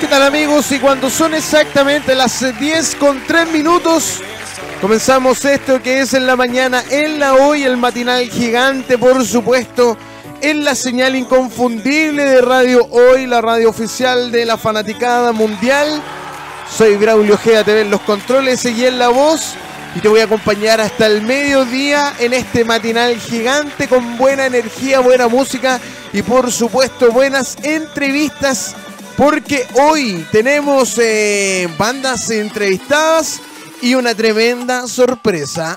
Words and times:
¿Qué 0.00 0.08
tal 0.08 0.24
amigos? 0.24 0.70
Y 0.72 0.78
cuando 0.78 1.08
son 1.08 1.32
exactamente 1.32 2.14
las 2.14 2.44
10 2.58 2.96
con 2.96 3.18
3 3.26 3.50
minutos, 3.50 4.20
comenzamos 4.82 5.42
esto 5.46 5.82
que 5.82 6.00
es 6.00 6.12
en 6.12 6.26
la 6.26 6.36
mañana, 6.36 6.84
en 6.90 7.18
la 7.18 7.32
hoy, 7.34 7.62
el 7.62 7.78
matinal 7.78 8.28
gigante, 8.28 8.98
por 8.98 9.24
supuesto, 9.24 9.96
en 10.42 10.64
la 10.64 10.74
señal 10.74 11.16
inconfundible 11.16 12.26
de 12.26 12.42
Radio 12.42 12.86
Hoy, 12.90 13.26
la 13.26 13.40
radio 13.40 13.70
oficial 13.70 14.30
de 14.30 14.44
la 14.44 14.58
fanaticada 14.58 15.32
mundial. 15.32 16.02
Soy 16.70 16.96
Braulio 16.96 17.38
Gea 17.38 17.64
TV 17.64 17.80
en 17.80 17.90
los 17.90 18.02
controles 18.02 18.66
y 18.66 18.84
en 18.84 18.98
la 18.98 19.08
voz. 19.08 19.54
Y 19.94 20.00
te 20.00 20.08
voy 20.08 20.20
a 20.20 20.24
acompañar 20.24 20.78
hasta 20.78 21.06
el 21.06 21.22
mediodía 21.22 22.12
en 22.18 22.34
este 22.34 22.64
matinal 22.64 23.16
gigante 23.18 23.88
con 23.88 24.18
buena 24.18 24.44
energía, 24.44 25.00
buena 25.00 25.26
música 25.26 25.80
y 26.12 26.20
por 26.20 26.52
supuesto 26.52 27.10
buenas 27.12 27.56
entrevistas 27.62 28.76
porque 29.16 29.66
hoy 29.74 30.26
tenemos 30.30 30.98
eh, 30.98 31.68
bandas 31.78 32.30
entrevistadas 32.30 33.40
y 33.80 33.94
una 33.94 34.14
tremenda 34.14 34.86
sorpresa. 34.86 35.76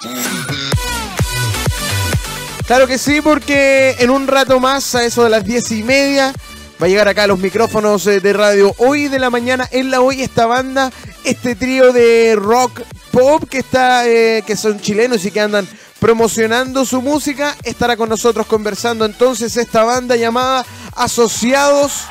Claro 2.68 2.86
que 2.86 2.98
sí, 2.98 3.22
porque 3.22 3.96
en 4.00 4.10
un 4.10 4.28
rato 4.28 4.60
más, 4.60 4.94
a 4.94 5.04
eso 5.04 5.24
de 5.24 5.30
las 5.30 5.44
diez 5.44 5.72
y 5.72 5.84
media, 5.84 6.34
va 6.82 6.86
a 6.86 6.90
llegar 6.90 7.08
acá 7.08 7.24
a 7.24 7.28
los 7.28 7.40
micrófonos 7.40 8.06
eh, 8.08 8.20
de 8.20 8.34
radio 8.34 8.76
hoy 8.78 9.08
de 9.08 9.20
la 9.20 9.30
mañana 9.30 9.68
en 9.72 9.90
la 9.90 10.02
hoy 10.02 10.22
esta 10.22 10.46
banda, 10.46 10.92
este 11.24 11.56
trío 11.56 11.92
de 11.92 12.36
rock 12.36 12.82
pop 13.12 13.44
que 13.50 13.60
está, 13.60 14.08
eh, 14.08 14.44
que 14.46 14.56
son 14.56 14.80
chilenos 14.80 15.26
y 15.26 15.32
que 15.32 15.42
andan 15.42 15.68
promocionando 16.00 16.86
su 16.86 17.02
música, 17.02 17.56
estará 17.64 17.98
con 17.98 18.08
nosotros 18.08 18.46
conversando 18.46 19.04
entonces 19.06 19.58
esta 19.58 19.84
banda 19.84 20.16
llamada 20.16 20.66
Asociados 20.96 22.06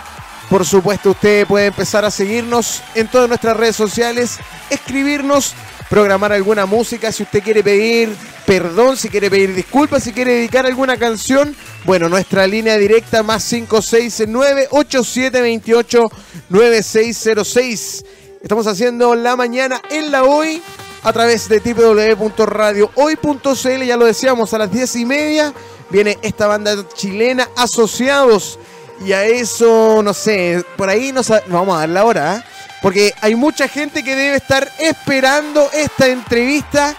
por 0.51 0.65
supuesto, 0.65 1.11
usted 1.11 1.47
puede 1.47 1.67
empezar 1.67 2.05
a 2.05 2.11
seguirnos 2.11 2.83
en 2.95 3.09
todas 3.09 3.29
nuestras 3.29 3.57
redes 3.57 3.77
sociales, 3.77 4.39
escribirnos, 4.71 5.55
programar 5.91 6.33
alguna 6.33 6.67
música, 6.67 7.13
si 7.13 7.23
usted 7.23 7.43
quiere 7.43 7.63
pedir 7.63 8.17
perdón, 8.49 8.97
si 8.97 9.09
quiere 9.11 9.31
pedir 9.31 9.55
disculpas, 9.55 10.03
si 10.05 10.13
quiere 10.13 10.33
dedicar 10.33 10.65
alguna 10.65 10.97
canción. 10.97 11.55
Bueno, 11.85 12.09
nuestra 12.09 12.47
línea 12.47 12.79
directa 12.79 13.23
más 13.23 13.47
569 13.47 14.69
8728 14.71 16.11
9606. 16.49 18.05
Estamos 18.43 18.67
haciendo 18.67 19.15
la 19.15 19.37
mañana 19.37 19.83
en 19.91 20.11
la 20.11 20.25
hoy 20.25 20.63
a 21.03 21.13
través 21.13 21.51
de 21.51 21.61
www.radiohoy.cl. 21.61 23.85
Ya 23.85 23.99
lo 23.99 24.07
decíamos, 24.07 24.55
a 24.55 24.59
las 24.59 24.73
10 24.73 24.97
y 24.97 25.05
media 25.05 25.53
viene 25.91 26.17
esta 26.23 26.47
banda 26.47 26.75
chilena 26.95 27.51
Asociados 27.55 28.59
y 29.05 29.13
a 29.13 29.25
eso, 29.25 30.03
no 30.03 30.13
sé, 30.13 30.65
por 30.77 30.89
ahí 30.89 31.13
nos, 31.13 31.29
vamos 31.47 31.77
a 31.77 31.81
dar 31.81 31.89
la 31.89 32.05
hora, 32.05 32.37
¿eh? 32.37 32.43
porque 32.83 33.15
hay 33.21 33.35
mucha 33.35 33.69
gente 33.69 34.03
que 34.03 34.17
debe 34.17 34.37
estar 34.37 34.71
esperando 34.79 35.71
esta 35.73 36.09
entrevista, 36.09 36.95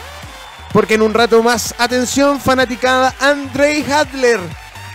porque 0.72 0.96
en 0.96 1.02
un 1.02 1.14
rato 1.14 1.42
más, 1.44 1.76
atención 1.78 2.40
fanaticada, 2.40 3.14
Andrei 3.20 3.84
Hadler 3.84 4.40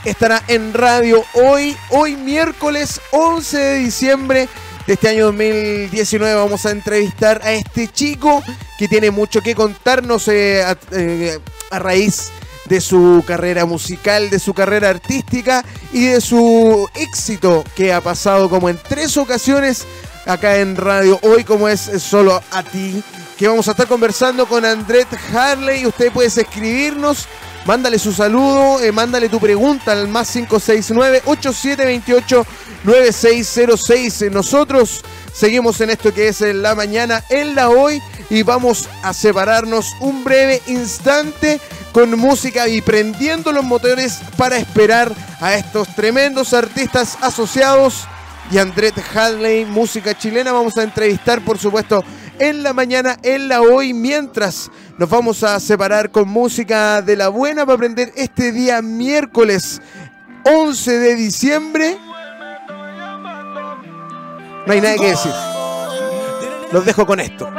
estará 0.04 0.42
en 0.48 0.74
radio 0.74 1.24
hoy, 1.34 1.76
hoy 1.90 2.16
miércoles 2.16 3.00
11 3.10 3.58
de 3.58 3.74
diciembre 3.76 4.48
de 4.86 4.92
este 4.92 5.08
año 5.08 5.26
2019 5.26 6.34
vamos 6.34 6.66
a 6.66 6.70
entrevistar 6.70 7.40
a 7.42 7.52
este 7.52 7.88
chico 7.88 8.42
que 8.78 8.86
tiene 8.86 9.10
mucho 9.10 9.40
que 9.40 9.54
contarnos 9.54 10.28
eh, 10.28 10.62
a, 10.62 10.76
eh, 10.92 11.38
a 11.70 11.78
raíz 11.78 12.30
de 12.66 12.80
su 12.80 13.22
carrera 13.26 13.66
musical, 13.66 14.30
de 14.30 14.38
su 14.38 14.54
carrera 14.54 14.90
artística 14.90 15.64
y 15.92 16.06
de 16.06 16.20
su 16.20 16.88
éxito 16.94 17.64
que 17.74 17.92
ha 17.92 18.00
pasado 18.00 18.48
como 18.48 18.68
en 18.68 18.78
tres 18.88 19.16
ocasiones 19.16 19.84
acá 20.26 20.58
en 20.58 20.76
radio. 20.76 21.18
Hoy 21.22 21.44
como 21.44 21.68
es 21.68 21.80
solo 21.98 22.42
a 22.50 22.62
ti 22.62 23.02
que 23.36 23.48
vamos 23.48 23.68
a 23.68 23.72
estar 23.72 23.86
conversando 23.86 24.46
con 24.46 24.64
Andret 24.64 25.08
Harley. 25.32 25.86
Usted 25.86 26.12
puedes 26.12 26.36
escribirnos 26.38 27.26
mándale 27.66 27.98
su 27.98 28.12
saludo 28.12 28.80
eh, 28.80 28.92
mándale 28.92 29.28
tu 29.28 29.40
pregunta 29.40 29.92
al 29.92 30.08
más 30.08 30.30
569 30.30 31.22
8728 31.24 32.46
9606 32.84 34.30
nosotros 34.30 35.02
seguimos 35.32 35.80
en 35.80 35.90
esto 35.90 36.12
que 36.12 36.28
es 36.28 36.42
en 36.42 36.60
la 36.60 36.74
mañana 36.74 37.24
en 37.30 37.54
la 37.54 37.70
hoy 37.70 38.02
y 38.30 38.42
vamos 38.42 38.88
a 39.02 39.12
separarnos 39.12 39.92
un 40.00 40.24
breve 40.24 40.62
instante 40.66 41.60
con 41.92 42.18
música 42.18 42.68
y 42.68 42.80
prendiendo 42.80 43.52
los 43.52 43.64
motores 43.64 44.20
para 44.36 44.56
esperar 44.56 45.12
a 45.40 45.54
estos 45.54 45.94
tremendos 45.94 46.52
artistas 46.54 47.16
asociados. 47.20 48.06
Y 48.50 48.58
Andret 48.58 48.94
Hadley, 49.14 49.64
música 49.64 50.16
chilena, 50.16 50.52
vamos 50.52 50.76
a 50.76 50.82
entrevistar, 50.82 51.40
por 51.42 51.58
supuesto, 51.58 52.04
en 52.38 52.62
la 52.62 52.72
mañana, 52.72 53.16
en 53.22 53.48
la 53.48 53.62
hoy, 53.62 53.94
mientras 53.94 54.70
nos 54.98 55.08
vamos 55.08 55.42
a 55.42 55.58
separar 55.60 56.10
con 56.10 56.28
música 56.28 57.00
de 57.00 57.16
la 57.16 57.28
buena 57.28 57.64
para 57.64 57.76
aprender 57.76 58.12
este 58.16 58.52
día 58.52 58.82
miércoles 58.82 59.80
11 60.44 60.98
de 60.98 61.14
diciembre. 61.14 61.98
No 64.66 64.72
hay 64.72 64.80
nada 64.80 64.96
que 64.96 65.06
decir. 65.06 65.53
Los 66.72 66.84
dejo 66.84 67.06
con 67.06 67.20
esto. 67.20 67.50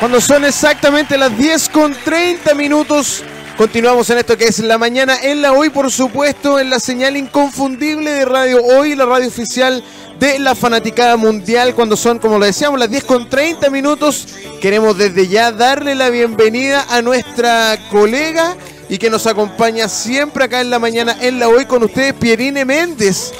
Cuando 0.00 0.20
son 0.20 0.44
exactamente 0.44 1.16
las 1.16 1.36
10 1.36 1.68
con 1.70 1.94
30 1.94 2.54
minutos, 2.54 3.24
continuamos 3.56 4.08
en 4.10 4.18
esto 4.18 4.36
que 4.36 4.44
es 4.44 4.58
la 4.58 4.78
mañana 4.78 5.16
en 5.22 5.42
la 5.42 5.52
hoy, 5.52 5.70
por 5.70 5.90
supuesto, 5.90 6.60
en 6.60 6.70
la 6.70 6.78
señal 6.78 7.16
inconfundible 7.16 8.10
de 8.10 8.24
Radio 8.24 8.62
Hoy, 8.62 8.94
la 8.94 9.06
radio 9.06 9.28
oficial 9.28 9.82
de 10.18 10.38
la 10.38 10.54
fanaticada 10.54 11.16
mundial. 11.16 11.74
Cuando 11.74 11.96
son, 11.96 12.18
como 12.18 12.38
lo 12.38 12.44
decíamos, 12.44 12.78
las 12.78 12.90
10 12.90 13.04
con 13.04 13.28
30 13.28 13.70
minutos, 13.70 14.28
queremos 14.60 14.96
desde 14.98 15.28
ya 15.28 15.50
darle 15.50 15.94
la 15.94 16.10
bienvenida 16.10 16.86
a 16.90 17.02
nuestra 17.02 17.78
colega 17.90 18.56
y 18.88 18.98
que 18.98 19.10
nos 19.10 19.26
acompaña 19.26 19.88
siempre 19.88 20.44
acá 20.44 20.60
en 20.60 20.70
la 20.70 20.78
mañana 20.78 21.16
en 21.20 21.38
la 21.38 21.48
hoy 21.48 21.64
con 21.64 21.82
ustedes, 21.82 22.14
Pierine 22.14 22.64
Méndez. 22.64 23.32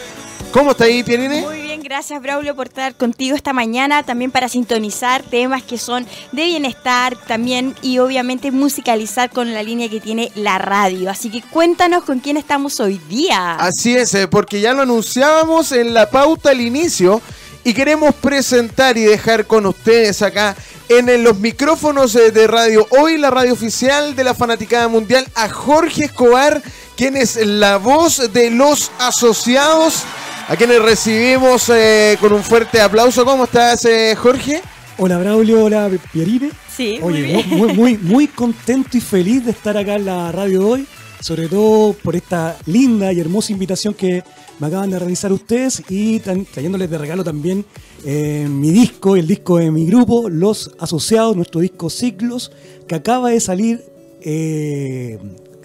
¿Cómo 0.52 0.72
está 0.72 0.84
ahí, 0.84 1.02
Pierine? 1.02 1.42
Muy 1.42 1.56
bien, 1.56 1.65
gracias 1.88 2.20
Braulio 2.20 2.56
por 2.56 2.66
estar 2.66 2.96
contigo 2.96 3.36
esta 3.36 3.52
mañana, 3.52 4.02
también 4.02 4.32
para 4.32 4.48
sintonizar 4.48 5.22
temas 5.22 5.62
que 5.62 5.78
son 5.78 6.04
de 6.32 6.44
bienestar 6.44 7.16
también 7.28 7.76
y 7.80 8.00
obviamente 8.00 8.50
musicalizar 8.50 9.30
con 9.30 9.54
la 9.54 9.62
línea 9.62 9.88
que 9.88 10.00
tiene 10.00 10.32
la 10.34 10.58
radio. 10.58 11.08
Así 11.08 11.30
que 11.30 11.42
cuéntanos 11.42 12.02
con 12.02 12.18
quién 12.18 12.38
estamos 12.38 12.80
hoy 12.80 12.98
día. 13.08 13.54
Así 13.54 13.94
es, 13.94 14.12
eh, 14.14 14.26
porque 14.26 14.60
ya 14.60 14.72
lo 14.72 14.82
anunciábamos 14.82 15.70
en 15.70 15.94
la 15.94 16.10
pauta 16.10 16.50
al 16.50 16.60
inicio 16.60 17.22
y 17.62 17.72
queremos 17.72 18.16
presentar 18.16 18.98
y 18.98 19.04
dejar 19.04 19.46
con 19.46 19.64
ustedes 19.64 20.22
acá 20.22 20.56
en 20.88 21.22
los 21.22 21.38
micrófonos 21.38 22.16
eh, 22.16 22.32
de 22.32 22.48
radio 22.48 22.84
hoy 22.98 23.16
la 23.16 23.30
radio 23.30 23.52
oficial 23.52 24.16
de 24.16 24.24
la 24.24 24.34
fanaticada 24.34 24.88
mundial 24.88 25.24
a 25.36 25.48
Jorge 25.48 26.06
Escobar, 26.06 26.60
quien 26.96 27.16
es 27.16 27.36
la 27.36 27.76
voz 27.76 28.32
de 28.32 28.50
los 28.50 28.90
asociados 28.98 30.02
a 30.48 30.56
quienes 30.56 30.80
recibimos 30.80 31.68
eh, 31.70 32.16
con 32.20 32.32
un 32.32 32.42
fuerte 32.42 32.80
aplauso. 32.80 33.24
¿Cómo 33.24 33.44
estás, 33.44 33.84
eh, 33.84 34.14
Jorge? 34.16 34.62
Hola, 34.98 35.18
Braulio. 35.18 35.64
Hola, 35.64 35.90
Pierine. 36.12 36.50
Sí, 36.74 37.00
Oye, 37.02 37.44
muy, 37.48 37.72
muy, 37.72 37.98
muy, 37.98 38.28
contento 38.28 38.96
y 38.96 39.00
feliz 39.00 39.44
de 39.44 39.50
estar 39.50 39.76
acá 39.76 39.96
en 39.96 40.04
la 40.04 40.30
radio 40.30 40.68
hoy, 40.68 40.86
sobre 41.20 41.48
todo 41.48 41.94
por 41.94 42.14
esta 42.14 42.56
linda 42.66 43.12
y 43.12 43.18
hermosa 43.18 43.52
invitación 43.52 43.94
que 43.94 44.22
me 44.58 44.66
acaban 44.66 44.90
de 44.90 44.98
realizar 44.98 45.32
ustedes 45.32 45.82
y 45.88 46.20
trayéndoles 46.20 46.90
de 46.90 46.98
regalo 46.98 47.24
también 47.24 47.64
eh, 48.04 48.46
mi 48.48 48.70
disco, 48.70 49.16
el 49.16 49.26
disco 49.26 49.56
de 49.56 49.70
mi 49.70 49.86
grupo, 49.86 50.28
Los 50.28 50.70
Asociados, 50.78 51.34
nuestro 51.34 51.60
disco 51.60 51.88
Ciclos, 51.88 52.52
que 52.86 52.94
acaba 52.94 53.30
de 53.30 53.40
salir, 53.40 53.82
que 54.20 55.18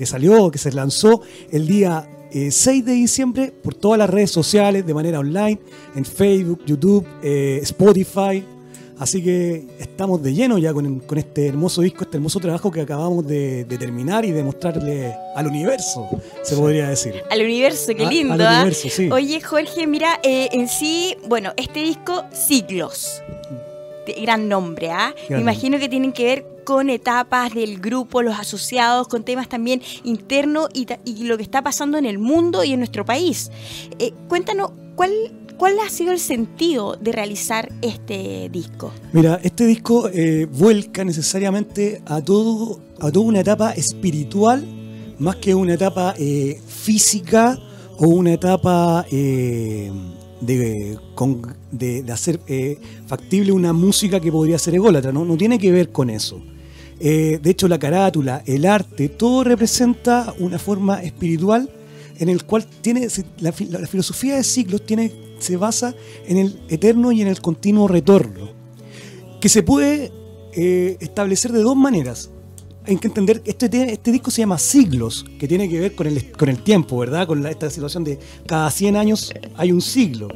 salió, 0.06 0.50
que 0.50 0.60
se 0.60 0.72
lanzó 0.72 1.22
el 1.52 1.68
día 1.68 2.08
6 2.32 2.68
eh, 2.68 2.84
de 2.84 2.92
diciembre 2.94 3.54
por 3.64 3.76
todas 3.76 3.98
las 3.98 4.10
redes 4.10 4.32
sociales 4.32 4.86
de 4.86 4.94
manera 4.94 5.20
online, 5.20 5.60
en 5.96 6.06
Facebook, 6.06 6.62
YouTube, 6.66 7.06
eh, 7.22 7.60
Spotify. 7.62 8.44
Así 8.98 9.24
que 9.24 9.66
estamos 9.80 10.22
de 10.22 10.32
lleno 10.32 10.60
ya 10.60 10.74
con, 10.74 11.02
este 11.18 11.48
hermoso 11.48 11.82
disco, 11.82 12.04
este 12.04 12.18
hermoso 12.18 12.40
trabajo 12.40 12.70
que 12.70 12.82
acabamos 12.82 13.26
de, 13.26 13.66
terminar 13.80 14.24
y 14.26 14.32
de 14.32 14.44
mostrarle 14.44 15.12
al 15.36 15.48
universo, 15.48 16.08
se 16.44 16.56
podría 16.56 16.90
decir. 16.90 17.16
Al 17.32 17.42
universo, 17.42 17.94
qué 17.98 18.06
lindo. 18.06 18.36
al 18.36 18.42
¿ah? 18.42 18.56
universo, 18.58 18.90
sí. 18.90 19.10
Oye, 19.12 19.42
Jorge, 19.42 19.88
mira, 19.88 20.20
eh, 20.22 20.50
en 20.52 20.68
sí, 20.68 21.18
bueno, 21.28 21.52
este 21.58 21.80
disco, 21.80 22.26
Ciclos. 22.32 23.24
Gran 24.22 24.50
nombre, 24.50 24.92
¿ah? 24.92 25.14
Me 25.30 25.40
imagino 25.40 25.80
que 25.80 25.90
tienen 25.90 26.12
que 26.12 26.26
ver 26.26 26.46
con 26.64 26.90
etapas 26.90 27.54
del 27.54 27.80
grupo, 27.80 28.22
los 28.22 28.40
asociados, 28.40 29.08
con 29.08 29.24
temas 29.24 29.50
también 29.50 29.82
internos 30.04 30.70
y, 30.74 30.86
lo 31.24 31.38
que 31.38 31.44
está 31.44 31.62
pasando 31.62 31.98
en 31.98 32.06
el 32.06 32.20
mundo 32.20 32.64
y 32.64 32.74
en 32.74 32.80
nuestro 32.80 33.06
país. 33.06 33.52
Eh, 34.00 34.14
cuéntanos, 34.28 34.72
¿cuál, 34.96 35.12
¿cuál 35.58 35.76
ha 35.86 35.90
sido 35.90 36.12
el 36.12 36.20
sentido 36.20 36.98
de 37.00 37.12
realizar 37.12 37.72
este 37.82 38.50
disco? 38.50 38.92
Mira, 39.14 39.40
este 39.44 39.66
disco 39.66 40.10
eh, 40.10 40.48
vuelca 40.52 41.04
necesariamente 41.04 42.02
a, 42.06 42.22
todo, 42.22 42.80
a 43.00 43.12
toda 43.12 43.26
una 43.26 43.42
etapa 43.42 43.72
espiritual, 43.72 44.66
más 45.20 45.36
que 45.38 45.54
una 45.54 45.74
etapa 45.74 46.16
eh, 46.18 46.60
física 46.68 47.60
o 47.98 48.08
una 48.08 48.34
etapa 48.34 49.06
de, 50.42 50.98
de, 51.72 52.12
hacer 52.12 52.40
eh, 52.48 52.78
factible 53.08 53.52
una 53.52 53.74
música 53.74 54.20
que 54.20 54.32
podría 54.32 54.60
ser 54.60 54.76
ególatra, 54.76 55.12
no, 55.12 55.24
no 55.24 55.38
tiene 55.38 55.60
que 55.60 55.72
ver 55.72 55.92
con 55.92 56.10
eso. 56.10 56.42
Eh, 57.00 57.40
de 57.42 57.50
hecho, 57.50 57.68
la 57.68 57.80
carátula, 57.80 58.44
el 58.46 58.66
arte, 58.66 59.10
todo 59.10 59.44
representa 59.44 60.34
una 60.40 60.60
forma 60.60 61.02
espiritual 61.02 61.70
en 62.20 62.30
el 62.30 62.44
cual 62.44 62.68
tiene 62.82 63.08
la, 63.40 63.52
filosofía 63.52 64.36
de 64.36 64.44
siglos 64.44 64.86
tiene, 64.86 65.12
se 65.40 65.58
basa 65.58 65.96
en 66.28 66.38
el 66.38 66.62
eterno 66.70 67.12
y 67.12 67.22
en 67.24 67.28
el 67.28 67.42
continuo 67.42 67.88
retorno, 67.88 68.52
que 69.40 69.50
se 69.50 69.64
puede 69.64 70.12
eh, 70.54 70.98
establecer 71.00 71.52
de 71.52 71.62
dos 71.64 71.76
maneras. 71.76 72.30
Hay 72.88 72.98
que 72.98 73.08
entender, 73.08 73.42
este, 73.46 73.94
este 73.94 74.12
disco 74.12 74.32
se 74.32 74.42
llama 74.42 74.58
Siglos, 74.58 75.26
que 75.40 75.48
tiene 75.48 75.70
que 75.70 75.80
ver 75.80 75.96
con 75.96 76.08
el, 76.08 76.32
con 76.32 76.50
el 76.50 76.64
tiempo, 76.64 76.98
¿verdad? 76.98 77.28
Con 77.28 77.46
esta 77.46 77.70
situación 77.70 78.04
de 78.04 78.18
cada 78.48 78.72
100 78.72 78.96
años 78.96 79.32
hay 79.56 79.72
un 79.72 79.82
siglo. 79.82 80.28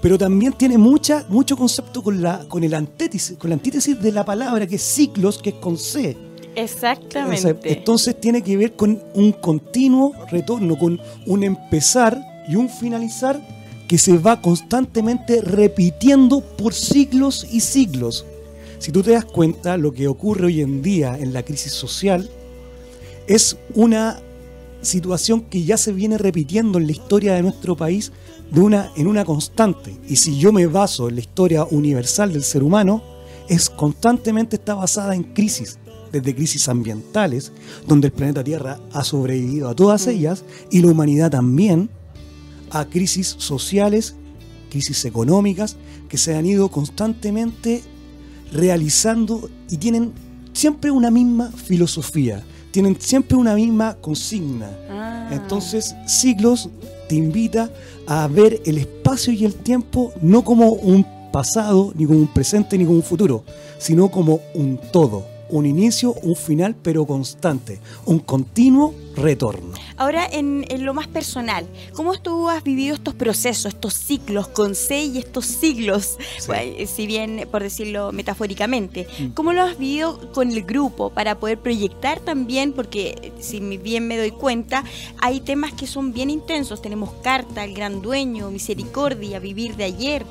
Pero 0.00 0.18
también 0.18 0.54
tiene 0.54 0.78
mucha, 0.78 1.26
mucho 1.28 1.56
concepto 1.56 2.02
con, 2.02 2.22
la, 2.22 2.46
con, 2.48 2.64
el 2.64 2.74
antítesis, 2.74 3.36
con 3.38 3.50
la 3.50 3.54
antítesis 3.54 4.00
de 4.00 4.10
la 4.10 4.24
palabra, 4.24 4.66
que 4.66 4.76
es 4.76 4.82
siglos, 4.82 5.38
que 5.38 5.50
es 5.50 5.56
con 5.56 5.76
C. 5.76 6.16
Exactamente. 6.54 7.72
entonces 7.72 8.20
tiene 8.20 8.42
que 8.42 8.56
ver 8.56 8.76
con 8.76 9.02
un 9.14 9.32
continuo 9.32 10.12
retorno, 10.30 10.78
con 10.78 11.00
un 11.26 11.44
empezar 11.44 12.20
y 12.46 12.56
un 12.56 12.68
finalizar 12.68 13.40
que 13.88 13.98
se 13.98 14.18
va 14.18 14.40
constantemente 14.40 15.40
repitiendo 15.40 16.40
por 16.40 16.74
siglos 16.74 17.46
y 17.50 17.60
siglos. 17.60 18.26
Si 18.82 18.90
tú 18.90 19.04
te 19.04 19.12
das 19.12 19.24
cuenta, 19.24 19.76
lo 19.76 19.92
que 19.92 20.08
ocurre 20.08 20.46
hoy 20.46 20.60
en 20.60 20.82
día 20.82 21.16
en 21.16 21.32
la 21.32 21.44
crisis 21.44 21.70
social 21.70 22.28
es 23.28 23.56
una 23.76 24.20
situación 24.80 25.42
que 25.42 25.62
ya 25.62 25.76
se 25.76 25.92
viene 25.92 26.18
repitiendo 26.18 26.80
en 26.80 26.86
la 26.86 26.92
historia 26.92 27.34
de 27.34 27.42
nuestro 27.42 27.76
país 27.76 28.10
de 28.50 28.60
una, 28.60 28.90
en 28.96 29.06
una 29.06 29.24
constante. 29.24 29.96
Y 30.08 30.16
si 30.16 30.36
yo 30.36 30.52
me 30.52 30.66
baso 30.66 31.08
en 31.08 31.14
la 31.14 31.20
historia 31.20 31.64
universal 31.64 32.32
del 32.32 32.42
ser 32.42 32.64
humano, 32.64 33.04
es 33.48 33.70
constantemente 33.70 34.56
está 34.56 34.74
basada 34.74 35.14
en 35.14 35.22
crisis, 35.32 35.78
desde 36.10 36.34
crisis 36.34 36.68
ambientales, 36.68 37.52
donde 37.86 38.08
el 38.08 38.12
planeta 38.12 38.42
Tierra 38.42 38.80
ha 38.92 39.04
sobrevivido 39.04 39.68
a 39.68 39.76
todas 39.76 40.08
mm. 40.08 40.10
ellas, 40.10 40.44
y 40.72 40.82
la 40.82 40.88
humanidad 40.88 41.30
también, 41.30 41.88
a 42.70 42.84
crisis 42.86 43.36
sociales, 43.38 44.16
crisis 44.70 45.04
económicas, 45.04 45.76
que 46.08 46.18
se 46.18 46.34
han 46.34 46.46
ido 46.46 46.68
constantemente 46.68 47.84
realizando 48.52 49.48
y 49.68 49.76
tienen 49.76 50.12
siempre 50.52 50.90
una 50.90 51.10
misma 51.10 51.50
filosofía, 51.50 52.42
tienen 52.70 53.00
siempre 53.00 53.36
una 53.36 53.54
misma 53.54 53.96
consigna. 54.00 54.70
Ah. 54.90 55.28
Entonces, 55.32 55.94
siglos 56.06 56.68
te 57.08 57.14
invita 57.14 57.70
a 58.06 58.26
ver 58.28 58.60
el 58.64 58.78
espacio 58.78 59.32
y 59.32 59.44
el 59.44 59.54
tiempo 59.54 60.12
no 60.20 60.44
como 60.44 60.72
un 60.72 61.06
pasado, 61.32 61.92
ni 61.96 62.06
como 62.06 62.18
un 62.18 62.28
presente, 62.28 62.76
ni 62.76 62.84
como 62.84 62.96
un 62.96 63.02
futuro, 63.02 63.44
sino 63.78 64.10
como 64.10 64.40
un 64.54 64.78
todo 64.92 65.31
un 65.52 65.66
inicio, 65.66 66.14
un 66.22 66.34
final, 66.34 66.74
pero 66.82 67.06
constante, 67.06 67.78
un 68.06 68.18
continuo 68.18 68.94
retorno. 69.14 69.74
Ahora, 69.98 70.26
en, 70.26 70.64
lo 70.78 70.94
más 70.94 71.06
personal, 71.06 71.66
¿cómo 71.92 72.18
tú 72.18 72.48
has 72.48 72.64
vivido 72.64 72.94
estos 72.94 73.14
procesos, 73.14 73.66
estos 73.74 73.92
ciclos 73.92 74.48
con 74.48 74.74
C 74.74 75.04
y 75.04 75.18
estos 75.18 75.44
siglos, 75.44 76.16
si 76.86 77.06
bien 77.06 77.46
por 77.50 77.62
decirlo 77.62 78.12
metafóricamente? 78.12 79.06
Mm. 79.18 79.26
¿Cómo 79.28 79.52
lo 79.52 79.62
has 79.62 79.78
vivido 79.78 80.32
con 80.32 80.50
el 80.50 80.62
grupo 80.64 81.10
para 81.10 81.38
poder 81.38 81.58
proyectar 81.58 82.20
también? 82.20 82.72
Porque 82.72 83.32
si 83.38 83.60
bien 83.60 84.08
me 84.08 84.16
doy 84.16 84.30
cuenta, 84.30 84.84
hay 85.20 85.40
temas 85.40 85.74
que 85.74 85.86
son 85.86 86.14
bien 86.14 86.30
intensos. 86.30 86.80
Tenemos 86.80 87.10
Carta, 87.22 87.62
El 87.64 87.74
Gran 87.74 88.00
Dueño, 88.00 88.50
Misericordia, 88.50 89.38
Vivir 89.38 89.76
de 89.76 89.84
Ayer. 89.84 90.24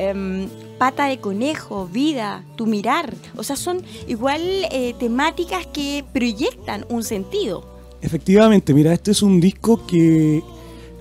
Em, 0.00 0.46
pata 0.78 1.06
de 1.06 1.18
conejo, 1.18 1.88
vida, 1.88 2.44
tu 2.54 2.66
mirar. 2.66 3.16
O 3.36 3.42
sea, 3.42 3.56
son 3.56 3.82
igual 4.06 4.40
eh, 4.70 4.94
temáticas 4.96 5.66
que 5.66 6.04
proyectan 6.12 6.86
un 6.88 7.02
sentido. 7.02 7.64
Efectivamente, 8.00 8.72
mira, 8.72 8.92
este 8.92 9.10
es 9.10 9.22
un 9.22 9.40
disco 9.40 9.84
que, 9.88 10.40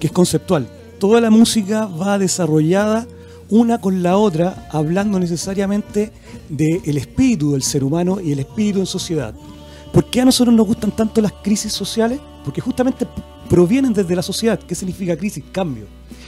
es 0.01 0.11
conceptual. 0.11 0.67
Toda 0.97 1.21
la 1.21 1.29
música 1.29 1.85
va 1.85 2.17
desarrollada 2.17 3.05
una 3.49 3.79
con 3.79 4.01
la 4.01 4.17
otra, 4.17 4.67
hablando 4.71 5.19
necesariamente 5.19 6.11
del 6.49 6.97
espíritu 6.97 7.51
del 7.51 7.61
ser 7.61 7.83
humano 7.83 8.19
y 8.19 8.31
el 8.31 8.39
espíritu 8.39 8.79
en 8.79 8.87
sociedad. 8.87 9.35
¿Por 9.93 10.09
qué 10.09 10.21
a 10.21 10.25
nosotros 10.25 10.55
nos 10.55 10.65
gustan 10.65 10.89
tanto 10.89 11.21
las 11.21 11.33
crisis 11.33 11.71
sociales? 11.71 12.19
Porque 12.43 12.61
justamente 12.61 13.05
provienen 13.47 13.93
desde 13.93 14.15
la 14.15 14.23
sociedad. 14.23 14.57
¿Qué 14.57 14.73
significa 14.73 15.15
crisis? 15.15 15.43
Cambio 15.51 15.85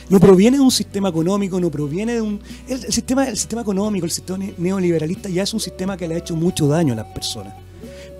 no 0.09 0.19
proviene 0.19 0.57
de 0.57 0.63
un 0.63 0.71
sistema 0.71 1.09
económico, 1.09 1.59
no 1.59 1.69
proviene 1.69 2.15
de 2.15 2.21
un... 2.21 2.39
El, 2.67 2.79
sistema, 2.91 3.27
el 3.27 3.37
sistema 3.37 3.61
económico, 3.61 4.05
el 4.05 4.11
sistema 4.11 4.43
neoliberalista 4.57 5.29
ya 5.29 5.43
es 5.43 5.53
un 5.53 5.59
sistema 5.59 5.95
que 5.95 6.07
le 6.07 6.15
ha 6.15 6.17
hecho 6.17 6.35
mucho 6.35 6.67
daño 6.67 6.93
a 6.93 6.97
las 6.97 7.05
personas. 7.07 7.53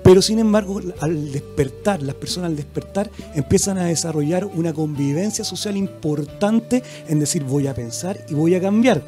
Pero 0.03 0.21
sin 0.21 0.39
embargo, 0.39 0.80
al 1.01 1.31
despertar, 1.31 2.01
las 2.01 2.15
personas 2.15 2.51
al 2.51 2.56
despertar 2.56 3.12
empiezan 3.36 3.77
a 3.77 3.86
desarrollar 3.86 4.45
una 4.45 4.74
convivencia 4.74 5.44
social 5.44 5.75
importante 5.75 6.83
en 7.07 7.19
decir 7.19 7.44
voy 7.44 7.68
a 7.68 7.74
pensar 7.74 8.24
y 8.30 8.33
voy 8.33 8.56
a 8.56 8.62
cambiar. 8.62 9.03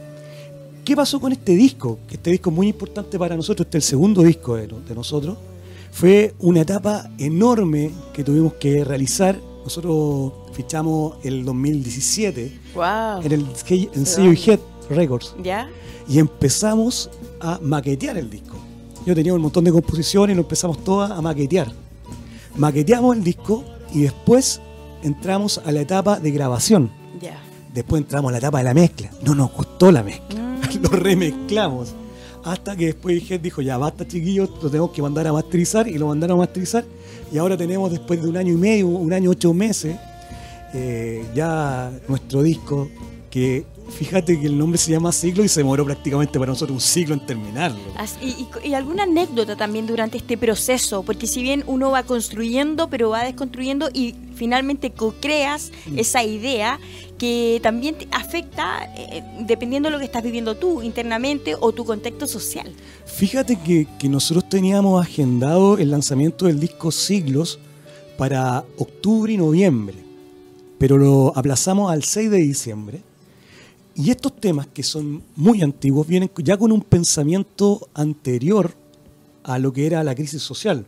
¿Qué 0.84 0.96
pasó 0.96 1.20
con 1.20 1.32
este 1.32 1.56
disco? 1.56 2.00
Este 2.12 2.32
disco 2.32 2.50
es 2.50 2.56
muy 2.56 2.68
importante 2.68 3.18
para 3.18 3.36
nosotros, 3.36 3.68
este 3.68 3.78
es 3.78 3.86
el 3.86 3.90
segundo 3.90 4.24
disco 4.24 4.56
de 4.56 4.96
nosotros. 4.96 5.38
Fue 5.92 6.34
una 6.40 6.62
etapa 6.62 7.10
enorme 7.18 7.92
que 8.14 8.24
tuvimos 8.24 8.54
que 8.54 8.84
realizar. 8.84 9.40
Nosotros 9.64 10.34
fichamos 10.54 11.16
el 11.24 11.46
2017 11.46 12.60
en 13.24 13.32
el 13.32 13.46
en 13.94 14.06
sello 14.06 14.32
Head 14.32 14.60
Records. 14.90 15.36
¿Ya? 15.44 15.70
Y 16.08 16.20
empezamos 16.20 17.10
a 17.40 17.60
maquetear 17.62 18.18
el 18.18 18.30
disco. 18.30 18.58
Yo 19.06 19.16
tenía 19.16 19.34
un 19.34 19.42
montón 19.42 19.64
de 19.64 19.72
composiciones 19.72 20.34
y 20.34 20.36
lo 20.36 20.44
empezamos 20.44 20.84
todas 20.84 21.12
a 21.12 21.22
maquetear. 21.22 21.72
Maqueteamos 22.56 23.16
el 23.16 23.24
disco 23.24 23.64
y 23.94 24.02
después 24.02 24.62
entramos 25.04 25.62
a 25.64 25.72
la 25.72 25.82
etapa 25.82 26.20
de 26.20 26.32
grabación. 26.32 26.92
Ya. 27.20 27.40
Después 27.74 28.02
entramos 28.02 28.30
a 28.30 28.32
la 28.34 28.38
etapa 28.40 28.60
de 28.60 28.64
la 28.66 28.74
mezcla. 28.74 29.10
No 29.24 29.36
nos 29.36 29.52
gustó 29.54 29.92
la 29.92 30.04
mezcla. 30.04 30.40
Mm. 30.40 30.82
lo 30.82 30.90
remezclamos. 30.90 31.94
Hasta 32.44 32.76
que 32.76 32.88
después 32.88 33.30
Head 33.30 33.40
dijo, 33.40 33.62
ya 33.62 33.78
basta 33.78 34.08
chiquillos, 34.08 34.50
lo 34.62 34.70
tenemos 34.70 34.92
que 34.92 35.02
mandar 35.02 35.28
a 35.28 35.34
masterizar 35.34 35.88
y 35.88 35.98
lo 35.98 36.08
mandaron 36.08 36.38
a 36.38 36.40
masterizar. 36.40 36.84
Y 37.32 37.38
ahora 37.38 37.56
tenemos 37.56 37.92
después 37.92 38.22
de 38.22 38.28
un 38.28 38.38
año 38.38 38.54
y 38.54 38.58
medio, 38.58 38.88
un 38.88 39.14
año 39.14 39.30
ocho 39.30 39.54
meses, 39.54 39.96
eh, 40.74 41.26
ya 41.34 41.92
nuestro 42.08 42.44
disco, 42.44 42.90
que 43.30 43.66
fíjate 43.98 44.40
que 44.40 44.48
el 44.48 44.58
nombre 44.58 44.78
se 44.78 44.92
llama 44.92 45.12
Siglo 45.12 45.44
y 45.44 45.48
se 45.48 45.60
demoró 45.60 45.86
prácticamente 45.86 46.40
para 46.40 46.52
nosotros 46.52 46.76
un 46.76 46.82
siglo 46.82 47.14
en 47.14 47.26
terminarlo. 47.26 47.80
y, 48.22 48.74
alguna 48.74 49.04
anécdota 49.04 49.56
también 49.56 49.88
durante 49.88 50.18
este 50.18 50.38
proceso, 50.38 51.04
porque 51.04 51.28
si 51.28 51.42
bien 51.42 51.64
uno 51.68 51.92
va 51.92 52.04
construyendo, 52.04 52.90
pero 52.90 53.10
va 53.10 53.24
desconstruyendo 53.24 53.90
y 53.94 54.16
finalmente 54.36 54.92
co-creas 54.92 55.72
mm. 55.88 56.00
esa 56.00 56.24
idea 56.24 56.80
que 57.18 57.60
también 57.62 57.96
te 57.96 58.08
afecta 58.12 58.92
eh, 58.96 59.24
dependiendo 59.42 59.90
de 59.90 59.94
lo 59.94 60.00
que 60.00 60.06
estás 60.06 60.24
viviendo 60.24 60.56
tú 60.56 60.82
internamente 60.82 61.56
o 61.60 61.72
tu 61.72 61.86
contexto 61.86 62.26
social. 62.26 62.74
Fíjate 63.06 63.60
que, 63.60 63.88
que 64.00 64.10
nosotros 64.10 64.50
teníamos 64.50 65.00
agendado 65.00 65.78
el 65.78 65.92
lanzamiento 65.92 66.46
del 66.46 66.60
disco 66.60 66.92
Siglos 66.92 67.60
para 68.18 68.64
octubre 68.78 69.34
y 69.34 69.38
noviembre 69.38 70.12
pero 70.82 70.98
lo 70.98 71.32
aplazamos 71.36 71.92
al 71.92 72.04
6 72.04 72.32
de 72.32 72.38
diciembre. 72.38 73.02
Y 73.96 74.10
estos 74.10 74.40
temas, 74.40 74.68
que 74.68 74.84
son 74.84 75.22
muy 75.36 75.62
antiguos, 75.62 76.08
vienen 76.08 76.32
ya 76.38 76.58
con 76.58 76.72
un 76.72 76.82
pensamiento 76.82 77.90
anterior 77.94 78.74
a 79.44 79.60
lo 79.60 79.74
que 79.74 79.86
era 79.86 80.04
la 80.04 80.16
crisis 80.16 80.42
social. 80.42 80.86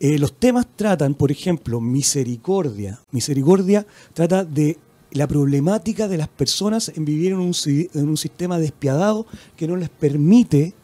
Eh, 0.00 0.18
los 0.18 0.32
temas 0.32 0.66
tratan, 0.76 1.14
por 1.14 1.30
ejemplo, 1.30 1.80
misericordia. 1.80 3.00
Misericordia 3.12 3.86
trata 4.14 4.44
de 4.44 4.78
la 5.12 5.28
problemática 5.28 6.08
de 6.08 6.18
las 6.18 6.28
personas 6.28 6.90
en 6.96 7.04
vivir 7.04 7.32
en 7.32 7.38
un, 7.38 8.16
sistema 8.16 8.58
despiadado 8.58 9.26
que 9.56 9.68
no 9.68 9.76
les 9.76 9.88
permite 9.88 10.74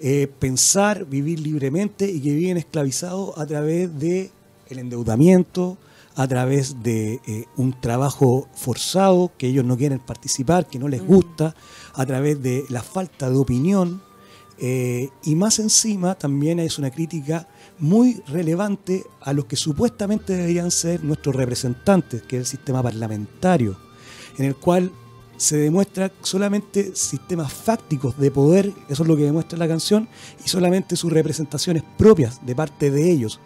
eh, 0.00 0.28
pensar, 0.40 1.06
vivir 1.06 1.38
libremente 1.38 2.10
y 2.10 2.20
que 2.20 2.34
viven 2.34 2.56
esclavizados 2.56 3.38
a 3.38 3.46
través 3.46 3.96
del 3.98 4.30
el 4.68 4.78
endeudamiento, 4.80 5.78
a 6.16 6.26
través 6.26 6.82
de 6.82 7.20
eh, 7.26 7.44
un 7.56 7.78
trabajo 7.78 8.48
forzado, 8.54 9.30
que 9.36 9.48
ellos 9.48 9.64
no 9.64 9.76
quieren 9.76 9.98
participar, 9.98 10.66
que 10.66 10.78
no 10.78 10.88
les 10.88 11.06
gusta, 11.06 11.54
a 11.94 12.06
través 12.06 12.42
de 12.42 12.64
la 12.70 12.82
falta 12.82 13.28
de 13.28 13.36
opinión. 13.36 14.02
Eh, 14.58 15.10
y 15.22 15.34
más 15.34 15.58
encima 15.58 16.14
también 16.14 16.58
es 16.58 16.78
una 16.78 16.90
crítica 16.90 17.46
muy 17.78 18.22
relevante 18.26 19.04
a 19.20 19.34
los 19.34 19.44
que 19.44 19.56
supuestamente 19.56 20.34
deberían 20.34 20.70
ser 20.70 21.04
nuestros 21.04 21.36
representantes, 21.36 22.22
que 22.22 22.36
es 22.36 22.40
el 22.40 22.46
sistema 22.46 22.82
parlamentario, 22.82 23.76
en 24.38 24.46
el 24.46 24.56
cual 24.56 24.90
se 25.36 25.58
demuestra 25.58 26.10
solamente 26.22 26.96
sistemas 26.96 27.52
fácticos 27.52 28.16
de 28.16 28.30
poder, 28.30 28.72
eso 28.88 29.02
es 29.02 29.08
lo 29.08 29.18
que 29.18 29.24
demuestra 29.24 29.58
la 29.58 29.68
canción, 29.68 30.08
y 30.42 30.48
solamente 30.48 30.96
sus 30.96 31.12
representaciones 31.12 31.82
propias 31.98 32.44
de 32.46 32.54
parte 32.54 32.90
de 32.90 33.10
ellos, 33.10 33.38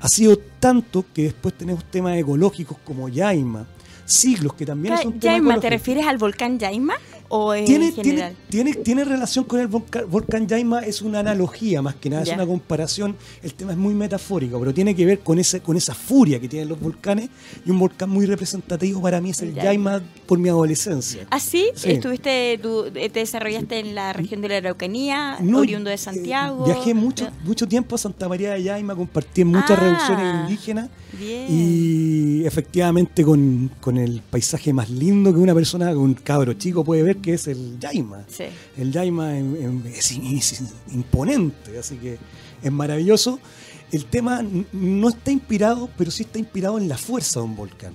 ha 0.00 0.08
sido 0.08 0.38
tanto 0.60 1.04
que 1.14 1.24
después 1.24 1.54
tenemos 1.54 1.84
temas 1.84 2.16
ecológicos 2.16 2.76
como 2.84 3.08
Yaima, 3.08 3.66
siglos, 4.04 4.54
que 4.54 4.66
también 4.66 4.94
es 4.94 5.04
un 5.04 5.18
tema 5.18 5.58
¿te 5.58 5.70
refieres 5.70 6.06
al 6.06 6.18
volcán 6.18 6.58
Yaima? 6.58 6.94
¿O 7.28 7.54
tiene, 7.64 7.92
general? 7.92 8.36
Tiene, 8.48 8.74
tiene, 8.74 9.04
relación 9.04 9.44
con 9.44 9.60
el 9.60 9.68
volcán, 9.68 10.46
Yaima, 10.46 10.80
es 10.80 11.02
una 11.02 11.20
analogía 11.20 11.82
más 11.82 11.94
que 11.96 12.10
nada, 12.10 12.22
es 12.22 12.30
una 12.30 12.46
comparación. 12.46 13.16
El 13.42 13.54
tema 13.54 13.72
es 13.72 13.78
muy 13.78 13.94
metafórico, 13.94 14.58
pero 14.58 14.72
tiene 14.72 14.94
que 14.94 15.04
ver 15.04 15.20
con, 15.20 15.38
ese, 15.38 15.60
con 15.60 15.76
esa 15.76 15.94
furia 15.94 16.40
que 16.40 16.48
tienen 16.48 16.68
los 16.68 16.80
volcanes. 16.80 17.28
Y 17.64 17.70
un 17.70 17.78
volcán 17.78 18.10
muy 18.10 18.26
representativo 18.26 19.00
para 19.00 19.20
mí 19.20 19.30
es 19.30 19.42
el 19.42 19.54
Yaima, 19.54 20.02
por 20.26 20.38
mi 20.38 20.48
adolescencia. 20.48 21.26
¿Ah, 21.30 21.40
sí? 21.40 21.70
¿Estuviste, 21.84 22.58
te 22.58 23.10
desarrollaste 23.10 23.78
en 23.78 23.94
la 23.94 24.12
región 24.12 24.40
de 24.40 24.48
la 24.48 24.56
Araucanía, 24.58 25.38
oriundo 25.54 25.90
de 25.90 25.96
eh, 25.96 25.98
Santiago? 25.98 26.64
viajé 26.64 26.94
mucho, 26.94 27.28
mucho 27.44 27.66
tiempo 27.66 27.94
a 27.94 27.98
Santa 27.98 28.28
María 28.28 28.52
de 28.52 28.62
Yaima, 28.62 28.94
compartí 28.94 29.42
en 29.42 29.48
muchas 29.48 29.70
ah, 29.70 29.76
reducciones 29.76 30.34
indígenas. 30.42 30.90
Y 31.20 32.44
efectivamente 32.44 33.24
con, 33.24 33.70
con 33.80 33.96
el 33.96 34.22
paisaje 34.28 34.72
más 34.72 34.90
lindo 34.90 35.32
que 35.32 35.40
una 35.40 35.54
persona, 35.54 35.90
un 35.96 36.14
cabro 36.14 36.52
chico 36.54 36.84
puede 36.84 37.02
ver 37.02 37.15
que 37.22 37.34
es 37.34 37.46
el 37.46 37.78
Yaima. 37.78 38.24
El 38.76 38.92
Yaima 38.92 39.38
es, 39.38 40.12
imponente, 40.92 41.78
así 41.78 41.96
que 41.96 42.18
es 42.62 42.72
maravilloso. 42.72 43.38
El 43.92 44.04
tema 44.06 44.44
no 44.72 45.08
está 45.08 45.30
inspirado, 45.30 45.88
pero 45.96 46.10
sí 46.10 46.24
está 46.24 46.38
inspirado 46.40 46.76
en 46.78 46.88
la 46.88 46.98
fuerza 46.98 47.40
de 47.40 47.46
un 47.46 47.54
volcán. 47.54 47.92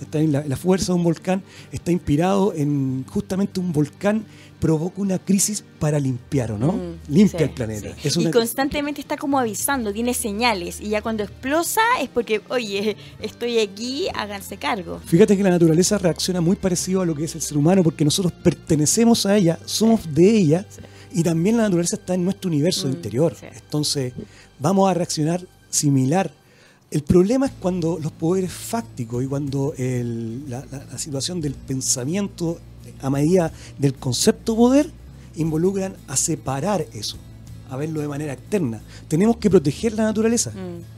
Está 0.00 0.18
en 0.18 0.32
la, 0.32 0.56
fuerza 0.56 0.92
de 0.92 0.98
un 0.98 1.04
volcán, 1.04 1.42
está 1.70 1.92
inspirado 1.92 2.54
en 2.54 3.04
justamente 3.08 3.60
un 3.60 3.72
volcán 3.72 4.24
provoca 4.64 5.02
una 5.02 5.18
crisis 5.18 5.62
para 5.78 6.00
limpiar, 6.00 6.52
¿o 6.52 6.56
no? 6.56 6.72
Mm, 6.72 6.96
Limpia 7.08 7.42
el 7.42 7.50
planeta. 7.50 7.94
Y 8.02 8.30
constantemente 8.30 8.98
está 8.98 9.18
como 9.18 9.38
avisando, 9.38 9.92
tiene 9.92 10.14
señales. 10.14 10.80
Y 10.80 10.88
ya 10.88 11.02
cuando 11.02 11.22
explosa 11.22 11.82
es 12.00 12.08
porque, 12.08 12.40
oye, 12.48 12.96
estoy 13.20 13.58
aquí, 13.58 14.08
háganse 14.14 14.56
cargo. 14.56 15.02
Fíjate 15.04 15.36
que 15.36 15.42
la 15.42 15.50
naturaleza 15.50 15.98
reacciona 15.98 16.40
muy 16.40 16.56
parecido 16.56 17.02
a 17.02 17.04
lo 17.04 17.14
que 17.14 17.24
es 17.24 17.34
el 17.34 17.42
ser 17.42 17.58
humano, 17.58 17.82
porque 17.82 18.06
nosotros 18.06 18.32
pertenecemos 18.42 19.26
a 19.26 19.36
ella, 19.36 19.58
somos 19.66 20.00
de 20.14 20.30
ella, 20.30 20.66
y 21.12 21.22
también 21.22 21.58
la 21.58 21.64
naturaleza 21.64 21.96
está 21.96 22.14
en 22.14 22.24
nuestro 22.24 22.48
universo 22.48 22.88
mm, 22.88 22.90
interior. 22.90 23.36
Entonces, 23.42 24.14
vamos 24.58 24.88
a 24.90 24.94
reaccionar 24.94 25.46
similar. 25.68 26.32
El 26.90 27.02
problema 27.02 27.44
es 27.44 27.52
cuando 27.60 27.98
los 28.02 28.12
poderes 28.12 28.50
fácticos 28.50 29.22
y 29.24 29.26
cuando 29.26 29.74
la, 29.76 30.64
la 30.64 30.96
situación 30.96 31.42
del 31.42 31.52
pensamiento 31.52 32.58
a 33.00 33.10
medida 33.10 33.52
del 33.78 33.94
concepto 33.94 34.56
poder, 34.56 34.90
involucran 35.36 35.96
a 36.06 36.16
separar 36.16 36.86
eso, 36.92 37.16
a 37.70 37.76
verlo 37.76 38.00
de 38.00 38.08
manera 38.08 38.32
externa. 38.32 38.82
Tenemos 39.08 39.36
que 39.36 39.50
proteger 39.50 39.94
la 39.94 40.04
naturaleza. 40.04 40.50
Mm, 40.50 40.94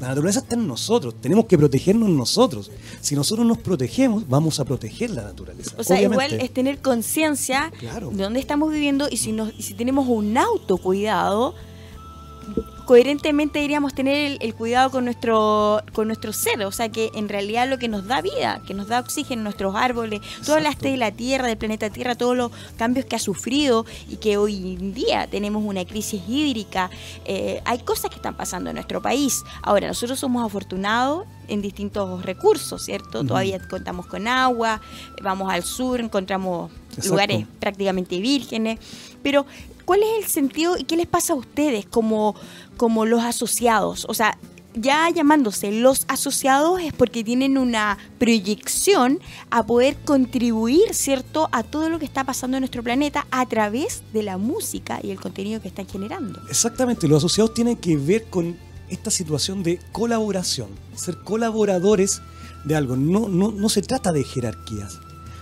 la 0.00 0.08
naturaleza 0.08 0.40
está 0.40 0.54
en 0.56 0.66
nosotros, 0.66 1.14
tenemos 1.20 1.46
que 1.46 1.56
protegernos 1.56 2.10
nosotros. 2.10 2.70
Si 3.00 3.14
nosotros 3.14 3.46
nos 3.46 3.58
protegemos, 3.58 4.28
vamos 4.28 4.60
a 4.60 4.64
proteger 4.64 5.10
la 5.10 5.22
naturaleza. 5.22 5.74
O 5.78 5.84
sea, 5.84 6.00
igual 6.00 6.34
es 6.34 6.52
tener 6.52 6.80
conciencia 6.80 7.72
de 7.80 8.22
dónde 8.22 8.40
estamos 8.40 8.70
viviendo 8.70 9.08
y 9.10 9.16
si, 9.16 9.32
nos, 9.32 9.52
y 9.56 9.62
si 9.62 9.74
tenemos 9.74 10.06
un 10.08 10.36
autocuidado, 10.36 11.54
coherentemente 12.90 13.60
deberíamos 13.60 13.94
tener 13.94 14.38
el, 14.40 14.54
cuidado 14.54 14.90
con 14.90 15.04
nuestro 15.04 15.80
con 15.92 16.08
nuestro 16.08 16.32
ser, 16.32 16.62
o 16.64 16.72
sea 16.72 16.88
que 16.88 17.10
en 17.14 17.28
realidad 17.28 17.68
lo 17.68 17.78
que 17.78 17.86
nos 17.86 18.06
da 18.08 18.20
vida, 18.20 18.60
que 18.66 18.74
nos 18.74 18.88
da 18.88 18.98
oxígeno, 18.98 19.42
nuestros 19.42 19.76
árboles, 19.76 20.20
todas 20.44 20.60
las 20.60 20.76
de 20.78 20.96
la 20.96 21.12
Tierra, 21.12 21.46
del 21.46 21.56
planeta 21.56 21.90
Tierra, 21.90 22.16
todos 22.16 22.36
los 22.36 22.50
cambios 22.76 23.06
que 23.06 23.14
ha 23.16 23.20
sufrido 23.20 23.86
y 24.08 24.16
que 24.16 24.36
hoy 24.36 24.76
en 24.80 24.92
día 24.92 25.28
tenemos 25.28 25.62
una 25.64 25.84
crisis 25.84 26.20
hídrica, 26.28 26.90
eh, 27.26 27.62
hay 27.64 27.78
cosas 27.78 28.10
que 28.10 28.16
están 28.16 28.36
pasando 28.36 28.70
en 28.70 28.74
nuestro 28.74 29.00
país. 29.00 29.42
Ahora, 29.62 29.86
nosotros 29.86 30.18
somos 30.18 30.44
afortunados 30.44 31.26
en 31.46 31.62
distintos 31.62 32.24
recursos, 32.24 32.84
¿cierto? 32.84 33.24
Todavía 33.24 33.60
contamos 33.68 34.06
con 34.06 34.26
agua, 34.26 34.80
vamos 35.22 35.52
al 35.52 35.62
sur, 35.62 36.00
encontramos 36.00 36.70
lugares 37.04 37.46
prácticamente 37.60 38.18
vírgenes, 38.18 38.78
pero 39.22 39.46
¿cuál 39.90 40.04
es 40.04 40.24
el 40.24 40.30
sentido 40.30 40.78
y 40.78 40.84
qué 40.84 40.96
les 40.96 41.08
pasa 41.08 41.32
a 41.32 41.36
ustedes 41.36 41.84
como, 41.84 42.36
como 42.76 43.06
los 43.06 43.24
asociados? 43.24 44.06
O 44.08 44.14
sea, 44.14 44.38
ya 44.72 45.10
llamándose 45.10 45.72
los 45.72 46.04
asociados 46.06 46.80
es 46.80 46.92
porque 46.92 47.24
tienen 47.24 47.58
una 47.58 47.98
proyección 48.20 49.18
a 49.50 49.66
poder 49.66 49.96
contribuir, 50.04 50.94
¿cierto?, 50.94 51.48
a 51.50 51.64
todo 51.64 51.88
lo 51.88 51.98
que 51.98 52.04
está 52.04 52.22
pasando 52.22 52.56
en 52.56 52.60
nuestro 52.60 52.84
planeta 52.84 53.26
a 53.32 53.44
través 53.46 54.04
de 54.12 54.22
la 54.22 54.38
música 54.38 55.00
y 55.02 55.10
el 55.10 55.20
contenido 55.20 55.60
que 55.60 55.66
están 55.66 55.88
generando. 55.88 56.40
Exactamente, 56.48 57.08
los 57.08 57.24
asociados 57.24 57.52
tienen 57.52 57.74
que 57.74 57.96
ver 57.96 58.26
con 58.30 58.56
esta 58.90 59.10
situación 59.10 59.64
de 59.64 59.80
colaboración, 59.90 60.68
ser 60.94 61.18
colaboradores 61.18 62.22
de 62.64 62.76
algo. 62.76 62.94
No, 62.94 63.28
no, 63.28 63.50
no 63.50 63.68
se 63.68 63.82
trata 63.82 64.12
de 64.12 64.22
jerarquías, 64.22 65.00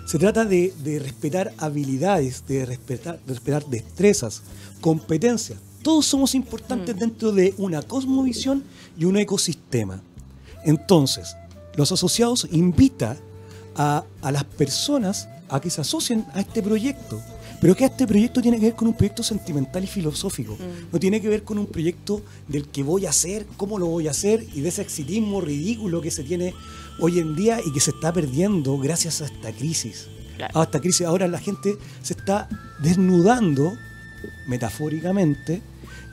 se 0.09 0.19
trata 0.19 0.47
de, 0.47 0.73
respetar 1.03 1.53
habilidades, 1.59 2.43
de 2.49 2.65
respetar, 2.65 3.21
de 3.27 3.35
respetar 3.35 3.67
destrezas, 3.67 4.41
competencias. 4.81 5.59
Todos 5.83 6.07
somos 6.07 6.35
importantes 6.35 6.97
mm. 6.97 6.99
dentro 6.99 7.31
de 7.31 7.53
una 7.59 7.83
cosmovisión 7.83 8.65
y 8.97 9.05
un 9.05 9.19
ecosistema. 9.19 10.01
Entonces, 10.65 11.37
los 11.77 11.93
asociados 11.93 12.49
invitan 12.51 13.19
a, 13.77 14.07
las 14.23 14.45
personas 14.45 15.29
a 15.51 15.61
que 15.61 15.69
se 15.69 15.83
asocien 15.83 16.25
a 16.33 16.41
este 16.41 16.63
proyecto. 16.63 17.21
Pero 17.61 17.77
que 17.77 17.85
este 17.85 18.07
proyecto 18.07 18.41
tiene 18.41 18.59
que 18.59 18.67
ver 18.67 18.77
con 18.77 18.89
un 18.89 18.95
proyecto 18.95 19.23
sentimental 19.23 19.85
y 19.85 19.89
filosófico. 19.89 20.55
Mm. 20.55 20.91
No 20.91 20.99
tiene 20.99 21.21
que 21.21 21.29
ver 21.29 21.43
con 21.43 21.59
un 21.59 21.67
proyecto 21.67 22.23
del 22.47 22.67
que 22.69 22.83
voy 22.83 23.05
a 23.05 23.11
hacer, 23.11 23.45
cómo 23.59 23.79
lo 23.79 23.89
voy 23.89 24.09
a 24.09 24.13
hacer 24.13 24.47
y 24.55 24.63
de 24.63 24.71
ese 24.71 24.81
exitismo 24.81 25.43
ridículo 25.43 26.01
que 26.01 26.11
se 26.11 26.25
tiene 26.25 26.55
hoy 27.01 27.19
en 27.19 27.35
día 27.35 27.61
y 27.65 27.73
que 27.73 27.81
se 27.81 27.91
está 27.91 28.13
perdiendo 28.13 28.79
gracias 28.79 29.21
a 29.21 29.27
esta 29.27 29.53
crisis. 29.53 30.09
A 30.55 30.63
esta 30.63 30.81
crisis 30.81 31.07
ahora 31.07 31.27
la 31.27 31.39
gente 31.39 31.79
se 32.03 32.15
está 32.15 32.49
desnudando 32.81 33.73
metafóricamente 34.47 35.63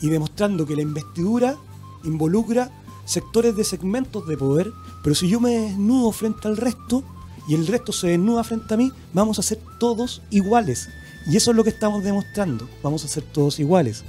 y 0.01 0.09
demostrando 0.09 0.65
que 0.65 0.75
la 0.75 0.81
investidura 0.81 1.57
involucra 2.03 2.71
sectores 3.05 3.55
de 3.55 3.63
segmentos 3.63 4.27
de 4.27 4.37
poder, 4.37 4.71
pero 5.03 5.15
si 5.15 5.27
yo 5.27 5.39
me 5.39 5.51
desnudo 5.51 6.11
frente 6.11 6.47
al 6.47 6.57
resto 6.57 7.03
y 7.47 7.53
el 7.53 7.67
resto 7.67 7.91
se 7.91 8.07
desnuda 8.07 8.43
frente 8.43 8.73
a 8.73 8.77
mí, 8.77 8.91
vamos 9.13 9.37
a 9.37 9.43
ser 9.43 9.59
todos 9.79 10.23
iguales. 10.31 10.89
Y 11.27 11.37
eso 11.37 11.51
es 11.51 11.57
lo 11.57 11.63
que 11.63 11.69
estamos 11.69 12.03
demostrando, 12.03 12.67
vamos 12.83 13.05
a 13.05 13.07
ser 13.07 13.23
todos 13.23 13.59
iguales. 13.59 14.03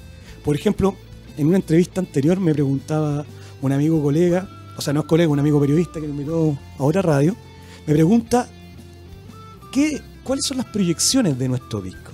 Por 0.44 0.56
ejemplo, 0.56 0.94
en 1.36 1.48
una 1.48 1.56
entrevista 1.56 2.00
anterior 2.00 2.40
me 2.40 2.54
preguntaba 2.54 3.24
un 3.60 3.72
amigo 3.72 4.02
colega 4.02 4.48
o 4.76 4.80
sea, 4.82 4.92
no 4.92 5.00
es 5.00 5.06
colega, 5.06 5.30
un 5.30 5.38
amigo 5.38 5.60
periodista 5.60 6.00
que 6.00 6.06
me 6.06 6.12
invitó 6.12 6.58
a 6.78 6.82
otra 6.84 7.02
radio, 7.02 7.36
me 7.86 7.94
pregunta 7.94 8.48
¿qué, 9.72 10.00
cuáles 10.22 10.44
son 10.44 10.58
las 10.58 10.66
proyecciones 10.66 11.38
de 11.38 11.48
nuestro 11.48 11.80
disco. 11.80 12.12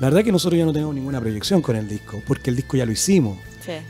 La 0.00 0.08
verdad 0.08 0.24
que 0.24 0.32
nosotros 0.32 0.58
ya 0.58 0.64
no 0.64 0.72
tenemos 0.72 0.94
ninguna 0.94 1.20
proyección 1.20 1.62
con 1.62 1.76
el 1.76 1.88
disco, 1.88 2.22
porque 2.26 2.50
el 2.50 2.56
disco 2.56 2.76
ya 2.76 2.86
lo 2.86 2.92
hicimos. 2.92 3.38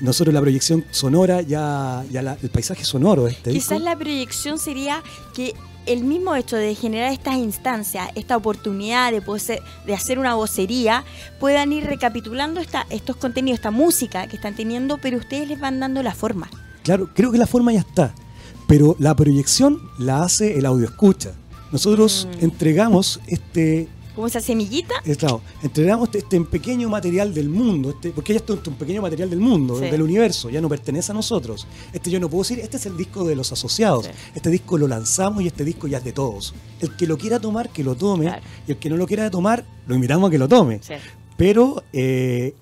Nosotros 0.01 0.35
la 0.35 0.41
proyección 0.41 0.85
sonora, 0.91 1.41
ya, 1.41 2.05
ya 2.11 2.21
el 2.43 2.51
paisaje 2.51 2.85
sonoro 2.85 3.25
de 3.25 3.31
este 3.31 3.53
Quizás 3.53 3.81
la 3.81 3.97
proyección 3.97 4.59
sería 4.59 5.03
que 5.35 5.55
el 5.87 6.05
mismo 6.05 6.37
hecho 6.37 6.57
de 6.57 6.75
generar 6.75 7.11
estas 7.11 7.37
instancias, 7.37 8.11
esta 8.15 8.37
oportunidad 8.37 9.11
de, 9.11 9.23
de 9.87 9.95
hacer 9.95 10.19
una 10.19 10.35
vocería, 10.35 11.05
puedan 11.41 11.73
ir 11.73 11.85
recapitulando 11.85 12.61
esta, 12.61 12.87
estos 12.91 13.17
contenidos, 13.17 13.59
esta 13.59 13.71
música 13.71 14.27
que 14.27 14.37
están 14.37 14.55
teniendo, 14.55 14.99
pero 14.99 15.17
ustedes 15.17 15.49
les 15.49 15.59
van 15.59 15.81
dando 15.81 16.03
la 16.03 16.15
forma. 16.15 16.51
Claro, 16.83 17.09
creo 17.15 17.31
que 17.31 17.39
la 17.39 17.47
forma 17.47 17.73
ya 17.73 17.81
está, 17.81 18.15
pero 18.67 18.97
la 18.99 19.15
proyección 19.15 19.81
la 19.99 20.23
hace 20.23 20.59
el 20.59 20.67
audio 20.67 20.87
escucha. 20.87 21.33
Nosotros 21.71 22.29
mm. 22.31 22.45
entregamos 22.45 23.21
este... 23.27 23.89
¿Cómo 24.15 24.27
esa 24.27 24.41
semillita? 24.41 24.95
claro, 25.17 25.41
entregamos 25.63 26.09
este, 26.09 26.19
este, 26.19 26.41
pequeño 26.43 26.91
material 26.91 27.33
del 27.33 27.49
mundo, 27.49 27.91
este, 27.91 28.11
porque 28.11 28.35
ya 28.35 28.41
es 28.41 28.51
un 28.51 28.75
pequeño 28.75 29.01
material 29.01 29.31
del 29.31 29.41
mundo, 29.41 29.79
del 29.79 30.03
universo, 30.03 30.51
ya 30.51 30.61
no 30.61 30.69
pertenece 30.69 31.13
a 31.13 31.15
nosotros. 31.15 31.67
Este 31.95 32.11
yo 32.11 32.21
no 32.21 32.29
puedo 32.29 32.43
decir, 32.43 32.61
este 32.61 32.77
es 32.77 32.85
el 32.85 32.99
disco 32.99 33.25
de 33.25 33.37
los 33.37 33.53
asociados. 33.53 34.11
Este 34.35 34.51
disco 34.51 34.77
lo 34.77 34.87
lanzamos 34.87 35.43
y 35.43 35.47
este 35.47 35.65
disco 35.65 35.87
ya 35.87 35.97
es 35.97 36.05
de 36.05 36.13
todos. 36.13 36.53
El 36.81 36.95
que 36.95 37.07
lo 37.07 37.17
quiera 37.17 37.41
tomar, 37.41 37.71
que 37.71 37.83
lo 37.83 37.95
tome, 37.95 38.31
y 38.67 38.73
el 38.73 38.77
que 38.77 38.91
no 38.91 38.99
lo 38.99 39.07
quiera 39.07 39.31
tomar, 39.31 39.65
lo 39.87 39.95
invitamos 39.95 40.29
a 40.29 40.31
que 40.31 40.39
lo 40.39 40.47
tome. 40.47 40.79
Pero 41.39 41.83
eh, 41.95 42.55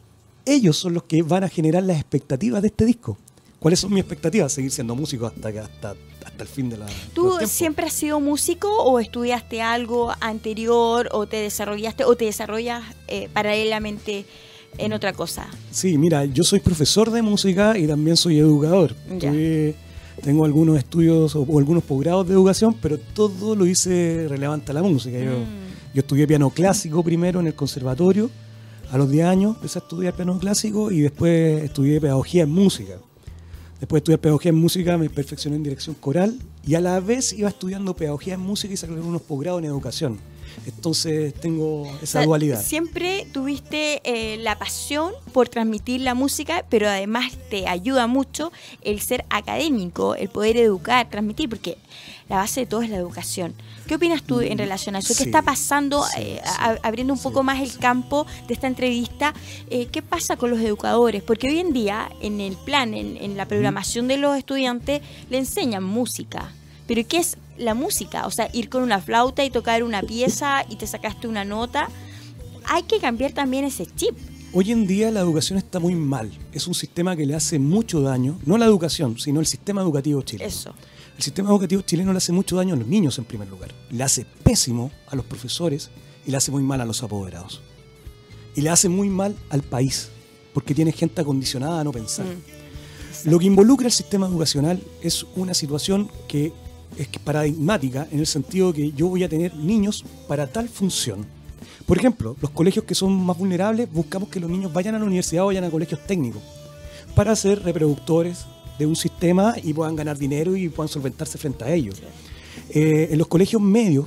ellos 0.46 0.76
son 0.76 0.94
los 0.94 1.02
que 1.02 1.22
van 1.22 1.42
a 1.42 1.48
generar 1.48 1.82
las 1.82 1.96
expectativas 1.96 2.62
de 2.62 2.68
este 2.68 2.84
disco. 2.84 3.18
¿Cuáles 3.60 3.78
son 3.78 3.92
mis 3.92 4.00
expectativas? 4.00 4.50
Seguir 4.52 4.70
siendo 4.70 4.96
músico 4.96 5.26
hasta, 5.26 5.48
hasta, 5.50 5.94
hasta 6.24 6.42
el 6.42 6.48
fin 6.48 6.70
de 6.70 6.78
la. 6.78 6.86
¿Tú 7.12 7.38
siempre 7.44 7.86
has 7.86 7.92
sido 7.92 8.18
músico 8.18 8.74
o 8.74 8.98
estudiaste 8.98 9.60
algo 9.60 10.12
anterior 10.20 11.10
o 11.12 11.26
te 11.26 11.36
desarrollaste 11.36 12.04
o 12.04 12.16
te 12.16 12.24
desarrollas 12.24 12.82
eh, 13.06 13.28
paralelamente 13.30 14.24
en 14.78 14.94
otra 14.94 15.12
cosa? 15.12 15.46
Sí, 15.70 15.98
mira, 15.98 16.24
yo 16.24 16.42
soy 16.42 16.60
profesor 16.60 17.10
de 17.10 17.20
música 17.20 17.76
y 17.76 17.86
también 17.86 18.16
soy 18.16 18.38
educador. 18.38 18.94
tengo 20.22 20.46
algunos 20.46 20.78
estudios 20.78 21.36
o, 21.36 21.46
algunos 21.58 21.84
posgrados 21.84 22.26
de 22.26 22.32
educación, 22.32 22.74
pero 22.80 22.98
todo 22.98 23.54
lo 23.54 23.66
hice 23.66 24.24
relevante 24.26 24.70
a 24.70 24.74
la 24.74 24.82
música. 24.82 25.18
Yo, 25.18 25.32
mm. 25.32 25.92
yo 25.94 26.00
estudié 26.00 26.26
piano 26.26 26.48
clásico 26.48 27.02
primero 27.04 27.40
en 27.40 27.48
el 27.48 27.54
conservatorio. 27.54 28.30
A 28.90 28.96
los 28.96 29.10
10 29.10 29.26
años 29.26 29.56
empecé 29.56 29.80
a 29.80 29.82
estudiar 29.82 30.14
piano 30.14 30.38
clásico 30.38 30.90
y 30.90 31.02
después 31.02 31.62
estudié 31.62 32.00
pedagogía 32.00 32.44
en 32.44 32.50
música. 32.50 32.96
Después 33.80 34.00
de 34.00 34.02
estudiar 34.02 34.20
pedagogía 34.20 34.50
en 34.50 34.56
música, 34.56 34.98
me 34.98 35.08
perfeccioné 35.08 35.56
en 35.56 35.62
dirección 35.62 35.96
coral 35.96 36.38
y 36.66 36.74
a 36.74 36.80
la 36.80 37.00
vez 37.00 37.32
iba 37.32 37.48
estudiando 37.48 37.96
pedagogía 37.96 38.34
en 38.34 38.40
música 38.40 38.74
y 38.74 38.76
saqué 38.76 38.92
unos 38.92 39.22
posgrados 39.22 39.60
en 39.60 39.64
educación. 39.64 40.20
Entonces 40.66 41.32
tengo 41.32 41.90
esa 42.02 42.22
dualidad. 42.24 42.62
Siempre 42.62 43.26
tuviste 43.32 44.02
eh, 44.04 44.36
la 44.38 44.58
pasión 44.58 45.12
por 45.32 45.48
transmitir 45.48 46.02
la 46.02 46.14
música, 46.14 46.66
pero 46.68 46.88
además 46.88 47.32
te 47.48 47.68
ayuda 47.68 48.06
mucho 48.06 48.52
el 48.82 49.00
ser 49.00 49.24
académico, 49.30 50.14
el 50.14 50.28
poder 50.28 50.58
educar, 50.58 51.08
transmitir, 51.08 51.48
porque 51.48 51.78
la 52.30 52.36
base 52.36 52.60
de 52.60 52.66
todo 52.66 52.80
es 52.80 52.88
la 52.88 52.96
educación. 52.96 53.54
¿Qué 53.86 53.96
opinas 53.96 54.22
tú 54.22 54.40
en 54.40 54.54
mm, 54.54 54.58
relación 54.58 54.94
a 54.94 55.00
eso? 55.00 55.14
¿Qué 55.16 55.24
está 55.24 55.42
pasando, 55.42 56.04
eh, 56.16 56.40
abriendo 56.82 57.12
un 57.12 57.20
poco 57.20 57.42
más 57.42 57.60
el 57.60 57.76
campo 57.76 58.24
de 58.46 58.54
esta 58.54 58.68
entrevista? 58.68 59.34
Eh, 59.68 59.88
¿Qué 59.92 60.00
pasa 60.00 60.36
con 60.36 60.50
los 60.50 60.60
educadores? 60.60 61.24
Porque 61.24 61.48
hoy 61.48 61.58
en 61.58 61.72
día, 61.72 62.08
en 62.22 62.40
el 62.40 62.56
plan, 62.56 62.94
en 62.94 63.36
la 63.36 63.46
programación 63.46 64.06
de 64.06 64.16
los 64.16 64.38
estudiantes, 64.38 65.02
le 65.28 65.38
enseñan 65.38 65.82
música. 65.82 66.52
Pero 66.86 67.06
¿qué 67.06 67.18
es 67.18 67.36
la 67.58 67.74
música? 67.74 68.26
O 68.26 68.30
sea, 68.30 68.48
ir 68.52 68.68
con 68.68 68.82
una 68.82 69.00
flauta 69.00 69.44
y 69.44 69.50
tocar 69.50 69.82
una 69.82 70.02
pieza 70.02 70.64
y 70.68 70.76
te 70.76 70.86
sacaste 70.86 71.26
una 71.26 71.44
nota. 71.44 71.88
Hay 72.64 72.84
que 72.84 72.98
cambiar 72.98 73.32
también 73.32 73.64
ese 73.64 73.86
chip. 73.86 74.16
Hoy 74.52 74.72
en 74.72 74.86
día 74.88 75.12
la 75.12 75.20
educación 75.20 75.58
está 75.58 75.78
muy 75.78 75.94
mal. 75.94 76.30
Es 76.52 76.66
un 76.66 76.74
sistema 76.74 77.14
que 77.14 77.26
le 77.26 77.36
hace 77.36 77.60
mucho 77.60 78.00
daño, 78.00 78.38
no 78.44 78.58
la 78.58 78.66
educación, 78.66 79.18
sino 79.18 79.38
el 79.38 79.46
sistema 79.46 79.82
educativo 79.82 80.22
chileno. 80.22 80.48
Eso. 80.48 80.74
El 81.20 81.24
sistema 81.24 81.50
educativo 81.50 81.82
chileno 81.82 82.12
le 82.12 82.16
hace 82.16 82.32
mucho 82.32 82.56
daño 82.56 82.72
a 82.72 82.78
los 82.78 82.88
niños 82.88 83.18
en 83.18 83.26
primer 83.26 83.46
lugar. 83.46 83.74
Le 83.90 84.02
hace 84.02 84.24
pésimo 84.42 84.90
a 85.06 85.14
los 85.14 85.26
profesores 85.26 85.90
y 86.26 86.30
le 86.30 86.38
hace 86.38 86.50
muy 86.50 86.62
mal 86.62 86.80
a 86.80 86.86
los 86.86 87.02
apoderados. 87.02 87.60
Y 88.56 88.62
le 88.62 88.70
hace 88.70 88.88
muy 88.88 89.10
mal 89.10 89.36
al 89.50 89.60
país, 89.60 90.08
porque 90.54 90.74
tiene 90.74 90.92
gente 90.92 91.20
acondicionada 91.20 91.78
a 91.78 91.84
no 91.84 91.92
pensar. 91.92 92.24
Mm. 92.24 93.28
Lo 93.28 93.38
que 93.38 93.44
involucra 93.44 93.88
el 93.88 93.92
sistema 93.92 94.28
educacional 94.28 94.82
es 95.02 95.26
una 95.36 95.52
situación 95.52 96.10
que 96.26 96.54
es 96.96 97.08
paradigmática 97.22 98.08
en 98.10 98.20
el 98.20 98.26
sentido 98.26 98.72
que 98.72 98.92
yo 98.92 99.08
voy 99.08 99.22
a 99.22 99.28
tener 99.28 99.54
niños 99.54 100.06
para 100.26 100.46
tal 100.46 100.70
función. 100.70 101.26
Por 101.84 101.98
ejemplo, 101.98 102.34
los 102.40 102.50
colegios 102.50 102.86
que 102.86 102.94
son 102.94 103.12
más 103.12 103.36
vulnerables 103.36 103.92
buscamos 103.92 104.30
que 104.30 104.40
los 104.40 104.48
niños 104.48 104.72
vayan 104.72 104.94
a 104.94 104.98
la 104.98 105.04
universidad 105.04 105.44
o 105.44 105.48
vayan 105.48 105.64
a 105.64 105.70
colegios 105.70 106.00
técnicos 106.06 106.40
para 107.14 107.36
ser 107.36 107.62
reproductores 107.62 108.46
de 108.80 108.86
un 108.86 108.96
sistema 108.96 109.54
y 109.62 109.74
puedan 109.74 109.94
ganar 109.94 110.16
dinero 110.16 110.56
y 110.56 110.70
puedan 110.70 110.88
solventarse 110.88 111.36
frente 111.36 111.64
a 111.64 111.72
ellos. 111.72 112.00
Eh, 112.70 113.08
en 113.10 113.18
los 113.18 113.26
colegios 113.26 113.60
medios 113.60 114.06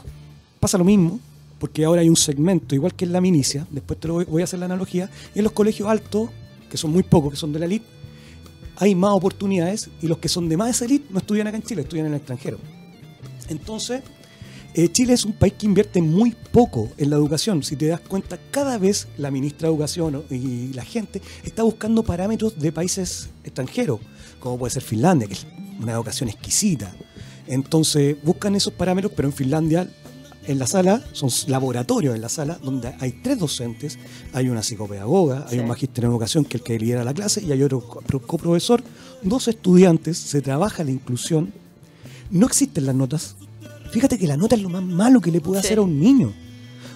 pasa 0.59 0.79
lo 0.79 0.83
mismo, 0.83 1.19
porque 1.59 1.85
ahora 1.85 2.01
hay 2.01 2.09
un 2.09 2.15
segmento, 2.15 2.73
igual 2.73 2.95
que 2.95 3.05
en 3.05 3.11
la 3.11 3.21
milicia, 3.21 3.67
después 3.69 3.99
te 3.99 4.07
lo 4.07 4.25
voy, 4.25 4.41
a 4.41 4.45
hacer 4.45 4.59
la 4.59 4.65
analogía, 4.65 5.11
y 5.35 5.39
en 5.39 5.43
los 5.43 5.53
colegios 5.53 5.87
altos, 5.87 6.29
que 6.69 6.77
son 6.77 6.91
muy 6.91 7.03
pocos, 7.03 7.31
que 7.31 7.37
son 7.37 7.53
de 7.53 7.59
la 7.59 7.65
elite, 7.65 7.85
hay 8.77 8.95
más 8.95 9.11
oportunidades 9.11 9.91
y 10.01 10.07
los 10.07 10.17
que 10.17 10.27
son 10.27 10.49
de 10.49 10.57
más 10.57 10.81
elite 10.81 11.05
no 11.11 11.19
estudian 11.19 11.45
acá 11.47 11.57
en 11.57 11.63
Chile, 11.63 11.83
estudian 11.83 12.07
en 12.07 12.13
el 12.13 12.17
extranjero. 12.17 12.57
Entonces, 13.47 14.01
eh, 14.73 14.91
Chile 14.91 15.13
es 15.13 15.23
un 15.23 15.33
país 15.33 15.53
que 15.53 15.67
invierte 15.67 16.01
muy 16.01 16.35
poco 16.51 16.89
en 16.97 17.11
la 17.11 17.15
educación. 17.15 17.61
Si 17.61 17.75
te 17.75 17.85
das 17.85 17.99
cuenta, 17.99 18.39
cada 18.49 18.79
vez 18.79 19.07
la 19.17 19.29
ministra 19.29 19.67
de 19.67 19.73
Educación 19.73 20.23
y 20.31 20.73
la 20.73 20.83
gente 20.83 21.21
está 21.43 21.61
buscando 21.61 22.01
parámetros 22.01 22.57
de 22.57 22.71
países 22.71 23.29
extranjeros, 23.43 23.99
como 24.43 24.57
puede 24.57 24.71
ser 24.71 24.83
Finlandia, 24.83 25.25
que 25.25 25.35
es 25.35 25.47
una 25.81 25.93
educación 25.93 26.27
exquisita. 26.27 26.93
Entonces, 27.47 28.17
buscan 28.21 28.55
esos 28.55 28.73
parámetros, 28.73 29.13
pero 29.15 29.29
en 29.29 29.33
Finlandia 29.33 29.89
en 30.45 30.59
la 30.59 30.67
sala, 30.67 31.01
son 31.13 31.29
laboratorios 31.47 32.13
en 32.13 32.19
la 32.19 32.27
sala, 32.27 32.59
donde 32.61 32.93
hay 32.99 33.13
tres 33.13 33.39
docentes, 33.39 33.97
hay 34.33 34.49
una 34.49 34.61
psicopedagoga, 34.61 35.45
hay 35.49 35.59
un 35.59 35.67
magíster 35.69 36.03
en 36.03 36.11
educación 36.11 36.43
que 36.43 36.57
es 36.57 36.61
el 36.61 36.65
que 36.65 36.77
lidera 36.77 37.05
la 37.05 37.13
clase 37.13 37.41
y 37.41 37.53
hay 37.53 37.63
otro 37.63 37.79
coprofesor, 38.27 38.83
dos 39.21 39.47
estudiantes, 39.47 40.17
se 40.17 40.41
trabaja 40.41 40.83
la 40.83 40.91
inclusión, 40.91 41.53
no 42.29 42.45
existen 42.45 42.85
las 42.85 42.95
notas. 42.95 43.37
Fíjate 43.91 44.17
que 44.17 44.27
la 44.27 44.35
nota 44.35 44.55
es 44.57 44.61
lo 44.61 44.67
más 44.67 44.83
malo 44.83 45.21
que 45.21 45.31
le 45.31 45.39
puede 45.39 45.61
hacer 45.61 45.77
a 45.77 45.81
un 45.83 45.97
niño. 45.97 46.33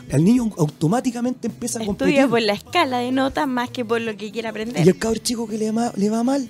El 0.10 0.26
niño 0.26 0.52
automáticamente 0.58 1.48
empieza 1.48 1.80
a 1.80 1.86
competir. 1.86 2.16
Estudia 2.16 2.30
por 2.30 2.42
la 2.42 2.54
escala 2.54 2.98
de 2.98 3.14
notas 3.14 3.48
más 3.48 3.70
que 3.70 3.86
por 3.86 4.02
lo 4.02 4.18
que 4.18 4.32
quiere 4.32 4.50
aprender. 4.50 4.86
Y 4.86 4.90
el 4.90 4.98
cabrón 4.98 5.24
chico 5.24 5.48
que 5.48 5.58
le 5.58 5.72
va 5.72 6.24
mal, 6.24 6.50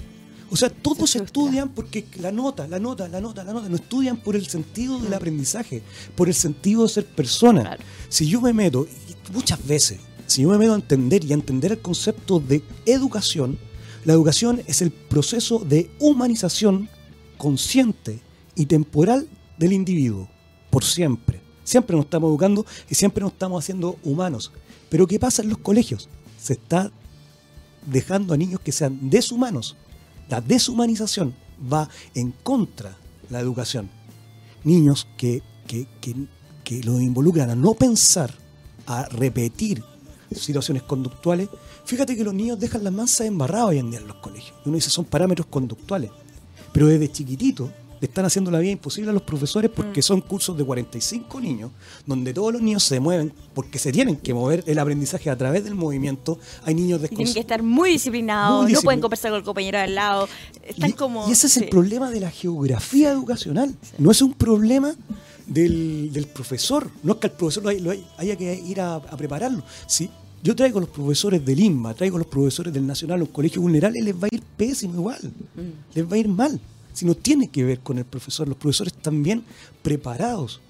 o 0.49 0.55
sea, 0.55 0.69
todos 0.69 1.15
estudian 1.15 1.69
porque 1.69 2.05
la 2.19 2.31
nota, 2.31 2.67
la 2.67 2.79
nota, 2.79 3.07
la 3.07 3.19
nota, 3.19 3.43
la 3.43 3.53
nota, 3.53 3.67
no 3.69 3.75
estudian 3.75 4.17
por 4.17 4.35
el 4.35 4.47
sentido 4.47 4.99
del 4.99 5.11
mm. 5.11 5.15
aprendizaje, 5.15 5.83
por 6.15 6.27
el 6.27 6.33
sentido 6.33 6.83
de 6.83 6.89
ser 6.89 7.05
persona. 7.05 7.77
Si 8.09 8.27
yo 8.27 8.39
me 8.39 8.53
meto, 8.53 8.87
muchas 9.33 9.65
veces, 9.65 9.99
si 10.25 10.43
yo 10.43 10.49
me 10.49 10.57
meto 10.57 10.73
a 10.73 10.75
entender 10.75 11.23
y 11.23 11.31
a 11.31 11.35
entender 11.35 11.73
el 11.73 11.79
concepto 11.79 12.39
de 12.39 12.63
educación, 12.85 13.57
la 14.05 14.13
educación 14.13 14.61
es 14.67 14.81
el 14.81 14.91
proceso 14.91 15.59
de 15.59 15.89
humanización 15.99 16.89
consciente 17.37 18.21
y 18.55 18.67
temporal 18.67 19.27
del 19.57 19.73
individuo, 19.73 20.29
por 20.69 20.85
siempre. 20.85 21.41
Siempre 21.63 21.97
nos 21.97 22.05
estamos 22.05 22.29
educando 22.29 22.65
y 22.89 22.95
siempre 22.95 23.21
nos 23.21 23.33
estamos 23.33 23.61
haciendo 23.61 23.97
humanos. 24.03 24.53
Pero 24.89 25.05
¿qué 25.07 25.19
pasa 25.19 25.41
en 25.41 25.49
los 25.49 25.57
colegios? 25.57 26.07
Se 26.39 26.53
está 26.53 26.89
dejando 27.85 28.33
a 28.33 28.37
niños 28.37 28.61
que 28.61 28.71
sean 28.71 29.09
deshumanos 29.09 29.75
la 30.29 30.41
deshumanización 30.41 31.35
va 31.71 31.89
en 32.13 32.31
contra 32.31 32.89
de 32.89 33.31
la 33.31 33.39
educación. 33.39 33.89
Niños 34.63 35.07
que, 35.17 35.41
que, 35.67 35.87
que, 36.63 36.83
lo 36.83 36.99
involucran 36.99 37.49
a 37.49 37.55
no 37.55 37.73
pensar, 37.73 38.33
a 38.85 39.05
repetir 39.05 39.83
situaciones 40.31 40.83
conductuales. 40.83 41.49
Fíjate 41.85 42.15
que 42.15 42.23
los 42.23 42.33
niños 42.33 42.59
dejan 42.59 42.83
la 42.83 42.91
masa 42.91 43.25
embarrada 43.25 43.67
hoy 43.67 43.77
en 43.79 43.89
día 43.89 43.99
en 43.99 44.07
los 44.07 44.17
colegios. 44.17 44.53
Uno 44.65 44.75
dice 44.75 44.89
son 44.89 45.05
parámetros 45.05 45.47
conductuales. 45.47 46.11
Pero 46.73 46.87
desde 46.87 47.11
chiquitito 47.11 47.71
le 47.99 48.07
están 48.07 48.25
haciendo 48.25 48.51
la 48.51 48.59
vida 48.59 48.71
imposible 48.71 49.09
a 49.09 49.13
los 49.13 49.23
profesores 49.23 49.71
porque 49.73 49.99
mm. 49.99 50.03
son 50.03 50.21
cursos 50.21 50.57
de 50.57 50.63
45 50.63 51.41
niños, 51.41 51.71
donde 52.05 52.33
todos 52.33 52.53
los 52.53 52.61
niños 52.61 52.83
se 52.83 52.99
mueven 52.99 53.33
porque 53.53 53.79
se 53.79 53.91
tienen 53.91 54.15
que 54.17 54.33
mover 54.33 54.63
el 54.67 54.79
aprendizaje 54.79 55.29
a 55.29 55.37
través 55.37 55.63
del 55.63 55.75
movimiento. 55.75 56.39
Hay 56.63 56.75
niños 56.75 57.01
Tienen 57.01 57.33
que 57.33 57.39
estar 57.39 57.63
muy 57.63 57.91
disciplinados, 57.91 58.69
no 58.69 58.81
pueden 58.81 59.01
conversar 59.01 59.31
con 59.31 59.39
el 59.39 59.43
compañero 59.43 59.79
al 59.79 59.95
lado. 59.95 60.29
Están 60.63 60.89
y, 60.89 60.93
como, 60.93 61.27
y 61.27 61.31
ese 61.31 61.47
es 61.47 61.57
el 61.57 61.69
problema 61.69 62.11
de 62.11 62.19
la 62.19 62.31
geografía 62.31 63.11
educacional. 63.11 63.73
No 63.97 64.11
es 64.11 64.21
un 64.21 64.33
problema 64.33 64.95
del, 65.47 66.27
profesor. 66.33 66.89
No 67.03 67.13
es 67.13 67.19
que 67.19 67.27
el 67.27 67.33
profesor 67.33 67.63
lo, 67.63 67.93
haya 68.17 68.35
que 68.35 68.53
ir 68.53 68.81
a, 68.81 69.01
prepararlo. 69.17 69.63
Si 69.87 70.09
yo 70.43 70.55
traigo 70.55 70.77
a 70.77 70.81
los 70.81 70.89
profesores 70.89 71.43
del 71.43 71.59
INMA, 71.59 71.93
traigo 71.93 72.17
a 72.17 72.19
los 72.19 72.27
profesores 72.27 72.71
del 72.71 72.85
Nacional, 72.85 73.19
los 73.19 73.29
colegios 73.29 73.61
vulnerables, 73.61 74.03
les 74.03 74.15
va 74.15 74.27
a 74.31 74.35
ir 74.35 74.41
pésimo 74.55 74.95
igual. 74.95 75.19
Mm. 75.55 75.95
Les 75.95 76.11
va 76.11 76.15
a 76.15 76.17
ir 76.17 76.27
mal 76.27 76.59
sino 76.97 77.13
tiene 77.13 77.49
que 77.49 77.63
ver 77.63 77.81
con 77.81 77.99
el 77.99 78.05
profesor. 78.05 78.47
Los 78.47 78.57
profesores 78.57 78.91
también 78.91 79.43
preparados. 79.83 80.61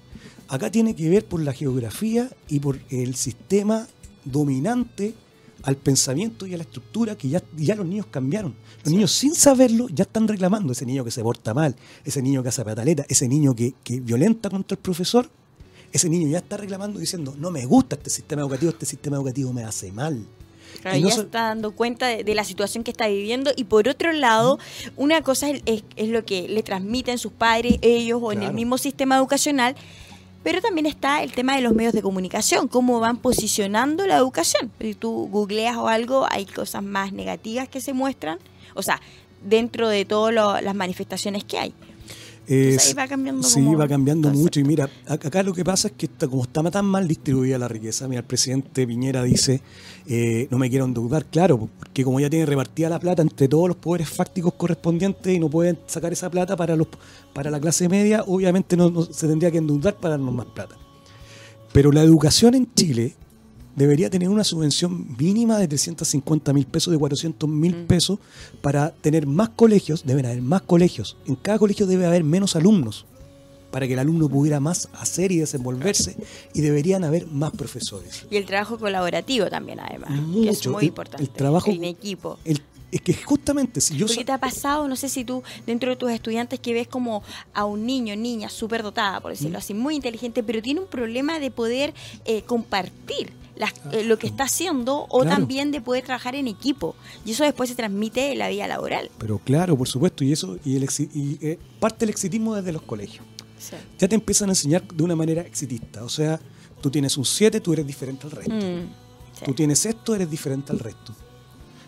Acá 0.46 0.70
tiene 0.70 0.94
que 0.94 1.08
ver 1.08 1.24
por 1.24 1.40
la 1.40 1.54
geografía 1.54 2.28
y 2.50 2.60
por 2.60 2.78
el 2.90 3.14
sistema 3.14 3.88
dominante 4.26 5.14
al 5.62 5.76
pensamiento 5.76 6.46
y 6.46 6.52
a 6.52 6.58
la 6.58 6.64
estructura 6.64 7.16
que 7.16 7.30
ya, 7.30 7.42
ya 7.56 7.74
los 7.76 7.86
niños 7.86 8.04
cambiaron. 8.10 8.54
Los 8.84 8.92
niños 8.92 9.10
sin 9.10 9.34
saberlo 9.34 9.88
ya 9.88 10.02
están 10.02 10.28
reclamando. 10.28 10.72
Ese 10.72 10.84
niño 10.84 11.02
que 11.02 11.10
se 11.10 11.22
porta 11.22 11.54
mal, 11.54 11.74
ese 12.04 12.20
niño 12.20 12.42
que 12.42 12.50
hace 12.50 12.62
pataleta, 12.62 13.06
ese 13.08 13.26
niño 13.26 13.54
que, 13.56 13.72
que 13.82 13.98
violenta 13.98 14.50
contra 14.50 14.74
el 14.74 14.82
profesor, 14.82 15.30
ese 15.90 16.10
niño 16.10 16.28
ya 16.28 16.38
está 16.38 16.58
reclamando 16.58 17.00
diciendo, 17.00 17.36
no 17.38 17.50
me 17.50 17.64
gusta 17.64 17.96
este 17.96 18.10
sistema 18.10 18.42
educativo, 18.42 18.72
este 18.72 18.84
sistema 18.84 19.16
educativo 19.16 19.50
me 19.54 19.64
hace 19.64 19.92
mal. 19.92 20.26
Claro, 20.80 20.96
ya 20.96 21.08
está 21.08 21.42
dando 21.44 21.72
cuenta 21.72 22.06
de, 22.06 22.34
la 22.34 22.44
situación 22.44 22.84
que 22.84 22.90
está 22.90 23.08
viviendo. 23.08 23.50
Y 23.56 23.64
por 23.64 23.88
otro 23.88 24.12
lado, 24.12 24.58
una 24.96 25.22
cosa 25.22 25.48
es, 25.50 25.82
lo 25.96 26.24
que 26.24 26.48
le 26.48 26.62
transmiten 26.62 27.18
sus 27.18 27.32
padres, 27.32 27.78
ellos 27.82 28.20
o 28.22 28.32
en 28.32 28.42
el 28.42 28.52
mismo 28.52 28.78
sistema 28.78 29.16
educacional, 29.16 29.74
pero 30.42 30.60
también 30.60 30.86
está 30.86 31.22
el 31.22 31.32
tema 31.32 31.56
de 31.56 31.62
los 31.62 31.74
medios 31.74 31.92
de 31.92 32.02
comunicación, 32.02 32.68
cómo 32.68 33.00
van 33.00 33.16
posicionando 33.16 34.06
la 34.06 34.16
educación. 34.16 34.70
Si 34.80 34.94
tú 34.94 35.28
googleas 35.30 35.76
o 35.76 35.88
algo, 35.88 36.26
hay 36.30 36.46
cosas 36.46 36.82
más 36.82 37.12
negativas 37.12 37.68
que 37.68 37.80
se 37.80 37.92
muestran, 37.92 38.38
o 38.74 38.82
sea, 38.82 39.00
dentro 39.42 39.88
de 39.88 40.04
todas 40.04 40.34
las 40.62 40.74
manifestaciones 40.74 41.44
que 41.44 41.58
hay 41.58 41.74
va 42.96 43.06
cambiando. 43.06 43.42
Sí, 43.42 43.62
va 43.74 43.86
cambiando 43.86 44.30
mucho. 44.30 44.60
Y 44.60 44.64
mira, 44.64 44.88
acá 45.06 45.42
lo 45.42 45.52
que 45.52 45.64
pasa 45.64 45.88
es 45.88 45.94
que 45.94 46.08
como 46.26 46.44
está 46.44 46.62
tan 46.70 46.86
mal 46.86 47.06
distribuida 47.06 47.58
la 47.58 47.68
riqueza, 47.68 48.08
mira, 48.08 48.20
el 48.20 48.26
presidente 48.26 48.86
Piñera 48.86 49.22
dice, 49.22 49.60
eh, 50.06 50.48
no 50.50 50.58
me 50.58 50.70
quiero 50.70 50.86
endeudar, 50.86 51.26
claro, 51.26 51.68
porque 51.78 52.04
como 52.04 52.20
ya 52.20 52.30
tiene 52.30 52.46
repartida 52.46 52.88
la 52.88 52.98
plata 52.98 53.22
entre 53.22 53.48
todos 53.48 53.68
los 53.68 53.76
poderes 53.76 54.08
fácticos 54.08 54.54
correspondientes 54.54 55.34
y 55.34 55.38
no 55.38 55.50
pueden 55.50 55.78
sacar 55.86 56.12
esa 56.12 56.30
plata 56.30 56.56
para, 56.56 56.74
los, 56.76 56.88
para 57.34 57.50
la 57.50 57.60
clase 57.60 57.88
media, 57.88 58.24
obviamente 58.26 58.76
no, 58.76 59.02
se 59.02 59.28
tendría 59.28 59.50
que 59.50 59.58
endeudar 59.58 59.96
para 59.96 60.16
darnos 60.16 60.34
más 60.34 60.46
plata. 60.46 60.76
Pero 61.72 61.92
la 61.92 62.02
educación 62.02 62.54
en 62.54 62.72
Chile 62.74 63.14
debería 63.78 64.10
tener 64.10 64.28
una 64.28 64.44
subvención 64.44 65.16
mínima 65.16 65.58
de 65.58 65.68
350 65.68 66.52
mil 66.52 66.66
pesos, 66.66 66.92
de 66.92 66.98
400 66.98 67.48
mil 67.48 67.76
mm. 67.76 67.86
pesos, 67.86 68.18
para 68.60 68.90
tener 68.90 69.26
más 69.26 69.50
colegios, 69.50 70.04
deben 70.04 70.26
haber 70.26 70.42
más 70.42 70.62
colegios. 70.62 71.16
En 71.26 71.36
cada 71.36 71.58
colegio 71.58 71.86
debe 71.86 72.04
haber 72.04 72.24
menos 72.24 72.56
alumnos, 72.56 73.06
para 73.70 73.86
que 73.86 73.92
el 73.92 73.98
alumno 73.98 74.28
pudiera 74.28 74.60
más 74.60 74.88
hacer 74.94 75.30
y 75.30 75.38
desenvolverse, 75.38 76.16
y 76.54 76.60
deberían 76.60 77.04
haber 77.04 77.26
más 77.28 77.52
profesores. 77.52 78.26
Y 78.30 78.36
el 78.36 78.46
trabajo 78.46 78.78
colaborativo 78.78 79.48
también, 79.48 79.78
además, 79.80 80.10
que 80.10 80.48
es 80.48 80.66
muy 80.66 80.86
importante. 80.86 81.22
El 81.22 81.30
trabajo 81.30 81.70
en 81.70 81.84
equipo. 81.84 82.38
El, 82.44 82.60
es 82.90 83.02
que 83.02 83.12
justamente 83.12 83.80
si 83.80 83.96
yo... 83.96 84.06
¿Qué 84.06 84.24
te 84.24 84.32
ha 84.32 84.38
pasado, 84.38 84.88
no 84.88 84.96
sé 84.96 85.08
si 85.08 85.24
tú, 85.24 85.42
dentro 85.66 85.90
de 85.90 85.96
tus 85.96 86.10
estudiantes, 86.10 86.58
que 86.58 86.72
ves 86.72 86.88
como 86.88 87.22
a 87.52 87.64
un 87.64 87.86
niño, 87.86 88.16
niña 88.16 88.48
súper 88.48 88.82
dotada, 88.82 89.20
por 89.20 89.30
decirlo 89.30 89.58
mm. 89.58 89.60
así, 89.60 89.74
muy 89.74 89.94
inteligente, 89.94 90.42
pero 90.42 90.62
tiene 90.62 90.80
un 90.80 90.86
problema 90.86 91.38
de 91.38 91.50
poder 91.50 91.94
eh, 92.24 92.42
compartir 92.42 93.32
eh, 93.92 94.04
lo 94.04 94.18
que 94.18 94.26
está 94.26 94.44
haciendo 94.44 95.06
o 95.08 95.24
también 95.24 95.70
de 95.70 95.80
poder 95.80 96.04
trabajar 96.04 96.34
en 96.34 96.48
equipo. 96.48 96.94
Y 97.24 97.32
eso 97.32 97.44
después 97.44 97.68
se 97.68 97.76
transmite 97.76 98.32
en 98.32 98.38
la 98.38 98.48
vida 98.48 98.66
laboral. 98.66 99.10
Pero 99.18 99.38
claro, 99.38 99.76
por 99.76 99.88
supuesto, 99.88 100.24
y 100.24 100.32
eso 100.32 100.58
y, 100.64 100.76
el, 100.76 100.88
y 101.14 101.38
eh, 101.40 101.58
parte 101.80 102.00
del 102.00 102.10
exitismo 102.10 102.54
desde 102.54 102.72
los 102.72 102.82
colegios. 102.82 103.24
Ya 103.98 104.08
te 104.08 104.14
empiezan 104.14 104.48
a 104.48 104.52
enseñar 104.52 104.86
de 104.86 105.02
una 105.02 105.16
manera 105.16 105.42
exitista. 105.42 106.04
O 106.04 106.08
sea, 106.08 106.40
tú 106.80 106.90
tienes 106.90 107.16
un 107.16 107.24
7, 107.24 107.60
tú 107.60 107.72
eres 107.72 107.86
diferente 107.86 108.26
al 108.26 108.30
resto. 108.30 108.54
Mm, 108.54 109.44
tú 109.44 109.52
tienes 109.54 109.84
esto, 109.84 110.14
eres 110.14 110.30
diferente 110.30 110.72
al 110.72 110.78
resto. 110.78 111.12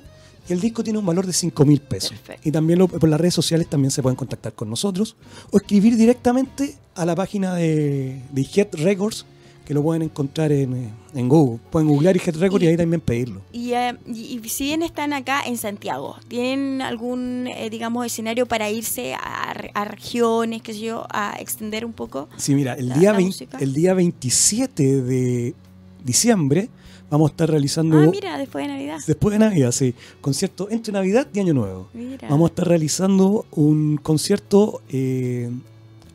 y 0.47 0.53
el 0.53 0.59
disco 0.59 0.83
tiene 0.83 0.99
un 0.99 1.05
valor 1.05 1.25
de 1.27 1.33
5 1.33 1.65
mil 1.65 1.81
pesos. 1.81 2.13
Y 2.43 2.51
también 2.51 2.87
por 2.87 3.07
las 3.07 3.21
redes 3.21 3.35
sociales 3.35 3.69
también 3.69 3.91
se 3.91 4.01
pueden 4.01 4.15
contactar 4.15 4.53
con 4.53 4.69
nosotros 4.69 5.15
o 5.51 5.57
escribir 5.57 5.97
directamente 5.97 6.77
a 6.95 7.05
la 7.05 7.15
página 7.15 7.55
de, 7.55 8.21
de 8.31 8.41
Head 8.41 8.69
Records 8.73 9.25
que 9.65 9.73
lo 9.73 9.81
pueden 9.81 10.01
encontrar 10.01 10.51
en, 10.51 10.73
eh, 10.73 10.89
en 11.13 11.29
Google. 11.29 11.59
Pueden 11.69 11.87
googlear 11.87 12.17
Head 12.17 12.37
Records 12.37 12.63
y, 12.63 12.67
ahí 12.67 12.77
también 12.77 13.01
pedirlo. 13.01 13.41
Eh, 13.53 13.93
y, 14.07 14.41
si 14.49 14.65
bien 14.65 14.83
están 14.83 15.13
acá 15.13 15.43
en 15.45 15.57
Santiago, 15.57 16.17
¿tienen 16.27 16.81
algún, 16.81 17.47
eh, 17.47 17.69
digamos, 17.69 18.05
escenario 18.05 18.45
para 18.45 18.69
irse 18.69 19.13
a, 19.13 19.53
regiones, 19.85 20.61
qué 20.61 20.73
sé 20.73 20.79
yo, 20.79 21.05
a 21.09 21.35
extender 21.39 21.85
un 21.85 21.93
poco? 21.93 22.27
Sí, 22.37 22.55
mira, 22.55 22.73
el, 22.73 22.93
día, 22.93 23.15
el 23.59 23.73
día 23.73 23.93
27 23.93 25.01
de 25.01 25.55
diciembre 26.03 26.69
vamos 27.09 27.29
a 27.29 27.33
estar 27.33 27.49
realizando. 27.49 27.99
Ah, 27.99 28.07
mira, 28.07 28.37
después 28.37 28.65
de 28.65 28.73
Navidad. 28.73 28.97
Después 29.05 29.33
de 29.33 29.39
Navidad, 29.39 29.71
sí. 29.71 29.93
Concierto 30.19 30.69
entre 30.69 30.91
Navidad 30.93 31.27
y 31.33 31.39
Año 31.39 31.53
Nuevo. 31.53 31.89
Vamos 32.29 32.49
a 32.49 32.51
estar 32.51 32.67
realizando 32.67 33.45
un 33.51 33.97
concierto 33.97 34.81
eh, 34.89 35.49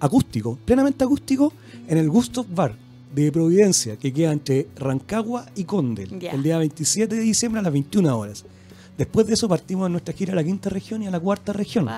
acústico, 0.00 0.58
plenamente 0.64 1.04
acústico, 1.04 1.52
en 1.86 1.98
el 1.98 2.08
Gusto 2.08 2.44
Bar 2.48 2.76
de 3.14 3.32
Providencia, 3.32 3.96
que 3.96 4.12
queda 4.12 4.32
entre 4.32 4.68
Rancagua 4.76 5.46
y 5.54 5.64
Condel, 5.64 6.22
el 6.22 6.42
día 6.42 6.58
27 6.58 7.14
de 7.14 7.20
diciembre 7.20 7.60
a 7.60 7.62
las 7.62 7.72
21 7.72 8.18
horas. 8.18 8.44
Después 8.96 9.26
de 9.28 9.34
eso 9.34 9.48
partimos 9.48 9.86
a 9.86 9.88
nuestra 9.88 10.12
gira 10.12 10.32
a 10.32 10.36
la 10.36 10.42
quinta 10.42 10.70
región 10.70 11.02
y 11.02 11.06
a 11.06 11.10
la 11.10 11.20
cuarta 11.20 11.52
región. 11.52 11.88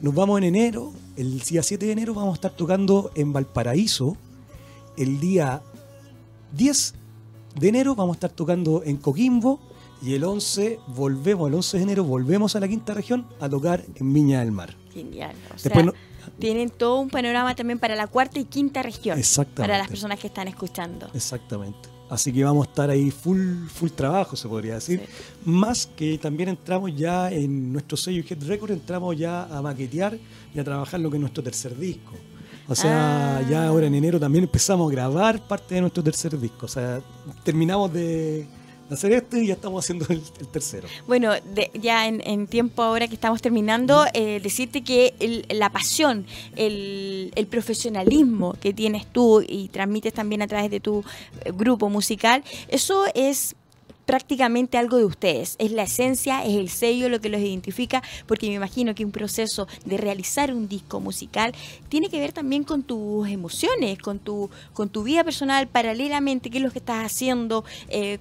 Nos 0.00 0.14
vamos 0.14 0.38
en 0.38 0.44
enero, 0.44 0.92
el 1.16 1.38
día 1.38 1.62
7 1.62 1.86
de 1.86 1.92
enero 1.92 2.14
vamos 2.14 2.32
a 2.32 2.34
estar 2.34 2.50
tocando 2.50 3.12
en 3.14 3.32
Valparaíso. 3.32 4.16
El 4.96 5.20
día 5.20 5.62
10 6.56 6.94
de 7.60 7.68
enero 7.68 7.94
vamos 7.94 8.14
a 8.14 8.16
estar 8.16 8.30
tocando 8.30 8.82
en 8.84 8.96
Coquimbo 8.96 9.60
y 10.02 10.14
el 10.14 10.24
11 10.24 10.80
volvemos, 10.88 11.48
el 11.48 11.54
11 11.54 11.76
de 11.76 11.82
enero 11.84 12.04
volvemos 12.04 12.56
a 12.56 12.60
la 12.60 12.66
quinta 12.66 12.92
región 12.92 13.24
a 13.40 13.48
tocar 13.48 13.84
en 13.94 14.12
Viña 14.12 14.40
del 14.40 14.50
Mar. 14.50 14.76
Genial. 14.92 15.36
Tienen 16.38 16.70
todo 16.70 17.00
un 17.00 17.10
panorama 17.10 17.54
también 17.54 17.78
para 17.78 17.96
la 17.96 18.06
cuarta 18.06 18.38
y 18.38 18.44
quinta 18.44 18.82
región. 18.82 19.18
Exactamente. 19.18 19.62
Para 19.62 19.78
las 19.78 19.88
personas 19.88 20.18
que 20.18 20.26
están 20.26 20.48
escuchando. 20.48 21.08
Exactamente. 21.14 21.88
Así 22.12 22.30
que 22.30 22.44
vamos 22.44 22.66
a 22.66 22.70
estar 22.70 22.90
ahí 22.90 23.10
full, 23.10 23.68
full 23.68 23.88
trabajo, 23.88 24.36
se 24.36 24.46
podría 24.46 24.74
decir. 24.74 25.00
Más 25.46 25.86
que 25.86 26.18
también 26.18 26.50
entramos 26.50 26.94
ya 26.94 27.30
en 27.30 27.72
nuestro 27.72 27.96
sello 27.96 28.22
Head 28.28 28.44
Record, 28.46 28.72
entramos 28.72 29.16
ya 29.16 29.44
a 29.44 29.62
maquetear 29.62 30.18
y 30.54 30.58
a 30.58 30.64
trabajar 30.64 31.00
lo 31.00 31.10
que 31.10 31.16
es 31.16 31.20
nuestro 31.22 31.42
tercer 31.42 31.74
disco. 31.74 32.12
O 32.68 32.74
sea, 32.74 33.38
ah. 33.38 33.42
ya 33.48 33.66
ahora 33.66 33.86
en 33.86 33.94
enero 33.94 34.20
también 34.20 34.44
empezamos 34.44 34.90
a 34.90 34.94
grabar 34.94 35.40
parte 35.48 35.74
de 35.74 35.80
nuestro 35.80 36.02
tercer 36.02 36.38
disco. 36.38 36.66
O 36.66 36.68
sea, 36.68 37.00
terminamos 37.44 37.92
de 37.92 38.46
hacer 38.92 39.12
este 39.12 39.42
y 39.42 39.48
ya 39.48 39.54
estamos 39.54 39.84
haciendo 39.84 40.06
el, 40.08 40.22
tercero. 40.50 40.88
Bueno, 41.06 41.32
ya 41.74 42.06
en, 42.06 42.46
tiempo 42.46 42.82
ahora 42.82 43.08
que 43.08 43.14
estamos 43.14 43.40
terminando, 43.40 44.04
eh, 44.12 44.40
decirte 44.42 44.82
que 44.82 45.44
la 45.50 45.70
pasión, 45.70 46.26
el, 46.56 47.32
el, 47.34 47.46
profesionalismo 47.46 48.54
que 48.60 48.72
tienes 48.72 49.06
tú 49.06 49.42
y 49.46 49.68
transmites 49.68 50.12
también 50.12 50.42
a 50.42 50.46
través 50.46 50.70
de 50.70 50.80
tu 50.80 51.04
eh, 51.44 51.52
grupo 51.52 51.88
musical, 51.88 52.42
eso 52.68 53.04
es 53.14 53.54
prácticamente 54.06 54.78
algo 54.78 54.98
de 54.98 55.04
ustedes. 55.04 55.56
Es 55.58 55.72
la 55.72 55.84
esencia, 55.84 56.44
es 56.44 56.56
el 56.56 56.68
sello 56.68 57.08
lo 57.08 57.20
que 57.20 57.28
los 57.28 57.40
identifica, 57.40 58.02
porque 58.26 58.48
me 58.48 58.54
imagino 58.54 58.94
que 58.94 59.04
un 59.04 59.12
proceso 59.12 59.66
de 59.84 59.96
realizar 59.96 60.52
un 60.52 60.68
disco 60.68 61.00
musical 61.00 61.54
tiene 61.88 62.08
que 62.08 62.20
ver 62.20 62.32
también 62.32 62.64
con 62.64 62.82
tus 62.82 63.28
emociones, 63.28 63.98
con 63.98 64.18
tu, 64.18 64.50
con 64.72 64.88
tu 64.88 65.02
vida 65.02 65.24
personal, 65.24 65.68
paralelamente, 65.68 66.50
qué 66.50 66.58
es 66.58 66.64
lo 66.64 66.70
que 66.70 66.78
estás 66.78 67.04
haciendo. 67.04 67.64
Eh, 67.88 68.18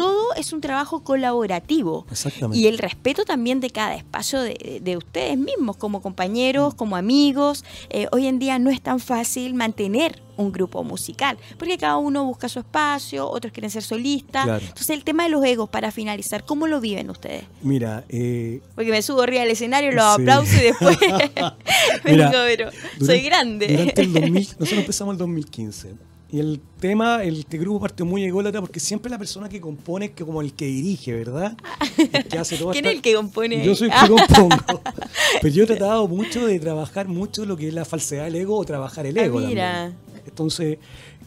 todo 0.00 0.34
es 0.34 0.54
un 0.54 0.62
trabajo 0.62 1.04
colaborativo. 1.04 2.06
Y 2.54 2.68
el 2.68 2.78
respeto 2.78 3.26
también 3.26 3.60
de 3.60 3.68
cada 3.68 3.94
espacio 3.94 4.40
de, 4.40 4.96
ustedes 4.96 5.36
mismos, 5.36 5.76
como 5.76 6.00
compañeros, 6.00 6.74
como 6.74 6.96
amigos. 6.96 7.66
Eh, 7.90 8.06
hoy 8.10 8.26
en 8.26 8.38
día 8.38 8.58
no 8.58 8.70
es 8.70 8.80
tan 8.80 8.98
fácil 8.98 9.52
mantener 9.52 10.22
un 10.38 10.52
grupo 10.52 10.82
musical, 10.82 11.36
porque 11.58 11.76
cada 11.76 11.98
uno 11.98 12.24
busca 12.24 12.48
su 12.48 12.60
espacio, 12.60 13.28
otros 13.28 13.52
quieren 13.52 13.70
ser 13.70 13.82
solistas. 13.82 14.62
Entonces, 14.62 14.88
el 14.88 15.04
tema 15.04 15.24
de 15.24 15.28
los 15.28 15.44
egos, 15.44 15.68
para 15.68 15.92
finalizar, 15.92 16.46
¿cómo 16.46 16.66
lo 16.66 16.80
viven 16.80 17.10
ustedes? 17.10 17.44
Mira, 17.60 18.04
eh, 18.08 18.62
porque 18.74 18.90
me 18.90 19.02
subo 19.02 19.20
arriba 19.20 19.42
del 19.42 19.50
escenario, 19.50 19.92
los 19.92 20.02
aplauso 20.02 20.56
y 20.56 20.60
después 20.60 20.96
vengo, 22.04 22.30
pero 22.46 22.70
soy 23.04 23.20
grande. 23.20 23.68
Durante 23.68 24.00
el 24.00 24.12
2000, 24.14 24.32
nosotros 24.32 24.72
empezamos 24.72 25.12
el 25.12 25.18
2015 25.18 26.09
y 26.32 26.38
el 26.38 26.60
tema, 26.78 27.24
el 27.24 27.44
que 27.44 27.58
grupo 27.58 27.80
partió 27.80 28.06
muy 28.06 28.22
ególatra 28.22 28.60
porque 28.60 28.78
siempre 28.78 29.10
la 29.10 29.18
persona 29.18 29.48
que 29.48 29.60
compone 29.60 30.06
es 30.06 30.10
que 30.12 30.24
como 30.24 30.40
el 30.40 30.52
que 30.52 30.66
dirige, 30.66 31.12
¿verdad? 31.12 31.56
¿Quién 31.96 32.86
es 32.86 32.94
el 32.94 33.02
que 33.02 33.14
compone? 33.14 33.64
Yo 33.64 33.74
soy 33.74 33.88
el 33.88 33.94
que 33.94 34.08
compongo. 34.08 34.80
Pero 35.42 35.54
yo 35.54 35.64
he 35.64 35.66
tratado 35.66 36.06
mucho 36.06 36.46
de 36.46 36.60
trabajar 36.60 37.08
mucho 37.08 37.44
lo 37.44 37.56
que 37.56 37.66
es 37.66 37.74
la 37.74 37.84
falsedad 37.84 38.24
del 38.24 38.36
ego 38.36 38.56
o 38.56 38.64
trabajar 38.64 39.06
el 39.06 39.16
ego. 39.16 39.40
Ah, 39.40 39.44
mira. 39.44 39.92
Entonces, 40.24 40.78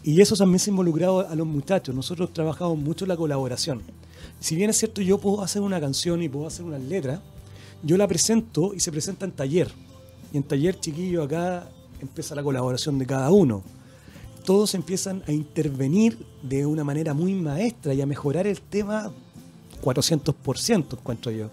y 0.04 0.22
eso 0.22 0.38
también 0.38 0.60
se 0.60 0.70
ha 0.70 0.72
involucrado 0.72 1.28
a 1.28 1.36
los 1.36 1.48
muchachos. 1.48 1.94
Nosotros 1.94 2.32
trabajamos 2.32 2.78
mucho 2.78 3.06
la 3.06 3.18
colaboración. 3.18 3.82
Si 4.39 4.56
bien 4.56 4.70
es 4.70 4.78
cierto, 4.78 5.02
yo 5.02 5.18
puedo 5.18 5.42
hacer 5.42 5.62
una 5.62 5.82
canción 5.82 6.24
y 6.24 6.30
puedo 6.30 6.48
hacer 6.48 6.63
una 6.63 6.80
letra, 6.80 7.22
yo 7.82 7.98
la 7.98 8.08
presento 8.08 8.74
y 8.74 8.80
se 8.80 8.89
presenta 8.89 9.26
en 9.26 9.34
taller. 9.34 9.70
Y 10.32 10.38
en 10.38 10.44
taller, 10.44 10.80
chiquillo, 10.80 11.24
acá 11.24 11.68
empieza 12.02 12.36
la 12.36 12.44
colaboración 12.44 12.98
de 12.98 13.06
cada 13.06 13.30
uno 13.30 13.63
todos 14.43 14.75
empiezan 14.75 15.23
a 15.27 15.32
intervenir 15.32 16.17
de 16.41 16.65
una 16.65 16.84
manera 16.84 17.13
muy 17.13 17.34
maestra 17.34 17.93
y 17.93 18.01
a 18.01 18.06
mejorar 18.06 18.47
el 18.47 18.62
tema 18.62 19.12
400%, 19.82 20.93
encuentro 20.93 21.32
yo. 21.32 21.49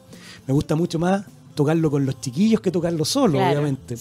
Me 0.47 0.55
gusta 0.55 0.75
mucho 0.77 0.99
más 0.99 1.25
tocarlo 1.55 1.91
con 1.91 2.07
los 2.07 2.21
chiquillos 2.21 2.61
que 2.61 2.71
tocarlo 2.71 3.05
solo, 3.05 3.39
obviamente. 3.39 3.97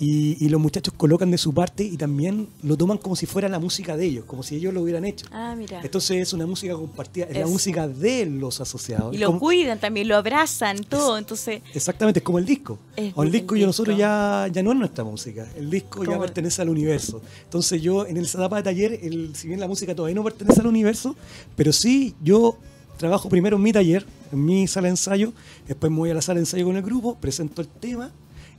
Y, 0.00 0.48
los 0.48 0.60
muchachos 0.60 0.94
colocan 0.96 1.30
de 1.30 1.38
su 1.38 1.52
parte 1.52 1.82
y 1.84 1.96
también 1.96 2.48
lo 2.62 2.76
toman 2.76 2.98
como 2.98 3.16
si 3.16 3.26
fuera 3.26 3.48
la 3.48 3.58
música 3.58 3.96
de 3.96 4.06
ellos, 4.06 4.24
como 4.24 4.42
si 4.42 4.56
ellos 4.56 4.72
lo 4.72 4.82
hubieran 4.82 5.04
hecho. 5.04 5.26
Ah, 5.32 5.54
mira. 5.56 5.80
Entonces 5.82 6.18
es 6.18 6.32
una 6.32 6.46
música 6.46 6.74
compartida, 6.74 7.26
es 7.26 7.36
la 7.36 7.46
música 7.46 7.88
de 7.88 8.26
los 8.26 8.60
asociados. 8.60 9.14
Y 9.14 9.18
lo 9.18 9.38
cuidan 9.38 9.80
también, 9.80 10.08
lo 10.08 10.16
abrazan, 10.16 10.84
todo. 10.84 11.18
entonces 11.18 11.62
Exactamente, 11.74 12.20
es 12.20 12.24
como 12.24 12.38
el 12.38 12.46
disco. 12.46 12.78
el 12.96 13.30
disco 13.30 13.56
y 13.56 13.66
nosotros 13.66 13.96
ya, 13.96 14.48
ya 14.52 14.62
no 14.62 14.72
es 14.72 14.78
nuestra 14.78 15.04
música, 15.04 15.46
el 15.56 15.68
disco 15.68 16.04
ya 16.04 16.18
pertenece 16.18 16.62
al 16.62 16.68
universo. 16.68 17.20
Entonces 17.44 17.82
yo 17.82 18.06
en 18.06 18.16
esa 18.18 18.38
etapa 18.38 18.56
de 18.56 18.62
taller, 18.62 19.00
el, 19.02 19.34
si 19.34 19.48
bien 19.48 19.58
la 19.58 19.68
música 19.68 19.94
todavía 19.94 20.14
no 20.14 20.24
pertenece 20.24 20.60
al 20.60 20.68
universo, 20.68 21.16
pero 21.56 21.72
sí 21.72 22.14
yo 22.22 22.56
trabajo 22.98 23.28
primero 23.28 23.56
en 23.56 23.62
mi 23.62 23.72
taller, 23.72 24.06
en 24.32 24.44
mi 24.44 24.66
sala 24.68 24.86
de 24.86 24.90
ensayo, 24.90 25.32
después 25.66 25.90
me 25.90 25.98
voy 25.98 26.10
a 26.10 26.14
la 26.14 26.22
sala 26.22 26.36
de 26.36 26.42
ensayo 26.42 26.64
con 26.64 26.76
el 26.76 26.82
grupo, 26.82 27.16
presento 27.16 27.62
el 27.62 27.68
tema 27.68 28.12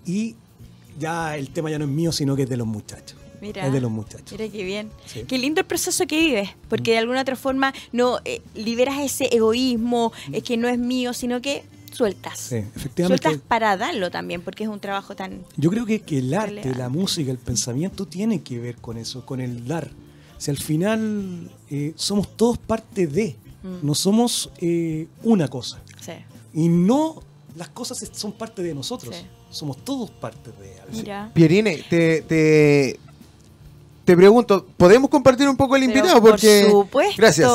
y 0.06 0.36
ya 1.00 1.38
el 1.38 1.50
tema 1.50 1.70
ya 1.72 1.80
no 1.80 1.86
es 1.86 1.92
mío, 1.92 2.12
sino 2.12 2.36
que 2.36 2.44
es 2.44 2.50
de 2.50 2.58
los 2.58 2.68
muchachos. 2.68 3.18
Mira, 3.42 3.66
es 3.66 3.72
de 3.72 3.80
los 3.80 3.90
muchachos. 3.90 4.32
Mira 4.32 4.52
qué 4.52 4.64
bien. 4.64 4.92
Qué 5.28 5.38
lindo 5.38 5.62
el 5.62 5.68
proceso 5.68 6.06
que 6.06 6.20
vives, 6.20 6.50
porque 6.68 6.92
de 6.92 6.98
alguna 6.98 7.22
otra 7.22 7.38
forma 7.38 7.74
no 7.94 8.20
eh, 8.26 8.42
liberas 8.54 9.00
ese 9.00 9.34
egoísmo, 9.34 10.12
es 10.32 10.44
que 10.44 10.58
no 10.58 10.68
es 10.68 10.78
mío, 10.78 11.14
sino 11.14 11.42
que 11.42 11.64
sueltas. 11.92 12.38
Sí, 12.38 12.58
efectivamente. 12.58 13.24
Sueltas 13.24 13.48
para 13.48 13.78
darlo 13.78 14.12
también, 14.12 14.42
porque 14.42 14.64
es 14.64 14.70
un 14.70 14.80
trabajo 14.80 15.16
tan... 15.16 15.42
Yo 15.56 15.70
creo 15.70 15.86
que, 15.86 16.02
que 16.02 16.20
el 16.20 16.34
arte, 16.34 16.76
la 16.76 16.90
música, 16.90 17.32
el 17.32 17.38
pensamiento 17.38 18.06
tiene 18.06 18.42
que 18.42 18.60
ver 18.60 18.76
con 18.76 18.98
eso, 18.98 19.26
con 19.26 19.40
el 19.40 19.66
dar. 19.68 19.90
Si 20.38 20.52
al 20.52 20.58
final 20.58 21.50
eh, 21.70 21.94
somos 21.96 22.36
todos 22.36 22.58
parte 22.58 23.08
de, 23.08 23.38
mm. 23.64 23.86
no 23.86 23.96
somos 23.96 24.52
eh, 24.60 25.08
una 25.24 25.48
cosa. 25.48 25.82
Sí. 26.02 26.14
Y 26.54 26.68
no 26.68 27.24
las 27.56 27.70
cosas 27.70 28.10
son 28.14 28.32
parte 28.34 28.64
de 28.64 28.74
nosotros. 28.74 29.16
Somos 29.50 29.78
todos 29.78 30.12
parte 30.12 30.52
de 30.52 30.80
algo. 30.82 31.34
Pierine, 31.34 31.84
te, 31.90 32.22
te, 32.22 33.00
te 34.10 34.17
pregunto, 34.17 34.65
¿podemos 34.76 35.08
compartir 35.08 35.48
un 35.48 35.56
poco 35.56 35.76
el 35.76 35.84
invitado? 35.84 36.19
Porque, 36.19 36.62
por 36.63 36.86
supuesto. 36.86 37.13
Gracias. 37.15 37.52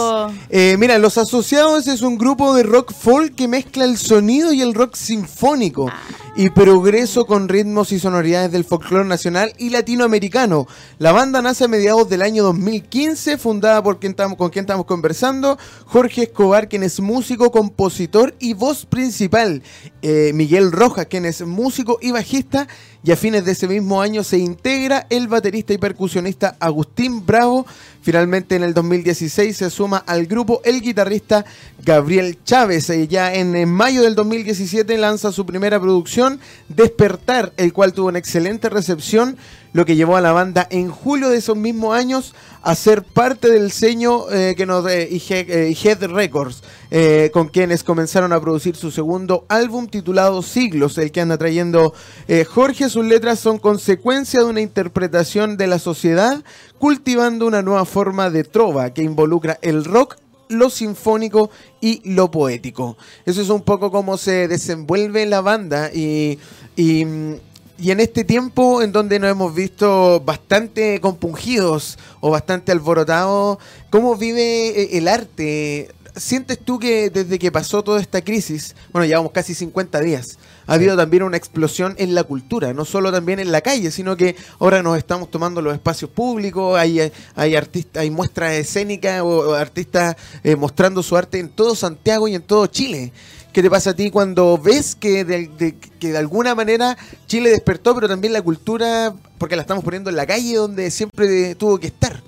Eh, 0.50 0.76
mira, 0.78 0.98
Los 0.98 1.18
Asociados 1.18 1.88
es 1.88 2.00
un 2.00 2.16
grupo 2.16 2.54
de 2.54 2.62
rock 2.62 2.92
folk 2.92 3.34
que 3.34 3.48
mezcla 3.48 3.84
el 3.84 3.98
sonido 3.98 4.52
y 4.52 4.62
el 4.62 4.72
rock 4.72 4.94
sinfónico 4.94 5.88
ah. 5.90 6.00
y 6.36 6.50
progreso 6.50 7.26
con 7.26 7.48
ritmos 7.48 7.90
y 7.90 7.98
sonoridades 7.98 8.52
del 8.52 8.62
folclore 8.62 9.04
nacional 9.04 9.52
y 9.58 9.70
latinoamericano. 9.70 10.68
La 11.00 11.10
banda 11.10 11.42
nace 11.42 11.64
a 11.64 11.68
mediados 11.68 12.08
del 12.08 12.22
año 12.22 12.44
2015, 12.44 13.36
fundada 13.36 13.82
por 13.82 13.98
quien 13.98 14.10
estamos, 14.10 14.38
con 14.38 14.50
quien 14.50 14.62
estamos 14.62 14.86
conversando, 14.86 15.58
Jorge 15.86 16.22
Escobar, 16.22 16.68
quien 16.68 16.84
es 16.84 17.00
músico, 17.00 17.50
compositor 17.50 18.32
y 18.38 18.54
voz 18.54 18.86
principal, 18.86 19.60
eh, 20.02 20.30
Miguel 20.34 20.70
Rojas, 20.70 21.06
quien 21.06 21.24
es 21.24 21.44
músico 21.44 21.98
y 22.00 22.12
bajista, 22.12 22.68
y 23.04 23.12
a 23.12 23.16
fines 23.16 23.44
de 23.44 23.52
ese 23.52 23.68
mismo 23.68 24.00
año 24.00 24.24
se 24.24 24.38
integra 24.38 25.06
el 25.10 25.28
baterista 25.28 25.74
y 25.74 25.78
percusionista 25.78 26.56
Agustín 26.58 27.24
Bravo. 27.26 27.66
Finalmente 28.04 28.54
en 28.54 28.62
el 28.62 28.74
2016 28.74 29.56
se 29.56 29.70
suma 29.70 29.96
al 30.06 30.26
grupo 30.26 30.60
el 30.66 30.82
guitarrista 30.82 31.46
Gabriel 31.82 32.36
Chávez. 32.44 32.90
Y 32.90 33.08
ya 33.08 33.32
en, 33.32 33.72
mayo 33.72 34.02
del 34.02 34.14
2017 34.14 34.98
lanza 34.98 35.32
su 35.32 35.46
primera 35.46 35.80
producción, 35.80 36.38
Despertar, 36.68 37.54
el 37.56 37.72
cual 37.72 37.94
tuvo 37.94 38.08
una 38.08 38.18
excelente 38.18 38.68
recepción 38.68 39.38
lo 39.72 39.86
que 39.86 39.96
llevó 39.96 40.16
a 40.16 40.20
la 40.20 40.32
banda 40.32 40.68
en 40.70 40.88
julio 40.88 41.30
de 41.30 41.38
esos 41.38 41.56
mismos 41.56 41.96
años 41.96 42.34
a 42.62 42.74
ser 42.74 43.02
parte 43.02 43.50
del 43.50 43.72
sello 43.72 44.32
eh, 44.32 44.54
que 44.56 44.66
nos 44.66 44.88
eh, 44.88 45.08
Head 45.10 46.04
Records, 46.06 46.62
eh, 46.90 47.30
con 47.32 47.48
quienes 47.48 47.82
comenzaron 47.82 48.32
a 48.32 48.40
producir 48.40 48.76
su 48.76 48.90
segundo 48.90 49.44
álbum 49.48 49.88
titulado 49.88 50.42
Siglos, 50.42 50.96
el 50.98 51.10
que 51.10 51.20
anda 51.20 51.36
trayendo 51.36 51.92
Jorge. 52.48 52.88
Sus 52.88 53.04
letras 53.04 53.40
son 53.40 53.58
consecuencia 53.58 54.40
de 54.40 54.46
una 54.46 54.60
interpretación 54.60 55.56
de 55.56 55.66
la 55.66 55.78
sociedad, 55.78 56.42
cultivando 56.84 57.46
una 57.46 57.62
nueva 57.62 57.86
forma 57.86 58.28
de 58.28 58.44
trova 58.44 58.92
que 58.92 59.02
involucra 59.02 59.58
el 59.62 59.86
rock 59.86 60.18
lo 60.50 60.68
sinfónico 60.68 61.48
y 61.80 62.02
lo 62.04 62.30
poético. 62.30 62.98
Eso 63.24 63.40
es 63.40 63.48
un 63.48 63.62
poco 63.62 63.90
cómo 63.90 64.18
se 64.18 64.48
desenvuelve 64.48 65.24
la 65.24 65.40
banda 65.40 65.90
y, 65.94 66.38
y 66.76 67.06
y 67.78 67.90
en 67.90 68.00
este 68.00 68.22
tiempo 68.22 68.82
en 68.82 68.92
donde 68.92 69.18
nos 69.18 69.30
hemos 69.30 69.54
visto 69.54 70.20
bastante 70.20 71.00
compungidos 71.00 71.98
o 72.20 72.30
bastante 72.30 72.70
alborotados, 72.70 73.58
¿cómo 73.90 74.16
vive 74.16 74.68
eh, 74.68 74.98
el 74.98 75.08
arte? 75.08 75.90
¿Sientes 76.16 76.60
tú 76.60 76.78
que 76.78 77.10
desde 77.10 77.40
que 77.40 77.50
pasó 77.50 77.82
toda 77.82 78.00
esta 78.00 78.22
crisis, 78.22 78.76
bueno, 78.92 79.04
llevamos 79.04 79.32
casi 79.32 79.52
50 79.52 79.98
días, 80.00 80.38
ha 80.66 80.74
habido 80.74 80.96
también 80.96 81.24
una 81.24 81.36
explosión 81.36 81.96
en 81.98 82.14
la 82.14 82.22
cultura, 82.22 82.72
no 82.72 82.84
solo 82.84 83.10
también 83.10 83.40
en 83.40 83.50
la 83.50 83.62
calle, 83.62 83.90
sino 83.90 84.16
que 84.16 84.36
ahora 84.60 84.80
nos 84.80 84.96
estamos 84.96 85.28
tomando 85.28 85.60
los 85.60 85.74
espacios 85.74 86.10
públicos, 86.10 86.78
hay, 86.78 87.10
hay 87.34 87.56
artistas, 87.56 88.00
hay 88.00 88.10
muestras 88.10 88.52
escénicas 88.52 89.22
o, 89.22 89.54
artistas 89.54 90.14
eh, 90.44 90.54
mostrando 90.54 91.02
su 91.02 91.16
arte 91.16 91.40
en 91.40 91.48
todo 91.48 91.74
Santiago 91.74 92.28
y 92.28 92.36
en 92.36 92.42
todo 92.42 92.68
Chile. 92.68 93.12
¿Qué 93.52 93.60
te 93.60 93.70
pasa 93.70 93.90
a 93.90 93.94
ti 93.94 94.10
cuando 94.12 94.56
ves 94.56 94.94
que 94.94 95.24
de, 95.24 95.74
que 95.98 96.12
de 96.12 96.18
alguna 96.18 96.54
manera 96.54 96.96
Chile 97.26 97.50
despertó, 97.50 97.92
pero 97.92 98.06
también 98.06 98.32
la 98.32 98.42
cultura, 98.42 99.14
porque 99.38 99.56
la 99.56 99.62
estamos 99.62 99.82
poniendo 99.82 100.10
en 100.10 100.16
la 100.16 100.26
calle 100.26 100.54
donde 100.54 100.92
siempre 100.92 101.56
tuvo 101.56 101.78
que 101.78 101.88
estar? 101.88 102.22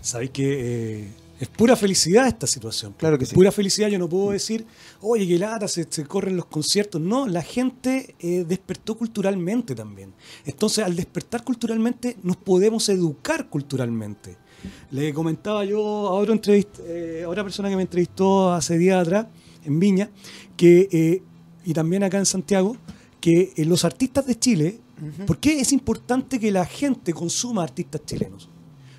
Sabéis 0.00 0.30
que 0.30 1.02
eh, 1.02 1.08
es 1.40 1.48
pura 1.48 1.76
felicidad 1.76 2.26
esta 2.26 2.46
situación. 2.46 2.94
Claro 2.98 3.18
que 3.18 3.24
sí. 3.24 3.34
Pura 3.34 3.52
felicidad. 3.52 3.88
Yo 3.88 3.98
no 3.98 4.08
puedo 4.08 4.32
decir, 4.32 4.66
oye, 5.00 5.26
que 5.26 5.38
lata, 5.38 5.68
se, 5.68 5.86
corren 6.06 6.36
los 6.36 6.46
conciertos. 6.46 7.00
No, 7.00 7.28
la 7.28 7.42
gente 7.42 8.16
eh, 8.18 8.44
despertó 8.46 8.96
culturalmente 8.96 9.74
también. 9.74 10.12
Entonces, 10.44 10.84
al 10.84 10.96
despertar 10.96 11.44
culturalmente, 11.44 12.16
nos 12.22 12.36
podemos 12.36 12.88
educar 12.88 13.48
culturalmente. 13.48 14.36
Le 14.90 15.14
comentaba 15.14 15.64
yo 15.64 15.80
a, 16.08 16.14
otro 16.14 16.34
eh, 16.46 17.22
a 17.24 17.28
otra 17.28 17.44
persona 17.44 17.68
que 17.68 17.76
me 17.76 17.82
entrevistó 17.82 18.52
hace 18.52 18.76
días 18.76 19.00
atrás 19.00 19.26
en 19.64 19.78
Viña, 19.78 20.10
que, 20.56 20.88
eh, 20.90 21.22
y 21.64 21.72
también 21.72 22.02
acá 22.02 22.18
en 22.18 22.26
Santiago, 22.26 22.76
que 23.20 23.52
los 23.58 23.84
artistas 23.84 24.26
de 24.26 24.36
Chile, 24.36 24.80
¿por 25.26 25.38
qué 25.38 25.60
es 25.60 25.72
importante 25.72 26.40
que 26.40 26.50
la 26.50 26.64
gente 26.64 27.12
consuma 27.12 27.62
artistas 27.62 28.00
chilenos? 28.04 28.48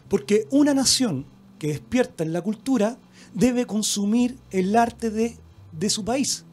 Porque 0.08 0.48
una 0.52 0.74
nación 0.74 1.26
que 1.60 1.68
despierta 1.68 2.24
en 2.24 2.34
la 2.34 2.42
cultura 2.42 2.98
debe 3.34 3.66
consumir 3.66 4.38
el 4.50 4.76
arte 4.76 5.12
de, 5.12 5.38
de 5.72 5.90
su 5.90 6.04
país. 6.04 6.46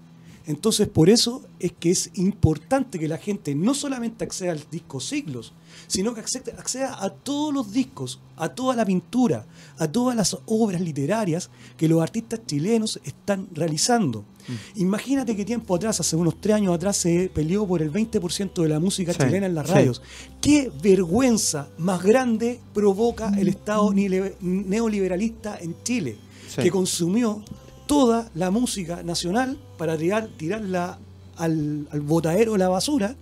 Entonces, 0.47 0.87
por 0.87 1.11
eso 1.11 1.43
es 1.59 1.73
que 1.73 1.91
es 1.91 2.11
importante 2.15 3.01
que 3.01 3.09
la 3.09 3.19
gente 3.19 3.55
no 3.57 3.75
solamente 3.75 4.25
acceda 4.25 4.53
al 4.53 4.65
disco 4.71 5.01
Siglos, 5.01 5.53
sino 5.89 6.15
que 6.15 6.21
acceda, 6.21 7.03
a 7.05 7.11
todos 7.11 7.53
los 7.53 7.73
discos, 7.73 8.21
a 8.37 8.49
toda 8.51 8.77
la 8.77 8.85
pintura, 8.85 9.45
a 9.77 9.89
todas 9.89 10.15
las 10.15 10.39
obras 10.47 10.81
literarias 10.81 11.51
que 11.77 11.89
los 11.89 12.01
artistas 12.01 12.41
chilenos 12.47 13.01
están 13.05 13.49
realizando. 13.53 14.25
Mm. 14.49 14.81
Imagínate 14.81 15.37
que 15.37 15.45
tiempo 15.45 15.75
atrás, 15.75 16.01
hace 16.01 16.17
unos 16.17 16.41
tres 16.41 16.57
años 16.57 16.75
atrás, 16.75 16.97
se 16.97 17.31
peleó 17.33 17.67
por 17.67 17.83
el 17.83 17.93
20% 17.93 18.63
de 18.63 18.69
la 18.69 18.81
música 18.81 19.15
chilena 19.15 19.47
en 19.47 19.55
las 19.55 19.69
radios. 19.69 20.03
¿Qué 20.41 20.71
vergüenza 20.83 21.69
más 21.79 22.03
grande 22.03 22.61
provoca 22.75 23.33
el 23.39 23.49
Estado 23.49 23.93
neoliberalista 23.93 25.59
en 25.61 25.77
Chile? 25.83 26.17
Que 26.57 26.71
consumió 26.71 27.43
toda 27.87 28.31
la 28.35 28.51
música 28.51 29.03
nacional 29.03 29.59
para 29.77 29.97
tirar, 29.97 30.29
tirarla 30.37 30.99
al, 31.37 31.87
al 31.91 32.01
botadero 32.01 32.53
de 32.53 32.59
la 32.59 32.69
basura 32.69 33.15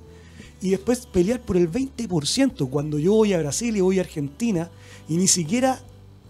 y 0.62 0.70
después 0.70 1.06
pelear 1.06 1.40
por 1.42 1.56
el 1.56 1.70
20% 1.70 2.70
cuando 2.70 2.98
yo 2.98 3.12
voy 3.12 3.32
a 3.32 3.38
Brasil 3.38 3.76
y 3.76 3.80
voy 3.80 3.98
a 3.98 4.02
Argentina 4.02 4.70
y 5.08 5.16
ni 5.16 5.28
siquiera 5.28 5.80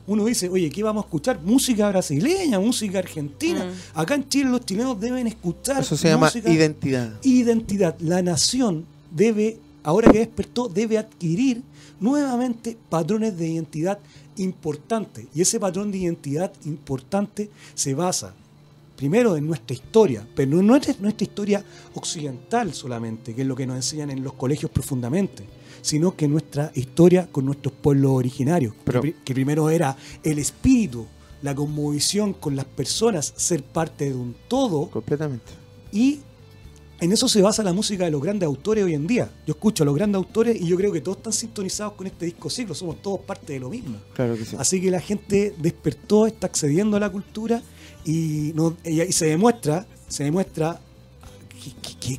uno 0.06 0.24
dice, 0.26 0.48
oye, 0.48 0.70
¿qué 0.70 0.82
vamos 0.82 1.04
a 1.04 1.06
escuchar? 1.06 1.40
Música 1.42 1.88
brasileña, 1.88 2.60
música 2.60 2.98
argentina. 2.98 3.64
Mm. 3.64 3.98
Acá 3.98 4.14
en 4.14 4.28
Chile 4.28 4.50
los 4.50 4.64
chilenos 4.64 5.00
deben 5.00 5.26
escuchar. 5.26 5.80
Eso 5.80 5.96
se 5.96 6.08
llama 6.08 6.30
identidad. 6.44 7.12
Identidad. 7.22 7.98
La 8.00 8.22
nación 8.22 8.84
debe, 9.10 9.58
ahora 9.82 10.12
que 10.12 10.18
despertó, 10.18 10.68
debe 10.68 10.98
adquirir 10.98 11.62
nuevamente 12.00 12.76
patrones 12.88 13.36
de 13.38 13.48
identidad 13.48 13.98
importante. 14.36 15.26
Y 15.34 15.40
ese 15.40 15.58
patrón 15.58 15.90
de 15.90 15.98
identidad 15.98 16.52
importante 16.64 17.50
se 17.74 17.94
basa 17.94 18.34
primero 18.96 19.36
en 19.36 19.46
nuestra 19.46 19.74
historia, 19.74 20.26
pero 20.34 20.62
no 20.62 20.76
es 20.76 21.00
nuestra 21.00 21.24
historia 21.24 21.64
occidental 21.94 22.72
solamente, 22.74 23.34
que 23.34 23.42
es 23.42 23.46
lo 23.46 23.56
que 23.56 23.66
nos 23.66 23.76
enseñan 23.76 24.10
en 24.10 24.22
los 24.22 24.34
colegios 24.34 24.70
profundamente, 24.70 25.44
sino 25.84 26.16
que 26.16 26.26
nuestra 26.26 26.72
historia 26.74 27.28
con 27.30 27.44
nuestros 27.44 27.74
pueblos 27.74 28.12
originarios, 28.12 28.72
que, 29.22 29.34
primero 29.34 29.68
era 29.68 29.94
el 30.22 30.38
espíritu, 30.38 31.06
la 31.42 31.54
conmovisión 31.54 32.32
con 32.32 32.56
las 32.56 32.64
personas, 32.64 33.34
ser 33.36 33.62
parte 33.62 34.06
de 34.06 34.14
un 34.14 34.34
todo. 34.48 34.88
Completamente. 34.88 35.52
Y 35.92 36.20
en 37.00 37.12
eso 37.12 37.28
se 37.28 37.42
basa 37.42 37.62
la 37.62 37.74
música 37.74 38.06
de 38.06 38.10
los 38.10 38.22
grandes 38.22 38.46
autores 38.46 38.82
hoy 38.82 38.94
en 38.94 39.06
día. 39.06 39.30
Yo 39.46 39.52
escucho 39.52 39.82
a 39.82 39.86
los 39.86 39.94
grandes 39.94 40.16
autores 40.16 40.58
y 40.58 40.66
yo 40.66 40.78
creo 40.78 40.90
que 40.90 41.02
todos 41.02 41.18
están 41.18 41.34
sintonizados 41.34 41.92
con 41.92 42.06
este 42.06 42.24
disco 42.24 42.48
siglo, 42.48 42.74
somos 42.74 43.02
todos 43.02 43.20
parte 43.20 43.52
de 43.52 43.60
lo 43.60 43.68
mismo. 43.68 43.98
Claro 44.14 44.38
que 44.38 44.46
sí. 44.46 44.56
Así 44.58 44.80
que 44.80 44.90
la 44.90 45.00
gente 45.00 45.54
despertó, 45.58 46.26
está 46.26 46.46
accediendo 46.46 46.96
a 46.96 47.00
la 47.00 47.10
cultura 47.10 47.62
y, 48.06 48.52
no, 48.54 48.74
y 48.84 49.12
se 49.12 49.26
demuestra, 49.26 49.86
se 50.08 50.24
demuestra 50.24 50.80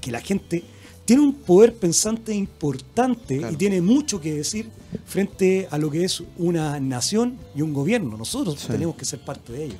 que, 0.01 0.11
la 0.11 0.21
gente 0.21 0.63
tiene 1.05 1.21
un 1.21 1.33
poder 1.33 1.73
pensante 1.75 2.33
importante 2.33 3.35
y 3.51 3.55
tiene 3.55 3.79
mucho 3.81 4.19
que 4.19 4.33
decir 4.33 4.69
frente 5.05 5.67
a 5.69 5.77
lo 5.77 5.91
que 5.91 6.03
es 6.03 6.23
una 6.37 6.79
nación 6.79 7.37
y 7.55 7.61
un 7.61 7.73
gobierno. 7.73 8.17
Nosotros 8.17 8.65
tenemos 8.67 8.95
que 8.95 9.05
ser 9.05 9.19
parte 9.19 9.53
de 9.53 9.65
ello. 9.65 9.75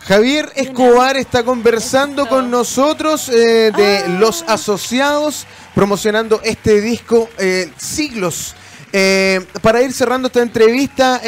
Javier 0.00 0.50
Escobar 0.54 1.16
está 1.16 1.44
conversando 1.44 2.28
con 2.28 2.50
nosotros 2.50 3.28
eh, 3.28 3.72
de 3.76 3.98
ah. 3.98 4.08
los 4.20 4.42
asociados, 4.46 5.44
promocionando 5.74 6.40
este 6.44 6.80
disco 6.80 7.28
eh, 7.36 7.70
Siglos. 7.76 8.54
Eh, 8.92 9.44
para 9.60 9.82
ir 9.82 9.92
cerrando 9.92 10.28
esta 10.28 10.40
entrevista, 10.40 11.20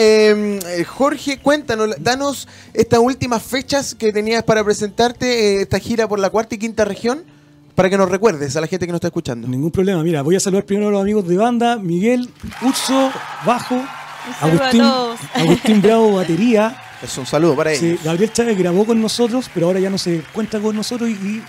Jorge, 0.87 1.41
cuéntanos, 1.41 1.91
danos 1.99 2.49
estas 2.73 3.01
últimas 3.01 3.43
fechas 3.43 3.95
que 3.95 4.13
tenías 4.13 4.45
para 4.45 4.65
presentarte 4.65 5.61
esta 5.61 5.79
gira 5.79 6.09
por 6.09 6.21
la 6.21 6.31
cuarta 6.31 6.55
y 6.55 6.59
quinta 6.59 6.87
región 6.87 7.25
para 7.81 7.89
que 7.89 7.97
nos 7.97 8.11
recuerdes 8.11 8.55
a 8.57 8.61
la 8.61 8.67
gente 8.67 8.85
que 8.85 8.93
nos 8.93 8.99
está 8.99 9.09
escuchando. 9.09 9.49
Ningún 9.49 9.71
problema. 9.71 10.03
Mira, 10.03 10.21
voy 10.21 10.37
a 10.37 10.41
saludar 10.41 10.67
primero 10.67 10.89
a 10.89 10.91
los 10.91 11.01
amigos 11.01 11.27
de 11.27 11.39
banda, 11.39 11.79
Miguel, 11.79 12.29
Urso, 12.61 13.11
bajo, 13.47 13.75
Agustín, 14.39 14.83
Agustín 15.35 15.81
Bravo, 15.81 16.17
batería. 16.17 16.77
Es 17.03 17.17
un 17.17 17.25
saludo 17.25 17.57
para 17.57 17.73
ellos. 17.73 17.99
Sí, 17.99 17.99
Gabriel 18.05 18.35
Chávez 18.35 18.59
grabó 18.59 18.85
con 18.85 19.01
nosotros, 19.01 19.51
pero 19.55 19.69
ahora 19.69 19.81
ya 19.81 19.89
no 19.89 19.97
se 19.97 20.17
encuentra 20.17 20.61
con 20.61 20.77
nosotros 20.77 21.09
y, 21.09 21.43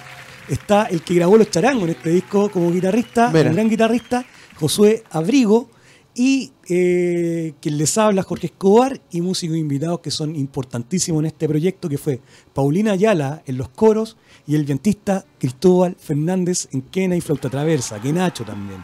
está 0.47 0.85
el 0.85 1.01
que 1.01 1.15
grabó 1.15 1.35
los 1.35 1.51
charangos 1.51 1.83
en 1.83 1.89
este 1.89 2.11
disco 2.11 2.49
como 2.49 2.71
guitarrista, 2.71 3.27
un 3.27 3.53
gran 3.53 3.69
guitarrista, 3.69 4.23
Josué 4.57 5.03
Abrigo 5.11 5.69
y 6.13 6.51
eh, 6.67 7.53
quien 7.61 7.77
les 7.77 7.97
habla, 7.97 8.23
Jorge 8.23 8.47
Escobar, 8.47 9.01
y 9.11 9.21
músicos 9.21 9.57
invitados 9.57 10.01
que 10.01 10.11
son 10.11 10.35
importantísimos 10.35 11.21
en 11.21 11.27
este 11.27 11.47
proyecto, 11.47 11.87
que 11.87 11.97
fue 11.97 12.19
Paulina 12.53 12.93
Ayala 12.93 13.43
en 13.45 13.57
los 13.57 13.69
coros 13.69 14.17
y 14.45 14.55
el 14.55 14.65
vientista 14.65 15.25
Cristóbal 15.39 15.95
Fernández 15.97 16.67
en 16.71 16.81
quena 16.81 17.15
y 17.15 17.21
flauta 17.21 17.49
traversa, 17.49 18.01
que 18.01 18.11
Nacho 18.11 18.43
también. 18.43 18.83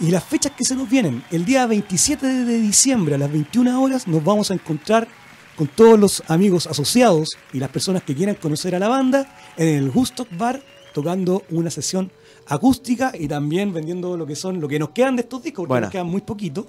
Y 0.00 0.10
las 0.10 0.24
fechas 0.24 0.52
que 0.52 0.64
se 0.64 0.74
nos 0.74 0.90
vienen, 0.90 1.22
el 1.30 1.44
día 1.44 1.66
27 1.66 2.26
de 2.26 2.60
diciembre 2.60 3.14
a 3.14 3.18
las 3.18 3.32
21 3.32 3.80
horas 3.80 4.06
nos 4.06 4.22
vamos 4.22 4.50
a 4.50 4.54
encontrar 4.54 5.08
con 5.56 5.68
todos 5.68 5.98
los 5.98 6.22
amigos 6.28 6.66
asociados 6.66 7.38
y 7.52 7.58
las 7.58 7.70
personas 7.70 8.02
que 8.02 8.14
quieran 8.14 8.34
conocer 8.34 8.74
a 8.74 8.78
la 8.78 8.88
banda 8.88 9.34
en 9.56 9.68
el 9.68 9.90
Gusto 9.90 10.26
Bar 10.32 10.62
tocando 10.92 11.42
una 11.50 11.70
sesión 11.70 12.10
acústica 12.46 13.12
y 13.18 13.28
también 13.28 13.72
vendiendo 13.72 14.16
lo 14.16 14.26
que 14.26 14.36
son, 14.36 14.60
lo 14.60 14.68
que 14.68 14.78
nos 14.78 14.90
quedan 14.90 15.16
de 15.16 15.22
estos 15.22 15.42
discos, 15.42 15.66
porque 15.66 15.80
nos 15.80 15.90
quedan 15.90 16.06
muy 16.06 16.20
poquito. 16.20 16.66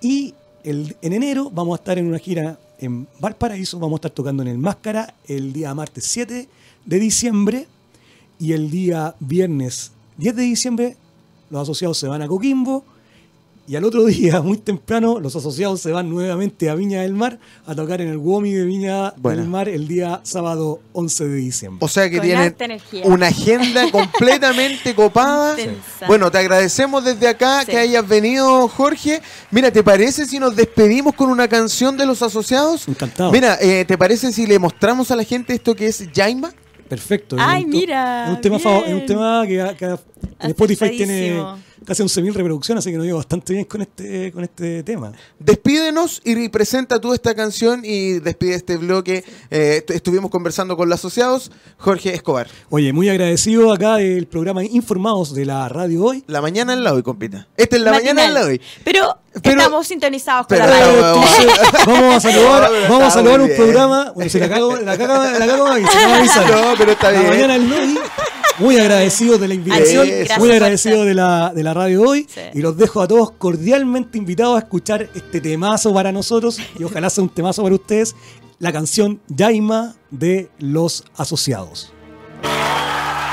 Y 0.00 0.34
el, 0.64 0.96
en 1.02 1.12
enero 1.12 1.50
vamos 1.50 1.78
a 1.78 1.80
estar 1.80 1.98
en 1.98 2.06
una 2.06 2.18
gira 2.18 2.58
en 2.78 3.06
Valparaíso, 3.18 3.78
vamos 3.78 3.94
a 3.94 3.98
estar 3.98 4.10
tocando 4.10 4.42
en 4.42 4.48
el 4.48 4.58
Máscara 4.58 5.14
el 5.26 5.52
día 5.52 5.74
martes 5.74 6.04
7 6.04 6.48
de 6.84 6.98
diciembre 6.98 7.66
y 8.38 8.52
el 8.52 8.70
día 8.70 9.14
viernes 9.18 9.92
10 10.18 10.36
de 10.36 10.42
diciembre 10.42 10.96
los 11.50 11.62
asociados 11.62 11.96
se 11.98 12.08
van 12.08 12.22
a 12.22 12.28
Coquimbo 12.28 12.84
y 13.66 13.76
al 13.76 13.84
otro 13.84 14.04
día, 14.06 14.40
muy 14.42 14.58
temprano, 14.58 15.20
los 15.20 15.34
asociados 15.36 15.80
se 15.80 15.92
van 15.92 16.08
nuevamente 16.08 16.70
a 16.70 16.74
Viña 16.74 17.02
del 17.02 17.14
Mar 17.14 17.38
a 17.66 17.74
tocar 17.74 18.00
en 18.00 18.08
el 18.08 18.18
WOMI 18.18 18.52
de 18.52 18.64
Viña 18.64 19.12
del 19.16 19.44
Mar 19.48 19.68
el 19.68 19.88
día 19.88 20.20
sábado 20.22 20.80
11 20.92 21.28
de 21.28 21.36
diciembre. 21.36 21.84
O 21.84 21.88
sea 21.88 22.08
que 22.08 22.20
tienen 22.20 22.54
una 23.04 23.28
agenda 23.28 23.90
completamente 23.92 24.94
copada. 24.94 25.56
Bueno, 26.06 26.30
te 26.30 26.38
agradecemos 26.38 27.04
desde 27.04 27.28
acá 27.28 27.64
que 27.64 27.78
hayas 27.78 28.06
venido, 28.06 28.68
Jorge. 28.68 29.20
Mira, 29.50 29.70
¿te 29.70 29.82
parece 29.82 30.26
si 30.26 30.38
nos 30.38 30.54
despedimos 30.54 31.14
con 31.14 31.30
una 31.30 31.48
canción 31.48 31.96
de 31.96 32.06
los 32.06 32.22
asociados? 32.22 32.86
Encantado. 32.88 33.32
Mira, 33.32 33.58
eh, 33.60 33.84
¿te 33.84 33.98
parece 33.98 34.32
si 34.32 34.46
le 34.46 34.58
mostramos 34.58 35.10
a 35.10 35.16
la 35.16 35.24
gente 35.24 35.54
esto 35.54 35.74
que 35.74 35.86
es 35.86 36.08
Jaima? 36.14 36.52
Perfecto. 36.88 37.36
Ay, 37.38 37.64
mira. 37.64 38.26
Es 38.26 38.36
un 38.36 38.40
tema, 38.40 38.56
es 38.56 38.94
un 38.94 39.06
tema 39.06 39.44
que, 39.46 39.74
que 39.76 39.96
Spotify 40.40 40.90
tiene 40.96 41.40
casi 41.84 42.02
11.000 42.02 42.32
reproducciones, 42.32 42.82
así 42.82 42.90
que 42.90 42.96
nos 42.96 43.06
dio 43.06 43.16
bastante 43.16 43.52
bien 43.52 43.64
con 43.64 43.82
este, 43.82 44.32
con 44.32 44.44
este 44.44 44.82
tema. 44.82 45.12
Despídenos 45.38 46.20
y 46.24 46.48
presenta 46.48 47.00
tú 47.00 47.12
esta 47.12 47.34
canción 47.34 47.82
y 47.84 48.18
despide 48.20 48.54
este 48.54 48.76
bloque. 48.76 49.24
Eh, 49.50 49.84
estuvimos 49.88 50.30
conversando 50.30 50.76
con 50.76 50.88
los 50.88 50.98
asociados, 50.98 51.50
Jorge 51.78 52.14
Escobar. 52.14 52.48
Oye, 52.70 52.92
muy 52.92 53.08
agradecido 53.08 53.72
acá 53.72 53.96
del 53.96 54.26
programa 54.26 54.64
Informados 54.64 55.34
de 55.34 55.44
la 55.44 55.68
radio 55.68 56.04
hoy. 56.04 56.24
La 56.26 56.40
mañana 56.40 56.72
en 56.72 56.82
la 56.84 56.92
hoy, 56.92 57.02
compita. 57.02 57.46
Esta 57.56 57.76
es 57.76 57.82
la 57.82 57.92
mañana 57.92 58.24
en 58.24 58.34
la 58.34 58.44
hoy. 58.44 58.60
Pero, 58.84 59.18
estamos 59.42 59.86
sintonizados 59.86 60.46
con 60.46 60.58
la 60.58 60.66
radio. 60.66 61.02
vamos 61.86 62.14
a 62.16 62.20
saludar, 62.20 62.70
vamos 62.88 63.02
a 63.02 63.10
saludar 63.10 63.40
un 63.40 63.50
programa. 63.54 64.12
Bueno, 64.14 64.30
se 64.30 64.40
la 64.40 64.48
cago, 64.48 64.76
la 64.76 64.96
cago, 64.96 65.38
la 65.38 65.46
cago, 65.46 65.74
se 65.74 66.52
No, 66.52 66.74
pero 66.78 66.92
está 66.92 67.10
bien. 67.10 67.24
La 67.24 67.30
mañana 67.30 67.54
en 67.56 67.70
la 67.70 67.76
muy 68.58 68.78
agradecido 68.78 69.38
de 69.38 69.48
la 69.48 69.54
invitación, 69.54 70.08
muy 70.38 70.50
agradecido 70.50 71.04
de 71.04 71.14
la, 71.14 71.52
de 71.54 71.62
la 71.62 71.74
radio 71.74 72.02
hoy 72.02 72.26
y 72.54 72.60
los 72.60 72.76
dejo 72.76 73.00
a 73.00 73.08
todos 73.08 73.32
cordialmente 73.32 74.18
invitados 74.18 74.56
a 74.56 74.58
escuchar 74.60 75.08
este 75.14 75.40
temazo 75.40 75.92
para 75.92 76.12
nosotros 76.12 76.58
y 76.78 76.84
ojalá 76.84 77.10
sea 77.10 77.24
un 77.24 77.30
temazo 77.30 77.62
para 77.62 77.74
ustedes, 77.74 78.14
la 78.58 78.72
canción 78.72 79.20
Yaima 79.28 79.96
de 80.10 80.48
los 80.58 81.04
asociados 81.16 81.92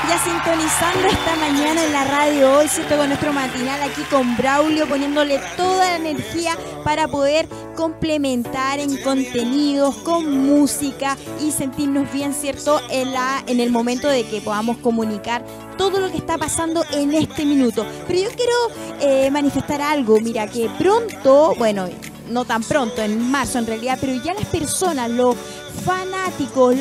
ya 0.08 0.18
sintonizando 0.18 1.06
esta 1.08 1.36
mañana 1.36 1.84
en 1.84 1.92
la 1.92 2.04
radio 2.04 2.58
hoy, 2.58 2.68
¿cierto? 2.68 2.96
Con 2.96 3.08
nuestro 3.08 3.32
matinal 3.32 3.82
aquí 3.82 4.02
con 4.10 4.36
Braulio, 4.36 4.86
poniéndole 4.86 5.40
toda 5.56 5.90
la 5.90 5.96
energía 5.96 6.58
para 6.84 7.08
poder 7.08 7.46
complementar 7.74 8.80
en 8.80 8.96
contenidos, 9.02 9.94
con 9.96 10.46
música 10.46 11.16
y 11.40 11.50
sentirnos 11.52 12.12
bien, 12.12 12.34
¿cierto? 12.34 12.80
En, 12.90 13.12
la, 13.12 13.42
en 13.46 13.60
el 13.60 13.70
momento 13.70 14.08
de 14.08 14.24
que 14.24 14.40
podamos 14.40 14.76
comunicar 14.78 15.44
todo 15.78 16.00
lo 16.00 16.10
que 16.10 16.18
está 16.18 16.36
pasando 16.36 16.84
en 16.92 17.14
este 17.14 17.44
minuto. 17.44 17.86
Pero 18.06 18.20
yo 18.20 18.28
quiero 18.36 18.52
eh, 19.00 19.30
manifestar 19.30 19.80
algo, 19.80 20.20
mira, 20.20 20.46
que 20.48 20.68
pronto, 20.78 21.54
bueno, 21.56 21.88
no 22.28 22.44
tan 22.44 22.62
pronto, 22.62 23.02
en 23.02 23.30
marzo 23.30 23.58
en 23.58 23.66
realidad, 23.66 23.98
pero 24.00 24.14
ya 24.22 24.34
las 24.34 24.46
personas, 24.46 25.10
los 25.10 25.36
fanáticos, 25.74 26.76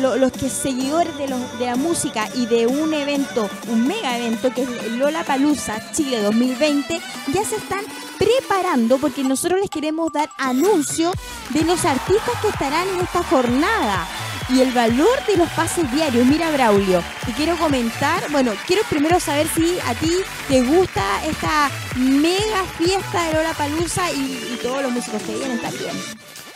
los 0.00 0.32
seguidores 0.52 1.16
de, 1.16 1.28
la 1.64 1.76
música 1.76 2.28
y 2.34 2.46
de 2.46 2.66
un 2.66 2.92
evento, 2.94 3.48
un 3.68 3.86
mega 3.86 4.18
evento 4.18 4.52
que 4.52 4.62
es 4.62 4.92
Lola 4.92 5.24
Palusa 5.24 5.92
Chile 5.92 6.20
2020, 6.22 7.00
ya 7.32 7.44
se 7.44 7.56
están 7.56 7.84
preparando 8.18 8.98
porque 8.98 9.24
nosotros 9.24 9.60
les 9.60 9.70
queremos 9.70 10.12
dar 10.12 10.28
anuncio 10.38 11.12
de 11.50 11.64
los 11.64 11.84
artistas 11.84 12.40
que 12.40 12.48
estarán 12.48 12.88
en 12.88 13.00
esta 13.00 13.22
jornada 13.24 14.06
y 14.48 14.60
el 14.60 14.72
valor 14.72 15.24
de 15.26 15.36
los 15.36 15.48
pases 15.50 15.90
diarios. 15.92 16.26
Mira, 16.26 16.50
Braulio, 16.50 17.02
te 17.24 17.32
quiero 17.32 17.56
comentar, 17.56 18.30
bueno, 18.30 18.52
quiero 18.66 18.82
primero 18.90 19.18
saber 19.20 19.48
si 19.48 19.78
a 19.86 19.94
ti 19.94 20.12
te 20.48 20.62
gusta 20.62 21.24
esta 21.24 21.70
mega 21.96 22.64
fiesta 22.78 23.24
de 23.24 23.34
Lola 23.34 23.54
Palusa 23.54 24.10
y 24.12 24.58
todos 24.62 24.82
los 24.82 24.92
músicos 24.92 25.22
que 25.22 25.34
vienen 25.36 25.60
también. 25.60 25.96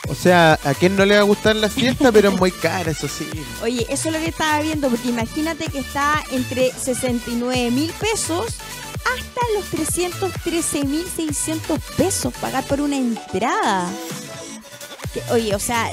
O 0.09 0.14
sea, 0.14 0.59
¿a 0.64 0.75
quién 0.75 0.97
no 0.97 1.05
le 1.05 1.14
va 1.14 1.21
a 1.21 1.25
gustar 1.25 1.57
la 1.57 1.69
fiesta? 1.69 2.12
pero 2.12 2.31
es 2.31 2.38
muy 2.38 2.51
cara, 2.51 2.90
eso 2.90 3.09
sí. 3.09 3.29
Oye, 3.62 3.87
eso 3.88 4.09
es 4.09 4.14
lo 4.14 4.21
que 4.21 4.29
estaba 4.29 4.61
viendo, 4.61 4.88
porque 4.88 5.09
imagínate 5.09 5.66
que 5.66 5.81
está 5.81 6.23
entre 6.31 6.73
69 6.73 7.71
mil 7.71 7.92
pesos 7.92 8.57
hasta 9.05 9.40
los 9.55 9.64
313 9.66 10.85
mil 10.85 11.05
600 11.09 11.81
pesos 11.97 12.33
pagar 12.35 12.64
por 12.64 12.81
una 12.81 12.97
entrada. 12.97 13.88
Oye, 15.31 15.55
o 15.55 15.59
sea, 15.59 15.90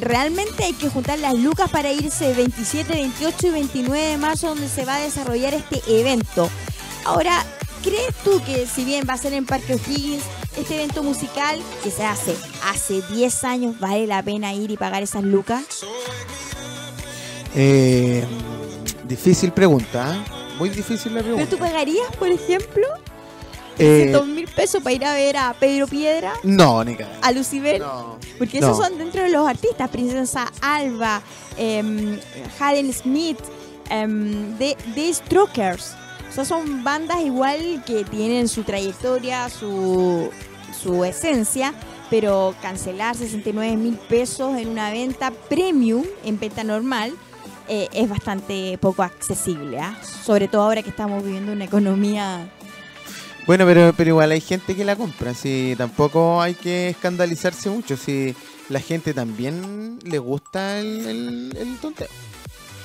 realmente 0.00 0.64
hay 0.64 0.72
que 0.74 0.88
juntar 0.88 1.18
las 1.18 1.34
lucas 1.34 1.70
para 1.70 1.92
irse 1.92 2.32
27, 2.34 2.92
28 2.92 3.46
y 3.46 3.50
29 3.50 4.02
de 4.02 4.16
marzo 4.18 4.48
donde 4.48 4.68
se 4.68 4.84
va 4.84 4.96
a 4.96 5.00
desarrollar 5.00 5.54
este 5.54 5.80
evento. 5.88 6.50
Ahora, 7.04 7.44
¿crees 7.82 8.14
tú 8.24 8.42
que 8.44 8.66
si 8.66 8.84
bien 8.84 9.06
va 9.08 9.14
a 9.14 9.18
ser 9.18 9.32
en 9.32 9.46
Parque 9.46 9.74
O'Higgins, 9.74 10.24
este 10.56 10.74
evento 10.74 11.02
musical 11.02 11.58
que 11.82 11.90
se 11.90 12.04
hace 12.04 12.34
hace 12.64 13.02
10 13.02 13.44
años, 13.44 13.78
vale 13.78 14.06
la 14.06 14.22
pena 14.22 14.54
ir 14.54 14.70
y 14.70 14.76
pagar 14.76 15.02
esas 15.02 15.22
lucas? 15.22 15.64
Eh, 17.54 18.24
difícil 19.04 19.52
pregunta, 19.52 20.16
¿eh? 20.16 20.56
muy 20.58 20.68
difícil 20.70 21.14
la 21.14 21.20
pregunta. 21.20 21.46
¿Pero 21.48 21.56
tú 21.56 21.62
pagarías, 21.62 22.14
por 22.18 22.28
ejemplo? 22.28 22.86
Eh, 23.78 24.10
¿2 24.14 24.26
mil 24.26 24.48
pesos 24.48 24.82
para 24.82 24.94
ir 24.94 25.04
a 25.04 25.14
ver 25.14 25.36
a 25.36 25.54
Pedro 25.58 25.86
Piedra? 25.86 26.32
No, 26.42 26.82
ni 26.82 26.96
¿A 27.20 27.32
Lucibel? 27.32 27.80
No. 27.80 28.18
Porque 28.38 28.58
esos 28.58 28.76
son 28.76 28.96
dentro 28.96 29.22
de 29.22 29.28
los 29.28 29.46
artistas, 29.46 29.90
Princesa 29.90 30.50
Alba, 30.62 31.20
eh, 31.58 32.18
Smith, 32.92 33.38
em, 33.90 34.56
The, 34.56 34.76
The 34.94 35.12
Strokers 35.12 35.94
son 36.44 36.84
bandas 36.84 37.20
igual 37.22 37.82
que 37.86 38.04
tienen 38.04 38.48
su 38.48 38.62
trayectoria, 38.62 39.48
su, 39.48 40.30
su 40.80 41.04
esencia, 41.04 41.74
pero 42.10 42.54
cancelar 42.62 43.16
69 43.16 43.76
mil 43.76 43.96
pesos 43.96 44.56
en 44.58 44.68
una 44.68 44.90
venta 44.90 45.30
premium, 45.48 46.04
en 46.24 46.38
venta 46.38 46.64
normal, 46.64 47.12
eh, 47.68 47.88
es 47.92 48.08
bastante 48.08 48.78
poco 48.78 49.02
accesible, 49.02 49.80
¿ah? 49.80 49.98
sobre 50.24 50.48
todo 50.48 50.62
ahora 50.62 50.82
que 50.82 50.90
estamos 50.90 51.24
viviendo 51.24 51.52
una 51.52 51.64
economía... 51.64 52.48
Bueno, 53.46 53.64
pero, 53.64 53.92
pero 53.96 54.10
igual 54.10 54.32
hay 54.32 54.40
gente 54.40 54.74
que 54.74 54.84
la 54.84 54.96
compra, 54.96 55.32
si 55.32 55.74
tampoco 55.78 56.40
hay 56.42 56.54
que 56.54 56.88
escandalizarse 56.88 57.70
mucho, 57.70 57.96
si 57.96 58.34
la 58.68 58.80
gente 58.80 59.14
también 59.14 59.98
le 60.02 60.18
gusta 60.18 60.80
el, 60.80 61.52
el. 61.56 61.78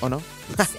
¿O 0.02 0.10
no? 0.10 0.22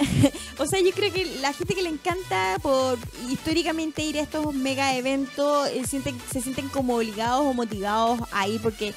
o 0.58 0.66
sea, 0.66 0.80
yo 0.80 0.90
creo 0.90 1.12
que 1.12 1.24
la 1.40 1.52
gente 1.52 1.74
que 1.74 1.82
le 1.82 1.88
encanta 1.88 2.58
por 2.60 2.98
históricamente 3.30 4.02
ir 4.02 4.18
a 4.18 4.22
estos 4.22 4.52
mega 4.52 4.96
eventos 4.96 5.68
eh, 5.68 5.82
sienten, 5.86 6.18
se 6.30 6.42
sienten 6.42 6.68
como 6.68 6.96
obligados 6.96 7.46
o 7.46 7.54
motivados 7.54 8.20
a 8.32 8.48
ir 8.48 8.60
porque 8.60 8.94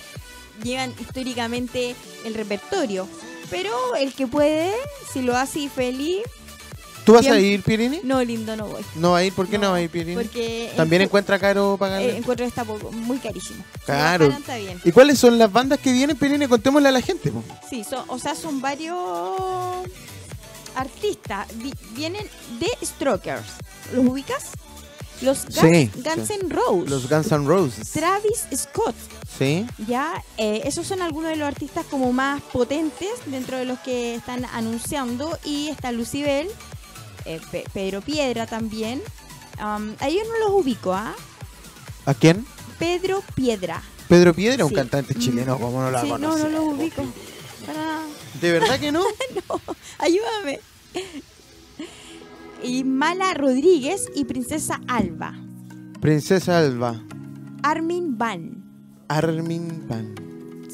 llevan 0.64 0.94
históricamente 1.00 1.96
el 2.26 2.34
repertorio. 2.34 3.08
Pero 3.52 3.96
el 3.96 4.14
que 4.14 4.26
puede, 4.26 4.74
si 5.14 5.22
lo 5.22 5.38
hace 5.38 5.70
feliz, 5.70 6.24
¿Tú 7.06 7.14
vas 7.14 7.28
a 7.28 7.40
ir, 7.40 7.62
Pirini? 7.62 8.00
No, 8.04 8.24
lindo, 8.24 8.56
no 8.56 8.66
voy. 8.66 8.84
¿No 8.96 9.12
va 9.12 9.20
a 9.20 9.24
ir? 9.24 9.32
¿Por 9.32 9.48
qué 9.48 9.60
no, 9.60 9.70
va 9.70 9.78
a 9.78 9.82
ir, 9.82 9.92
Pirini? 9.92 10.16
Porque... 10.16 10.72
¿También 10.76 11.04
encuentra 11.04 11.38
caro 11.38 11.78
pagar? 11.78 12.02
Eh, 12.02 12.18
encuentro 12.18 12.44
esta 12.48 12.66
poco, 12.66 12.92
muy 12.92 13.20
carísimo. 13.20 13.64
Claro. 13.86 14.28
¿Y 14.84 14.92
cuáles 14.92 15.20
son 15.20 15.38
las 15.38 15.52
bandas 15.52 15.78
que 15.78 15.94
vienen, 15.94 16.18
Pirini? 16.18 16.48
Contémosle 16.48 16.90
a 16.90 16.92
la 16.92 17.02
gente. 17.02 17.32
Sí, 17.70 17.84
son, 17.84 18.06
o 18.08 18.18
sea, 18.18 18.34
son 18.34 18.60
varios 18.60 18.98
artistas. 20.76 21.48
vienen 21.96 22.28
de 22.60 22.86
Strokers. 22.86 23.46
¿Los 23.94 24.06
ubicas? 24.06 24.52
Los 25.22 25.46
Guns, 25.46 25.56
sí, 25.56 25.92
Guns 25.96 26.30
N' 26.30 26.50
Roses. 26.50 26.90
Los 26.90 27.10
Guns 27.10 27.32
N' 27.32 27.48
Roses. 27.48 27.92
Travis 27.92 28.48
Scott. 28.54 28.96
Sí. 29.38 29.66
Ya, 29.88 30.22
eh, 30.38 30.62
esos 30.66 30.86
son 30.88 31.02
algunos 31.02 31.32
de 31.32 31.38
los 31.38 31.48
artistas 31.48 31.86
como 31.90 32.12
más 32.12 32.42
potentes 32.42 33.10
dentro 33.26 33.58
de 33.58 33.66
los 33.66 33.80
que 33.80 34.16
están 34.16 34.46
anunciando. 34.46 35.38
Y 35.46 35.70
está 35.70 35.92
Lucibel, 35.92 36.48
eh, 37.26 37.40
Pedro 37.74 38.02
Piedra 38.02 38.46
también. 38.46 39.02
Um, 39.58 39.96
a 40.00 40.10
ellos 40.10 40.28
no 40.28 40.48
los 40.50 40.64
ubico, 40.64 40.94
¿ah? 40.94 41.16
¿A 42.06 42.14
quién? 42.14 42.46
Pedro 42.78 43.24
Piedra. 43.36 43.82
Pedro 44.10 44.34
Piedra, 44.34 44.66
un 44.66 44.74
cantante 44.74 45.16
chileno, 45.16 45.58
¿cómo 45.58 45.82
no 45.82 45.90
la 45.90 46.02
sí, 46.02 46.10
No, 46.10 46.18
no 46.18 46.50
los 46.50 46.62
ubico. 46.62 47.04
¿De 48.42 48.52
verdad 48.52 48.80
que 48.80 48.92
no? 48.92 49.04
no, 49.50 49.62
ayúdame. 50.00 50.60
Y 52.64 52.84
Mala 52.84 53.34
Rodríguez 53.34 54.08
y 54.16 54.26
Princesa 54.26 54.82
Alba. 54.88 55.34
Princesa 56.02 56.60
Alba. 56.60 57.02
Armin 57.64 58.18
Van. 58.18 58.64
Armin 59.08 59.88
Van. 59.88 60.26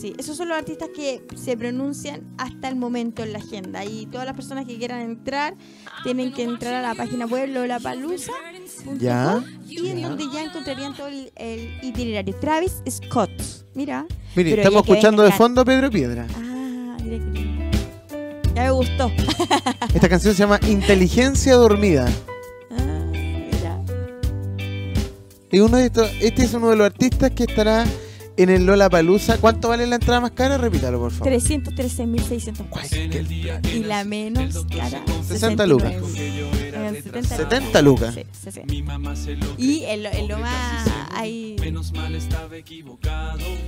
Sí, 0.02 0.16
esos 0.18 0.36
son 0.36 0.50
los 0.50 0.58
artistas 0.58 0.90
que 0.96 1.22
se 1.36 1.56
pronuncian 1.56 2.24
hasta 2.40 2.70
el 2.70 2.76
momento 2.76 3.22
en 3.22 3.34
la 3.34 3.40
agenda. 3.40 3.86
Y 3.86 4.08
todas 4.08 4.26
las 4.26 4.36
personas 4.36 4.66
que 4.66 4.76
quieran 4.78 5.02
entrar 5.02 5.56
tienen 6.04 6.34
que 6.34 6.42
entrar 6.42 6.74
a 6.74 6.82
la 6.82 6.96
página 6.96 7.28
web 7.28 7.50
lolapalusa.com 7.50 8.98
¿Ya? 8.98 9.44
y 9.68 9.90
en 9.90 10.02
donde 10.02 10.26
ya 10.34 10.44
encontrarían 10.44 10.96
todo 10.96 11.08
el, 11.08 11.32
itinerario. 11.84 12.36
Travis 12.40 12.82
Scott. 12.90 13.30
Mira. 13.76 14.08
Mire, 14.36 14.56
estamos 14.56 14.82
escuchando 14.82 15.22
de 15.22 15.32
fondo 15.34 15.64
Pedro 15.64 15.92
Piedra. 15.92 16.26
Ah, 16.36 16.51
Ya 18.56 18.64
me 18.64 18.72
gustó. 18.72 19.12
Esta 19.94 20.08
canción 20.08 20.34
se 20.34 20.40
llama 20.40 20.60
Inteligencia 20.68 21.56
Dormida. 21.56 22.08
Ah, 22.72 23.06
mira. 23.12 23.84
Y 25.52 25.60
uno 25.60 25.78
de 25.78 25.88
estos, 25.88 26.10
este 26.22 26.44
es 26.44 26.54
uno 26.54 26.70
de 26.70 26.78
los 26.78 26.86
artistas 26.86 27.32
que 27.32 27.44
estará 27.44 27.86
en 28.38 28.50
el 28.50 28.66
Lola 28.66 28.90
Palusa. 28.90 29.38
¿Cuánto 29.38 29.70
vale 29.70 29.86
la 29.88 29.96
entrada 29.96 30.20
más 30.22 30.32
cara? 30.32 30.58
Repítalo, 30.58 31.00
por 31.00 31.12
favor. 31.12 31.34
313.600 31.34 33.74
Y 33.74 33.84
la 33.84 34.04
menos 34.04 34.66
cara. 34.66 35.04
60 35.28 35.68
lucas. 35.68 35.94
70, 37.28 37.82
lucas. 37.82 38.16
Sí, 38.16 38.24
sí, 38.52 38.62
Y 39.58 39.84
en 39.86 40.04
lo, 40.28 40.38
más 40.38 40.88
hay. 41.14 41.56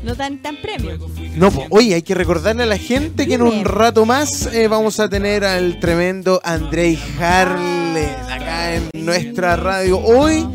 No 0.04 0.16
tan, 0.16 0.42
tan 0.42 0.58
premio. 0.58 0.98
No, 1.36 1.52
oye, 1.70 1.96
hay 1.96 2.02
que 2.02 2.16
recordarle 2.16 2.64
a 2.64 2.66
la 2.66 2.78
gente 2.78 3.28
que 3.28 3.36
en 3.36 3.44
un 3.44 3.64
rato 3.66 4.06
más 4.06 4.54
eh, 4.54 4.68
vamos 4.68 5.00
a 5.00 5.08
tener 5.10 5.46
al 5.46 5.80
tremendo 5.80 6.42
Andrei 6.44 7.00
Harles 7.20 8.12
acá 8.30 8.76
en 8.76 8.90
nuestra 8.94 9.56
radio. 9.56 10.00
Hoy 10.00 10.46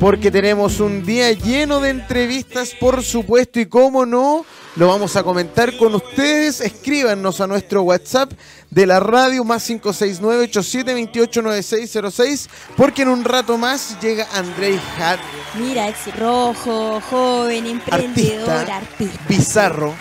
porque 0.00 0.30
tenemos 0.30 0.80
un 0.80 1.04
día 1.04 1.30
lleno 1.32 1.80
de 1.80 1.90
entrevistas, 1.90 2.72
por 2.78 3.02
supuesto, 3.02 3.60
y 3.60 3.66
cómo 3.66 4.06
no, 4.06 4.46
lo 4.76 4.88
vamos 4.88 5.16
a 5.16 5.22
comentar 5.22 5.76
con 5.76 5.94
ustedes. 5.94 6.60
Escríbanos 6.60 7.40
a 7.40 7.46
nuestro 7.46 7.82
WhatsApp 7.82 8.32
de 8.70 8.86
la 8.86 8.98
radio 9.00 9.44
más 9.44 9.68
569-8728-9606, 9.70 12.48
porque 12.76 13.02
en 13.02 13.08
un 13.08 13.24
rato 13.24 13.56
más 13.56 13.98
llega 14.00 14.26
Andrei 14.34 14.78
Hart. 14.98 15.20
Mira, 15.58 15.88
ex 15.88 16.14
rojo, 16.18 17.00
joven, 17.08 17.66
emprendedor, 17.66 18.70
artista. 18.70 19.20
bizarro. 19.28 19.94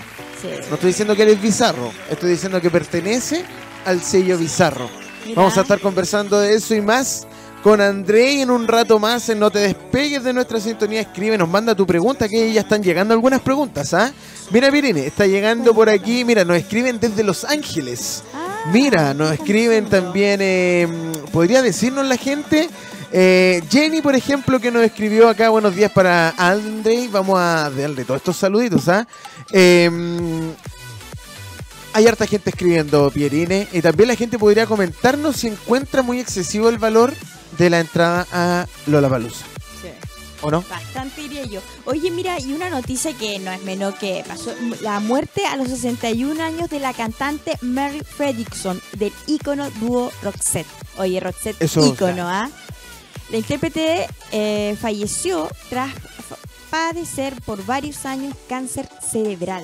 No 0.70 0.76
estoy 0.76 0.90
diciendo 0.90 1.16
que 1.16 1.24
él 1.24 1.30
es 1.30 1.42
bizarro, 1.42 1.90
estoy 2.10 2.32
diciendo 2.32 2.60
que 2.60 2.70
pertenece 2.70 3.46
al 3.86 4.04
sello 4.04 4.38
bizarro. 4.38 4.90
Vamos 5.36 5.58
a 5.58 5.62
estar 5.62 5.80
conversando 5.80 6.38
de 6.42 6.56
eso 6.56 6.76
y 6.76 6.82
más 6.82 7.26
con 7.64 7.80
André 7.80 8.42
en 8.42 8.52
un 8.52 8.68
rato 8.68 9.00
más 9.00 9.30
en 9.30 9.40
No 9.40 9.50
te 9.50 9.60
despegues 9.60 10.24
de 10.24 10.34
nuestra 10.34 10.60
sintonía. 10.60 11.00
Escribe, 11.00 11.38
nos 11.38 11.48
manda 11.48 11.74
tu 11.74 11.88
pregunta, 11.88 12.28
que 12.28 12.52
ya 12.52 12.62
están 12.62 12.84
llegando 12.84 13.14
algunas 13.14 13.40
preguntas, 13.40 13.94
¿ah? 13.94 14.12
Mira, 14.52 14.70
Pirine, 14.70 15.08
está 15.08 15.26
llegando 15.26 15.74
por 15.74 15.90
aquí, 15.90 16.26
mira, 16.26 16.44
nos 16.44 16.58
escriben 16.58 17.00
desde 17.00 17.24
Los 17.24 17.46
Ángeles. 17.46 18.24
Ah. 18.34 18.70
Mira, 18.74 19.14
nos 19.14 19.32
escriben 19.32 19.86
también, 19.86 20.42
eh, 20.44 20.88
¿podría 21.32 21.62
decirnos 21.62 22.06
la 22.06 22.18
gente? 22.18 22.70
Eh, 23.14 23.64
Jenny, 23.70 24.02
por 24.02 24.16
ejemplo, 24.16 24.60
que 24.60 24.70
nos 24.70 24.84
escribió 24.84 25.30
acá, 25.30 25.48
buenos 25.50 25.74
días 25.74 25.92
para 25.92 26.34
André. 26.38 27.08
Vamos 27.10 27.40
a 27.40 27.70
darle 27.70 28.04
todos 28.04 28.20
estos 28.20 28.36
saluditos, 28.36 28.90
¿ah? 28.90 29.08
Em, 29.52 30.52
hay 31.94 32.08
harta 32.08 32.28
gente 32.28 32.50
escribiendo, 32.50 33.10
Pierine, 33.10 33.70
y 33.72 33.82
también 33.82 34.10
la 34.10 34.16
gente 34.16 34.38
podría 34.38 34.66
comentarnos 34.66 35.38
si 35.38 35.48
encuentra 35.48 36.02
muy 36.02 36.20
excesivo 36.20 36.68
el 36.68 36.78
valor 36.78 37.14
de 37.58 37.70
la 37.70 37.80
entrada 37.80 38.28
a 38.32 38.68
Lollapalooza. 38.88 39.46
Sí. 39.82 39.90
¿O 40.42 40.52
no? 40.52 40.64
Bastante 40.70 41.22
diría 41.22 41.46
yo. 41.46 41.62
Oye, 41.86 42.12
mira, 42.12 42.40
y 42.40 42.54
una 42.54 42.70
noticia 42.70 43.14
que 43.14 43.40
no 43.40 43.52
es 43.52 43.64
menor 43.64 43.98
que 43.98 44.24
pasó, 44.28 44.54
la 44.82 45.00
muerte 45.00 45.46
a 45.46 45.56
los 45.56 45.70
61 45.70 46.42
años 46.44 46.70
de 46.70 46.80
la 46.80 46.94
cantante 46.94 47.58
Mary 47.62 48.02
Fredrickson 48.02 48.82
del 48.98 49.14
ícono 49.28 49.70
dúo 49.80 50.12
Roxette. 50.22 50.68
Oye, 50.98 51.20
Roxette, 51.20 51.62
ícono, 51.64 52.28
¿ah? 52.28 52.50
La 53.30 53.38
intérprete 53.38 54.08
eh, 54.32 54.78
falleció 54.80 55.50
tras 55.70 55.92
padecer 56.70 57.34
por 57.46 57.66
varios 57.66 58.06
años 58.06 58.36
cáncer 58.50 58.90
cerebral. 59.12 59.64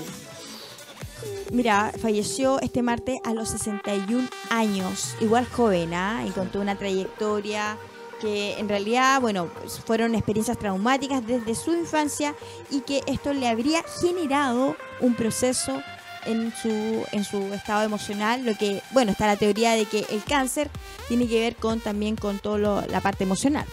Mira, 1.51 1.91
falleció 1.99 2.59
este 2.61 2.83
martes 2.83 3.19
a 3.23 3.33
los 3.33 3.49
61 3.49 4.27
años, 4.51 5.15
igual 5.19 5.47
joven, 5.47 5.93
¿ah? 5.95 6.23
y 6.27 6.29
con 6.29 6.49
toda 6.49 6.63
una 6.63 6.77
trayectoria 6.77 7.77
que 8.21 8.59
en 8.59 8.69
realidad, 8.69 9.19
bueno, 9.19 9.49
fueron 9.85 10.13
experiencias 10.13 10.59
traumáticas 10.59 11.25
desde 11.25 11.55
su 11.55 11.73
infancia 11.73 12.35
y 12.69 12.81
que 12.81 13.01
esto 13.07 13.33
le 13.33 13.47
habría 13.47 13.81
generado 13.99 14.75
un 14.99 15.15
proceso 15.15 15.81
en 16.25 16.53
su, 16.53 17.05
en 17.11 17.23
su 17.23 17.37
estado 17.53 17.83
emocional, 17.83 18.45
lo 18.45 18.55
que, 18.55 18.83
bueno, 18.91 19.11
está 19.11 19.25
la 19.25 19.37
teoría 19.37 19.71
de 19.73 19.85
que 19.85 20.05
el 20.09 20.23
cáncer 20.23 20.69
tiene 21.07 21.27
que 21.27 21.39
ver 21.39 21.55
con 21.55 21.79
también 21.79 22.15
con 22.15 22.39
toda 22.39 22.85
la 22.87 23.01
parte 23.01 23.23
emocional. 23.23 23.65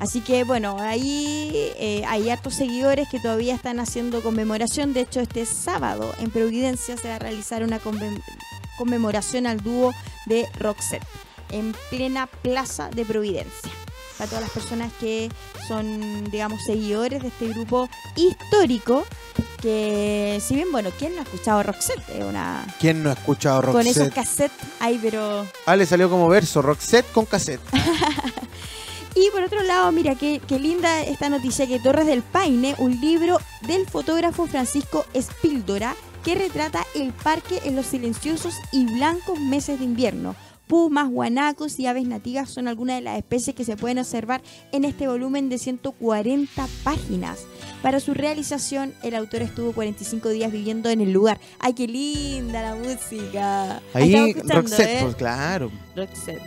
Así 0.00 0.22
que 0.22 0.44
bueno, 0.44 0.78
ahí 0.80 1.72
eh, 1.78 2.02
hay 2.08 2.30
hartos 2.30 2.54
seguidores 2.54 3.06
que 3.10 3.20
todavía 3.20 3.54
están 3.54 3.78
haciendo 3.80 4.22
conmemoración. 4.22 4.94
De 4.94 5.02
hecho, 5.02 5.20
este 5.20 5.44
sábado 5.44 6.10
en 6.18 6.30
Providencia 6.30 6.96
se 6.96 7.08
va 7.08 7.16
a 7.16 7.18
realizar 7.18 7.62
una 7.62 7.78
conmemoración 8.78 9.46
al 9.46 9.60
dúo 9.60 9.92
de 10.24 10.48
Roxette 10.58 11.06
en 11.50 11.74
plena 11.90 12.26
plaza 12.26 12.88
de 12.88 13.04
Providencia. 13.04 13.70
Para 14.16 14.28
todas 14.30 14.44
las 14.44 14.52
personas 14.52 14.90
que 14.98 15.30
son, 15.68 16.24
digamos, 16.30 16.64
seguidores 16.64 17.20
de 17.20 17.28
este 17.28 17.48
grupo 17.48 17.88
histórico 18.16 19.04
que 19.60 20.40
si 20.42 20.54
bien, 20.54 20.72
bueno, 20.72 20.90
¿quién 20.98 21.14
no 21.14 21.20
ha 21.20 21.24
escuchado 21.24 21.62
Roxette? 21.62 22.22
una... 22.26 22.64
¿Quién 22.78 23.02
no 23.02 23.10
ha 23.10 23.12
escuchado 23.12 23.60
Roxette? 23.60 23.94
Con 23.94 24.02
esos 24.02 24.14
cassettes, 24.14 24.66
ay, 24.78 24.98
pero... 25.02 25.46
Ah, 25.66 25.76
le 25.76 25.84
salió 25.84 26.08
como 26.08 26.26
verso, 26.28 26.62
Roxette 26.62 27.12
con 27.12 27.26
cassette. 27.26 27.60
Y 29.14 29.30
por 29.30 29.42
otro 29.42 29.62
lado, 29.62 29.90
mira, 29.92 30.14
qué, 30.14 30.40
qué, 30.46 30.58
linda 30.58 31.02
esta 31.02 31.28
noticia 31.28 31.66
que 31.66 31.80
Torres 31.80 32.06
del 32.06 32.22
Paine, 32.22 32.74
un 32.78 33.00
libro 33.00 33.38
del 33.62 33.86
fotógrafo 33.86 34.46
Francisco 34.46 35.04
Espíldora, 35.14 35.94
que 36.24 36.34
retrata 36.34 36.84
el 36.94 37.12
parque 37.12 37.60
en 37.64 37.76
los 37.76 37.86
silenciosos 37.86 38.54
y 38.72 38.84
blancos 38.84 39.40
meses 39.40 39.78
de 39.78 39.84
invierno. 39.84 40.36
Pumas, 40.70 41.10
guanacos 41.10 41.80
y 41.80 41.86
aves 41.86 42.06
nativas 42.06 42.48
son 42.48 42.68
algunas 42.68 42.94
de 42.94 43.02
las 43.02 43.18
especies 43.18 43.56
que 43.56 43.64
se 43.64 43.76
pueden 43.76 43.98
observar 43.98 44.40
en 44.70 44.84
este 44.84 45.08
volumen 45.08 45.48
de 45.48 45.58
140 45.58 46.68
páginas. 46.84 47.40
Para 47.82 47.98
su 47.98 48.14
realización, 48.14 48.94
el 49.02 49.16
autor 49.16 49.42
estuvo 49.42 49.72
45 49.72 50.28
días 50.28 50.52
viviendo 50.52 50.88
en 50.88 51.00
el 51.00 51.12
lugar. 51.12 51.40
¡Ay, 51.58 51.74
qué 51.74 51.88
linda 51.88 52.62
la 52.62 52.76
música! 52.76 53.82
Ahí, 53.94 54.32
Roxette, 54.44 54.88
¿eh? 54.88 54.98
pues 55.02 55.16
claro. 55.16 55.72
Roxette. 55.96 56.40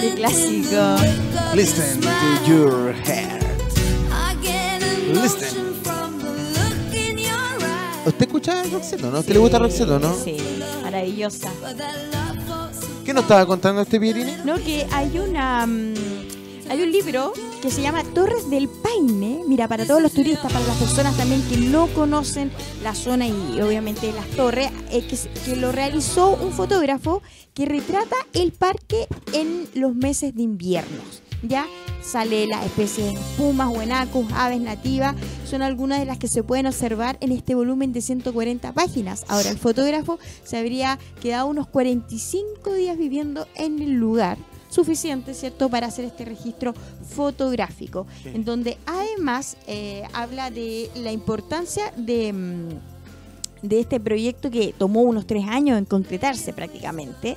Qué 0.00 0.14
clásico. 0.14 0.96
Listen 1.54 2.00
to 2.00 2.48
your 2.48 2.94
heart. 3.06 3.42
Listen. 5.22 5.66
¿Usted 8.06 8.26
escucha 8.26 8.62
Roxette 8.70 9.00
no? 9.02 9.18
¿Usted 9.18 9.32
le 9.32 9.38
gusta 9.40 9.58
Roxette 9.58 9.88
no? 10.00 10.14
Sí, 10.14 10.36
maravillosa. 10.82 11.50
¿Qué 13.04 13.12
nos 13.12 13.22
estaba 13.22 13.46
contando 13.46 13.82
este 13.82 13.98
Pierini? 13.98 14.32
No, 14.44 14.56
que 14.56 14.86
hay 14.92 15.18
una... 15.18 15.66
Mm, 15.66 15.94
hay 16.68 16.82
un 16.82 16.90
libro 16.90 17.32
que 17.62 17.70
se 17.70 17.82
llama 17.82 18.02
Torres 18.14 18.50
del 18.50 18.68
Paine. 18.68 19.42
Mira, 19.46 19.68
para 19.68 19.86
todos 19.86 20.02
los 20.02 20.12
turistas, 20.12 20.52
para 20.52 20.66
las 20.66 20.76
personas 20.76 21.16
también 21.16 21.42
que 21.48 21.56
no 21.56 21.86
conocen 21.88 22.50
la 22.82 22.94
zona 22.94 23.26
y 23.26 23.60
obviamente 23.60 24.12
las 24.12 24.26
torres, 24.30 24.70
eh, 24.90 25.06
que, 25.06 25.56
lo 25.56 25.72
realizó 25.72 26.30
un 26.30 26.52
fotógrafo 26.52 27.22
que 27.54 27.66
retrata 27.66 28.16
el 28.32 28.52
parque 28.52 29.06
en 29.32 29.68
los 29.74 29.94
meses 29.94 30.34
de 30.34 30.42
invierno. 30.42 31.02
Ya 31.42 31.66
sale 32.02 32.46
la 32.46 32.64
especie 32.64 33.04
de 33.04 33.18
pumas, 33.36 33.68
huenacos, 33.68 34.26
aves 34.34 34.60
nativas, 34.60 35.14
son 35.44 35.62
algunas 35.62 36.00
de 36.00 36.06
las 36.06 36.18
que 36.18 36.28
se 36.28 36.42
pueden 36.42 36.66
observar 36.66 37.16
en 37.20 37.32
este 37.32 37.54
volumen 37.54 37.92
de 37.92 38.00
140 38.00 38.72
páginas. 38.72 39.24
Ahora, 39.28 39.50
el 39.50 39.58
fotógrafo 39.58 40.18
se 40.44 40.56
habría 40.56 40.98
quedado 41.20 41.46
unos 41.46 41.68
45 41.68 42.72
días 42.74 42.98
viviendo 42.98 43.46
en 43.54 43.80
el 43.80 43.92
lugar 43.92 44.38
suficiente, 44.76 45.32
¿cierto?, 45.32 45.70
para 45.70 45.86
hacer 45.86 46.04
este 46.04 46.26
registro 46.26 46.74
fotográfico, 47.16 48.06
en 48.26 48.44
donde 48.44 48.76
además 48.84 49.56
eh, 49.66 50.02
habla 50.12 50.50
de 50.50 50.90
la 50.96 51.12
importancia 51.12 51.92
de, 51.96 52.32
mm, 52.32 52.68
de 53.62 53.80
este 53.80 53.98
proyecto 53.98 54.50
que 54.50 54.74
tomó 54.76 55.00
unos 55.00 55.26
tres 55.26 55.46
años 55.48 55.78
en 55.78 55.86
concretarse 55.86 56.52
prácticamente 56.52 57.36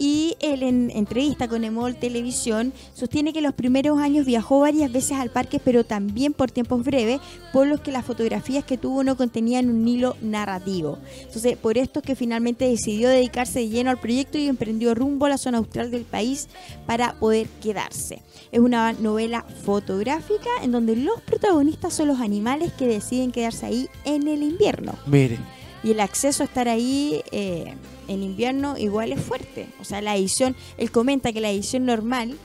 y 0.00 0.34
él 0.40 0.62
en 0.62 0.90
entrevista 0.90 1.46
con 1.46 1.62
Emol 1.62 1.94
Televisión 1.94 2.72
sostiene 2.94 3.34
que 3.34 3.42
los 3.42 3.52
primeros 3.52 3.98
años 3.98 4.24
viajó 4.24 4.60
varias 4.60 4.90
veces 4.90 5.18
al 5.18 5.28
parque, 5.28 5.60
pero 5.62 5.84
también 5.84 6.32
por 6.32 6.50
tiempos 6.50 6.82
breves, 6.82 7.20
por 7.52 7.66
los 7.66 7.82
que 7.82 7.92
las 7.92 8.06
fotografías 8.06 8.64
que 8.64 8.78
tuvo 8.78 9.04
no 9.04 9.18
contenían 9.18 9.68
un 9.68 9.86
hilo 9.86 10.16
narrativo. 10.22 10.96
Entonces, 11.20 11.58
por 11.58 11.76
esto 11.76 12.00
es 12.00 12.06
que 12.06 12.16
finalmente 12.16 12.66
decidió 12.66 13.10
dedicarse 13.10 13.58
de 13.58 13.68
lleno 13.68 13.90
al 13.90 14.00
proyecto 14.00 14.38
y 14.38 14.48
emprendió 14.48 14.94
rumbo 14.94 15.26
a 15.26 15.28
la 15.28 15.38
zona 15.38 15.58
austral 15.58 15.90
del 15.90 16.04
país 16.04 16.48
para 16.86 17.12
poder 17.20 17.46
quedarse. 17.62 18.22
Es 18.52 18.60
una 18.60 18.94
novela 18.94 19.44
fotográfica 19.66 20.48
en 20.62 20.72
donde 20.72 20.96
los 20.96 21.20
protagonistas 21.20 21.92
son 21.92 22.08
los 22.08 22.20
animales 22.20 22.72
que 22.72 22.86
deciden 22.86 23.32
quedarse 23.32 23.66
ahí 23.66 23.88
en 24.06 24.26
el 24.28 24.42
invierno. 24.42 24.94
Mire. 25.04 25.38
Y 25.84 25.90
el 25.90 26.00
acceso 26.00 26.42
a 26.42 26.46
estar 26.46 26.68
ahí... 26.68 27.20
Eh, 27.32 27.74
en 28.10 28.22
invierno 28.22 28.76
igual 28.76 29.12
es 29.12 29.20
fuerte. 29.20 29.68
O 29.80 29.84
sea, 29.84 30.02
la 30.02 30.16
edición, 30.16 30.56
él 30.76 30.90
comenta 30.90 31.32
que 31.32 31.40
la 31.40 31.50
edición 31.50 31.86
normal 31.86 32.36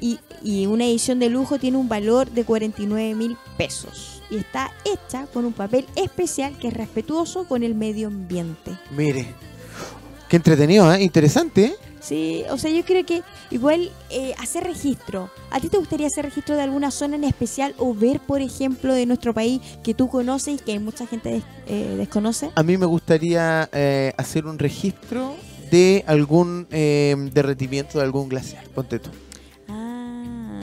y, 0.00 0.18
una 0.66 0.84
edición 0.84 1.18
de 1.18 1.30
lujo 1.30 1.58
tiene 1.58 1.78
un 1.78 1.88
valor 1.88 2.30
de 2.30 2.44
49 2.44 3.14
mil 3.14 3.36
pesos. 3.56 4.22
Y 4.30 4.36
está 4.36 4.70
hecha 4.84 5.26
con 5.26 5.44
un 5.44 5.52
papel 5.52 5.86
especial 5.96 6.58
que 6.58 6.68
es 6.68 6.74
respetuoso 6.74 7.48
con 7.48 7.62
el 7.62 7.74
medio 7.74 8.08
ambiente. 8.08 8.72
Mire, 8.90 9.26
qué 10.28 10.36
entretenido, 10.36 10.92
¿eh? 10.92 11.02
interesante. 11.02 11.64
¿eh? 11.64 11.76
Sí, 12.06 12.44
o 12.50 12.56
sea, 12.56 12.70
yo 12.70 12.84
creo 12.84 13.04
que 13.04 13.22
igual 13.50 13.90
eh, 14.10 14.32
hacer 14.38 14.62
registro. 14.62 15.28
¿A 15.50 15.58
ti 15.58 15.68
te 15.68 15.76
gustaría 15.76 16.06
hacer 16.06 16.24
registro 16.24 16.54
de 16.54 16.62
alguna 16.62 16.92
zona 16.92 17.16
en 17.16 17.24
especial 17.24 17.74
o 17.78 17.94
ver, 17.94 18.20
por 18.20 18.40
ejemplo, 18.40 18.94
de 18.94 19.06
nuestro 19.06 19.34
país 19.34 19.60
que 19.82 19.92
tú 19.92 20.08
conoces 20.08 20.54
y 20.54 20.58
que 20.58 20.78
mucha 20.78 21.08
gente 21.08 21.42
eh, 21.66 21.94
desconoce? 21.98 22.50
A 22.54 22.62
mí 22.62 22.76
me 22.78 22.86
gustaría 22.86 23.68
eh, 23.72 24.12
hacer 24.18 24.46
un 24.46 24.56
registro 24.60 25.34
de 25.72 26.04
algún 26.06 26.68
derretimiento 26.70 27.98
de 27.98 28.04
algún 28.04 28.28
glaciar. 28.28 28.62
Ponte 28.68 29.00
tú. 29.00 29.10
Ah. 29.66 30.60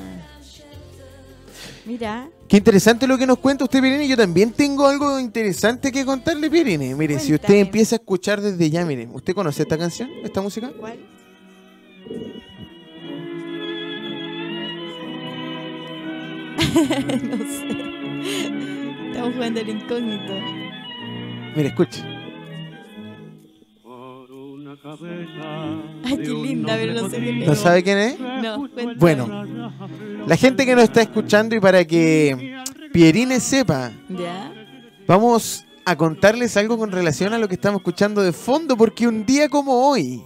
Mira. 1.85 2.29
Qué 2.47 2.55
interesante 2.55 3.05
lo 3.05 3.17
que 3.17 3.27
nos 3.27 3.39
cuenta 3.39 3.65
usted, 3.65 3.81
Pirine. 3.81 4.07
Yo 4.07 4.15
también 4.15 4.53
tengo 4.53 4.87
algo 4.87 5.19
interesante 5.19 5.91
que 5.91 6.05
contarle, 6.05 6.49
Pirine. 6.49 6.95
Mire, 6.95 7.19
si 7.19 7.33
usted 7.33 7.55
empieza 7.55 7.95
a 7.95 7.99
escuchar 7.99 8.39
desde 8.39 8.69
ya, 8.69 8.85
mire, 8.85 9.09
¿usted 9.11 9.33
conoce 9.33 9.63
esta 9.63 9.77
canción, 9.77 10.09
esta 10.23 10.41
música? 10.41 10.71
¿Cuál? 10.79 10.99
no 17.23 17.37
sé. 17.37 17.67
Estamos 19.07 19.33
jugando 19.35 19.59
el 19.61 19.69
incógnito. 19.69 20.33
Mira, 21.55 21.69
escucha. 21.69 22.03
Ay, 26.03 26.17
qué 26.17 26.29
linda, 26.29 26.75
pero 26.75 26.93
no 26.93 27.09
sé 27.09 27.17
quién 27.17 27.45
¿No 27.45 27.55
sabe 27.55 27.83
quién 27.83 27.97
es? 27.97 28.19
No, 28.19 28.67
Bueno, 28.97 29.45
la 30.27 30.35
gente 30.35 30.65
que 30.65 30.75
nos 30.75 30.85
está 30.85 31.01
escuchando 31.01 31.55
y 31.55 31.59
para 31.59 31.85
que 31.85 32.57
Pierine 32.91 33.39
sepa, 33.39 33.91
¿Ya? 34.09 34.51
vamos 35.07 35.65
a 35.85 35.95
contarles 35.95 36.57
algo 36.57 36.77
con 36.77 36.91
relación 36.91 37.33
a 37.33 37.37
lo 37.37 37.47
que 37.47 37.55
estamos 37.55 37.79
escuchando 37.79 38.21
de 38.21 38.33
fondo, 38.33 38.75
porque 38.75 39.07
un 39.07 39.25
día 39.25 39.47
como 39.47 39.89
hoy, 39.89 40.21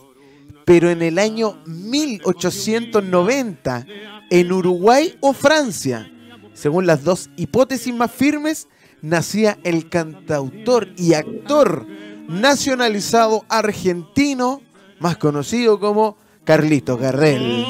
pero 0.67 0.89
en 0.89 1.01
el 1.01 1.17
año 1.17 1.57
1890, 1.65 3.85
en 4.29 4.51
Uruguay 4.51 5.15
o 5.21 5.31
Francia, 5.31 6.11
según 6.53 6.85
las 6.85 7.05
dos 7.05 7.29
hipótesis 7.37 7.95
más 7.95 8.11
firmes, 8.11 8.67
nacía 9.01 9.57
el 9.63 9.87
cantautor 9.87 10.89
y 10.97 11.13
actor 11.13 11.87
nacionalizado 12.27 13.45
argentino, 13.47 14.61
más 14.99 15.15
conocido 15.15 15.79
como 15.79 16.17
Carlito 16.43 16.97
Gardel. 16.97 17.65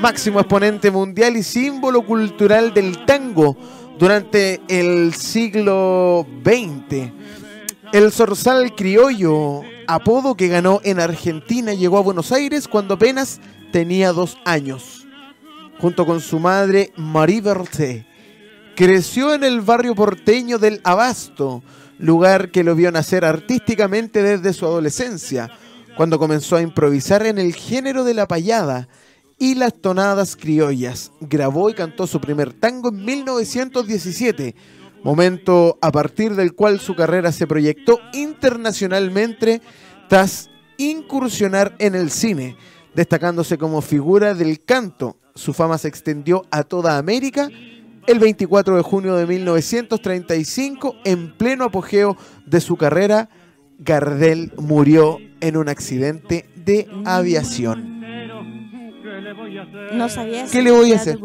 Máximo 0.00 0.38
exponente 0.38 0.92
mundial 0.92 1.36
y 1.36 1.42
símbolo 1.42 2.06
cultural 2.06 2.72
del 2.72 3.04
tango 3.06 3.56
durante 3.98 4.60
el 4.68 5.12
siglo 5.14 6.24
XX. 6.44 7.10
El 7.92 8.12
zorzal 8.12 8.76
criollo 8.76 9.62
apodo 9.88 10.36
que 10.36 10.48
ganó 10.48 10.80
en 10.84 11.00
Argentina, 11.00 11.72
llegó 11.72 11.98
a 11.98 12.02
Buenos 12.02 12.30
Aires 12.30 12.68
cuando 12.68 12.94
apenas 12.94 13.40
tenía 13.72 14.12
dos 14.12 14.38
años. 14.44 15.06
Junto 15.80 16.06
con 16.06 16.20
su 16.20 16.38
madre, 16.38 16.92
Marie 16.96 17.40
Berthe, 17.40 18.06
creció 18.76 19.34
en 19.34 19.44
el 19.44 19.62
barrio 19.62 19.94
porteño 19.94 20.58
del 20.58 20.80
Abasto, 20.84 21.62
lugar 21.98 22.50
que 22.50 22.62
lo 22.62 22.74
vio 22.74 22.92
nacer 22.92 23.24
artísticamente 23.24 24.22
desde 24.22 24.52
su 24.52 24.66
adolescencia, 24.66 25.50
cuando 25.96 26.18
comenzó 26.18 26.56
a 26.56 26.62
improvisar 26.62 27.26
en 27.26 27.38
el 27.38 27.54
género 27.54 28.04
de 28.04 28.14
la 28.14 28.28
payada 28.28 28.88
y 29.38 29.54
las 29.54 29.74
tonadas 29.80 30.36
criollas. 30.36 31.12
Grabó 31.20 31.70
y 31.70 31.74
cantó 31.74 32.06
su 32.06 32.20
primer 32.20 32.52
tango 32.52 32.90
en 32.90 33.04
1917 33.04 34.54
momento 35.02 35.78
a 35.80 35.90
partir 35.92 36.34
del 36.34 36.54
cual 36.54 36.80
su 36.80 36.94
carrera 36.94 37.32
se 37.32 37.46
proyectó 37.46 38.00
internacionalmente 38.12 39.60
tras 40.08 40.50
incursionar 40.76 41.74
en 41.78 41.94
el 41.94 42.10
cine, 42.10 42.56
destacándose 42.94 43.58
como 43.58 43.80
figura 43.80 44.34
del 44.34 44.62
canto. 44.64 45.16
Su 45.34 45.52
fama 45.52 45.78
se 45.78 45.88
extendió 45.88 46.44
a 46.50 46.62
toda 46.64 46.98
América 46.98 47.48
el 48.08 48.18
24 48.18 48.76
de 48.76 48.82
junio 48.82 49.16
de 49.16 49.26
1935, 49.26 50.96
en 51.04 51.36
pleno 51.36 51.64
apogeo 51.64 52.16
de 52.46 52.62
su 52.62 52.78
carrera, 52.78 53.28
Gardel 53.78 54.50
murió 54.56 55.18
en 55.42 55.58
un 55.58 55.68
accidente 55.68 56.48
de 56.56 56.88
aviación. 57.04 58.00
No 59.92 60.08
sabía 60.08 60.46
¿Qué 60.50 60.62
le 60.62 60.70
voy 60.70 60.92
a 60.92 60.96
hacer? 60.96 61.18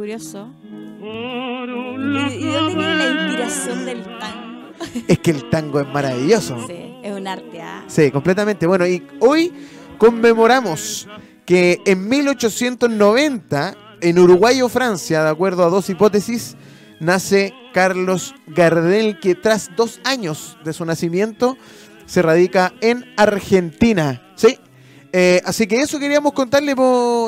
¿Y, 1.03 1.67
dónde 1.67 2.75
viene 2.75 2.95
la 2.95 3.23
inspiración 3.25 3.85
del 3.85 4.03
tango? 4.03 4.53
Es 5.07 5.19
que 5.19 5.31
el 5.31 5.49
tango 5.49 5.79
es 5.81 5.87
maravilloso. 5.87 6.57
Sí, 6.67 6.95
es 7.03 7.11
un 7.11 7.27
arte. 7.27 7.61
¿ah? 7.61 7.83
Sí, 7.87 8.11
completamente. 8.11 8.65
Bueno, 8.65 8.87
y 8.87 9.05
hoy 9.19 9.51
conmemoramos 9.97 11.07
que 11.45 11.81
en 11.85 12.07
1890, 12.07 13.75
en 14.01 14.19
Uruguay 14.19 14.61
o 14.61 14.69
Francia, 14.69 15.23
de 15.23 15.29
acuerdo 15.29 15.65
a 15.65 15.69
dos 15.69 15.89
hipótesis, 15.89 16.55
nace 16.99 17.53
Carlos 17.73 18.33
Gardel, 18.47 19.19
que 19.19 19.35
tras 19.35 19.71
dos 19.75 19.99
años 20.05 20.57
de 20.63 20.73
su 20.73 20.85
nacimiento 20.85 21.57
se 22.05 22.21
radica 22.21 22.73
en 22.81 23.05
Argentina. 23.17 24.21
¿Sí? 24.35 24.57
Eh, 25.15 25.39
así 25.45 25.67
que 25.67 25.79
eso 25.79 25.99
queríamos 25.99 26.33
contarle, 26.33 26.73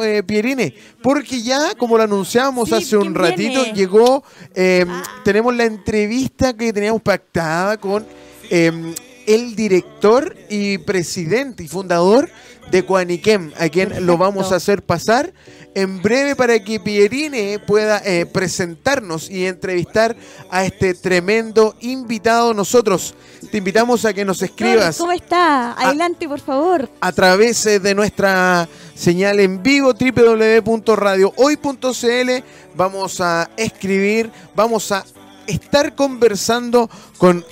eh, 0.03 0.23
Pierine, 0.23 0.73
porque 1.03 1.43
ya, 1.43 1.75
como 1.77 1.97
lo 1.97 2.03
anunciamos 2.03 2.73
hace 2.73 2.97
un 2.97 3.13
ratito, 3.13 3.63
llegó, 3.73 4.23
em, 4.55 4.89
ah. 4.89 5.03
tenemos 5.23 5.55
la 5.55 5.65
entrevista 5.65 6.57
que 6.57 6.73
teníamos 6.73 7.03
pactada 7.03 7.77
con 7.77 8.03
em, 8.49 8.91
el 9.27 9.55
director 9.55 10.35
y 10.49 10.79
presidente 10.79 11.63
y 11.63 11.67
fundador 11.67 12.27
de 12.71 12.81
Cuaniquem, 12.81 13.51
a 13.59 13.69
quien 13.69 14.03
lo 14.07 14.17
vamos 14.17 14.51
a 14.51 14.55
hacer 14.55 14.81
pasar 14.81 15.31
en 15.75 16.01
breve 16.01 16.35
para 16.35 16.57
que 16.63 16.79
Pierine 16.79 17.59
pueda 17.59 18.01
eh, 18.03 18.25
presentarnos 18.25 19.29
y 19.29 19.45
entrevistar 19.45 20.15
a 20.49 20.65
este 20.65 20.93
tremendo 20.93 21.75
invitado. 21.81 22.53
Nosotros 22.53 23.13
te 23.51 23.57
invitamos 23.57 24.05
a 24.05 24.13
que 24.13 24.23
nos 24.23 24.41
escribas. 24.41 24.97
¿Cómo 24.97 25.11
está? 25.11 25.73
Adelante, 25.73 26.25
por 26.27 26.39
favor. 26.39 26.89
A 27.01 27.11
través 27.11 27.65
eh, 27.65 27.79
de 27.79 27.93
nuestra 27.93 28.69
señal 28.95 29.41
en 29.41 29.61
vivo 29.61 29.93
www.radiohoy.cl 29.93 32.31
vamos 32.75 33.21
a 33.21 33.49
escribir, 33.57 34.31
vamos 34.55 34.91
a 34.93 35.03
estar 35.47 35.93
conversando 35.93 36.89
con 37.17 37.43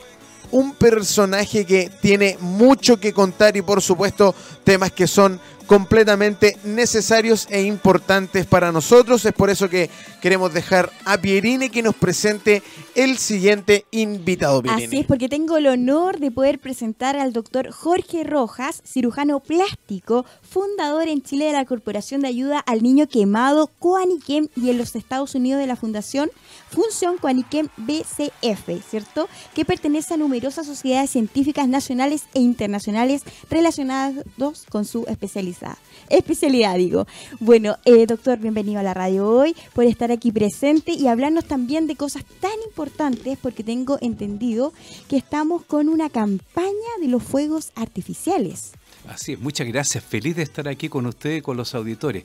un 0.51 0.73
personaje 0.75 1.65
que 1.65 1.91
tiene 2.01 2.37
mucho 2.39 2.99
que 2.99 3.11
contar 3.11 3.57
y 3.57 3.63
por 3.63 3.81
supuesto 3.81 4.35
temas 4.63 4.91
que 4.91 5.07
son 5.07 5.41
completamente 5.67 6.57
necesarios 6.63 7.47
e 7.49 7.63
importantes 7.63 8.45
para 8.45 8.71
nosotros. 8.71 9.25
Es 9.25 9.33
por 9.33 9.49
eso 9.49 9.69
que 9.69 9.89
queremos 10.21 10.53
dejar 10.53 10.91
a 11.05 11.17
Pierine 11.17 11.69
que 11.69 11.81
nos 11.81 11.95
presente 11.95 12.61
el 12.95 13.17
siguiente 13.17 13.85
invitado. 13.91 14.61
Así 14.69 14.97
es, 14.97 15.05
porque 15.05 15.29
tengo 15.29 15.57
el 15.57 15.67
honor 15.67 16.19
de 16.19 16.31
poder 16.31 16.59
presentar 16.59 17.15
al 17.15 17.33
doctor 17.33 17.71
Jorge 17.71 18.23
Rojas, 18.23 18.81
cirujano 18.85 19.39
plástico, 19.39 20.25
fundador 20.41 21.07
en 21.07 21.21
Chile 21.21 21.45
de 21.45 21.53
la 21.53 21.65
Corporación 21.65 22.21
de 22.21 22.27
Ayuda 22.27 22.59
al 22.59 22.83
Niño 22.83 23.07
Quemado, 23.07 23.69
Coaniquem, 23.79 24.47
y 24.55 24.69
en 24.69 24.77
los 24.77 24.95
Estados 24.95 25.35
Unidos 25.35 25.59
de 25.59 25.67
la 25.67 25.75
Fundación 25.75 26.29
Función 26.69 27.17
Coaniquem 27.17 27.67
BCF, 27.77 28.83
¿cierto? 28.89 29.29
Que 29.53 29.65
pertenece 29.65 30.13
a 30.13 30.17
numerosas 30.17 30.65
sociedades 30.65 31.11
científicas 31.11 31.67
nacionales 31.67 32.23
e 32.33 32.39
internacionales 32.39 33.21
relacionadas 33.49 34.23
con 34.69 34.85
su 34.85 35.05
especialidad. 35.07 35.77
Especialidad, 36.09 36.75
digo. 36.77 37.07
Bueno, 37.39 37.77
eh, 37.85 38.05
doctor, 38.05 38.39
bienvenido 38.39 38.79
a 38.79 38.83
la 38.83 38.93
radio 38.93 39.27
hoy 39.29 39.55
por 39.73 39.85
estar 39.85 40.11
aquí 40.11 40.31
presente 40.31 40.93
y 40.93 41.07
hablarnos 41.07 41.45
también 41.45 41.87
de 41.87 41.95
cosas 41.95 42.23
tan 42.39 42.51
importantes, 42.65 43.37
porque 43.41 43.63
tengo 43.63 43.97
entendido 44.01 44.73
que 45.07 45.17
estamos 45.17 45.63
con 45.65 45.89
una 45.89 46.09
campaña 46.09 46.71
de 47.01 47.07
los 47.07 47.23
fuegos 47.23 47.71
artificiales. 47.75 48.73
Así 49.07 49.33
es, 49.33 49.39
muchas 49.39 49.67
gracias. 49.67 50.03
Feliz 50.03 50.35
de 50.35 50.43
estar 50.43 50.67
aquí 50.67 50.89
con 50.89 51.05
ustedes 51.05 51.43
con 51.43 51.57
los 51.57 51.75
auditores. 51.75 52.23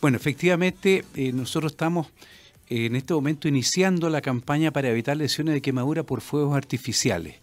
Bueno, 0.00 0.16
efectivamente, 0.16 1.04
eh, 1.14 1.32
nosotros 1.32 1.72
estamos 1.72 2.08
en 2.70 2.96
este 2.96 3.14
momento 3.14 3.48
iniciando 3.48 4.08
la 4.10 4.20
campaña 4.20 4.72
para 4.72 4.88
evitar 4.88 5.16
lesiones 5.16 5.54
de 5.54 5.62
quemadura 5.62 6.02
por 6.02 6.20
fuegos 6.20 6.56
artificiales. 6.56 7.36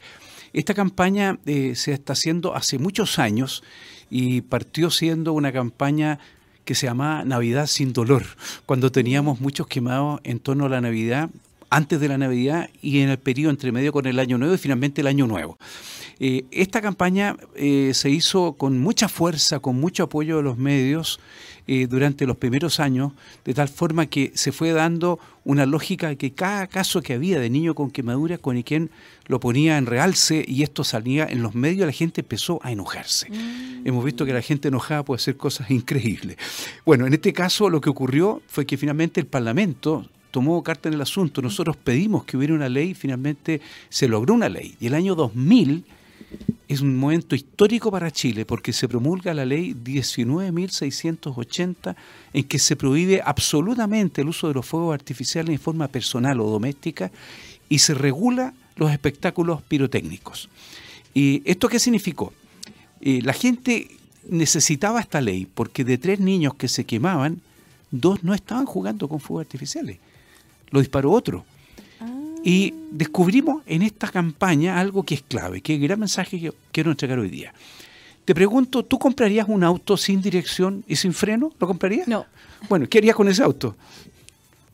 Esta 0.54 0.74
campaña 0.74 1.40
eh, 1.46 1.76
se 1.76 1.92
está 1.92 2.14
haciendo 2.14 2.56
hace 2.56 2.78
muchos 2.78 3.20
años 3.20 3.64
y 4.10 4.42
partió 4.42 4.90
siendo 4.90 5.34
una 5.34 5.52
campaña 5.52 6.20
que 6.64 6.76
se 6.76 6.88
llamaba 6.88 7.24
Navidad 7.26 7.68
sin 7.68 7.94
dolor, 7.94 8.24
cuando 8.66 8.92
teníamos 8.92 9.40
muchos 9.40 9.68
quemados 9.68 10.20
en 10.24 10.40
torno 10.40 10.66
a 10.66 10.70
la 10.70 10.82
Navidad, 10.82 11.30
antes 11.70 12.00
de 12.00 12.08
la 12.08 12.18
Navidad 12.18 12.70
y 12.82 13.00
en 13.00 13.10
el 13.10 13.18
periodo 13.18 13.52
entre 13.52 13.72
medio 13.72 13.92
con 13.92 14.06
el 14.06 14.20
Año 14.20 14.38
Nuevo 14.38 14.56
y 14.56 14.58
finalmente 14.58 15.02
el 15.02 15.08
Año 15.08 15.28
Nuevo. 15.28 15.58
Eh, 16.20 16.46
esta 16.52 16.82
campaña 16.82 17.36
eh, 17.56 17.92
se 17.94 18.10
hizo 18.10 18.54
con 18.54 18.80
mucha 18.80 19.10
fuerza, 19.10 19.60
con 19.60 19.80
mucho 19.80 20.04
apoyo 20.04 20.38
de 20.38 20.44
los 20.44 20.58
medios 20.58 21.20
eh, 21.68 21.88
durante 21.88 22.26
los 22.26 22.38
primeros 22.38 22.80
años, 22.80 23.14
de 23.44 23.54
tal 23.54 23.68
forma 23.68 24.06
que 24.06 24.32
se 24.36 24.52
fue 24.52 24.72
dando 24.72 25.20
una 25.44 25.66
lógica 25.66 26.16
que 26.16 26.32
cada 26.32 26.68
caso 26.68 27.02
que 27.02 27.14
había 27.14 27.40
de 27.40 27.50
niño 27.50 27.76
con 27.76 27.90
quemadura, 27.92 28.38
con 28.38 28.62
quien 28.62 28.92
lo 29.26 29.40
ponía 29.40 29.78
en 29.78 29.88
realce 29.88 30.46
y 30.48 30.64
esto 30.64 30.84
salía 30.84 31.26
en 31.26 31.42
los 31.42 31.56
medios, 31.56 31.86
la 31.88 31.92
gente 31.92 32.22
empezó 32.22 32.60
a 32.64 32.72
enojarse. 32.72 33.30
Mm. 33.32 33.88
Hemos 33.88 34.06
visto 34.06 34.26
que 34.26 34.34
la 34.34 34.42
gente 34.42 34.68
enojada 34.68 35.04
puede 35.04 35.18
hacer 35.18 35.38
cosas 35.38 35.70
increíbles. 35.72 36.38
Bueno, 36.86 37.08
en 37.08 37.14
este 37.14 37.34
caso 37.34 37.70
lo 37.70 37.82
que 37.82 37.90
ocurrió 37.90 38.42
fue 38.48 38.66
que 38.66 38.78
finalmente 38.78 39.20
el 39.20 39.28
Parlamento 39.28 40.08
tomó 40.36 40.62
carta 40.62 40.90
en 40.90 40.96
el 40.96 41.02
asunto. 41.02 41.42
Nosotros 41.42 41.78
pedimos 41.78 42.26
que 42.26 42.36
hubiera 42.36 42.54
una 42.54 42.68
ley, 42.68 42.94
finalmente 42.94 43.62
se 43.88 44.10
logró 44.10 44.34
una 44.34 44.50
ley. 44.50 44.76
Y 44.82 44.88
el 44.88 44.94
año 44.94 45.16
2000 45.16 45.86
es 46.68 46.82
un 46.82 46.98
momento 46.98 47.38
histórico 47.38 47.90
para 47.90 48.12
Chile 48.12 48.44
porque 48.44 48.74
se 48.74 48.90
promulga 48.90 49.34
la 49.34 49.46
ley 49.46 49.74
19.680 49.74 51.96
en 52.34 52.44
que 52.44 52.60
se 52.60 52.76
prohíbe 52.76 53.22
absolutamente 53.24 54.24
el 54.24 54.28
uso 54.28 54.50
de 54.50 54.56
los 54.56 54.66
fuegos 54.66 54.94
artificiales 54.94 55.52
en 55.52 55.60
forma 55.60 55.88
personal 55.88 56.42
o 56.42 56.50
doméstica 56.50 57.10
y 57.70 57.80
se 57.80 57.94
regula 57.94 58.54
los 58.76 58.92
espectáculos 58.92 59.62
pirotécnicos. 59.62 60.50
¿Y 61.14 61.44
esto 61.46 61.70
qué 61.70 61.80
significó? 61.80 62.34
Eh, 63.00 63.22
la 63.24 63.32
gente 63.32 63.88
necesitaba 64.28 65.00
esta 65.00 65.22
ley 65.22 65.46
porque 65.46 65.86
de 65.86 65.98
tres 65.98 66.20
niños 66.20 66.56
que 66.56 66.68
se 66.68 66.84
quemaban, 66.84 67.40
dos 67.90 68.26
no 68.26 68.34
estaban 68.34 68.66
jugando 68.66 69.08
con 69.08 69.22
fuegos 69.22 69.46
artificiales. 69.46 70.00
Lo 70.76 70.82
disparó 70.82 71.10
otro. 71.14 71.46
Y 72.44 72.74
descubrimos 72.92 73.64
en 73.66 73.82
esta 73.82 74.10
campaña 74.10 74.78
algo 74.78 75.04
que 75.04 75.16
es 75.16 75.22
clave, 75.22 75.62
que 75.62 75.74
es 75.74 75.80
el 75.80 75.88
gran 75.88 76.02
mensaje 76.02 76.38
que 76.38 76.52
quiero 76.74 76.92
entregar 76.92 77.18
hoy 77.18 77.30
día. 77.30 77.54
Te 78.26 78.36
pregunto, 78.36 78.84
¿tú 78.84 79.00
comprarías 79.00 79.48
un 79.48 79.64
auto 79.64 79.96
sin 79.96 80.22
dirección 80.22 80.84
y 80.86 80.98
sin 80.98 81.14
freno? 81.14 81.54
¿Lo 81.62 81.68
comprarías? 81.68 82.10
No. 82.10 82.26
Bueno, 82.68 82.88
¿qué 82.90 82.98
harías 82.98 83.16
con 83.16 83.30
ese 83.30 83.42
auto? 83.42 83.78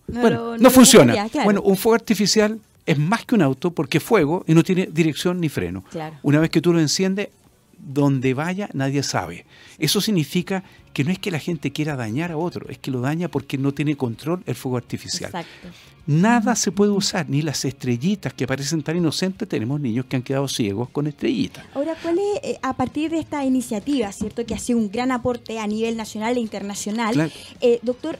No, 0.08 0.22
bueno, 0.22 0.58
no, 0.58 0.72
funciona. 0.72 1.28
Bueno, 1.44 1.62
un 1.62 1.78
fuego 1.78 1.94
artificial 1.94 2.60
es 2.84 2.98
más 2.98 3.24
que 3.24 3.36
un 3.36 3.44
auto 3.44 3.70
porque 3.70 4.00
es 4.00 4.04
fuego 4.04 4.44
y 4.48 4.56
no 4.56 4.64
tiene 4.64 4.88
dirección 4.92 5.40
ni 5.40 5.50
freno. 5.50 5.84
Una 6.24 6.40
vez 6.40 6.50
que 6.50 6.62
tú 6.62 6.74
lo 6.74 6.80
enciendes, 6.80 7.30
donde 7.78 8.34
vaya 8.34 8.72
nadie 8.74 9.04
sabe. 9.04 9.46
Eso 9.78 10.02
significa 10.02 10.64
que 10.94 11.04
no 11.04 11.12
es 11.12 11.20
que 11.20 11.32
la 11.32 11.40
gente 11.40 11.72
quiera 11.72 11.96
dañar 11.96 12.32
a 12.32 12.38
otro, 12.38 12.68
es 12.70 12.78
que 12.78 12.92
lo 12.92 13.02
daña 13.02 13.30
porque 13.30 13.58
no 13.58 13.74
tiene 13.74 13.96
control 13.96 14.44
el 14.46 14.56
fuego 14.56 14.78
artificial. 14.78 15.30
Exacto. 15.30 15.70
Nada 16.08 16.56
se 16.56 16.72
puede 16.72 16.92
usar, 16.92 17.30
ni 17.30 17.42
las 17.42 17.64
estrellitas 17.64 18.34
que 18.34 18.48
parecen 18.48 18.82
tan 18.82 18.98
inocentes, 18.98 19.48
tenemos 19.48 19.80
niños 19.80 20.06
que 20.06 20.16
han 20.16 20.24
quedado 20.24 20.48
ciegos 20.48 20.90
con 20.90 21.06
estrellitas. 21.08 21.64
Ahora, 21.76 21.96
¿cuál 22.02 22.18
es, 22.18 22.44
eh, 22.44 22.60
a 22.64 22.76
partir 22.76 23.12
de 23.12 23.20
esta 23.20 23.46
iniciativa, 23.46 24.12
cierto, 24.12 24.46
que 24.46 24.56
ha 24.56 24.60
sido 24.60 24.80
un 24.80 24.90
gran 24.90 25.12
aporte 25.12 25.60
a 25.60 25.68
nivel 25.68 25.96
nacional 25.96 26.38
e 26.38 26.40
internacional, 26.40 27.32
eh, 27.62 27.80
doctor, 27.84 28.18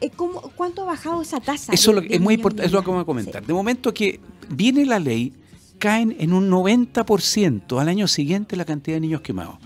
eh, 0.00 0.10
¿cuánto 0.56 0.82
ha 0.82 0.86
bajado 0.86 1.20
esa 1.20 1.40
tasa? 1.40 1.72
Eso 1.72 1.98
es 1.98 2.20
muy 2.20 2.34
importante, 2.34 2.66
es 2.66 2.72
lo 2.72 2.82
que 2.82 2.88
vamos 2.88 3.02
a 3.02 3.06
comentar. 3.06 3.44
De 3.44 3.52
momento 3.52 3.92
que 3.92 4.20
viene 4.48 4.86
la 4.86 4.98
ley, 4.98 5.34
caen 5.78 6.16
en 6.18 6.32
un 6.32 6.50
90% 6.50 7.78
al 7.78 7.88
año 7.88 8.08
siguiente 8.08 8.56
la 8.56 8.64
cantidad 8.64 8.96
de 8.96 9.00
niños 9.00 9.20
quemados. 9.20 9.58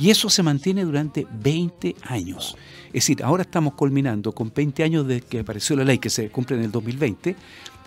Y 0.00 0.08
eso 0.08 0.30
se 0.30 0.42
mantiene 0.42 0.82
durante 0.82 1.26
20 1.30 1.94
años. 2.04 2.56
Es 2.86 3.04
decir, 3.04 3.22
ahora 3.22 3.42
estamos 3.42 3.74
culminando 3.74 4.32
con 4.32 4.50
20 4.50 4.82
años 4.82 5.06
de 5.06 5.20
que 5.20 5.40
apareció 5.40 5.76
la 5.76 5.84
ley 5.84 5.98
que 5.98 6.08
se 6.08 6.30
cumple 6.30 6.56
en 6.56 6.62
el 6.62 6.72
2020 6.72 7.36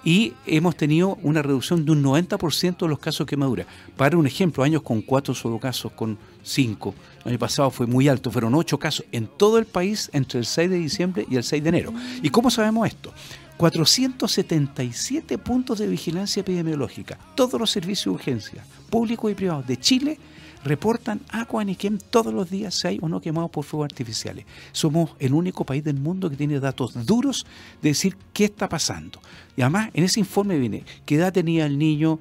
y 0.05 0.33
hemos 0.45 0.75
tenido 0.75 1.17
una 1.23 1.41
reducción 1.41 1.83
de 1.83 1.91
un 1.91 2.03
90% 2.03 2.77
de 2.77 2.87
los 2.87 2.99
casos 2.99 3.25
de 3.25 3.31
quemadura. 3.31 3.65
Para 3.97 4.15
un 4.15 4.27
ejemplo, 4.27 4.63
años 4.63 4.83
con 4.83 5.01
4 5.01 5.33
solo 5.33 5.57
casos, 5.57 5.91
con 5.93 6.19
5. 6.43 6.93
El 7.25 7.31
año 7.31 7.39
pasado 7.39 7.71
fue 7.71 7.87
muy 7.87 8.07
alto, 8.07 8.29
fueron 8.29 8.53
8 8.53 8.77
casos 8.77 9.05
en 9.11 9.25
todo 9.25 9.57
el 9.57 9.65
país 9.65 10.11
entre 10.13 10.37
el 10.37 10.45
6 10.45 10.69
de 10.69 10.77
diciembre 10.77 11.25
y 11.27 11.35
el 11.35 11.43
6 11.43 11.63
de 11.63 11.69
enero. 11.69 11.93
¿Y 12.21 12.29
cómo 12.29 12.51
sabemos 12.51 12.87
esto? 12.87 13.11
477 13.57 15.39
puntos 15.39 15.79
de 15.79 15.87
vigilancia 15.87 16.41
epidemiológica. 16.41 17.17
Todos 17.33 17.59
los 17.59 17.71
servicios 17.71 18.05
de 18.05 18.11
urgencia, 18.11 18.65
públicos 18.91 19.31
y 19.31 19.33
privados 19.33 19.65
de 19.65 19.77
Chile, 19.77 20.19
reportan 20.63 21.21
agua 21.29 21.63
en 21.63 21.97
todos 21.97 22.33
los 22.33 22.49
días 22.49 22.73
si 22.75 22.87
hay 22.87 22.99
o 23.01 23.07
no 23.07 23.21
quemados 23.21 23.51
por 23.51 23.63
fuegos 23.63 23.85
artificiales. 23.85 24.45
Somos 24.71 25.11
el 25.19 25.33
único 25.33 25.65
país 25.65 25.83
del 25.83 25.97
mundo 25.97 26.29
que 26.29 26.35
tiene 26.35 26.59
datos 26.59 27.05
duros 27.05 27.45
de 27.81 27.89
decir 27.89 28.15
qué 28.33 28.45
está 28.45 28.69
pasando. 28.69 29.19
Y 29.55 29.61
además, 29.61 29.89
en 29.93 30.03
ese 30.03 30.19
informe 30.19 30.57
viene 30.57 30.83
qué 31.05 31.15
edad 31.15 31.33
tenía 31.33 31.65
el 31.65 31.77
niño, 31.77 32.19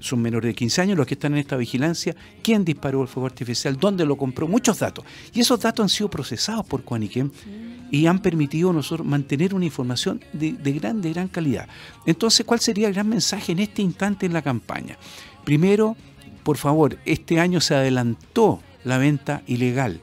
son 0.00 0.20
menores 0.20 0.48
de 0.48 0.54
15 0.54 0.82
años 0.82 0.98
los 0.98 1.06
que 1.06 1.14
están 1.14 1.32
en 1.34 1.38
esta 1.38 1.56
vigilancia, 1.56 2.14
quién 2.42 2.64
disparó 2.64 3.02
el 3.02 3.08
fuego 3.08 3.26
artificial, 3.26 3.76
dónde 3.78 4.04
lo 4.04 4.16
compró, 4.16 4.48
muchos 4.48 4.78
datos. 4.78 5.04
Y 5.32 5.40
esos 5.40 5.60
datos 5.60 5.84
han 5.84 5.88
sido 5.88 6.10
procesados 6.10 6.66
por 6.66 6.82
Cuaniquem 6.82 7.30
y 7.90 8.06
han 8.06 8.20
permitido 8.20 8.70
a 8.70 8.72
nosotros 8.72 9.06
mantener 9.06 9.54
una 9.54 9.64
información 9.64 10.20
de, 10.32 10.52
de, 10.52 10.72
gran, 10.72 11.00
de 11.00 11.12
gran 11.12 11.28
calidad. 11.28 11.68
Entonces, 12.06 12.44
¿cuál 12.44 12.58
sería 12.58 12.88
el 12.88 12.94
gran 12.94 13.08
mensaje 13.08 13.52
en 13.52 13.60
este 13.60 13.82
instante 13.82 14.26
en 14.26 14.32
la 14.32 14.42
campaña? 14.42 14.96
Primero, 15.44 15.96
por 16.42 16.56
favor, 16.56 16.98
este 17.04 17.40
año 17.40 17.60
se 17.60 17.74
adelantó 17.74 18.60
la 18.84 18.98
venta 18.98 19.42
ilegal 19.46 20.00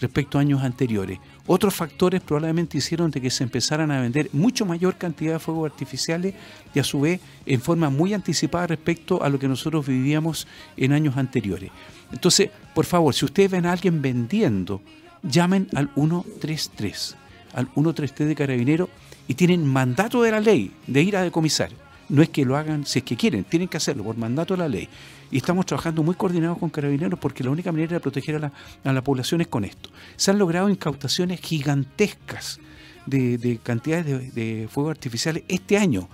respecto 0.00 0.38
a 0.38 0.40
años 0.40 0.62
anteriores. 0.62 1.18
Otros 1.46 1.74
factores 1.74 2.20
probablemente 2.20 2.78
hicieron 2.78 3.10
de 3.10 3.20
que 3.20 3.30
se 3.30 3.44
empezaran 3.44 3.90
a 3.90 4.00
vender 4.00 4.28
mucho 4.32 4.64
mayor 4.64 4.96
cantidad 4.96 5.34
de 5.34 5.38
fuegos 5.38 5.70
artificiales 5.70 6.34
y 6.72 6.78
a 6.78 6.84
su 6.84 7.00
vez 7.00 7.20
en 7.46 7.60
forma 7.60 7.90
muy 7.90 8.14
anticipada 8.14 8.68
respecto 8.68 9.22
a 9.22 9.28
lo 9.28 9.38
que 9.38 9.48
nosotros 9.48 9.86
vivíamos 9.86 10.46
en 10.76 10.92
años 10.92 11.16
anteriores. 11.16 11.70
Entonces, 12.12 12.50
por 12.74 12.84
favor, 12.84 13.14
si 13.14 13.24
ustedes 13.24 13.50
ven 13.50 13.66
a 13.66 13.72
alguien 13.72 14.02
vendiendo, 14.02 14.82
llamen 15.22 15.68
al 15.74 15.90
133, 15.94 17.16
al 17.54 17.66
133 17.66 18.28
de 18.28 18.34
Carabinero 18.34 18.88
y 19.26 19.34
tienen 19.34 19.66
mandato 19.66 20.22
de 20.22 20.30
la 20.30 20.40
ley 20.40 20.72
de 20.86 21.02
ir 21.02 21.16
a 21.16 21.22
decomisar. 21.22 21.70
No 22.12 22.20
es 22.20 22.28
que 22.28 22.44
lo 22.44 22.58
hagan 22.58 22.84
si 22.84 22.98
es 22.98 23.06
que 23.06 23.16
quieren, 23.16 23.44
tienen 23.44 23.68
que 23.68 23.78
hacerlo 23.78 24.04
por 24.04 24.18
mandato 24.18 24.52
de 24.52 24.58
la 24.58 24.68
ley. 24.68 24.86
Y 25.30 25.38
estamos 25.38 25.64
trabajando 25.64 26.02
muy 26.02 26.14
coordinados 26.14 26.58
con 26.58 26.68
carabineros 26.68 27.18
porque 27.18 27.42
la 27.42 27.48
única 27.48 27.72
manera 27.72 27.94
de 27.94 28.00
proteger 28.00 28.36
a 28.36 28.92
la, 28.92 29.02
población 29.02 29.40
es 29.40 29.48
con 29.48 29.64
esto. 29.64 29.88
Se 30.16 30.30
han 30.30 30.38
logrado 30.38 30.68
incautaciones 30.68 31.40
gigantescas 31.40 32.60
de, 33.06 33.58
cantidades 33.62 34.34
de, 34.34 34.68
fuegos 34.70 34.90
artificiales 34.90 35.44
este 35.48 35.78
año, 35.78 36.06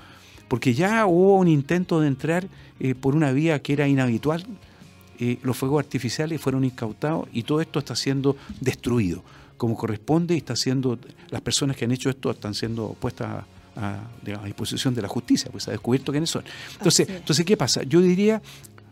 porque 0.46 0.72
ya 0.72 1.04
hubo 1.04 1.34
un 1.34 1.48
intento 1.48 2.00
de 2.00 2.06
entrar 2.06 2.46
eh, 2.78 2.94
por 2.94 3.16
una 3.16 3.32
vía 3.32 3.60
que 3.60 3.72
era 3.72 3.88
inhabitual. 3.88 4.46
Eh, 5.18 5.40
los 5.42 5.56
fuegos 5.56 5.82
artificiales 5.82 6.40
fueron 6.40 6.62
incautados 6.64 7.28
y 7.32 7.42
todo 7.42 7.60
esto 7.60 7.80
está 7.80 7.96
siendo 7.96 8.36
destruido 8.60 9.24
como 9.56 9.76
corresponde 9.76 10.34
y 10.34 10.38
está 10.38 10.54
siendo 10.54 10.96
las 11.30 11.40
personas 11.40 11.76
que 11.76 11.86
han 11.86 11.90
hecho 11.90 12.08
esto 12.08 12.30
están 12.30 12.54
siendo 12.54 12.96
puestas 13.00 13.44
a, 13.78 14.10
disposición 14.44 14.94
de 14.94 15.02
la 15.02 15.08
justicia, 15.08 15.50
pues 15.50 15.68
ha 15.68 15.70
descubierto 15.70 16.12
quiénes 16.12 16.30
son. 16.30 16.44
Entonces, 16.72 17.08
entonces 17.08 17.44
¿qué 17.44 17.56
pasa? 17.56 17.82
Yo 17.84 18.00
diría 18.00 18.42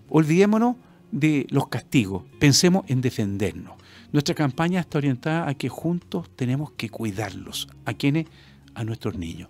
olvidémonos 0.09 0.77
de 1.11 1.47
los 1.51 1.69
castigos, 1.69 2.25
pensemos 2.39 2.85
en 2.89 3.01
defendernos. 3.01 3.75
Nuestra 4.13 4.35
campaña 4.35 4.81
está 4.81 4.99
orientada 4.99 5.49
a 5.49 5.55
que 5.55 5.69
juntos 5.69 6.31
tenemos 6.37 6.73
que 6.73 6.89
cuidarlos. 6.89 7.69
¿A 7.85 7.95
quienes? 7.95 8.27
A 8.75 8.85
nuestros 8.85 9.17
niños. 9.17 9.49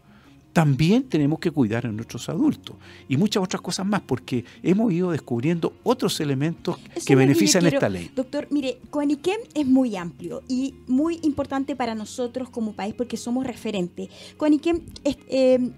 También 0.56 1.02
tenemos 1.02 1.38
que 1.38 1.50
cuidar 1.50 1.84
a 1.84 1.92
nuestros 1.92 2.30
adultos 2.30 2.76
y 3.10 3.18
muchas 3.18 3.42
otras 3.42 3.60
cosas 3.60 3.84
más, 3.84 4.00
porque 4.00 4.42
hemos 4.62 4.90
ido 4.90 5.10
descubriendo 5.10 5.74
otros 5.82 6.18
elementos 6.18 6.78
que 7.04 7.14
benefician 7.14 7.66
esta 7.66 7.90
ley. 7.90 8.10
Doctor, 8.16 8.48
mire, 8.50 8.78
Coaniquem 8.88 9.36
es 9.52 9.66
muy 9.66 9.96
amplio 9.96 10.42
y 10.48 10.74
muy 10.86 11.20
importante 11.24 11.76
para 11.76 11.94
nosotros 11.94 12.48
como 12.48 12.72
país 12.72 12.94
porque 12.94 13.18
somos 13.18 13.46
referentes. 13.46 14.08
Coaniquem 14.38 14.80
es, 15.04 15.18
eh, 15.28 15.72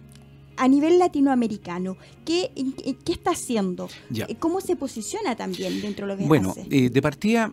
a 0.56 0.68
nivel 0.68 1.00
latinoamericano, 1.00 1.96
¿qué, 2.24 2.52
qué 3.04 3.12
está 3.12 3.32
haciendo? 3.32 3.88
¿Cómo 4.38 4.60
se 4.60 4.76
posiciona 4.76 5.34
también 5.34 5.80
dentro 5.80 6.06
de 6.06 6.12
lo 6.12 6.18
que? 6.20 6.24
Bueno, 6.24 6.54
eh, 6.70 6.88
de 6.88 7.02
partida, 7.02 7.52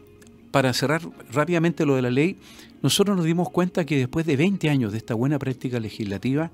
para 0.51 0.71
cerrar 0.73 1.01
rápidamente 1.31 1.87
lo 1.87 1.95
de 1.95 2.03
la 2.03 2.11
ley, 2.11 2.37
nosotros 2.83 3.17
nos 3.17 3.25
dimos 3.25 3.49
cuenta 3.49 3.83
que 3.83 3.97
después 3.97 4.27
de 4.27 4.37
20 4.37 4.69
años 4.69 4.91
de 4.91 4.99
esta 4.99 5.15
buena 5.15 5.39
práctica 5.39 5.79
legislativa, 5.79 6.51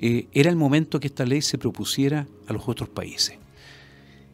eh, 0.00 0.26
era 0.32 0.50
el 0.50 0.56
momento 0.56 1.00
que 1.00 1.08
esta 1.08 1.24
ley 1.24 1.42
se 1.42 1.58
propusiera 1.58 2.26
a 2.46 2.52
los 2.52 2.68
otros 2.68 2.88
países. 2.88 3.38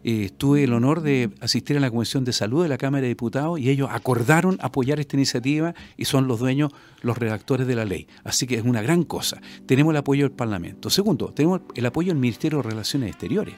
Eh, 0.07 0.29
tuve 0.37 0.65
el 0.65 0.75
honor 0.75 1.01
de 1.01 1.31
asistir 1.41 1.79
a 1.79 1.81
la 1.81 1.91
Comisión 1.91 2.25
de 2.25 2.35
Salud 2.35 2.63
de 2.63 2.69
la 2.69 2.77
Cámara 2.77 3.03
de 3.03 3.09
Diputados 3.09 3.59
y 3.59 3.71
ellos 3.71 3.89
acordaron 3.91 4.59
apoyar 4.61 5.01
esta 5.01 5.17
iniciativa 5.17 5.75
y 5.97 6.05
son 6.05 6.29
los 6.29 6.41
dueños, 6.41 6.73
los 7.01 7.17
redactores 7.17 7.67
de 7.67 7.75
la 7.75 7.87
ley. 7.87 8.07
Así 8.23 8.47
que 8.47 8.57
es 8.57 8.65
una 8.65 8.83
gran 8.83 9.05
cosa. 9.05 9.41
Tenemos 9.65 9.93
el 9.93 9.97
apoyo 9.97 10.25
del 10.25 10.33
Parlamento. 10.33 10.91
Segundo, 10.91 11.33
tenemos 11.33 11.63
el 11.75 11.87
apoyo 11.87 12.09
del 12.09 12.19
Ministerio 12.19 12.59
de 12.59 12.69
Relaciones 12.69 13.11
Exteriores 13.11 13.55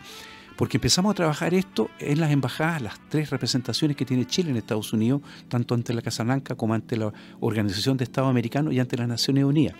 porque 0.56 0.78
empezamos 0.78 1.10
a 1.10 1.14
trabajar 1.14 1.52
esto 1.52 1.90
en 1.98 2.18
las 2.18 2.30
embajadas, 2.30 2.80
las 2.80 2.94
tres 3.08 3.30
representaciones 3.30 3.96
que 3.96 4.04
tiene 4.04 4.24
Chile 4.24 4.50
en 4.50 4.56
Estados 4.56 4.92
Unidos, 4.92 5.20
tanto 5.48 5.74
ante 5.74 5.92
la 5.92 6.00
Casa 6.00 6.24
Blanca 6.24 6.54
como 6.54 6.74
ante 6.74 6.96
la 6.96 7.12
Organización 7.40 7.96
de 7.96 8.04
Estados 8.04 8.30
Americanos 8.30 8.72
y 8.72 8.80
ante 8.80 8.96
las 8.96 9.06
Naciones 9.06 9.44
Unidas. 9.44 9.76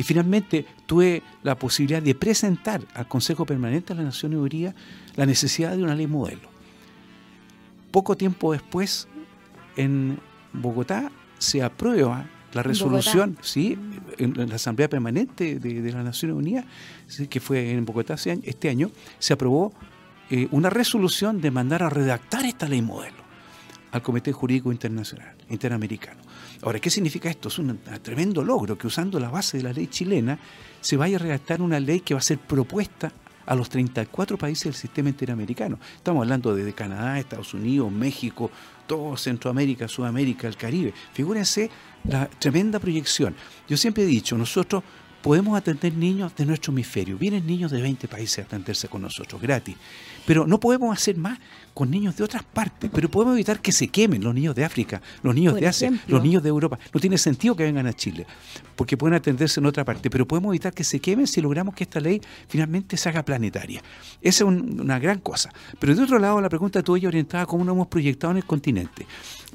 Y 0.00 0.02
finalmente 0.02 0.64
tuve 0.86 1.22
la 1.42 1.58
posibilidad 1.58 2.00
de 2.00 2.14
presentar 2.14 2.80
al 2.94 3.06
Consejo 3.06 3.44
Permanente 3.44 3.88
de 3.92 3.96
las 3.96 4.14
Naciones 4.14 4.38
Unidas 4.38 4.74
la 5.14 5.26
necesidad 5.26 5.76
de 5.76 5.82
una 5.82 5.94
ley 5.94 6.06
modelo. 6.06 6.48
Poco 7.90 8.16
tiempo 8.16 8.52
después, 8.52 9.08
en 9.76 10.18
Bogotá 10.54 11.12
se 11.36 11.62
aprueba 11.62 12.24
la 12.54 12.62
resolución, 12.62 13.36
sí, 13.42 13.76
en 14.16 14.48
la 14.48 14.54
Asamblea 14.54 14.88
Permanente 14.88 15.58
de, 15.58 15.92
las 15.92 16.02
Naciones 16.02 16.34
Unidas, 16.34 16.64
que 17.28 17.38
fue 17.38 17.70
en 17.70 17.84
Bogotá 17.84 18.14
este 18.14 18.70
año, 18.70 18.90
se 19.18 19.34
aprobó 19.34 19.74
eh, 20.30 20.48
una 20.50 20.70
resolución 20.70 21.42
de 21.42 21.50
mandar 21.50 21.82
a 21.82 21.90
redactar 21.90 22.46
esta 22.46 22.66
ley 22.66 22.80
modelo 22.80 23.22
al 23.92 24.00
Comité 24.00 24.32
Jurídico 24.32 24.72
Internacional, 24.72 25.36
Interamericano. 25.50 26.22
Ahora, 26.62 26.78
¿qué 26.78 26.90
significa 26.90 27.30
esto? 27.30 27.48
Es 27.48 27.58
un 27.58 27.78
tremendo 28.02 28.44
logro 28.44 28.76
que 28.76 28.86
usando 28.86 29.18
la 29.18 29.30
base 29.30 29.56
de 29.56 29.62
la 29.62 29.72
ley 29.72 29.86
chilena 29.86 30.38
se 30.80 30.96
vaya 30.96 31.16
a 31.16 31.20
redactar 31.20 31.62
una 31.62 31.80
ley 31.80 32.00
que 32.00 32.14
va 32.14 32.20
a 32.20 32.22
ser 32.22 32.38
propuesta 32.38 33.12
a 33.46 33.54
los 33.54 33.68
34 33.70 34.36
países 34.36 34.64
del 34.64 34.74
sistema 34.74 35.08
interamericano. 35.08 35.78
Estamos 35.96 36.22
hablando 36.22 36.54
de 36.54 36.72
Canadá, 36.72 37.18
Estados 37.18 37.54
Unidos, 37.54 37.90
México, 37.90 38.50
todo 38.86 39.16
Centroamérica, 39.16 39.88
Sudamérica, 39.88 40.46
el 40.46 40.56
Caribe. 40.56 40.92
Figúrense 41.14 41.70
la 42.04 42.26
tremenda 42.26 42.78
proyección. 42.78 43.34
Yo 43.66 43.76
siempre 43.76 44.04
he 44.04 44.06
dicho, 44.06 44.36
nosotros 44.36 44.82
podemos 45.22 45.56
atender 45.56 45.94
niños 45.94 46.34
de 46.34 46.46
nuestro 46.46 46.72
hemisferio. 46.72 47.18
Vienen 47.18 47.46
niños 47.46 47.70
de 47.70 47.80
20 47.82 48.08
países 48.08 48.38
a 48.38 48.42
atenderse 48.42 48.88
con 48.88 49.02
nosotros, 49.02 49.40
gratis. 49.40 49.76
Pero 50.26 50.46
no 50.46 50.60
podemos 50.60 50.96
hacer 50.96 51.16
más 51.16 51.38
con 51.74 51.90
niños 51.90 52.16
de 52.16 52.24
otras 52.24 52.42
partes, 52.42 52.90
pero 52.92 53.10
podemos 53.10 53.34
evitar 53.34 53.60
que 53.60 53.72
se 53.72 53.88
quemen 53.88 54.22
los 54.22 54.34
niños 54.34 54.54
de 54.54 54.64
África, 54.64 55.00
los 55.22 55.34
niños 55.34 55.54
de 55.54 55.66
Asia, 55.66 55.92
los 56.06 56.22
niños 56.22 56.42
de 56.42 56.48
Europa. 56.48 56.78
No 56.92 57.00
tiene 57.00 57.16
sentido 57.18 57.56
que 57.56 57.64
vengan 57.64 57.86
a 57.86 57.92
Chile, 57.92 58.26
porque 58.76 58.96
pueden 58.96 59.14
atenderse 59.14 59.60
en 59.60 59.66
otra 59.66 59.84
parte, 59.84 60.10
pero 60.10 60.26
podemos 60.26 60.50
evitar 60.50 60.74
que 60.74 60.84
se 60.84 61.00
quemen 61.00 61.26
si 61.26 61.40
logramos 61.40 61.74
que 61.74 61.84
esta 61.84 62.00
ley 62.00 62.20
finalmente 62.48 62.96
se 62.96 63.08
haga 63.08 63.24
planetaria. 63.24 63.82
Esa 64.20 64.44
es 64.44 64.50
una 64.50 64.98
gran 64.98 65.20
cosa. 65.20 65.50
Pero 65.78 65.94
de 65.94 66.02
otro 66.02 66.18
lado, 66.18 66.40
la 66.40 66.48
pregunta 66.48 66.82
tuya 66.82 67.08
orientada 67.08 67.44
a 67.44 67.46
cómo 67.46 67.64
nos 67.64 67.74
hemos 67.74 67.88
proyectado 67.88 68.32
en 68.32 68.38
el 68.38 68.44
continente. 68.44 69.06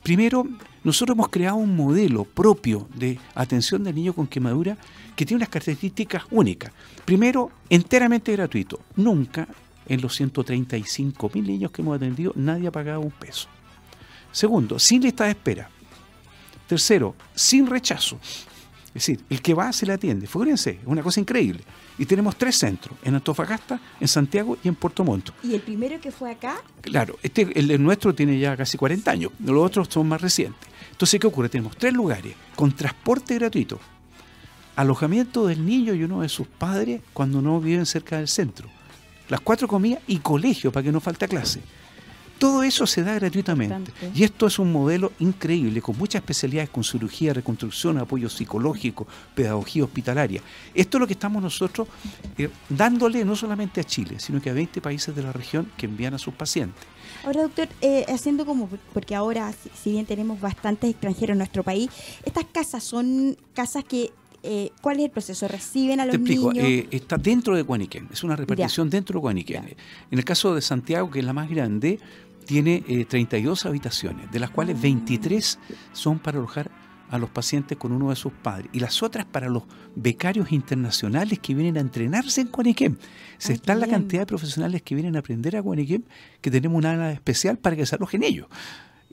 Primero, 0.06 0.46
nosotros 0.84 1.16
hemos 1.16 1.30
creado 1.30 1.56
un 1.56 1.76
modelo 1.76 2.26
propio 2.26 2.88
de 2.94 3.18
atención 3.34 3.84
del 3.84 3.96
niño 3.96 4.14
con 4.14 4.28
quemadura 4.28 4.78
que 5.16 5.26
tiene 5.26 5.40
unas 5.40 5.50
características 5.50 6.26
únicas. 6.30 6.72
Primero, 7.06 7.50
enteramente 7.72 8.32
gratuito. 8.34 8.82
Nunca 8.96 9.48
en 9.88 10.02
los 10.02 10.16
135 10.16 11.32
mil 11.34 11.48
niños 11.48 11.72
que 11.72 11.82
hemos 11.82 11.96
atendido 11.96 12.34
nadie 12.36 12.68
ha 12.68 12.72
pagado 12.72 13.00
un 13.00 13.10
peso. 13.10 13.48
Segundo, 14.32 14.78
sin 14.78 15.02
lista 15.02 15.24
de 15.24 15.32
espera. 15.32 15.72
Tercero, 16.68 17.16
sin 17.34 17.66
rechazo. 17.66 18.20
Es 18.90 18.94
decir, 18.94 19.26
el 19.28 19.42
que 19.42 19.56
va 19.56 19.74
se 19.74 19.88
le 19.88 19.94
atiende. 19.94 20.28
Fíjense, 20.28 20.70
es 20.82 20.86
una 20.86 21.02
cosa 21.02 21.20
increíble. 21.20 21.64
Y 21.98 22.06
tenemos 22.06 22.36
tres 22.36 22.58
centros, 22.58 22.98
en 23.04 23.16
Antofagasta, 23.16 23.80
en 24.00 24.08
Santiago 24.08 24.58
y 24.64 24.68
en 24.68 24.76
Puerto 24.76 25.04
Montt. 25.04 25.30
¿Y 25.44 25.56
el 25.56 25.62
primero 25.62 26.00
que 26.02 26.12
fue 26.12 26.32
acá? 26.32 26.58
Claro, 26.82 27.18
este, 27.24 27.48
el 27.58 27.82
nuestro 27.82 28.14
tiene 28.14 28.38
ya 28.38 28.58
casi 28.58 28.78
40 28.78 29.10
años, 29.10 29.32
los 29.40 29.66
otros 29.66 29.88
son 29.90 30.08
más 30.08 30.22
recientes. 30.22 30.68
Entonces, 30.92 31.20
¿qué 31.20 31.28
ocurre? 31.28 31.50
Tenemos 31.50 31.76
tres 31.78 31.94
lugares 31.94 32.36
con 32.56 32.72
transporte 32.72 33.36
gratuito, 33.36 33.80
alojamiento 34.76 35.48
del 35.48 35.66
niño 35.66 35.94
y 35.94 36.04
uno 36.04 36.22
de 36.22 36.30
sus 36.30 36.48
padres 36.48 37.02
cuando 37.14 37.42
no 37.42 37.60
viven 37.60 37.86
cerca 37.86 38.18
del 38.18 38.28
centro, 38.28 38.70
las 39.30 39.42
cuatro 39.42 39.68
comidas 39.68 40.02
y 40.08 40.20
colegio 40.20 40.72
para 40.72 40.84
que 40.84 40.92
no 40.92 41.00
falte 41.00 41.28
clase. 41.28 41.62
Todo 42.38 42.64
eso 42.64 42.86
se 42.86 43.04
da 43.04 43.16
gratuitamente. 43.16 43.92
Y 44.14 44.24
esto 44.24 44.48
es 44.48 44.60
un 44.60 44.72
modelo 44.72 45.12
increíble, 45.20 45.82
con 45.82 45.98
muchas 45.98 46.22
especialidades, 46.22 46.70
con 46.70 46.84
cirugía, 46.84 47.34
reconstrucción, 47.34 47.98
apoyo 47.98 48.30
psicológico, 48.30 49.08
pedagogía 49.34 49.84
hospitalaria. 49.84 50.42
Esto 50.74 50.98
es 50.98 51.00
lo 51.00 51.08
que 51.08 51.14
estamos 51.14 51.42
nosotros 51.42 51.88
eh, 52.38 52.50
dándole 52.70 53.24
no 53.24 53.36
solamente 53.36 53.82
a 53.82 53.84
Chile, 53.84 54.20
sino 54.20 54.42
que 54.42 54.50
a 54.50 54.54
20 54.54 54.82
países 54.82 55.16
de 55.16 55.24
la 55.24 55.32
región 55.32 55.72
que 55.78 55.86
envían 55.86 56.14
a 56.14 56.18
sus 56.18 56.34
pacientes. 56.34 56.84
Ahora, 57.24 57.44
doctor, 57.44 57.70
eh, 57.82 58.06
haciendo 58.08 58.46
como, 58.46 58.70
porque 58.94 59.16
ahora, 59.16 59.54
si 59.82 59.92
bien 59.92 60.06
tenemos 60.06 60.40
bastantes 60.40 60.92
extranjeros 60.92 61.34
en 61.34 61.38
nuestro 61.40 61.64
país, 61.64 61.90
estas 62.24 62.46
casas 62.46 62.84
son 62.84 63.38
casas 63.54 63.84
que 63.84 64.12
eh, 64.48 64.70
¿cuál 64.80 65.00
es 65.00 65.06
el 65.06 65.10
proceso? 65.10 65.48
¿Reciben 65.48 66.00
a 66.00 66.06
los 66.06 66.12
Te 66.12 66.18
explico, 66.18 66.52
eh, 66.54 66.88
está 66.92 67.18
dentro 67.18 67.56
de 67.56 67.64
Guaniquén, 67.64 68.08
es 68.14 68.24
una 68.24 68.36
repartición 68.36 68.92
dentro 68.92 69.18
de 69.18 69.22
Guaniquén. 69.22 69.76
En 70.12 70.20
el 70.20 70.24
caso 70.24 70.54
de 70.54 70.62
Santiago, 70.62 71.10
que 71.10 71.18
es 71.18 71.26
la 71.26 71.34
más 71.34 71.50
grande, 71.50 72.00
tiene 72.46 73.06
32 73.08 73.66
eh, 73.66 73.68
habitaciones, 73.68 74.32
de 74.32 74.40
las 74.40 74.50
cuales 74.50 74.80
23 74.82 75.60
son 75.94 76.20
para 76.20 76.38
alojar 76.38 76.72
a 77.10 77.18
los 77.18 77.30
pacientes 77.30 77.78
con 77.78 77.92
uno 77.92 78.10
de 78.10 78.16
sus 78.16 78.34
padres 78.34 78.70
y 78.74 78.80
las 78.80 79.04
otras 79.04 79.26
para 79.26 79.48
los 79.48 79.64
becarios 79.96 80.52
internacionales 80.52 81.40
que 81.40 81.54
vienen 81.54 81.78
a 81.78 81.82
entrenarse 81.82 82.42
en 82.42 82.50
Guaniquén. 82.52 82.98
Se 83.38 83.54
está 83.54 83.76
la 83.76 83.88
cantidad 83.88 84.22
de 84.22 84.26
profesionales 84.26 84.82
que 84.82 84.96
vienen 84.96 85.16
a 85.16 85.20
aprender 85.20 85.56
a 85.56 85.60
Guaniquén 85.60 86.06
que 86.42 86.52
tenemos 86.52 86.78
una 86.78 86.94
ala 86.94 87.12
especial 87.12 87.58
para 87.58 87.76
que 87.76 87.86
se 87.86 87.96
alojen 87.96 88.24
ellos. 88.24 88.48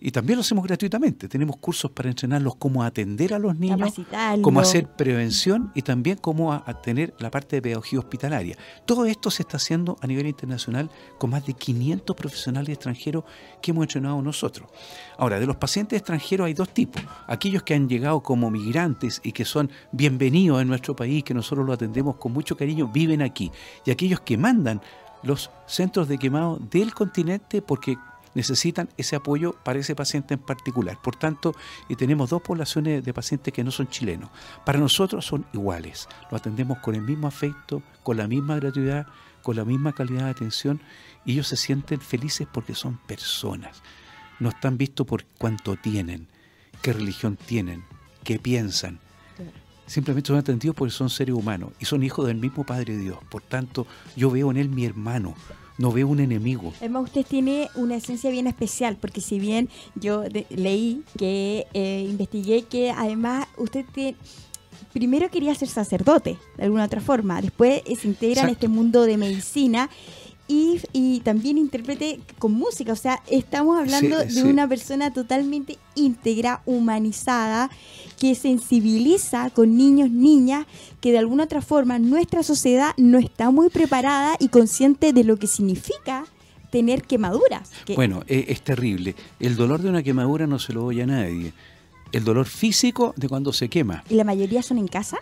Y 0.05 0.11
también 0.11 0.36
lo 0.36 0.40
hacemos 0.40 0.64
gratuitamente. 0.64 1.28
Tenemos 1.28 1.59
cursos 1.59 1.88
para 1.92 2.09
entrenarlos 2.09 2.57
cómo 2.57 2.82
atender 2.82 3.34
a 3.34 3.38
los 3.38 3.57
niños, 3.57 3.94
cómo 4.42 4.59
hacer 4.59 4.88
prevención 4.88 5.70
y 5.76 5.82
también 5.82 6.18
cómo 6.18 6.53
a, 6.53 6.82
tener 6.82 7.14
la 7.20 7.30
parte 7.30 7.55
de 7.55 7.62
pedagogía 7.62 8.00
hospitalaria. 8.00 8.57
Todo 8.84 9.07
esto 9.07 9.30
se 9.30 9.42
está 9.42 9.59
haciendo 9.59 9.96
a 10.00 10.09
nivel 10.09 10.26
internacional 10.26 10.90
con 11.18 11.30
más 11.30 11.46
de 11.46 11.55
500 11.55 12.16
profesionales 12.16 12.70
extranjeros 12.70 13.22
que 13.62 13.70
hemos 13.70 13.84
entrenado 13.84 14.20
nosotros. 14.20 14.68
Ahora, 15.18 15.38
de 15.38 15.46
los 15.46 15.55
pacientes 15.55 15.98
extranjeros 15.98 16.46
hay 16.46 16.55
dos 16.55 16.74
tipos. 16.74 17.00
Aquellos 17.28 17.62
que 17.62 17.74
han 17.74 17.88
llegado 17.88 18.24
como 18.24 18.50
migrantes 18.50 19.20
y 19.22 19.30
que 19.30 19.44
son 19.44 19.70
bienvenidos 19.92 20.61
en 20.61 20.66
nuestro 20.66 20.96
país, 20.96 21.22
que 21.22 21.32
nosotros 21.32 21.64
los 21.64 21.74
atendemos 21.74 22.16
con 22.16 22.32
mucho 22.32 22.57
cariño, 22.57 22.88
viven 22.88 23.22
aquí. 23.22 23.53
Y 23.86 23.92
aquellos 23.92 24.18
que 24.20 24.36
mandan 24.36 24.80
los 25.22 25.50
centros 25.66 26.09
de 26.09 26.18
quemado 26.18 26.59
del 26.59 26.92
continente 26.92 27.62
porque 27.62 27.96
necesitan 28.35 28.89
ese 28.97 29.16
apoyo 29.16 29.55
para 29.64 29.78
ese 29.78 29.95
paciente 29.95 30.35
en 30.35 30.41
particular. 30.41 30.99
Por 31.03 31.16
tanto, 31.16 31.55
y 31.89 31.97
tenemos 31.97 32.30
dos 32.30 32.43
poblaciones 32.43 33.05
de 33.05 33.14
pacientes 33.14 33.53
que 33.53 33.64
no 33.64 33.70
son 33.70 33.89
chilenos. 33.89 34.30
Para 34.64 34.78
nosotros 34.78 35.24
son 35.24 35.45
iguales. 35.53 36.09
Lo 36.30 36.37
atendemos 36.37 36.78
con 36.78 36.95
el 36.95 37.03
mismo 37.03 37.26
afecto, 37.26 37.83
con 38.03 38.16
la 38.16 38.28
misma 38.28 38.57
gratuidad, 38.57 39.07
con 39.43 39.57
la 39.57 39.64
misma 39.64 39.93
calidad 39.93 40.24
de 40.24 40.30
atención 40.30 40.80
y 41.24 41.33
ellos 41.33 41.49
se 41.49 41.57
sienten 41.57 42.01
felices 42.01 42.47
porque 42.51 42.74
son 42.74 42.97
personas. 43.07 43.83
No 44.41 44.49
están 44.49 44.78
vistos 44.78 45.07
por 45.07 45.24
cuánto 45.39 45.76
tienen, 45.76 46.28
qué 46.80 46.93
religión 46.93 47.37
tienen, 47.37 47.85
qué 48.24 48.39
piensan. 48.39 48.99
Simplemente 49.87 50.28
son 50.28 50.39
atendidos 50.39 50.74
porque 50.76 50.93
son 50.93 51.11
seres 51.11 51.35
humanos 51.35 51.72
y 51.78 51.85
son 51.85 52.03
hijos 52.03 52.26
del 52.26 52.37
mismo 52.37 52.64
Padre 52.64 52.97
Dios. 52.97 53.18
Por 53.28 53.43
tanto, 53.43 53.87
yo 54.16 54.30
veo 54.30 54.51
en 54.51 54.57
él 54.57 54.68
mi 54.68 54.87
hermano 54.87 55.35
no 55.79 55.93
veo 55.93 56.09
un 56.09 56.20
enemigo. 56.20 56.73
Además, 56.79 57.05
usted 57.05 57.25
tiene 57.27 57.68
una 57.75 57.97
esencia 57.97 58.31
bien 58.31 58.47
especial, 58.47 58.97
porque 59.01 59.20
si 59.20 59.39
bien 59.39 59.68
yo 59.95 60.25
leí 60.51 61.03
que 61.18 61.66
eh, 61.75 62.07
investigué 62.09 62.62
que 62.62 62.91
además 62.91 63.47
usted 63.57 63.85
primero 64.93 65.31
quería 65.31 65.55
ser 65.55 65.68
sacerdote, 65.68 66.39
de 66.57 66.64
alguna 66.64 66.85
otra 66.85 67.01
forma, 67.01 67.41
después 67.41 67.83
se 67.99 68.07
integra 68.07 68.43
en 68.43 68.51
este 68.51 68.68
mundo 68.68 69.03
de 69.03 69.16
medicina 69.16 69.89
y, 70.93 71.20
también 71.20 71.59
intérprete 71.59 72.20
con 72.39 72.53
música. 72.53 72.93
O 72.93 72.97
sea, 72.97 73.23
estamos 73.31 73.79
hablando 73.79 74.18
de 74.18 74.43
una 74.43 74.68
persona 74.68 75.12
totalmente 75.12 75.79
íntegra, 75.95 76.62
humanizada, 76.66 77.70
que 78.23 78.37
sensibiliza 78.37 79.51
con 79.51 79.77
niños, 79.77 80.09
niñas, 80.09 80.66
que 81.01 81.11
de 81.11 81.18
alguna 81.18 81.43
otra 81.43 81.61
forma 81.61 81.99
nuestra 81.99 82.45
sociedad 82.45 82.95
no 82.97 83.18
está 83.18 83.51
muy 83.51 83.68
preparada 83.68 84.37
y 84.39 84.47
consciente 84.47 85.12
de 85.12 85.25
lo 85.25 85.39
que 85.39 85.49
significa 85.49 86.25
tener 86.70 87.03
quemaduras. 87.03 87.73
Bueno, 87.97 88.23
es, 88.29 88.45
es 88.47 88.62
terrible. 88.62 89.16
El 89.41 89.57
dolor 89.57 89.83
de 89.83 89.89
una 89.89 90.05
quemadura 90.05 90.47
no 90.47 90.61
se 90.61 90.73
lo 90.73 90.85
oye 90.85 91.03
a 91.03 91.07
nadie. 91.07 91.53
El 92.12 92.23
dolor 92.23 92.47
físico 92.47 93.12
de 93.16 93.29
cuando 93.29 93.53
se 93.53 93.68
quema. 93.68 94.05
¿Y 94.09 94.14
la 94.14 94.23
mayoría 94.23 94.62
son 94.62 94.79
en 94.79 94.87
casa? 94.87 95.18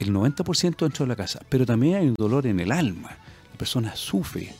El 0.00 0.12
90% 0.12 0.78
dentro 0.78 1.04
de 1.04 1.08
la 1.10 1.14
casa. 1.14 1.38
Pero 1.48 1.64
también 1.64 1.94
hay 1.94 2.08
un 2.08 2.14
dolor 2.14 2.48
en 2.48 2.58
el 2.58 2.72
alma. 2.72 3.10
La 3.52 3.56
persona 3.56 3.94
sufre, 3.94 4.52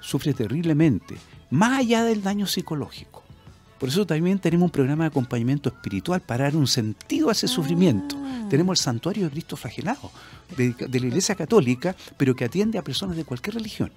sufre 0.00 0.32
terriblemente, 0.32 1.16
más 1.50 1.80
allá 1.80 2.04
del 2.04 2.22
daño 2.22 2.46
psicológico. 2.46 3.17
Por 3.78 3.88
eso 3.88 4.06
también 4.06 4.38
tenemos 4.38 4.66
un 4.66 4.70
programa 4.70 5.04
de 5.04 5.08
acompañamiento 5.08 5.68
espiritual 5.68 6.20
para 6.20 6.44
dar 6.44 6.56
un 6.56 6.66
sentido 6.66 7.28
a 7.28 7.32
ese 7.32 7.46
sufrimiento. 7.46 8.16
Ah. 8.18 8.46
Tenemos 8.50 8.78
el 8.78 8.82
Santuario 8.82 9.24
de 9.24 9.30
Cristo 9.30 9.56
Flagelado 9.56 10.10
de, 10.56 10.74
la 11.00 11.06
Iglesia 11.06 11.34
Católica, 11.34 11.94
pero 12.16 12.34
que 12.34 12.44
atiende 12.44 12.78
a 12.78 12.82
personas 12.82 13.16
de 13.16 13.24
cualquier 13.24 13.54
religión, 13.54 13.92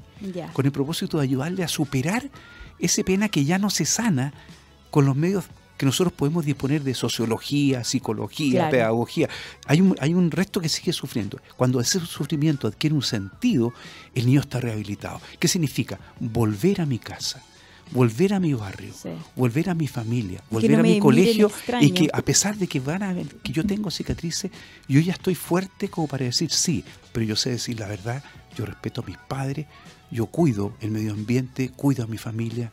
con 0.54 0.66
el 0.66 0.72
propósito 0.72 1.18
de 1.18 1.24
ayudarle 1.24 1.64
a 1.64 1.68
superar 1.68 2.30
esa 2.80 3.04
pena 3.04 3.30
que 3.30 3.46
ya 3.46 3.58
no 3.58 3.70
se 3.70 3.86
sana 3.86 4.34
con 4.90 5.06
los 5.06 5.16
medios 5.16 5.46
que 5.78 5.86
nosotros 5.86 6.14
podemos 6.14 6.46
disponer 6.46 6.84
de 6.84 6.94
sociología, 6.94 7.84
psicología, 7.84 8.70
pedagogía. 8.70 9.30
Hay 9.66 9.82
un, 9.82 9.96
hay 10.00 10.14
un 10.14 10.30
resto 10.30 10.62
que 10.62 10.70
sigue 10.70 10.94
sufriendo. 10.94 11.40
Cuando 11.58 11.80
ese 11.80 12.00
sufrimiento 12.02 12.68
adquiere 12.68 12.96
un 12.96 13.02
sentido, 13.02 13.74
el 14.14 14.28
niño 14.28 14.42
está 14.42 14.60
rehabilitado. 14.60 15.20
¿Qué 15.40 15.48
significa? 15.48 16.00
Volver 16.20 16.82
a 16.82 16.86
mi 16.86 17.00
casa 17.00 17.44
volver 17.92 18.34
a 18.34 18.40
mi 18.40 18.54
barrio, 18.54 18.94
volver 19.36 19.70
a 19.70 19.74
mi 19.76 19.88
familia, 19.88 20.42
volver 20.50 20.76
a 20.76 20.84
mi 20.84 21.00
colegio 21.00 21.52
y 21.80 21.92
que 21.92 22.10
a 22.12 22.22
pesar 22.22 22.56
de 22.58 22.68
que 22.68 22.80
van 22.80 23.04
a 23.04 23.14
ver 23.14 23.28
que 23.28 23.52
yo 23.52 23.66
tengo 23.66 23.92
cicatrices, 23.92 24.52
yo 24.88 25.00
ya 25.00 25.14
estoy 25.14 25.36
fuerte 25.36 25.90
como 25.90 26.08
para 26.08 26.26
decir 26.26 26.52
sí, 26.52 26.84
pero 27.12 27.26
yo 27.26 27.36
sé 27.36 27.52
decir 27.52 27.80
la 27.80 27.88
verdad, 27.88 28.24
yo 28.56 28.66
respeto 28.66 29.02
a 29.02 29.06
mis 29.06 29.18
padres, 29.18 29.68
yo 30.10 30.26
cuido 30.28 30.74
el 30.82 30.92
medio 30.92 31.14
ambiente, 31.14 31.70
cuido 31.70 32.04
a 32.04 32.08
mi 32.08 32.18
familia, 32.18 32.72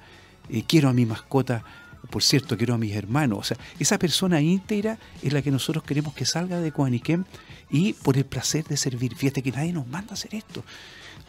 eh, 0.49 0.64
quiero 0.66 0.89
a 0.89 0.93
mi 0.93 1.07
mascota, 1.07 1.64
por 2.11 2.23
cierto, 2.23 2.57
quiero 2.57 2.75
a 2.75 2.79
mis 2.79 2.95
hermanos. 2.95 3.39
O 3.39 3.43
sea, 3.43 3.57
esa 3.79 3.99
persona 3.99 4.41
íntegra 4.41 4.99
es 5.23 5.33
la 5.33 5.43
que 5.43 5.51
nosotros 5.51 5.85
queremos 5.85 6.14
que 6.14 6.25
salga 6.25 6.61
de 6.61 6.73
Coaniquem 6.73 7.25
y 7.71 7.93
por 7.93 8.16
el 8.16 8.25
placer 8.25 8.64
de 8.64 8.77
servir. 8.77 9.14
Fíjate 9.14 9.43
que 9.43 9.53
nadie 9.53 9.73
nos 9.73 9.87
manda 9.87 10.12
a 10.12 10.14
hacer 10.14 10.35
esto. 10.35 10.64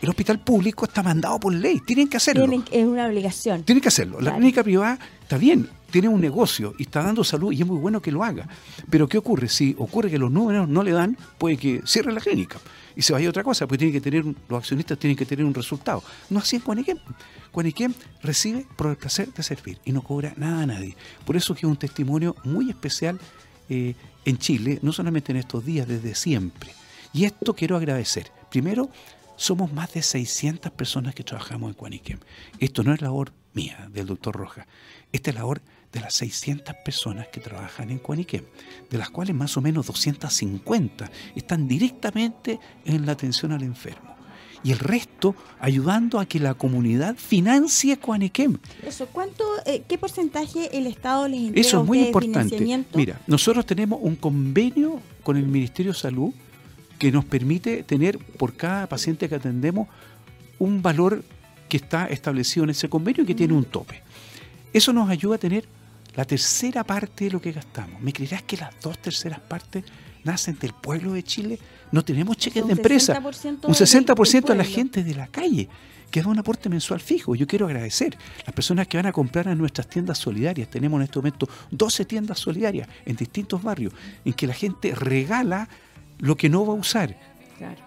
El 0.02 0.10
hospital 0.10 0.40
público 0.40 0.86
está 0.86 1.04
mandado 1.04 1.40
por 1.40 1.54
ley, 1.54 1.82
tienen 1.86 2.08
que 2.08 2.18
hacerlo. 2.18 2.48
es 2.72 2.86
una 2.86 3.08
obligación. 3.08 3.64
Tienen 3.64 3.82
que 3.82 3.90
hacerlo. 3.90 4.22
La 4.22 4.36
clínica 4.36 4.64
privada 4.64 4.98
está 5.22 5.38
bien, 5.38 5.70
tiene 5.92 6.08
un 6.08 6.22
negocio 6.22 6.74
y 6.78 6.84
está 6.84 7.04
dando 7.04 7.24
salud 7.24 7.52
y 7.52 7.62
es 7.62 7.68
muy 7.68 7.78
bueno 7.78 8.02
que 8.02 8.12
lo 8.12 8.24
haga. 8.24 8.48
Pero 8.90 9.10
¿qué 9.10 9.18
ocurre? 9.18 9.50
Si 9.50 9.76
ocurre 9.78 10.10
que 10.10 10.18
los 10.18 10.32
números 10.32 10.70
no 10.70 10.84
le 10.84 10.92
dan, 10.92 11.18
puede 11.38 11.58
que 11.58 11.82
cierre 11.86 12.14
la 12.14 12.22
clínica 12.22 12.60
y 12.96 13.02
se 13.02 13.14
vaya 13.14 13.28
a 13.28 13.30
otra 13.30 13.44
cosa, 13.44 13.68
porque 13.68 13.80
tienen 13.80 13.94
que 13.94 14.02
tener, 14.02 14.26
los 14.26 14.60
accionistas 14.60 14.98
tienen 14.98 15.18
que 15.18 15.26
tener 15.26 15.46
un 15.46 15.54
resultado. 15.54 16.04
No 16.30 16.40
así 16.40 16.56
es 16.56 16.64
Cuaniquem. 16.64 16.98
Cuaniquem 17.52 17.94
recibe 18.22 18.66
por 18.76 18.88
el 18.88 18.98
placer 18.98 19.34
de 19.34 19.44
servir 19.44 19.80
y 19.86 19.92
no 19.92 20.02
cobra 20.02 20.34
nada 20.38 20.64
a 20.64 20.66
nadie. 20.66 20.96
Por 21.26 21.36
eso 21.36 21.54
que 21.54 21.60
es 21.66 21.70
un 21.70 21.78
testimonio 21.78 22.36
muy 22.44 22.70
especial 22.70 23.20
eh, 23.70 23.96
en 24.26 24.38
Chile, 24.38 24.80
no 24.82 24.92
solamente 24.92 25.32
en 25.32 25.38
estos 25.38 25.66
días, 25.66 25.88
desde 25.88 26.16
siempre. 26.16 26.72
Y 27.14 27.26
esto 27.26 27.54
quiero 27.54 27.76
agradecer. 27.76 28.32
Primero, 28.50 28.90
somos 29.40 29.72
más 29.72 29.94
de 29.94 30.02
600 30.02 30.70
personas 30.74 31.16
que 31.16 31.24
trabajamos 31.24 31.70
en 31.70 31.74
Cuaniquem. 31.74 32.20
Esto 32.60 32.84
no 32.84 32.94
es 32.94 33.02
labor 33.02 33.32
mía, 33.54 33.90
del 33.92 34.06
doctor 34.06 34.36
Roja. 34.36 34.68
Esta 35.14 35.30
es 35.30 35.36
labor 35.38 35.62
de 35.94 36.02
las 36.02 36.14
600 36.16 36.76
personas 36.84 37.30
que 37.30 37.40
trabajan 37.40 37.90
en 37.90 38.00
Cuaniquem, 38.00 38.44
de 38.90 38.98
las 38.98 39.10
cuales 39.10 39.34
más 39.34 39.56
o 39.56 39.62
menos 39.62 39.88
250 39.88 41.10
están 41.38 41.70
directamente 41.70 42.60
en 42.84 43.06
la 43.06 43.14
atención 43.14 43.54
al 43.54 43.64
enfermo. 43.64 44.14
Y 44.62 44.74
el 44.74 44.80
resto 44.80 45.36
ayudando 45.62 46.20
a 46.20 46.26
que 46.26 46.38
la 46.38 46.54
comunidad 46.54 47.16
financie 47.16 47.98
Cuaniquem. 47.98 48.58
Eso, 48.86 49.08
¿cuánto, 49.08 49.46
eh, 49.66 49.84
¿qué 49.88 49.98
porcentaje 49.98 50.78
el 50.78 50.86
Estado 50.86 51.30
les 51.30 51.40
entrega 51.40 51.62
Eso 51.62 51.82
es 51.82 51.88
muy 51.88 52.00
importante. 52.02 52.86
Mira, 52.94 53.22
nosotros 53.26 53.66
tenemos 53.66 54.00
un 54.02 54.18
convenio 54.18 55.00
con 55.24 55.38
el 55.38 55.48
Ministerio 55.48 55.94
de 55.94 55.98
Salud 55.98 56.34
que 57.00 57.12
nos 57.12 57.26
permite 57.26 57.82
tener 57.84 58.20
por 58.20 58.56
cada 58.56 58.88
paciente 58.88 59.28
que 59.28 59.36
atendemos 59.36 59.88
un 60.60 60.82
valor 60.82 61.24
que 61.70 61.78
está 61.78 62.08
establecido 62.08 62.66
en 62.66 62.72
ese 62.72 62.90
convenio 62.90 63.24
y 63.24 63.26
que 63.26 63.34
tiene 63.34 63.54
un 63.54 63.64
tope. 63.64 64.04
Eso 64.74 64.92
nos 64.92 65.10
ayuda 65.10 65.36
a 65.36 65.40
tener 65.40 65.66
la 66.16 66.26
tercera 66.26 66.84
parte 66.84 67.26
de 67.26 67.32
lo 67.32 67.42
que 67.42 67.54
gastamos. 67.54 68.02
¿Me 68.02 68.12
creerás 68.12 68.44
que 68.44 68.58
las 68.58 68.78
dos 68.82 69.00
terceras 69.00 69.40
partes 69.40 69.86
nacen 70.24 70.60
del 70.60 70.74
pueblo 70.74 71.14
de 71.14 71.24
Chile? 71.24 71.58
No 71.92 72.04
tenemos 72.04 72.38
cheques 72.38 72.66
de 72.66 72.74
empresa. 72.74 73.18
Un 73.18 73.74
60% 73.74 74.46
de 74.48 74.56
la 74.56 74.64
gente 74.64 75.04
de 75.04 75.16
la 75.16 75.28
calle 75.28 75.70
que 76.12 76.22
da 76.22 76.28
un 76.28 76.40
aporte 76.40 76.70
mensual 76.70 77.00
fijo. 77.00 77.36
Yo 77.36 77.48
quiero 77.48 77.68
agradecer 77.68 78.18
las 78.46 78.54
personas 78.54 78.88
que 78.88 78.98
van 78.98 79.06
a 79.06 79.12
comprar 79.12 79.48
a 79.48 79.56
nuestras 79.56 79.88
tiendas 79.88 80.18
solidarias. 80.18 80.70
Tenemos 80.70 80.98
en 81.00 81.04
este 81.04 81.20
momento 81.20 81.48
12 81.72 82.06
tiendas 82.06 82.40
solidarias 82.40 82.90
en 83.06 83.16
distintos 83.16 83.62
barrios 83.62 83.94
en 84.26 84.34
que 84.34 84.48
la 84.48 84.54
gente 84.54 84.94
regala 84.94 85.70
lo 86.20 86.36
que 86.36 86.50
no 86.50 86.66
va 86.66 86.74
a 86.74 86.78
usar. 86.78 87.16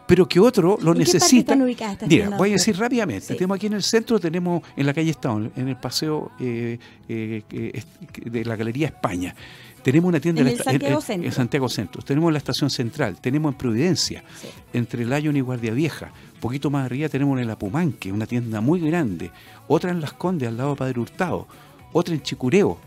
Pero 0.06 0.28
que 0.28 0.38
otro 0.38 0.78
lo 0.82 0.94
necesita. 0.94 1.56
Mira, 2.06 2.36
voy 2.36 2.50
a 2.50 2.52
decir 2.52 2.76
rápidamente. 2.76 3.34
Tenemos 3.34 3.56
aquí 3.56 3.66
en 3.66 3.74
el 3.74 3.82
centro, 3.82 4.18
tenemos 4.20 4.62
en 4.76 4.86
la 4.86 4.92
calle 4.92 5.10
Estado, 5.10 5.50
en 5.56 5.68
el 5.68 5.76
paseo 5.76 6.32
eh, 6.38 6.78
eh, 7.08 7.82
de 8.24 8.44
la 8.44 8.56
Galería 8.56 8.88
España. 8.88 9.34
Tenemos 9.82 10.08
una 10.10 10.20
tienda 10.20 10.42
en, 10.42 10.56
Santiago, 10.56 11.02
en, 11.08 11.32
Santiago 11.32 11.68
Centro. 11.68 12.02
Tenemos 12.02 12.30
la 12.30 12.38
estación 12.38 12.70
central. 12.70 13.20
Tenemos 13.20 13.52
en 13.52 13.58
Providencia, 13.58 14.22
entre 14.72 15.04
Lyon 15.04 15.36
y 15.36 15.40
Guardia 15.40 15.72
Vieja. 15.72 16.12
Un 16.34 16.40
poquito 16.40 16.70
más 16.70 16.86
arriba 16.86 17.08
tenemos 17.08 17.36
en 17.38 17.44
el 17.44 17.50
Apumanque, 17.50 18.12
una 18.12 18.26
tienda 18.26 18.60
muy 18.60 18.78
grande. 18.78 19.32
Otra 19.66 19.90
en 19.90 20.00
Las 20.00 20.12
Condes, 20.12 20.48
al 20.48 20.56
lado 20.56 20.70
de 20.70 20.76
Padre 20.76 21.00
Hurtado. 21.00 21.48
Otra 21.92 22.14
en 22.14 22.22
Chicureo. 22.22 22.78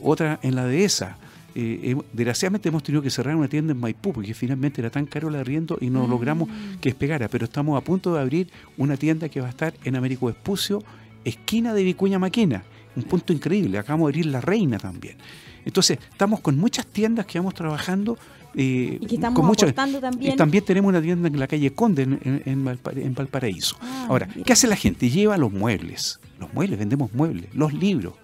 Otra 0.00 0.38
en 0.42 0.54
la 0.54 0.64
Dehesa 0.66 1.16
eh, 1.56 1.96
desgraciadamente 2.12 2.68
hemos 2.68 2.82
tenido 2.82 3.02
que 3.02 3.10
cerrar 3.10 3.36
una 3.36 3.48
tienda 3.48 3.72
en 3.72 3.78
Maipú 3.78 4.12
porque 4.12 4.34
finalmente 4.34 4.80
era 4.80 4.90
tan 4.90 5.06
caro 5.06 5.28
el 5.28 5.36
arriendo 5.36 5.78
y 5.80 5.88
no 5.88 6.06
mm. 6.06 6.10
logramos 6.10 6.48
que 6.80 6.88
despegara, 6.88 7.28
pero 7.28 7.44
estamos 7.44 7.80
a 7.80 7.84
punto 7.84 8.14
de 8.14 8.20
abrir 8.20 8.50
una 8.76 8.96
tienda 8.96 9.28
que 9.28 9.40
va 9.40 9.46
a 9.46 9.50
estar 9.50 9.74
en 9.84 9.96
Américo 9.96 10.28
Espucio, 10.28 10.82
esquina 11.24 11.72
de 11.72 11.84
Vicuña 11.84 12.18
Maquena, 12.18 12.64
un 12.96 13.04
punto 13.04 13.32
increíble, 13.32 13.78
acabamos 13.78 14.08
de 14.08 14.10
abrir 14.10 14.26
La 14.26 14.40
Reina 14.40 14.78
también. 14.78 15.16
Entonces, 15.64 15.98
estamos 16.10 16.40
con 16.40 16.58
muchas 16.58 16.86
tiendas 16.86 17.26
que 17.26 17.38
vamos 17.38 17.54
trabajando. 17.54 18.18
Eh, 18.54 18.98
y 19.00 19.06
que 19.06 19.14
estamos 19.16 19.36
con 19.36 19.46
muchas, 19.46 19.74
también. 19.74 20.36
también 20.36 20.64
tenemos 20.64 20.88
una 20.88 21.02
tienda 21.02 21.26
en 21.28 21.38
la 21.40 21.46
calle 21.48 21.72
Conde, 21.72 22.02
en, 22.22 23.14
Valparaíso. 23.14 23.76
Ah, 23.80 24.06
Ahora, 24.08 24.28
¿qué 24.44 24.52
hace 24.52 24.68
la 24.68 24.76
gente? 24.76 25.10
Lleva 25.10 25.36
los 25.36 25.52
muebles, 25.52 26.20
los 26.38 26.52
muebles, 26.54 26.78
vendemos 26.78 27.12
muebles, 27.14 27.52
los 27.52 27.72
libros, 27.72 28.14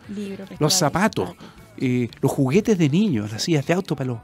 los 0.61 0.75
zapatos, 0.75 1.35
eh, 1.81 2.09
los 2.21 2.31
juguetes 2.31 2.77
de 2.77 2.89
niños, 2.89 3.33
las 3.33 3.43
sillas 3.43 3.67
de 3.67 3.75
auto 3.75 3.97
para 3.97 4.09
los, 4.09 4.19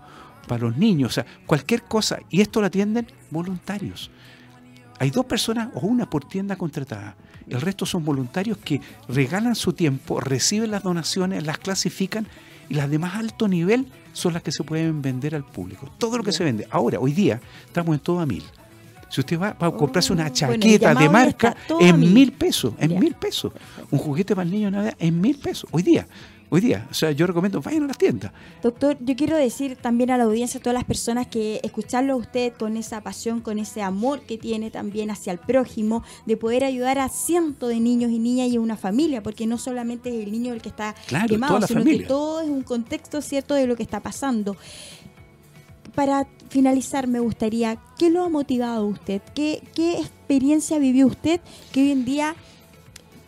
para 0.47 0.63
los 0.63 0.77
niños, 0.77 1.11
o 1.11 1.15
sea, 1.15 1.27
cualquier 1.47 1.83
cosa. 1.83 2.19
Y 2.31 2.41
esto 2.41 2.61
lo 2.61 2.67
atienden 2.67 3.07
voluntarios. 3.31 4.11
Hay 4.99 5.11
dos 5.11 5.27
personas 5.27 5.69
o 5.75 5.81
una 5.81 6.09
por 6.09 6.25
tienda 6.25 6.57
contratada. 6.57 7.17
El 7.49 7.61
resto 7.61 7.87
son 7.87 8.05
voluntarios 8.05 8.59
que 8.59 8.81
regalan 9.09 9.55
su 9.55 9.73
tiempo, 9.73 10.21
reciben 10.21 10.71
las 10.71 10.83
donaciones, 10.83 11.45
las 11.47 11.59
clasifican 11.59 12.27
y 12.69 12.75
las 12.75 12.91
de 12.91 12.99
más 12.99 13.15
alto 13.15 13.47
nivel 13.47 13.87
son 14.13 14.33
las 14.33 14.43
que 14.43 14.53
se 14.53 14.65
pueden 14.65 15.01
vender 15.01 15.35
al 15.35 15.45
público. 15.45 15.91
Todo 15.99 16.19
lo 16.19 16.25
que 16.25 16.33
se 16.33 16.45
vende. 16.45 16.67
Ahora, 16.71 16.99
hoy 16.99 17.13
día, 17.13 17.41
estamos 17.67 17.95
en 17.95 18.01
todo 18.01 18.21
a 18.21 18.27
mil. 18.27 18.43
Si 19.09 19.21
usted 19.21 19.41
va, 19.41 19.57
a 19.59 19.71
comprarse 19.71 20.13
una 20.13 20.27
oh, 20.27 20.31
chaqueta 20.31 20.95
de 20.95 21.09
marca, 21.09 21.57
en 21.79 22.01
mil 22.13 22.33
pesos, 22.33 22.75
en 22.79 22.99
mil 22.99 23.15
pesos. 23.15 23.53
Un 23.91 23.99
juguete 23.99 24.35
para 24.35 24.45
el 24.45 24.51
niño 24.51 24.71
en 24.99 25.21
mil 25.21 25.39
pesos. 25.39 25.71
Hoy 25.71 25.83
día 25.83 26.07
hoy 26.49 26.61
día. 26.61 26.87
O 26.91 26.95
sea, 26.95 27.11
yo 27.13 27.27
recomiendo, 27.27 27.61
vayan 27.61 27.85
a 27.85 27.87
las 27.89 27.99
tiendas. 27.99 28.33
Doctor, 28.63 28.97
yo 29.01 29.17
quiero 29.17 29.37
decir 29.37 29.77
también 29.77 30.11
a 30.11 30.19
la 30.19 30.25
audiencia, 30.25 30.59
a 30.59 30.63
todas 30.63 30.75
las 30.75 30.85
personas, 30.85 31.27
que 31.27 31.61
escucharlo 31.63 32.15
a 32.15 32.17
usted 32.17 32.53
con 32.55 32.77
esa 32.77 33.01
pasión, 33.01 33.41
con 33.41 33.59
ese 33.59 33.83
amor 33.83 34.21
que 34.21 34.39
tiene 34.39 34.71
también 34.71 35.11
hacia 35.11 35.33
el 35.33 35.39
prójimo, 35.39 36.03
de 36.27 36.37
poder 36.37 36.65
ayudar 36.65 36.99
a 36.99 37.09
cientos 37.09 37.69
de 37.69 37.81
niños 37.81 38.11
y 38.11 38.19
niñas 38.19 38.49
y 38.49 38.57
a 38.57 38.61
una 38.61 38.77
familia, 38.77 39.23
porque 39.23 39.47
no 39.47 39.59
solamente 39.59 40.11
es 40.11 40.27
el 40.27 40.33
niño 40.33 40.53
el 40.53 40.63
que 40.63 40.69
está 40.69 40.95
quemado, 41.29 41.67
sino 41.67 41.85
que 41.85 42.01
todo 42.01 42.41
es 42.41 42.49
un 42.49 42.63
contexto 42.63 43.21
cierto 43.21 43.55
de 43.55 43.67
lo 43.67 43.77
que 43.77 43.83
está 43.83 44.01
pasando. 44.01 44.57
Para 45.95 46.29
finalizar, 46.51 47.07
me 47.07 47.21
gustaría, 47.21 47.79
¿qué 47.99 48.11
lo 48.11 48.23
ha 48.23 48.29
motivado 48.29 48.83
a 48.83 48.85
usted? 48.85 49.23
¿Qué, 49.35 49.63
¿Qué 49.75 49.99
experiencia 49.99 50.79
vivió 50.79 51.07
usted 51.07 51.41
que 51.73 51.81
hoy 51.81 51.91
en 51.91 52.05
día 52.05 52.37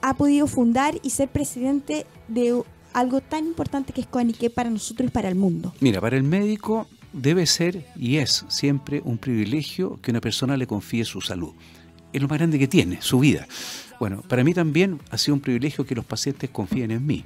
ha 0.03 0.15
podido 0.15 0.47
fundar 0.47 0.95
y 1.03 1.11
ser 1.11 1.29
presidente 1.29 2.07
de 2.29 2.63
algo 2.93 3.21
tan 3.21 3.47
importante 3.47 3.93
que 3.93 4.01
es 4.01 4.07
Coanique 4.07 4.51
para 4.51 4.71
nosotros 4.71 5.09
y 5.09 5.11
para 5.11 5.29
el 5.29 5.35
mundo? 5.35 5.75
Mira, 5.81 6.01
para 6.01 6.17
el 6.17 6.23
médico 6.23 6.87
debe 7.13 7.47
ser 7.47 7.87
y 7.97 8.17
es 8.17 8.45
siempre 8.49 9.01
un 9.05 9.19
privilegio 9.19 9.99
que 10.03 10.11
una 10.11 10.21
persona 10.21 10.57
le 10.57 10.67
confíe 10.67 11.05
su 11.05 11.21
salud. 11.21 11.53
es 12.13 12.23
lo 12.23 12.29
más 12.29 12.39
grande 12.39 12.59
que 12.59 12.69
tiene, 12.69 13.03
su 13.03 13.19
vida. 13.19 13.47
Bueno, 14.01 14.23
para 14.23 14.45
mí 14.45 14.55
también 14.55 15.01
ha 15.11 15.19
sido 15.19 15.35
un 15.35 15.41
privilegio 15.41 15.85
que 15.85 15.95
los 15.95 16.05
pacientes 16.05 16.49
confíen 16.51 16.91
en 16.93 17.05
mí. 17.05 17.25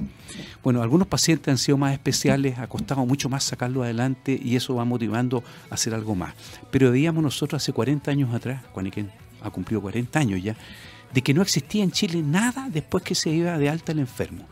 Bueno, 0.63 0.83
algunos 0.83 1.07
pacientes 1.07 1.49
han 1.49 1.59
sido 1.59 1.77
más 1.77 1.93
especiales, 1.93 2.59
ha 2.59 2.67
costado 2.67 3.05
mucho 3.05 3.29
más 3.29 3.45
sacarlo 3.45 3.83
adelante 3.83 4.41
y 4.43 4.57
eso 4.57 4.75
va 4.75 4.85
motivando 4.85 5.45
a 5.71 5.75
hacer 5.75 5.95
algo 5.95 6.15
más. 6.15 6.35
Pero 6.71 6.91
veíamos 6.91 7.23
nosotros 7.23 7.63
hace 7.63 7.73
40 7.73 8.11
años 8.11 8.35
atrás, 8.35 8.63
cuando 8.73 8.91
ha 9.43 9.51
cumplido 9.51 9.83
40 9.83 10.19
años 10.19 10.43
ya, 10.43 10.57
de 11.13 11.23
que 11.23 11.35
no 11.35 11.43
existía 11.43 11.85
en 11.85 11.93
Chile 11.93 12.23
nada 12.23 12.69
después 12.71 13.05
que 13.05 13.15
se 13.15 13.31
iba 13.31 13.59
de 13.59 13.69
alta 13.69 13.93
el 13.93 13.99
enfermo. 13.99 14.47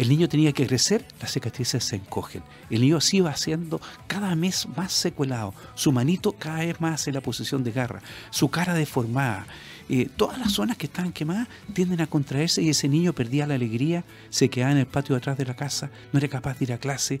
El 0.00 0.08
niño 0.08 0.30
tenía 0.30 0.52
que 0.52 0.66
crecer, 0.66 1.04
las 1.20 1.30
cicatrices 1.30 1.84
se 1.84 1.96
encogen. 1.96 2.42
El 2.70 2.80
niño 2.80 3.02
se 3.02 3.18
iba 3.18 3.28
haciendo 3.28 3.82
cada 4.06 4.34
mes 4.34 4.66
más 4.74 4.94
secuelado. 4.94 5.52
Su 5.74 5.92
manito 5.92 6.32
cada 6.32 6.60
vez 6.60 6.80
más 6.80 7.06
en 7.06 7.12
la 7.12 7.20
posición 7.20 7.64
de 7.64 7.72
garra. 7.72 8.00
Su 8.30 8.48
cara 8.48 8.72
deformada. 8.72 9.46
Eh, 9.90 10.08
todas 10.16 10.38
las 10.38 10.52
zonas 10.52 10.78
que 10.78 10.86
estaban 10.86 11.12
quemadas 11.12 11.48
tienden 11.74 12.00
a 12.00 12.06
contraerse 12.06 12.62
y 12.62 12.70
ese 12.70 12.88
niño 12.88 13.12
perdía 13.12 13.46
la 13.46 13.56
alegría, 13.56 14.04
se 14.30 14.48
quedaba 14.48 14.72
en 14.72 14.78
el 14.78 14.86
patio 14.86 15.16
de 15.16 15.18
atrás 15.18 15.36
de 15.36 15.44
la 15.44 15.54
casa, 15.54 15.90
no 16.14 16.18
era 16.18 16.28
capaz 16.28 16.58
de 16.58 16.64
ir 16.64 16.72
a 16.72 16.78
clase, 16.78 17.20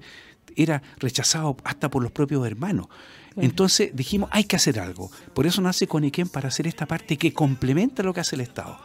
era 0.56 0.82
rechazado 0.96 1.58
hasta 1.64 1.90
por 1.90 2.02
los 2.02 2.12
propios 2.12 2.46
hermanos. 2.46 2.86
Entonces 3.36 3.90
dijimos, 3.94 4.30
hay 4.32 4.44
que 4.44 4.56
hacer 4.56 4.80
algo. 4.80 5.10
Por 5.34 5.46
eso 5.46 5.60
nace 5.60 5.86
Coniquén 5.86 6.30
para 6.30 6.48
hacer 6.48 6.66
esta 6.66 6.86
parte 6.86 7.18
que 7.18 7.34
complementa 7.34 8.02
lo 8.02 8.14
que 8.14 8.20
hace 8.20 8.36
el 8.36 8.40
Estado. 8.40 8.78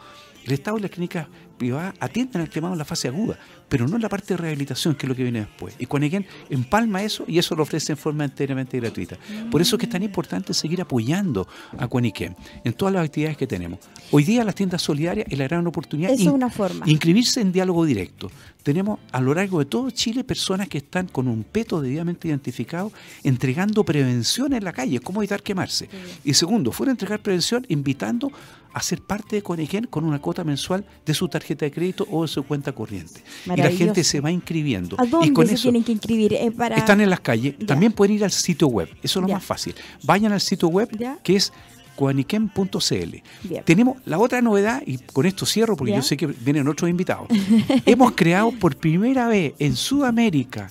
El 0.46 0.52
Estado 0.52 0.78
y 0.78 0.80
las 0.80 0.92
clínicas 0.92 1.26
privadas 1.58 1.94
atienden 1.98 2.42
al 2.42 2.48
quemado 2.48 2.74
en 2.74 2.78
la 2.78 2.84
fase 2.84 3.08
aguda, 3.08 3.38
pero 3.68 3.88
no 3.88 3.96
en 3.96 4.02
la 4.02 4.08
parte 4.08 4.34
de 4.34 4.36
rehabilitación, 4.36 4.94
que 4.94 5.06
es 5.06 5.08
lo 5.08 5.16
que 5.16 5.24
viene 5.24 5.40
después. 5.40 5.74
Y 5.78 5.86
Cuanequén 5.86 6.24
empalma 6.50 7.02
eso 7.02 7.24
y 7.26 7.38
eso 7.38 7.56
lo 7.56 7.64
ofrece 7.64 7.92
en 7.92 7.98
forma 7.98 8.24
enteramente 8.24 8.78
gratuita. 8.78 9.18
Por 9.50 9.60
eso 9.60 9.74
es 9.74 9.80
que 9.80 9.86
es 9.86 9.92
tan 9.92 10.02
importante 10.02 10.54
seguir 10.54 10.80
apoyando 10.80 11.48
a 11.76 11.88
Cuaniquén 11.88 12.36
en 12.62 12.72
todas 12.74 12.94
las 12.94 13.04
actividades 13.04 13.36
que 13.36 13.46
tenemos. 13.46 13.80
Hoy 14.12 14.22
día 14.22 14.44
las 14.44 14.54
tiendas 14.54 14.82
solidarias 14.82 15.26
es 15.28 15.36
la 15.36 15.48
gran 15.48 15.66
oportunidad 15.66 16.10
de 16.10 16.90
inscribirse 16.90 17.40
en 17.40 17.50
diálogo 17.50 17.84
directo. 17.84 18.30
Tenemos 18.62 19.00
a 19.12 19.20
lo 19.20 19.34
largo 19.34 19.60
de 19.60 19.64
todo 19.64 19.90
Chile 19.90 20.24
personas 20.24 20.68
que 20.68 20.78
están 20.78 21.06
con 21.08 21.28
un 21.28 21.44
peto 21.44 21.80
debidamente 21.80 22.28
identificado 22.28 22.92
entregando 23.22 23.84
prevención 23.84 24.52
en 24.52 24.64
la 24.64 24.72
calle, 24.72 25.00
cómo 25.00 25.20
evitar 25.20 25.42
quemarse. 25.42 25.88
Y 26.24 26.34
segundo, 26.34 26.72
fuera 26.72 26.90
a 26.90 26.94
entregar 26.94 27.20
prevención 27.20 27.64
invitando 27.68 28.30
a 28.76 28.82
ser 28.82 29.00
parte 29.00 29.36
de 29.36 29.42
Conequén 29.42 29.86
con 29.86 30.04
una 30.04 30.18
cuota 30.18 30.44
mensual 30.44 30.84
de 31.06 31.14
su 31.14 31.28
tarjeta 31.28 31.64
de 31.64 31.70
crédito 31.70 32.06
o 32.10 32.22
de 32.22 32.28
su 32.28 32.42
cuenta 32.42 32.72
corriente. 32.72 33.22
Y 33.46 33.56
la 33.56 33.70
gente 33.70 34.04
se 34.04 34.20
va 34.20 34.30
inscribiendo. 34.30 34.96
¿A 35.00 35.06
dónde 35.06 35.28
y 35.28 35.32
con 35.32 35.46
se 35.46 35.54
eso, 35.54 35.62
tienen 35.62 35.82
que 35.82 35.92
inscribir? 35.92 36.34
Eh, 36.34 36.52
Están 36.76 37.00
en 37.00 37.08
las 37.08 37.20
calles. 37.20 37.54
También 37.66 37.92
pueden 37.92 38.16
ir 38.16 38.24
al 38.24 38.30
sitio 38.30 38.68
web. 38.68 38.90
Eso 39.02 39.18
es 39.18 39.22
lo 39.26 39.32
más 39.32 39.42
fácil. 39.42 39.74
Vayan 40.02 40.30
al 40.32 40.42
sitio 40.42 40.68
web 40.68 40.90
que 41.22 41.36
es 41.36 41.54
coaniquem.cl. 41.96 43.16
Tenemos 43.64 43.96
la 44.04 44.18
otra 44.18 44.42
novedad, 44.42 44.82
y 44.84 44.98
con 44.98 45.24
esto 45.24 45.46
cierro 45.46 45.74
porque 45.74 45.94
yo 45.94 46.02
sé 46.02 46.18
que 46.18 46.26
vienen 46.26 46.68
otros 46.68 46.90
invitados. 46.90 47.28
Hemos 47.86 48.12
creado 48.12 48.52
por 48.52 48.76
primera 48.76 49.26
vez 49.26 49.54
en 49.58 49.74
Sudamérica 49.74 50.70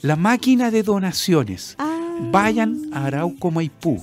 la 0.00 0.16
máquina 0.16 0.70
de 0.70 0.82
donaciones. 0.82 1.74
Ah. 1.78 1.98
Vayan 2.30 2.88
a 2.94 3.04
Arauco 3.04 3.50
Maipú 3.50 4.02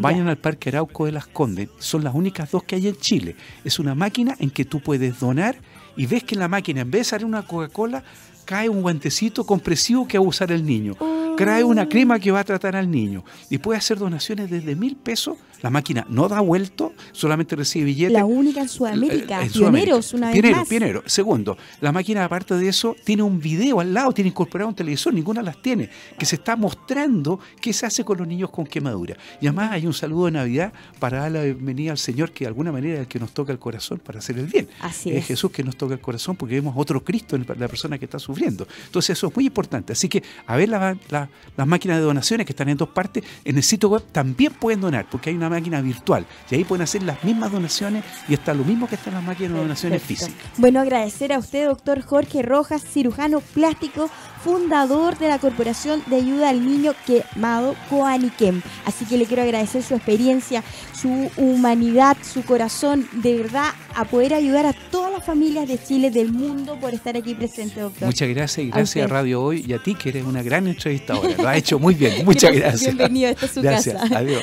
Vayan 0.00 0.28
al 0.28 0.38
Parque 0.38 0.70
Arauco 0.70 1.04
de 1.04 1.12
las 1.12 1.26
Condes. 1.26 1.68
Son 1.78 2.02
las 2.02 2.14
únicas 2.14 2.50
dos 2.50 2.64
que 2.64 2.76
hay 2.76 2.88
en 2.88 2.96
Chile. 2.96 3.36
Es 3.64 3.78
una 3.78 3.94
máquina 3.94 4.34
en 4.38 4.50
que 4.50 4.64
tú 4.64 4.80
puedes 4.80 5.20
donar 5.20 5.56
y 5.94 6.06
ves 6.06 6.24
que 6.24 6.34
en 6.34 6.40
la 6.40 6.48
máquina, 6.48 6.80
en 6.80 6.90
vez 6.90 7.00
de 7.00 7.04
salir 7.04 7.26
una 7.26 7.46
Coca-Cola, 7.46 8.02
cae 8.46 8.70
un 8.70 8.80
guantecito 8.80 9.44
compresivo 9.44 10.08
que 10.08 10.18
va 10.18 10.24
a 10.24 10.28
usar 10.28 10.52
el 10.52 10.64
niño. 10.64 10.96
Cae 11.36 11.64
una 11.64 11.86
crema 11.86 12.18
que 12.18 12.30
va 12.30 12.40
a 12.40 12.44
tratar 12.44 12.76
al 12.76 12.90
niño. 12.90 13.24
Y 13.50 13.58
puede 13.58 13.78
hacer 13.78 13.98
donaciones 13.98 14.50
desde 14.50 14.74
mil 14.74 14.96
pesos 14.96 15.36
la 15.62 15.70
máquina 15.70 16.06
no 16.08 16.28
da 16.28 16.40
vuelto, 16.40 16.92
solamente 17.12 17.56
recibe 17.56 17.86
billetes. 17.86 18.12
La 18.12 18.24
única 18.24 18.60
en 18.60 18.68
Sudamérica. 18.68 19.40
Pioneros, 19.52 20.14
una 20.14 20.30
vez 20.30 20.52
más. 20.52 20.68
Pionero. 20.68 21.02
Segundo, 21.06 21.56
la 21.80 21.92
máquina, 21.92 22.24
aparte 22.24 22.54
de 22.54 22.68
eso, 22.68 22.96
tiene 23.04 23.22
un 23.22 23.40
video 23.40 23.80
al 23.80 23.92
lado, 23.92 24.12
tiene 24.12 24.28
incorporado 24.28 24.68
un 24.68 24.74
televisor, 24.74 25.12
ninguna 25.12 25.42
las 25.42 25.60
tiene, 25.60 25.90
que 26.18 26.26
se 26.26 26.36
está 26.36 26.56
mostrando 26.56 27.40
qué 27.60 27.72
se 27.72 27.86
hace 27.86 28.04
con 28.04 28.18
los 28.18 28.26
niños 28.26 28.50
con 28.50 28.66
quemadura. 28.66 29.16
Y 29.40 29.46
además 29.46 29.72
hay 29.72 29.86
un 29.86 29.94
saludo 29.94 30.26
de 30.26 30.32
Navidad 30.32 30.72
para 30.98 31.20
dar 31.20 31.32
la 31.32 31.42
bienvenida 31.42 31.92
al 31.92 31.98
Señor, 31.98 32.32
que 32.32 32.44
de 32.44 32.48
alguna 32.48 32.72
manera 32.72 32.94
es 32.94 33.00
el 33.00 33.06
que 33.06 33.18
nos 33.18 33.32
toca 33.32 33.52
el 33.52 33.58
corazón 33.58 33.98
para 33.98 34.20
hacer 34.20 34.38
el 34.38 34.46
bien. 34.46 34.68
Así 34.80 35.10
es. 35.10 35.26
Jesús 35.26 35.50
que 35.50 35.62
nos 35.62 35.76
toca 35.76 35.94
el 35.94 36.00
corazón 36.00 36.36
porque 36.36 36.54
vemos 36.54 36.74
otro 36.76 37.04
Cristo 37.04 37.36
en 37.36 37.46
la 37.58 37.68
persona 37.68 37.98
que 37.98 38.06
está 38.06 38.18
sufriendo. 38.18 38.66
Entonces 38.86 39.18
eso 39.18 39.26
es 39.28 39.36
muy 39.36 39.46
importante. 39.46 39.92
Así 39.92 40.08
que 40.08 40.22
a 40.46 40.56
ver 40.56 40.68
las 40.68 41.28
máquinas 41.66 41.98
de 41.98 42.04
donaciones 42.04 42.46
que 42.46 42.52
están 42.52 42.68
en 42.68 42.76
dos 42.76 42.88
partes, 42.88 43.22
en 43.44 43.56
el 43.56 43.62
sitio 43.62 43.90
web 43.90 44.02
también 44.12 44.52
pueden 44.54 44.80
donar, 44.80 45.06
porque 45.10 45.30
hay 45.30 45.36
una 45.36 45.49
máquina 45.50 45.80
virtual. 45.80 46.24
Y 46.50 46.54
ahí 46.54 46.64
pueden 46.64 46.82
hacer 46.82 47.02
las 47.02 47.22
mismas 47.24 47.52
donaciones 47.52 48.04
y 48.28 48.34
está 48.34 48.54
lo 48.54 48.64
mismo 48.64 48.88
que 48.88 48.94
están 48.94 49.14
las 49.14 49.22
máquinas 49.22 49.52
de 49.52 49.58
donaciones 49.58 50.02
físicas. 50.02 50.34
Bueno, 50.56 50.80
agradecer 50.80 51.32
a 51.32 51.38
usted, 51.38 51.66
doctor 51.66 52.00
Jorge 52.02 52.42
Rojas, 52.42 52.82
cirujano 52.82 53.40
plástico, 53.40 54.10
fundador 54.42 55.18
de 55.18 55.28
la 55.28 55.38
Corporación 55.38 56.02
de 56.06 56.16
Ayuda 56.16 56.48
al 56.48 56.64
Niño 56.66 56.94
Quemado 57.06 57.74
Coaniquem. 57.88 58.62
Así 58.84 59.04
que 59.04 59.18
le 59.18 59.26
quiero 59.26 59.42
agradecer 59.42 59.82
su 59.82 59.94
experiencia, 59.94 60.62
su 60.98 61.30
humanidad, 61.36 62.16
su 62.22 62.42
corazón, 62.44 63.08
de 63.12 63.36
verdad, 63.36 63.70
a 63.94 64.04
poder 64.04 64.34
ayudar 64.34 64.66
a 64.66 64.72
todas 64.72 65.12
las 65.12 65.24
familias 65.24 65.68
de 65.68 65.82
Chile, 65.82 66.10
del 66.10 66.32
mundo, 66.32 66.78
por 66.80 66.94
estar 66.94 67.16
aquí 67.16 67.34
presente, 67.34 67.80
doctor. 67.80 68.06
Muchas 68.06 68.28
gracias 68.28 68.66
y 68.66 68.70
gracias 68.70 69.04
a, 69.04 69.08
Radio 69.08 69.42
Hoy 69.42 69.64
y 69.66 69.72
a 69.72 69.82
ti, 69.82 69.94
que 69.94 70.10
eres 70.10 70.24
una 70.24 70.42
gran 70.42 70.66
entrevistadora. 70.66 71.34
Lo 71.36 71.48
ha 71.48 71.56
hecho 71.56 71.78
muy 71.78 71.94
bien. 71.94 72.24
Muchas 72.24 72.52
gracias. 72.54 72.94
Bienvenido, 72.94 73.30
esta 73.30 73.46
es 73.46 73.52
su 73.52 73.62
gracias. 73.62 74.00
casa. 74.00 74.18
Adiós. 74.18 74.42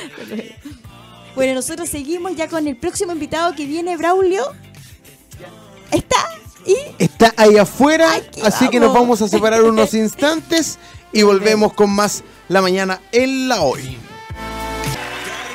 Bueno, 1.38 1.54
nosotros 1.54 1.88
seguimos 1.88 2.34
ya 2.34 2.48
con 2.48 2.66
el 2.66 2.74
próximo 2.74 3.12
invitado 3.12 3.54
que 3.54 3.64
viene, 3.64 3.96
Braulio. 3.96 4.42
Está 5.92 6.16
y 6.66 6.74
está 6.98 7.32
ahí 7.36 7.56
afuera, 7.56 8.10
así 8.42 8.68
que 8.68 8.80
nos 8.80 8.92
vamos 8.92 9.22
a 9.22 9.28
separar 9.28 9.62
unos 9.62 9.94
instantes 9.94 10.80
y 11.12 11.22
volvemos 11.22 11.74
con 11.74 11.90
más 11.90 12.24
la 12.48 12.60
mañana 12.60 13.00
en 13.12 13.46
la 13.46 13.62
hoy. 13.62 13.98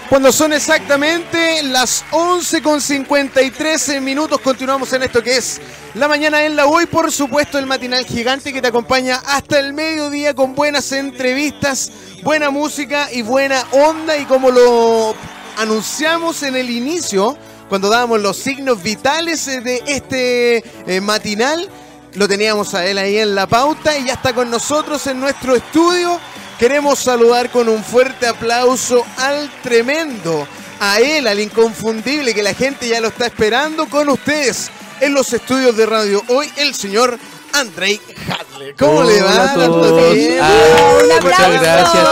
Cuando 0.07 0.31
son 0.31 0.53
exactamente 0.53 1.61
las 1.63 2.05
11 2.11 2.61
con 2.61 2.79
53 2.79 4.01
minutos, 4.01 4.39
continuamos 4.39 4.93
en 4.93 5.03
esto 5.03 5.21
que 5.21 5.35
es 5.35 5.59
la 5.95 6.07
mañana 6.07 6.45
en 6.45 6.55
la 6.55 6.65
hoy. 6.65 6.85
Por 6.85 7.11
supuesto, 7.11 7.59
el 7.59 7.65
matinal 7.65 8.05
gigante 8.05 8.53
que 8.53 8.61
te 8.61 8.69
acompaña 8.69 9.21
hasta 9.27 9.59
el 9.59 9.73
mediodía 9.73 10.33
con 10.33 10.55
buenas 10.55 10.93
entrevistas, 10.93 11.91
buena 12.23 12.51
música 12.51 13.11
y 13.11 13.21
buena 13.21 13.65
onda. 13.71 14.15
Y 14.15 14.23
como 14.25 14.49
lo 14.49 15.13
anunciamos 15.57 16.43
en 16.43 16.55
el 16.55 16.69
inicio, 16.69 17.37
cuando 17.69 17.89
dábamos 17.89 18.21
los 18.21 18.37
signos 18.37 18.83
vitales 18.83 19.47
eh, 19.47 19.61
de 19.61 19.83
este 19.87 20.63
eh, 20.87 21.01
matinal. 21.01 21.67
Lo 22.13 22.27
teníamos 22.27 22.75
a 22.75 22.85
él 22.85 22.99
ahí 22.99 23.17
en 23.17 23.33
la 23.33 23.47
pauta 23.47 23.97
y 23.97 24.05
ya 24.05 24.13
está 24.13 24.33
con 24.33 24.51
nosotros 24.51 25.07
en 25.07 25.19
nuestro 25.19 25.55
estudio. 25.55 26.19
Queremos 26.59 26.99
saludar 26.99 27.49
con 27.49 27.67
un 27.67 27.83
fuerte 27.83 28.27
aplauso 28.27 29.03
al 29.17 29.49
tremendo, 29.63 30.47
a 30.79 30.99
él, 30.99 31.27
al 31.27 31.39
inconfundible, 31.39 32.35
que 32.35 32.43
la 32.43 32.53
gente 32.53 32.87
ya 32.87 33.01
lo 33.01 33.07
está 33.07 33.25
esperando 33.25 33.89
con 33.89 34.07
ustedes 34.09 34.69
en 34.99 35.13
los 35.13 35.33
estudios 35.33 35.75
de 35.75 35.85
radio 35.87 36.23
hoy, 36.27 36.49
el 36.57 36.75
señor 36.75 37.17
Andrei 37.53 37.99
Hadley. 38.27 38.73
¿Cómo 38.73 39.03
le 39.03 39.21
va? 39.21 39.51
A 39.51 39.53
todos. 39.53 40.01
Ah, 40.41 40.97
un 41.03 41.11
aplauso. 41.11 41.49
Muchas 41.49 41.61
gracias. 41.61 42.03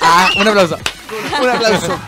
Ah, 0.00 0.30
un 0.36 0.48
aplauso. 0.48 0.78
Un 1.40 1.48
aplauso. 1.48 1.98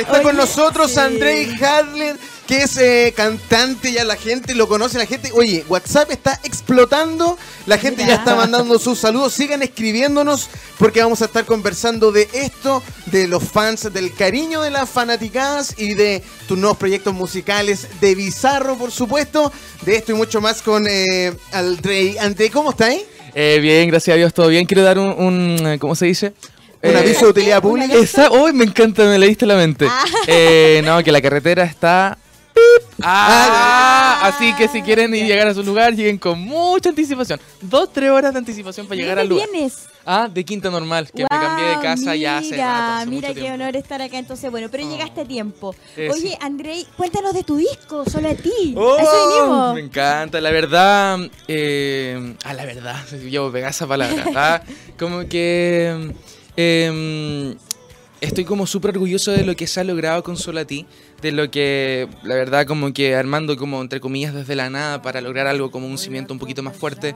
Está 0.00 0.22
con 0.22 0.34
nosotros 0.34 0.96
Andrei 0.96 1.46
Hadler, 1.62 2.16
que 2.46 2.62
es 2.62 2.78
eh, 2.78 3.12
cantante, 3.14 3.92
ya 3.92 4.02
la 4.02 4.16
gente 4.16 4.54
lo 4.54 4.66
conoce, 4.66 4.96
la 4.96 5.04
gente, 5.04 5.30
oye, 5.34 5.62
WhatsApp 5.68 6.10
está 6.10 6.40
explotando, 6.42 7.36
la 7.66 7.76
gente 7.76 8.06
ya 8.06 8.14
está 8.14 8.34
mandando 8.34 8.78
sus 8.78 8.98
saludos, 8.98 9.34
sigan 9.34 9.62
escribiéndonos 9.62 10.48
porque 10.78 11.02
vamos 11.02 11.20
a 11.20 11.26
estar 11.26 11.44
conversando 11.44 12.12
de 12.12 12.28
esto, 12.32 12.82
de 13.06 13.28
los 13.28 13.44
fans, 13.44 13.92
del 13.92 14.14
cariño 14.14 14.62
de 14.62 14.70
las 14.70 14.88
fanaticadas 14.88 15.74
y 15.76 15.92
de 15.92 16.22
tus 16.48 16.56
nuevos 16.56 16.78
proyectos 16.78 17.12
musicales, 17.12 17.86
de 18.00 18.14
Bizarro, 18.14 18.78
por 18.78 18.90
supuesto, 18.90 19.52
de 19.82 19.96
esto 19.96 20.12
y 20.12 20.14
mucho 20.14 20.40
más 20.40 20.62
con 20.62 20.86
eh, 20.88 21.32
Andrei. 21.52 22.16
Andrei, 22.16 22.48
¿cómo 22.48 22.70
está 22.70 22.86
ahí? 22.86 23.04
Eh, 23.34 23.58
bien, 23.60 23.88
gracias 23.88 24.14
a 24.14 24.16
Dios, 24.16 24.32
todo 24.32 24.48
bien. 24.48 24.64
Quiero 24.64 24.82
dar 24.82 24.98
un, 24.98 25.10
un 25.10 25.78
¿cómo 25.78 25.94
se 25.94 26.06
dice? 26.06 26.32
Un 26.82 26.96
aviso 26.96 27.26
de 27.26 27.30
utilidad 27.30 27.60
pública. 27.60 27.94
Uy, 28.30 28.52
me 28.52 28.64
encanta, 28.64 29.04
me 29.04 29.18
leíste 29.18 29.44
la 29.46 29.56
mente. 29.56 29.86
Ah. 29.88 30.04
Eh, 30.26 30.80
no, 30.84 31.02
que 31.02 31.12
la 31.12 31.20
carretera 31.20 31.64
está. 31.64 32.16
Ah, 33.02 34.20
así 34.24 34.54
que 34.54 34.68
si 34.68 34.82
quieren 34.82 35.12
llegar 35.12 35.46
a 35.48 35.54
su 35.54 35.62
lugar, 35.62 35.94
lleguen 35.94 36.18
con 36.18 36.38
mucha 36.40 36.90
anticipación. 36.90 37.40
Dos, 37.60 37.92
tres 37.92 38.10
horas 38.10 38.32
de 38.32 38.38
anticipación 38.38 38.86
para 38.86 39.00
llegar 39.00 39.18
al 39.18 39.28
lugar. 39.28 39.48
vienes? 39.52 39.86
Ah, 40.04 40.28
de 40.32 40.44
Quinta 40.44 40.70
Normal, 40.70 41.10
que 41.14 41.22
me 41.22 41.28
cambié 41.28 41.66
de 41.66 41.80
casa 41.80 42.16
ya 42.16 42.38
hace 42.38 42.56
rato. 42.56 43.10
mira 43.10 43.32
qué 43.34 43.50
honor 43.52 43.76
estar 43.76 44.00
acá 44.02 44.18
entonces. 44.18 44.50
Bueno, 44.50 44.68
pero 44.70 44.88
llegaste 44.88 45.20
a 45.20 45.24
tiempo. 45.24 45.74
Eh, 45.96 46.08
Oye, 46.10 46.36
Andrei, 46.40 46.86
cuéntanos 46.96 47.34
de 47.34 47.42
tu 47.44 47.56
disco, 47.56 48.04
solo 48.10 48.30
a 48.30 48.34
ti. 48.34 48.74
Oh, 48.76 48.98
eso. 48.98 49.74
Me 49.74 49.80
encanta, 49.80 50.40
la 50.40 50.50
verdad. 50.50 51.18
Eh, 51.48 52.34
ah, 52.44 52.54
la 52.54 52.64
verdad, 52.64 52.96
yo 53.30 53.50
pegar 53.52 53.70
esa 53.70 53.86
palabra. 53.86 54.24
ah, 54.34 54.62
como 54.98 55.26
que. 55.28 56.12
Eh, 56.62 57.56
estoy 58.20 58.44
como 58.44 58.66
súper 58.66 58.90
orgulloso 58.90 59.32
de 59.32 59.44
lo 59.44 59.56
que 59.56 59.66
se 59.66 59.80
ha 59.80 59.84
logrado 59.84 60.22
con 60.22 60.36
ti, 60.66 60.84
de 61.22 61.32
lo 61.32 61.50
que, 61.50 62.06
la 62.22 62.34
verdad, 62.34 62.66
como 62.66 62.92
que 62.92 63.14
armando 63.14 63.56
como 63.56 63.80
entre 63.80 63.98
comillas 63.98 64.34
desde 64.34 64.56
la 64.56 64.68
nada 64.68 65.00
para 65.00 65.22
lograr 65.22 65.46
algo 65.46 65.70
como 65.70 65.86
un 65.86 65.96
cimiento 65.96 66.34
un 66.34 66.38
poquito 66.38 66.62
más 66.62 66.76
fuerte, 66.76 67.14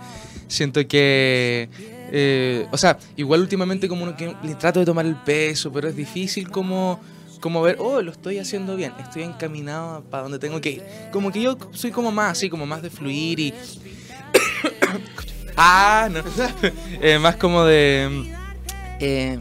siento 0.49 0.88
que, 0.88 1.68
eh, 2.11 2.66
o 2.72 2.78
sea, 2.78 2.99
igual 3.16 3.42
últimamente 3.42 3.86
como 3.86 4.16
que 4.16 4.34
le 4.42 4.55
trato 4.55 4.80
de 4.80 4.86
tomar 4.86 5.05
el 5.05 5.16
peso, 5.16 5.70
pero 5.70 5.88
es 5.88 5.97
difícil 5.97 6.51
como 6.51 7.01
como 7.40 7.61
ver, 7.61 7.76
oh, 7.78 8.01
lo 8.01 8.11
estoy 8.11 8.38
haciendo 8.38 8.74
bien, 8.74 8.95
estoy 8.99 9.24
encaminado 9.24 10.03
para 10.05 10.22
donde 10.22 10.38
tengo 10.38 10.62
que 10.62 10.70
ir. 10.70 10.82
Como 11.12 11.30
que 11.30 11.42
yo 11.42 11.59
soy 11.72 11.90
como 11.90 12.11
más 12.11 12.32
así, 12.32 12.49
como 12.49 12.64
más 12.64 12.80
de 12.80 12.88
fluir 12.88 13.38
y... 13.38 13.53
ah, 15.59 16.09
no. 16.11 16.22
Eh, 17.03 17.18
más 17.18 17.36
como 17.36 17.64
de... 17.64 18.32
Eh, 19.01 19.38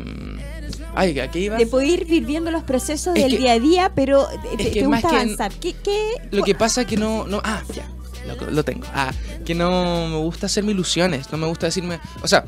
ay, 0.96 1.20
¿a 1.20 1.30
qué 1.30 1.40
iba? 1.40 1.58
De 1.58 1.68
poder 1.68 1.90
ir 1.90 2.06
viviendo 2.06 2.52
los 2.52 2.64
procesos 2.64 3.14
del 3.14 3.38
día 3.38 3.54
a 3.54 3.60
día, 3.60 3.92
pero 3.96 4.28
te, 4.58 4.66
te 4.66 4.86
gusta 4.86 5.10
avanzar. 5.10 5.52
¿Qué, 5.54 5.76
qué? 5.84 6.16
Lo 6.32 6.44
que 6.44 6.56
pasa 6.56 6.82
es 6.82 6.88
que 6.88 6.98
no... 6.98 7.26
no 7.28 7.42
ah, 7.44 7.62
ya, 7.74 7.88
lo, 8.28 8.52
lo 8.52 8.64
tengo. 8.64 8.86
Ah, 8.94 9.12
que 9.46 9.56
no 9.56 10.08
me 10.08 10.18
gusta 10.18 10.46
hacerme 10.48 10.72
ilusiones, 10.72 11.32
no 11.32 11.38
me 11.38 11.48
gusta 11.48 11.68
decirme... 11.68 12.00
O 12.22 12.28
sea, 12.28 12.46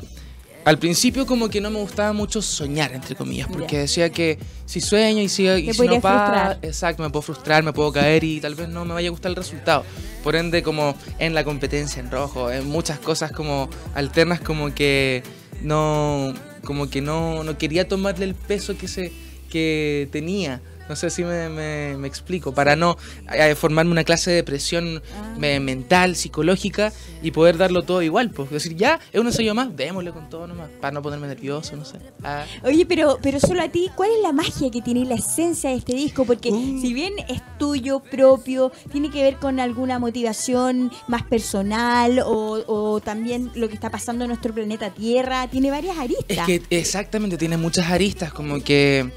al 0.66 0.78
principio 0.80 1.26
como 1.26 1.48
que 1.48 1.60
no 1.60 1.70
me 1.70 1.78
gustaba 1.78 2.12
mucho 2.12 2.42
soñar, 2.42 2.92
entre 2.92 3.14
comillas, 3.14 3.46
porque 3.46 3.78
decía 3.78 4.10
que 4.10 4.36
si 4.64 4.80
sueño 4.80 5.22
y 5.22 5.28
si, 5.28 5.46
y 5.46 5.72
si 5.72 5.86
no 5.86 6.00
pasa, 6.00 6.58
exacto, 6.60 7.04
me 7.04 7.10
puedo 7.10 7.22
frustrar, 7.22 7.62
me 7.62 7.72
puedo 7.72 7.92
caer 7.92 8.24
y 8.24 8.40
tal 8.40 8.56
vez 8.56 8.68
no 8.68 8.84
me 8.84 8.92
vaya 8.92 9.06
a 9.06 9.10
gustar 9.12 9.30
el 9.30 9.36
resultado. 9.36 9.84
Por 10.24 10.34
ende, 10.34 10.64
como 10.64 10.96
en 11.20 11.34
la 11.34 11.44
competencia 11.44 12.00
en 12.00 12.10
rojo, 12.10 12.50
en 12.50 12.66
muchas 12.66 12.98
cosas 12.98 13.30
como 13.30 13.70
alternas, 13.94 14.40
como 14.40 14.74
que 14.74 15.22
no, 15.62 16.34
como 16.66 16.90
que 16.90 17.00
no, 17.00 17.44
no 17.44 17.56
quería 17.56 17.88
tomarle 17.88 18.26
el 18.26 18.34
peso 18.34 18.76
que 18.76 18.88
se 18.88 19.12
que 19.50 20.08
tenía. 20.12 20.60
No 20.88 20.96
sé 20.96 21.10
si 21.10 21.24
me, 21.24 21.48
me, 21.48 22.06
explico, 22.06 22.52
para 22.52 22.76
no 22.76 22.96
eh, 23.32 23.54
formarme 23.54 23.92
una 23.92 24.04
clase 24.04 24.30
de 24.30 24.44
presión 24.44 25.02
ah. 25.16 25.34
mental, 25.38 26.16
psicológica 26.16 26.92
y 27.22 27.30
poder 27.32 27.56
darlo 27.56 27.82
todo 27.82 28.02
igual. 28.02 28.30
Pues 28.30 28.50
decir, 28.50 28.76
ya, 28.76 29.00
es 29.12 29.20
un 29.20 29.26
ensayo 29.26 29.54
más, 29.54 29.74
démosle 29.76 30.12
con 30.12 30.28
todo 30.28 30.46
nomás, 30.46 30.70
para 30.80 30.92
no 30.92 31.02
ponerme 31.02 31.26
nervioso, 31.26 31.76
no 31.76 31.84
sé. 31.84 31.98
Ah. 32.22 32.44
Oye, 32.62 32.86
pero, 32.86 33.18
pero 33.20 33.40
solo 33.40 33.62
a 33.62 33.68
ti, 33.68 33.90
¿cuál 33.96 34.10
es 34.16 34.22
la 34.22 34.32
magia 34.32 34.70
que 34.70 34.80
tiene 34.80 35.04
la 35.04 35.16
esencia 35.16 35.70
de 35.70 35.76
este 35.76 35.94
disco? 35.94 36.24
Porque 36.24 36.50
uh. 36.50 36.80
si 36.80 36.94
bien 36.94 37.14
es 37.28 37.42
tuyo, 37.58 38.00
propio, 38.00 38.72
tiene 38.92 39.10
que 39.10 39.22
ver 39.22 39.36
con 39.36 39.60
alguna 39.60 39.98
motivación 39.98 40.92
más 41.08 41.22
personal 41.24 42.20
o, 42.20 42.62
o 42.66 43.00
también 43.00 43.50
lo 43.54 43.68
que 43.68 43.74
está 43.74 43.90
pasando 43.90 44.24
en 44.24 44.28
nuestro 44.28 44.54
planeta 44.54 44.90
Tierra, 44.90 45.48
tiene 45.48 45.70
varias 45.70 45.98
aristas. 45.98 46.36
Es 46.36 46.44
que 46.44 46.62
exactamente, 46.70 47.36
tiene 47.36 47.56
muchas 47.56 47.90
aristas, 47.90 48.32
como 48.32 48.62
que 48.62 49.10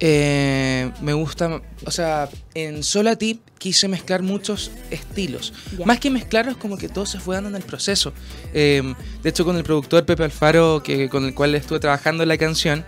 eh, 0.00 0.90
me 1.02 1.12
gusta, 1.12 1.60
o 1.84 1.90
sea, 1.90 2.28
en 2.54 2.82
Sola 2.82 3.16
Tip 3.16 3.42
quise 3.58 3.86
mezclar 3.86 4.22
muchos 4.22 4.70
estilos. 4.90 5.52
Más 5.84 6.00
que 6.00 6.10
mezclarlos, 6.10 6.56
como 6.56 6.78
que 6.78 6.88
todo 6.88 7.04
se 7.04 7.20
fue 7.20 7.34
dando 7.34 7.50
en 7.50 7.56
el 7.56 7.62
proceso. 7.62 8.14
Em, 8.54 8.94
de 9.22 9.28
hecho, 9.28 9.44
con 9.44 9.56
el 9.56 9.62
productor 9.62 10.06
Pepe 10.06 10.24
Alfaro, 10.24 10.82
que, 10.82 11.10
con 11.10 11.26
el 11.26 11.34
cual 11.34 11.54
estuve 11.54 11.80
trabajando 11.80 12.24
la 12.24 12.38
canción, 12.38 12.84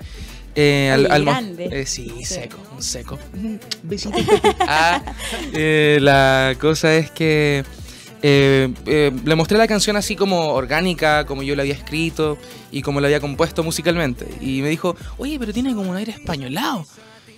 eh, 0.54 0.90
al, 0.90 1.24
grande. 1.24 1.68
Eh, 1.70 1.86
sí, 1.86 2.24
seco, 2.24 2.58
un 2.74 2.82
seco. 2.82 3.18
Besito. 3.82 4.16
ah, 4.60 5.02
la 5.52 6.56
cosa 6.58 6.94
es 6.96 7.10
que 7.10 7.64
eh, 8.22 8.72
eh, 8.86 9.10
le 9.24 9.34
mostré 9.34 9.58
la 9.58 9.66
canción 9.66 9.96
así 9.96 10.14
como 10.14 10.52
orgánica, 10.52 11.26
como 11.26 11.42
yo 11.42 11.56
la 11.56 11.62
había 11.62 11.74
escrito 11.74 12.38
y 12.70 12.82
como 12.82 13.00
la 13.00 13.08
había 13.08 13.20
compuesto 13.20 13.64
musicalmente. 13.64 14.26
Y 14.40 14.62
me 14.62 14.68
dijo, 14.68 14.96
oye, 15.18 15.38
pero 15.38 15.52
tiene 15.52 15.74
como 15.74 15.90
un 15.90 15.96
aire 15.96 16.12
españolado. 16.12 16.86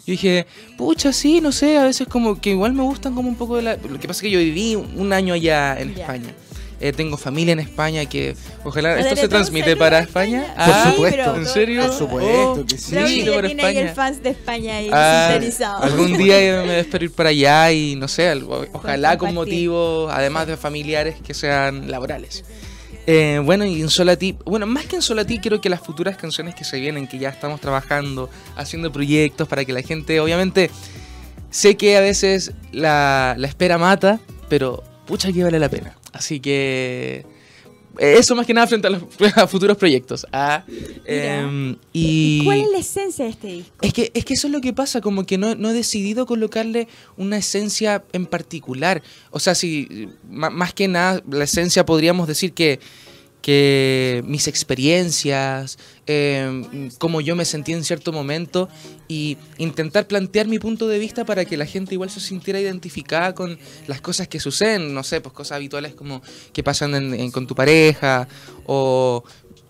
Yo 0.06 0.10
dije, 0.12 0.46
pucha, 0.76 1.14
sí, 1.14 1.40
no 1.40 1.50
sé, 1.50 1.78
a 1.78 1.84
veces 1.84 2.06
como 2.06 2.38
que 2.38 2.50
igual 2.50 2.74
me 2.74 2.82
gustan 2.82 3.14
como 3.14 3.28
un 3.28 3.36
poco 3.36 3.56
de 3.56 3.62
la... 3.62 3.76
Lo 3.76 3.98
que 3.98 4.06
pasa 4.06 4.18
es 4.18 4.22
que 4.22 4.30
yo 4.30 4.38
viví 4.38 4.74
un 4.74 5.12
año 5.14 5.32
allá 5.32 5.80
en 5.80 5.90
España. 5.90 6.34
Eh, 6.80 6.92
tengo 6.92 7.16
familia 7.16 7.52
en 7.52 7.60
España 7.60 8.04
que 8.06 8.36
ojalá 8.64 8.98
esto 8.98 9.16
se 9.16 9.28
transmite 9.28 9.76
para 9.76 10.00
España. 10.00 10.44
Por 10.54 10.74
ah, 10.74 10.90
supuesto. 10.90 11.36
¿En 11.36 11.46
serio? 11.46 11.86
Por 11.86 11.92
supuesto 11.92 12.66
que 12.66 12.78
sí. 12.78 12.96
sí 13.06 13.30
por 13.32 13.46
España. 13.46 13.68
Ahí 13.68 13.78
el 13.78 13.88
fans 13.90 14.22
de 14.22 14.30
España 14.30 14.76
ahí 14.76 14.90
ah, 14.92 15.38
Algún 15.80 16.16
día 16.16 16.62
me 16.66 16.80
espero 16.80 17.04
ir 17.04 17.12
para 17.12 17.30
allá 17.30 17.72
y 17.72 17.96
no 17.96 18.08
sé, 18.08 18.32
ojalá 18.72 19.16
con 19.16 19.34
motivos, 19.34 20.12
además 20.12 20.46
de 20.46 20.56
familiares, 20.56 21.16
que 21.24 21.34
sean 21.34 21.90
laborales. 21.90 22.44
Eh, 23.06 23.40
bueno, 23.44 23.64
y 23.66 23.82
en 23.82 23.90
Solati, 23.90 24.36
bueno, 24.44 24.66
más 24.66 24.86
que 24.86 24.96
en 24.96 25.02
Solati, 25.02 25.38
creo 25.38 25.60
que 25.60 25.68
las 25.68 25.80
futuras 25.80 26.16
canciones 26.16 26.54
que 26.54 26.64
se 26.64 26.80
vienen, 26.80 27.06
que 27.06 27.18
ya 27.18 27.28
estamos 27.28 27.60
trabajando, 27.60 28.30
haciendo 28.56 28.90
proyectos 28.90 29.46
para 29.46 29.64
que 29.64 29.72
la 29.72 29.82
gente, 29.82 30.20
obviamente, 30.20 30.70
sé 31.50 31.76
que 31.76 31.96
a 31.96 32.00
veces 32.00 32.52
la, 32.72 33.34
la 33.36 33.46
espera 33.46 33.76
mata, 33.76 34.20
pero 34.48 34.82
pucha 35.06 35.32
que 35.32 35.44
vale 35.44 35.58
la 35.58 35.68
pena. 35.68 35.94
Así 36.14 36.38
que 36.38 37.26
eh, 37.98 38.16
eso 38.18 38.34
más 38.34 38.46
que 38.46 38.54
nada 38.54 38.66
frente 38.66 38.86
a 38.86 38.90
los 38.90 39.02
futuros 39.50 39.76
proyectos. 39.76 40.26
Ah, 40.32 40.64
em, 41.04 41.76
y... 41.92 42.44
¿Cuál 42.44 42.60
es 42.60 42.70
la 42.70 42.78
esencia 42.78 43.24
de 43.24 43.30
este 43.30 43.46
disco? 43.48 43.76
Es 43.82 43.92
que, 43.92 44.10
es 44.14 44.24
que 44.24 44.34
eso 44.34 44.46
es 44.46 44.52
lo 44.52 44.60
que 44.60 44.72
pasa, 44.72 45.00
como 45.00 45.24
que 45.26 45.38
no, 45.38 45.54
no, 45.54 45.70
he 45.70 45.72
decidido 45.72 46.26
colocarle 46.26 46.88
una 47.16 47.36
esencia 47.36 48.04
en 48.12 48.26
particular. 48.26 49.02
O 49.30 49.40
sea, 49.40 49.54
si 49.54 50.08
más 50.28 50.72
que 50.72 50.88
nada 50.88 51.22
la 51.28 51.44
esencia 51.44 51.84
podríamos 51.84 52.26
decir 52.26 52.52
que 52.52 52.80
que 53.44 54.24
mis 54.26 54.48
experiencias, 54.48 55.76
eh, 56.06 56.88
cómo 56.96 57.20
yo 57.20 57.36
me 57.36 57.44
sentí 57.44 57.74
en 57.74 57.84
cierto 57.84 58.10
momento 58.10 58.70
y 59.06 59.36
intentar 59.58 60.06
plantear 60.06 60.48
mi 60.48 60.58
punto 60.58 60.88
de 60.88 60.98
vista 60.98 61.26
para 61.26 61.44
que 61.44 61.58
la 61.58 61.66
gente 61.66 61.92
igual 61.92 62.08
se 62.08 62.20
sintiera 62.20 62.58
identificada 62.58 63.34
con 63.34 63.58
las 63.86 64.00
cosas 64.00 64.28
que 64.28 64.40
suceden, 64.40 64.94
no 64.94 65.02
sé, 65.02 65.20
pues 65.20 65.34
cosas 65.34 65.56
habituales 65.56 65.94
como 65.94 66.22
que 66.54 66.62
pasan 66.62 67.30
con 67.32 67.46
tu 67.46 67.54
pareja 67.54 68.28
o 68.64 69.22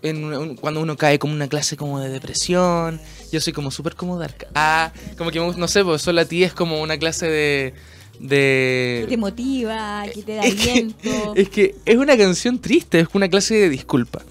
en, 0.03 0.55
cuando 0.55 0.79
uno 0.79 0.95
cae 0.95 1.19
como 1.19 1.33
una 1.33 1.49
clase 1.49 1.75
como 1.75 1.99
de 1.99 2.07
depresión, 2.07 3.01
yo 3.29 3.41
soy 3.41 3.51
como 3.51 3.71
súper 3.71 3.95
como 3.95 4.17
dark. 4.17 4.47
Ah, 4.55 4.93
como 5.17 5.31
que 5.31 5.39
no 5.41 5.67
sé, 5.67 5.83
pues 5.83 6.01
solo 6.01 6.21
a 6.21 6.25
ti 6.25 6.45
es 6.45 6.53
como 6.53 6.81
una 6.81 6.97
clase 6.97 7.27
de 7.27 7.73
de... 8.19 9.01
Que 9.01 9.09
te 9.09 9.17
motiva, 9.17 10.03
que 10.13 10.23
te 10.23 10.35
da 10.35 10.43
aliento. 10.43 11.33
es 11.35 11.49
que 11.49 11.75
es 11.85 11.97
una 11.97 12.17
canción 12.17 12.59
triste, 12.59 12.99
es 12.99 13.07
una 13.13 13.29
clase 13.29 13.55
de 13.55 13.69
disculpa. 13.69 14.23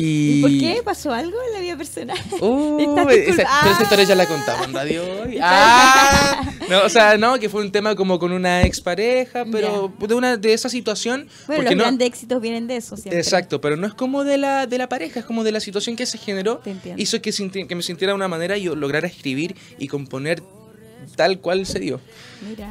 Y... 0.00 0.42
por 0.42 0.50
qué? 0.50 0.80
¿Pasó 0.84 1.12
algo 1.12 1.36
en 1.48 1.52
la 1.54 1.60
vida 1.60 1.76
personal? 1.76 2.16
Uh, 2.40 3.08
esa, 3.10 3.44
Pero 3.62 3.74
esa 3.74 3.82
historia 3.82 4.04
ya 4.04 4.14
la 4.14 4.26
contamos 4.26 4.68
en 4.68 4.72
radio 4.72 5.02
hoy. 5.02 5.38
Ah, 5.42 6.52
no, 6.68 6.84
o 6.84 6.88
sea, 6.88 7.18
no, 7.18 7.38
que 7.38 7.48
fue 7.48 7.62
un 7.62 7.72
tema 7.72 7.96
como 7.96 8.18
con 8.20 8.32
una 8.32 8.62
expareja, 8.62 9.44
pero 9.50 9.92
de 9.98 10.14
una 10.14 10.36
de 10.36 10.52
esa 10.52 10.68
situación. 10.68 11.28
Bueno, 11.48 11.64
los 11.64 11.74
grandes 11.74 12.06
éxitos 12.06 12.40
vienen 12.40 12.68
de 12.68 12.76
eso, 12.76 12.96
siempre. 12.96 13.18
Exacto, 13.18 13.60
pero 13.60 13.76
no 13.76 13.88
es 13.88 13.94
como 13.94 14.22
de 14.22 14.38
la, 14.38 14.66
de 14.66 14.78
la 14.78 14.88
pareja, 14.88 15.20
es 15.20 15.26
como 15.26 15.42
de 15.42 15.50
la 15.50 15.60
situación 15.60 15.96
que 15.96 16.06
se 16.06 16.16
generó. 16.16 16.60
Hizo 16.96 17.20
que, 17.20 17.32
que 17.66 17.74
me 17.74 17.82
sintiera 17.82 18.12
de 18.12 18.16
una 18.16 18.28
manera 18.28 18.56
y 18.56 18.64
lograra 18.64 19.08
escribir 19.08 19.56
y 19.78 19.88
componer 19.88 20.42
tal 21.18 21.40
cual 21.40 21.66
se 21.66 21.80
dio. 21.80 22.00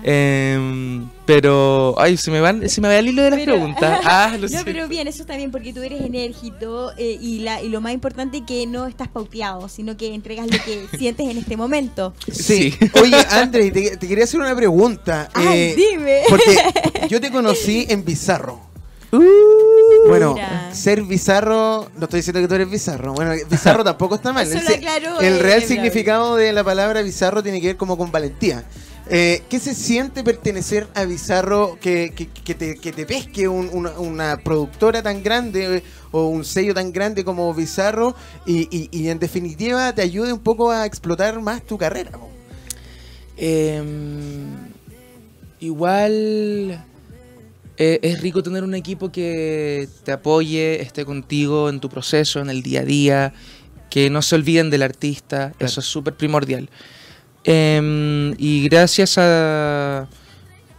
Em, 0.03 1.09
pero, 1.25 1.93
ay, 1.97 2.15
se 2.15 2.31
me, 2.31 2.39
van, 2.39 2.69
se 2.69 2.79
me 2.79 2.87
va 2.87 2.95
el 2.97 3.09
hilo 3.09 3.21
de 3.23 3.31
las 3.31 3.41
preguntas. 3.41 4.01
Ah, 4.09 4.37
no, 4.39 4.63
pero 4.63 4.87
bien, 4.87 5.07
eso 5.07 5.23
está 5.23 5.35
bien 5.35 5.51
porque 5.51 5.73
tú 5.73 5.81
eres 5.81 6.01
enérgico 6.01 6.91
eh, 6.97 7.17
y, 7.19 7.39
la, 7.39 7.61
y 7.61 7.67
lo 7.67 7.81
más 7.81 7.93
importante 7.93 8.45
que 8.45 8.65
no 8.65 8.87
estás 8.87 9.09
pauteado, 9.09 9.67
sino 9.67 9.97
que 9.97 10.13
entregas 10.13 10.47
lo 10.47 10.63
que 10.63 10.85
sientes 10.97 11.27
en 11.27 11.37
este 11.37 11.57
momento. 11.57 12.13
Sí. 12.31 12.73
Oye, 13.01 13.17
André, 13.29 13.69
te, 13.71 13.99
quería 13.99 14.23
hacer 14.23 14.39
una 14.39 14.55
pregunta. 14.55 15.29
Ay, 15.33 15.59
eh, 15.59 15.75
dime. 15.75 16.21
Porque 16.29 17.07
yo 17.09 17.19
te 17.19 17.31
conocí 17.31 17.85
en 17.89 18.05
Bizarro. 18.05 18.61
Uh, 19.11 19.76
bueno, 20.07 20.35
ser 20.71 21.01
bizarro, 21.03 21.89
no 21.95 22.03
estoy 22.05 22.19
diciendo 22.19 22.41
que 22.41 22.47
tú 22.47 22.55
eres 22.55 22.69
bizarro. 22.69 23.13
Bueno, 23.13 23.33
bizarro 23.49 23.83
tampoco 23.85 24.15
está 24.15 24.33
mal. 24.33 24.47
el, 24.51 25.39
real 25.39 25.63
significado 25.63 26.35
de 26.35 26.53
la 26.53 26.63
palabra 26.63 27.01
bizarro 27.01 27.43
tiene 27.43 27.61
que 27.61 27.67
ver 27.67 27.77
como 27.77 27.97
con 27.97 28.11
valentía. 28.11 28.63
Eh, 29.09 29.43
¿Qué 29.47 29.59
se 29.59 29.73
siente 29.73 30.21
pertenecer 30.21 30.87
a 30.93 31.05
Bizarro 31.05 31.77
que, 31.79 32.11
te, 32.43 33.05
pesque 33.05 33.47
una, 33.47 34.37
productora 34.37 35.01
tan 35.01 35.23
grande 35.23 35.81
o 36.11 36.27
un 36.27 36.43
sello 36.43 36.73
tan 36.73 36.91
grande 36.91 37.23
como 37.23 37.53
Bizarro 37.53 38.15
y, 38.45 39.07
en 39.07 39.19
definitiva 39.19 39.93
te 39.93 40.01
ayude 40.01 40.33
un 40.33 40.39
poco 40.39 40.71
a 40.71 40.85
explotar 40.85 41.39
más 41.41 41.63
tu 41.63 41.77
carrera? 41.77 42.11
Em, 43.37 44.73
igual 45.59 46.83
eh, 47.77 47.99
es 48.01 48.21
rico 48.21 48.41
tener 48.41 48.63
un 48.63 48.73
equipo 48.73 49.11
que 49.11 49.87
te 50.03 50.11
apoye, 50.11 50.81
esté 50.81 51.05
contigo 51.05 51.69
en 51.69 51.79
tu 51.79 51.89
proceso, 51.89 52.39
en 52.39 52.49
el 52.49 52.63
día 52.63 52.81
a 52.81 52.85
día, 52.85 53.33
que 53.89 54.09
no 54.09 54.21
se 54.21 54.35
olviden 54.35 54.69
del 54.69 54.83
artista, 54.83 55.53
eso 55.59 55.79
es 55.79 55.85
súper 55.85 56.15
primordial. 56.15 56.69
Em, 57.43 58.33
y 58.37 58.67
gracias 58.67 59.17
a, 59.17 60.07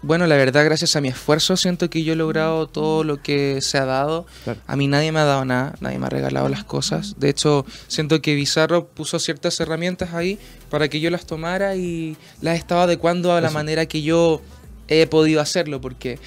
bueno, 0.02 0.26
la 0.26 0.36
verdad, 0.36 0.64
gracias 0.64 0.96
a 0.96 1.00
mi 1.00 1.08
esfuerzo, 1.08 1.56
siento 1.56 1.88
que 1.88 2.02
yo 2.02 2.12
he 2.12 2.16
logrado 2.16 2.66
todo 2.66 3.04
lo 3.04 3.22
que 3.22 3.60
se 3.62 3.78
ha 3.78 3.84
dado. 3.84 4.26
A 4.66 4.76
mí 4.76 4.86
nadie 4.86 5.10
me 5.12 5.20
ha 5.20 5.24
dado 5.24 5.44
nada, 5.44 5.74
nadie 5.80 5.98
me 5.98 6.06
ha 6.06 6.10
regalado 6.10 6.48
las 6.48 6.64
cosas. 6.64 7.14
De 7.18 7.30
hecho, 7.30 7.64
siento 7.86 8.20
que 8.20 8.34
Bizarro 8.34 8.86
puso 8.86 9.18
ciertas 9.18 9.58
herramientas 9.60 10.14
ahí 10.14 10.38
para 10.68 10.88
que 10.88 11.00
yo 11.00 11.10
las 11.10 11.26
tomara 11.26 11.76
y 11.76 12.16
las 12.42 12.58
estaba 12.58 12.82
adecuando 12.82 13.32
a 13.32 13.40
la 13.40 13.50
manera 13.50 13.86
que 13.86 14.02
yo 14.02 14.42
he 14.88 15.06
podido 15.06 15.40
hacerlo, 15.40 15.80
porque 15.80 16.18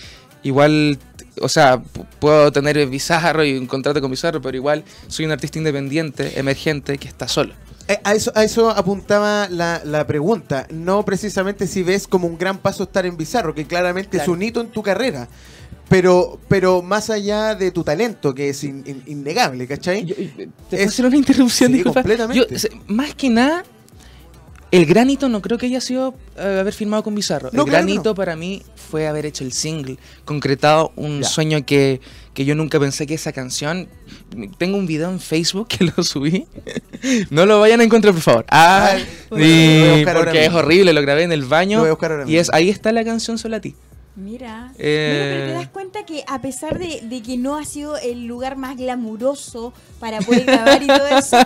igual, 0.43 0.97
o 1.41 1.49
sea, 1.49 1.81
puedo 2.19 2.51
tener 2.51 2.85
Bizarro 2.87 3.43
y 3.43 3.57
un 3.57 3.67
contrato 3.67 4.01
con 4.01 4.11
Bizarro, 4.11 4.41
pero 4.41 4.57
igual 4.57 4.83
soy 5.07 5.25
un 5.25 5.31
artista 5.31 5.57
independiente, 5.57 6.39
emergente, 6.39 6.97
que 6.97 7.07
está 7.07 7.27
solo. 7.27 7.53
Eh, 7.87 7.99
a, 8.03 8.13
eso, 8.13 8.31
a 8.35 8.43
eso 8.43 8.69
apuntaba 8.69 9.49
la, 9.49 9.81
la, 9.83 10.05
pregunta, 10.05 10.67
no 10.69 11.03
precisamente 11.03 11.67
si 11.67 11.83
ves 11.83 12.07
como 12.07 12.27
un 12.27 12.37
gran 12.37 12.57
paso 12.57 12.83
estar 12.83 13.05
en 13.05 13.17
Bizarro, 13.17 13.55
que 13.55 13.65
claramente 13.65 14.17
es 14.17 14.27
un 14.27 14.41
hito 14.41 14.61
en 14.61 14.67
tu 14.67 14.83
carrera, 14.83 15.27
pero, 15.89 16.39
pero 16.47 16.81
más 16.81 17.09
allá 17.09 17.53
de 17.53 17.71
tu 17.71 17.83
talento, 17.83 18.33
que 18.33 18.49
es 18.49 18.63
innegable, 18.63 19.67
¿cachai? 19.67 20.05
¿Te 20.05 20.49
puedo 20.69 20.87
hacer 20.87 21.05
una 21.05 21.17
interrupción? 21.17 21.73
Sí, 21.73 21.83
completamente. 21.83 22.69
más 22.87 23.13
que 23.13 23.29
nada, 23.29 23.63
el 24.71 24.85
granito 24.85 25.29
no 25.29 25.41
creo 25.41 25.57
que 25.57 25.65
haya 25.65 25.81
sido 25.81 26.15
eh, 26.37 26.57
haber 26.61 26.73
firmado 26.73 27.03
con 27.03 27.13
Bizarro. 27.13 27.49
el 27.51 27.63
granito 27.65 28.15
para 28.15 28.35
mí 28.35 28.63
fue 28.75 29.07
haber 29.07 29.25
hecho 29.25 29.43
el 29.43 29.51
single, 29.51 29.97
concretado 30.25 30.91
un 30.95 31.23
sueño 31.23 31.65
que, 31.65 32.01
que, 32.33 32.45
yo 32.45 32.55
nunca 32.55 32.79
pensé 32.79 33.05
que 33.05 33.13
esa 33.13 33.31
canción. 33.31 33.87
Tengo 34.57 34.77
un 34.77 34.87
video 34.87 35.09
en 35.09 35.19
Facebook 35.19 35.67
que 35.67 35.91
lo 35.95 36.03
subí. 36.03 36.47
no 37.29 37.45
lo 37.45 37.59
vayan 37.59 37.81
a 37.81 37.83
encontrar, 37.83 38.13
por 38.13 38.23
favor. 38.23 38.45
Ah, 38.49 38.97
porque 39.29 40.45
es 40.45 40.53
horrible, 40.53 40.93
lo 40.93 41.01
grabé 41.01 41.23
en 41.23 41.31
el 41.31 41.43
baño. 41.43 41.83
y 42.27 42.37
es 42.37 42.51
ahí 42.53 42.69
está 42.69 42.91
la 42.91 43.03
canción 43.03 43.37
Sola 43.37 43.57
a 43.57 43.61
ti. 43.61 43.75
Mira, 44.15 44.73
pero 44.77 45.47
te 45.47 45.53
das 45.53 45.67
cuenta 45.69 46.05
que 46.05 46.23
a 46.27 46.41
pesar 46.41 46.79
de, 46.79 47.21
que 47.21 47.37
no 47.37 47.55
ha 47.55 47.63
sido 47.63 47.97
el 47.97 48.25
lugar 48.25 48.57
más 48.57 48.75
glamuroso 48.75 49.73
para 50.01 50.19
poder 50.19 50.45
grabar 50.45 50.81
y 50.81 50.87
todo 50.87 51.07
eso, 51.07 51.37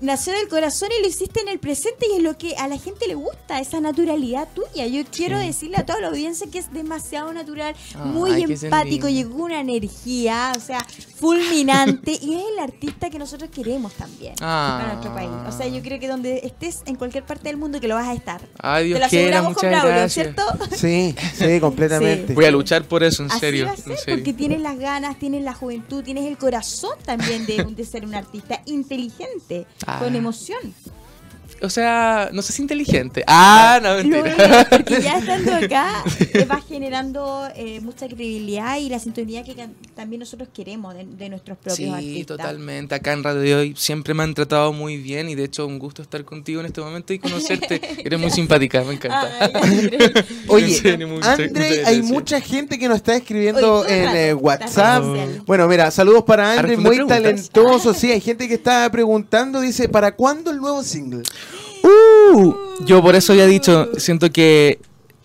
nació 0.00 0.32
del 0.32 0.48
corazón 0.48 0.88
y 0.98 1.02
lo 1.02 1.08
hiciste 1.08 1.40
en 1.40 1.48
el 1.48 1.58
presente 1.58 2.06
y 2.10 2.16
es 2.16 2.22
lo 2.22 2.36
que 2.38 2.56
a 2.56 2.66
la 2.66 2.78
gente 2.78 3.06
le 3.06 3.14
gusta, 3.14 3.60
esa 3.60 3.80
naturalidad 3.80 4.48
tuya. 4.54 4.86
Yo 4.86 5.02
quiero 5.04 5.38
decirle 5.38 5.76
a 5.76 5.86
toda 5.86 6.00
la 6.00 6.08
audiencia 6.08 6.48
que 6.50 6.58
es 6.58 6.72
demasiado 6.72 7.32
natural, 7.32 7.76
muy 8.02 8.42
empático, 8.42 9.08
llegó 9.08 9.44
una 9.44 9.60
energía, 9.60 10.52
o 10.56 10.60
sea, 10.60 10.84
fulminante 11.20 12.12
y 12.12 12.34
es 12.34 12.42
el 12.52 12.58
artista 12.60 13.10
que 13.10 13.18
nosotros 13.18 13.50
queremos 13.50 13.92
también 13.92 14.34
para 14.36 14.94
nuestro 14.94 15.14
país. 15.14 15.30
O 15.46 15.52
sea, 15.52 15.68
yo 15.68 15.82
creo 15.82 16.00
que 16.00 16.08
donde 16.08 16.40
estés 16.44 16.82
en 16.86 16.96
cualquier 16.96 17.24
parte 17.24 17.48
del 17.48 17.58
mundo 17.58 17.80
que 17.80 17.88
lo 17.88 17.94
vas 17.94 18.08
a 18.08 18.14
estar. 18.14 18.40
Ay, 18.58 18.86
Dios 18.86 18.96
Te 18.96 19.00
lo 19.00 19.06
aseguramos 19.06 19.54
con 19.54 20.10
¿cierto? 20.10 20.42
Sí, 20.74 21.14
sí, 21.34 21.60
completamente. 21.60 22.32
Voy 22.32 22.46
a 22.46 22.50
luchar 22.50 22.84
por 22.84 23.02
eso, 23.02 23.22
en 23.22 23.30
serio. 23.30 23.70
Porque 24.06 24.32
tienes 24.32 24.60
las 24.60 24.78
ganas, 24.78 25.18
tienes 25.18 25.42
la 25.42 25.52
juventud, 25.52 26.02
tienes 26.02 26.24
el 26.24 26.38
corazón 26.38 26.96
también 27.04 27.46
de, 27.46 27.84
ser 27.84 27.97
un 28.04 28.14
artista 28.14 28.62
inteligente, 28.66 29.66
con 29.98 30.14
ah. 30.14 30.16
emoción. 30.16 30.74
O 31.60 31.70
sea, 31.70 32.30
no 32.32 32.42
sé 32.42 32.52
si 32.52 32.62
inteligente. 32.62 33.24
Ah, 33.26 33.80
no, 33.82 33.94
mentira. 33.96 34.66
porque 34.70 35.00
ya 35.00 35.18
estando 35.18 35.54
acá 35.54 36.04
va 36.50 36.60
generando 36.60 37.48
eh, 37.56 37.80
mucha 37.80 38.06
credibilidad 38.06 38.78
y 38.78 38.88
la 38.88 38.98
sintonía 38.98 39.42
que 39.42 39.56
también 39.94 40.20
nosotros 40.20 40.48
queremos 40.54 40.94
de, 40.94 41.28
nuestros 41.28 41.58
propios 41.58 41.90
artistas. 41.92 42.16
Sí, 42.16 42.24
totalmente. 42.24 42.94
Acá 42.94 43.12
en 43.12 43.24
Radio 43.24 43.40
de 43.40 43.54
Hoy 43.54 43.74
siempre 43.76 44.14
me 44.14 44.22
han 44.22 44.34
tratado 44.34 44.72
muy 44.72 44.96
bien 44.98 45.28
y 45.28 45.34
de 45.34 45.44
hecho 45.44 45.66
un 45.66 45.78
gusto 45.78 46.02
estar 46.02 46.24
contigo 46.24 46.60
en 46.60 46.66
este 46.66 46.80
momento 46.80 47.12
y 47.12 47.18
conocerte. 47.18 47.80
Eres 48.04 48.20
muy 48.20 48.30
simpática, 48.30 48.82
me 48.84 48.94
encanta. 48.94 49.50
Oye, 50.48 50.98
André, 51.22 51.84
hay 51.84 52.02
mucha 52.02 52.40
gente 52.40 52.78
que 52.78 52.88
nos 52.88 52.98
está 52.98 53.16
escribiendo 53.16 53.86
en 53.86 54.16
eh, 54.16 54.34
WhatsApp. 54.34 55.04
Bueno, 55.46 55.66
mira, 55.66 55.90
saludos 55.90 56.22
para 56.24 56.52
André, 56.52 56.76
muy 56.76 57.06
talentoso. 57.06 57.94
Sí, 57.94 58.12
hay 58.12 58.20
gente 58.20 58.46
que 58.46 58.54
está 58.54 58.88
preguntando, 58.90 59.60
dice, 59.60 59.88
¿para 59.88 60.14
cuándo 60.14 60.50
el 60.50 60.58
nuevo 60.58 60.82
single? 60.82 61.22
Uh, 61.88 62.54
yo 62.84 63.02
por 63.02 63.14
eso 63.16 63.34
ya 63.34 63.44
he 63.44 63.48
dicho, 63.48 63.88
siento 63.98 64.30
que 64.30 64.78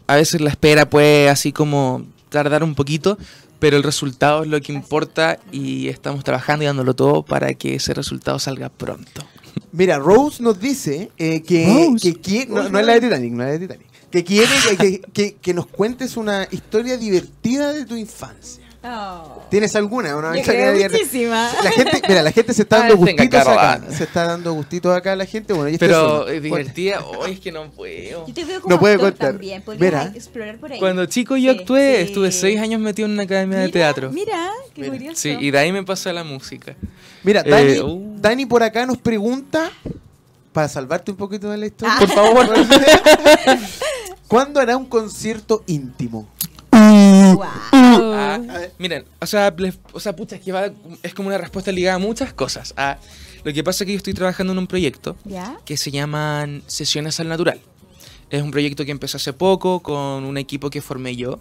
a 0.07 0.15
veces 0.15 0.41
la 0.41 0.49
espera 0.49 0.90
puede 0.90 1.30
así 1.30 1.52
como 1.52 2.03
tardar 2.30 2.64
un 2.64 2.76
poquito, 2.76 3.18
pero 3.60 3.77
el 3.77 3.84
resultado 3.84 4.44
es 4.44 4.49
lo 4.49 4.60
que 4.61 4.73
importa 4.73 5.40
y 5.52 5.88
estamos 5.88 6.23
trabajando 6.23 6.64
y 6.64 6.68
dándolo 6.68 6.94
todo 6.94 7.23
para 7.23 7.53
que 7.53 7.76
ese 7.76 7.94
resultado 7.94 8.40
salga 8.40 8.69
pronto. 8.69 9.23
Mira, 9.72 9.99
Rose 9.99 10.41
nos 10.41 10.60
dice 10.60 11.11
eh, 11.18 11.41
que, 11.41 11.65
no, 12.49 12.61
es 12.80 12.85
la 12.85 12.94
de 12.94 13.02
Titanic, 13.02 13.34
no 13.34 13.44
es 13.44 13.48
la 13.48 13.53
de 13.53 13.60
Titanic, 13.60 13.88
que 14.11 14.23
quiere 14.23 14.52
que, 15.14 15.35
que 15.35 15.53
nos 15.53 15.68
cuentes 15.68 16.18
una 16.18 16.48
historia 16.52 16.98
divertida 16.98 17.72
de 17.73 17.85
tu 17.85 17.95
infancia. 17.95 18.62
Oh. 18.85 19.43
¿Tienes 19.49 19.73
alguna? 19.77 20.18
Una 20.18 20.31
muchísima. 20.31 21.49
La 21.64 21.72
gente, 21.72 22.01
mira, 22.07 22.22
la 22.22 22.31
gente 22.34 22.53
se 22.53 22.64
está 22.64 22.80
dando 22.80 22.97
gustitos 22.97 23.47
acá. 23.47 23.81
Se 23.89 24.03
está 24.03 24.26
dando 24.26 24.53
gustitos 24.53 24.95
acá 24.95 25.15
la 25.15 25.26
gente. 25.26 25.53
Bueno, 25.53 25.77
Pero 25.80 26.27
es 26.27 26.41
divertida. 26.43 27.01
Oh, 27.01 27.26
es 27.26 27.39
que 27.39 27.51
no 27.51 27.72
puedo. 27.72 28.27
Yo 28.27 28.34
te 28.34 28.43
veo 28.43 28.61
como 28.61 28.76
no 28.76 28.80
puede 28.80 28.97
contar. 28.97 29.31
también. 29.31 29.64
Mira. 29.80 30.11
explorar 30.14 30.57
por 30.57 30.72
ahí. 30.72 30.80
Cuando 30.80 31.05
chico 31.05 31.38
yo 31.38 31.51
actué, 31.51 32.01
estuve 32.01 32.31
seis 32.31 32.60
años 32.60 32.81
metido 32.81 33.05
en 33.05 33.14
una 33.14 33.23
academia 33.23 33.60
de 33.60 33.69
teatro. 33.69 34.11
Mira, 34.11 34.49
qué 34.73 34.88
curioso. 34.88 35.15
Sí, 35.15 35.38
y 35.39 35.51
de 35.51 35.57
ahí 35.57 35.72
me 35.72 35.84
pasó 35.84 36.10
a 36.10 36.14
la 36.14 36.26
música. 36.26 36.76
Mira, 37.23 37.41
eh, 37.45 37.81
uh. 37.81 38.18
Dani, 38.19 38.45
por 38.45 38.64
acá 38.64 38.85
nos 38.85 38.97
pregunta, 38.97 39.72
para 40.51 40.68
salvarte 40.68 41.11
un 41.11 41.18
poquito 41.18 41.49
de 41.49 41.57
la 41.57 41.68
historia, 41.68 41.95
ah. 41.95 41.99
por 41.99 42.10
favor. 42.10 42.49
¿Cuándo 44.27 44.60
hará 44.60 44.76
un 44.76 44.85
concierto 44.85 45.64
íntimo? 45.68 46.27
Ah, 46.76 48.40
miren, 48.78 49.06
o 49.22 49.26
sea, 49.26 49.54
o 49.91 50.00
sea, 50.00 50.16
pucha, 50.16 50.36
es 50.36 50.41
que 50.41 50.72
es 51.04 51.14
como 51.14 51.28
una 51.30 51.38
respuesta 51.38 51.72
ligada 51.72 51.95
a 51.95 52.00
muchas 52.00 52.34
cosas. 52.34 52.74
Ah, 52.78 52.98
lo 53.44 53.54
que 53.54 53.64
pasa 53.64 53.84
es 53.84 53.88
que 53.88 53.94
yo 53.94 53.98
estoy 53.98 54.14
trabajando 54.14 54.54
en 54.54 54.60
un 54.60 54.68
proyecto 54.68 55.16
que 55.66 55.78
se 55.78 55.91
llaman 55.91 56.64
Sesiones 56.68 57.20
al 57.20 57.30
Natural. 57.30 57.60
Es 58.30 58.41
un 58.41 58.52
proyecto 58.52 58.86
que 58.86 58.91
empezó 58.91 59.18
hace 59.18 59.34
poco 59.34 59.82
con 59.82 60.24
un 60.24 60.38
equipo 60.38 60.70
que 60.70 60.82
formé 60.82 61.16
yo, 61.16 61.40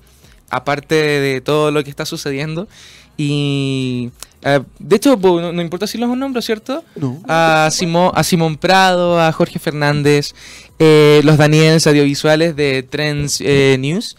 aparte 0.51 0.95
de 0.95 1.41
todo 1.41 1.71
lo 1.71 1.83
que 1.83 1.91
está 1.91 2.05
sucediendo. 2.05 2.69
Y 3.17 4.11
eh, 4.45 4.61
de 4.79 4.97
hecho, 4.97 5.17
no, 5.17 5.63
importa 5.63 5.87
si 5.87 5.99
los 5.99 6.15
nombro, 6.17 6.43
¿cierto? 6.43 6.85
A, 7.29 7.69
Simón, 7.71 8.11
a 8.15 8.25
Simón 8.25 8.57
Prado, 8.57 9.21
a 9.21 9.31
Jorge 9.33 9.59
Fernández, 9.59 10.35
eh, 10.79 11.21
los 11.25 11.37
Daniels 11.37 11.87
audiovisuales 11.87 12.57
de 12.57 12.83
Trends 12.83 13.41
eh, 13.41 13.77
News, 13.79 14.17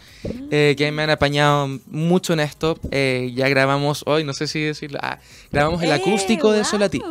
que 0.49 0.91
me 0.93 1.03
han 1.03 1.09
apañado 1.09 1.79
mucho 1.87 2.33
en 2.33 2.39
esto. 2.39 2.79
ya 2.91 3.49
grabamos 3.49 4.03
hoy, 4.05 4.23
no 4.23 4.33
sé 4.33 4.47
si 4.47 4.61
decirlo, 4.61 4.99
ah, 5.01 5.19
grabamos 5.51 5.83
el 5.83 5.91
acústico 5.91 6.51
de 6.51 6.63
Solati. 6.63 7.01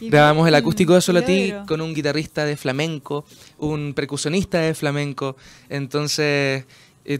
Grabamos 0.00 0.46
el 0.46 0.54
acústico 0.54 0.94
de 0.94 1.00
Solati 1.00 1.54
con 1.66 1.80
un 1.80 1.94
guitarrista 1.94 2.44
de 2.44 2.58
flamenco, 2.58 3.24
un 3.58 3.94
percusionista 3.94 4.58
de 4.58 4.74
flamenco. 4.74 5.36
Entonces, 5.70 6.66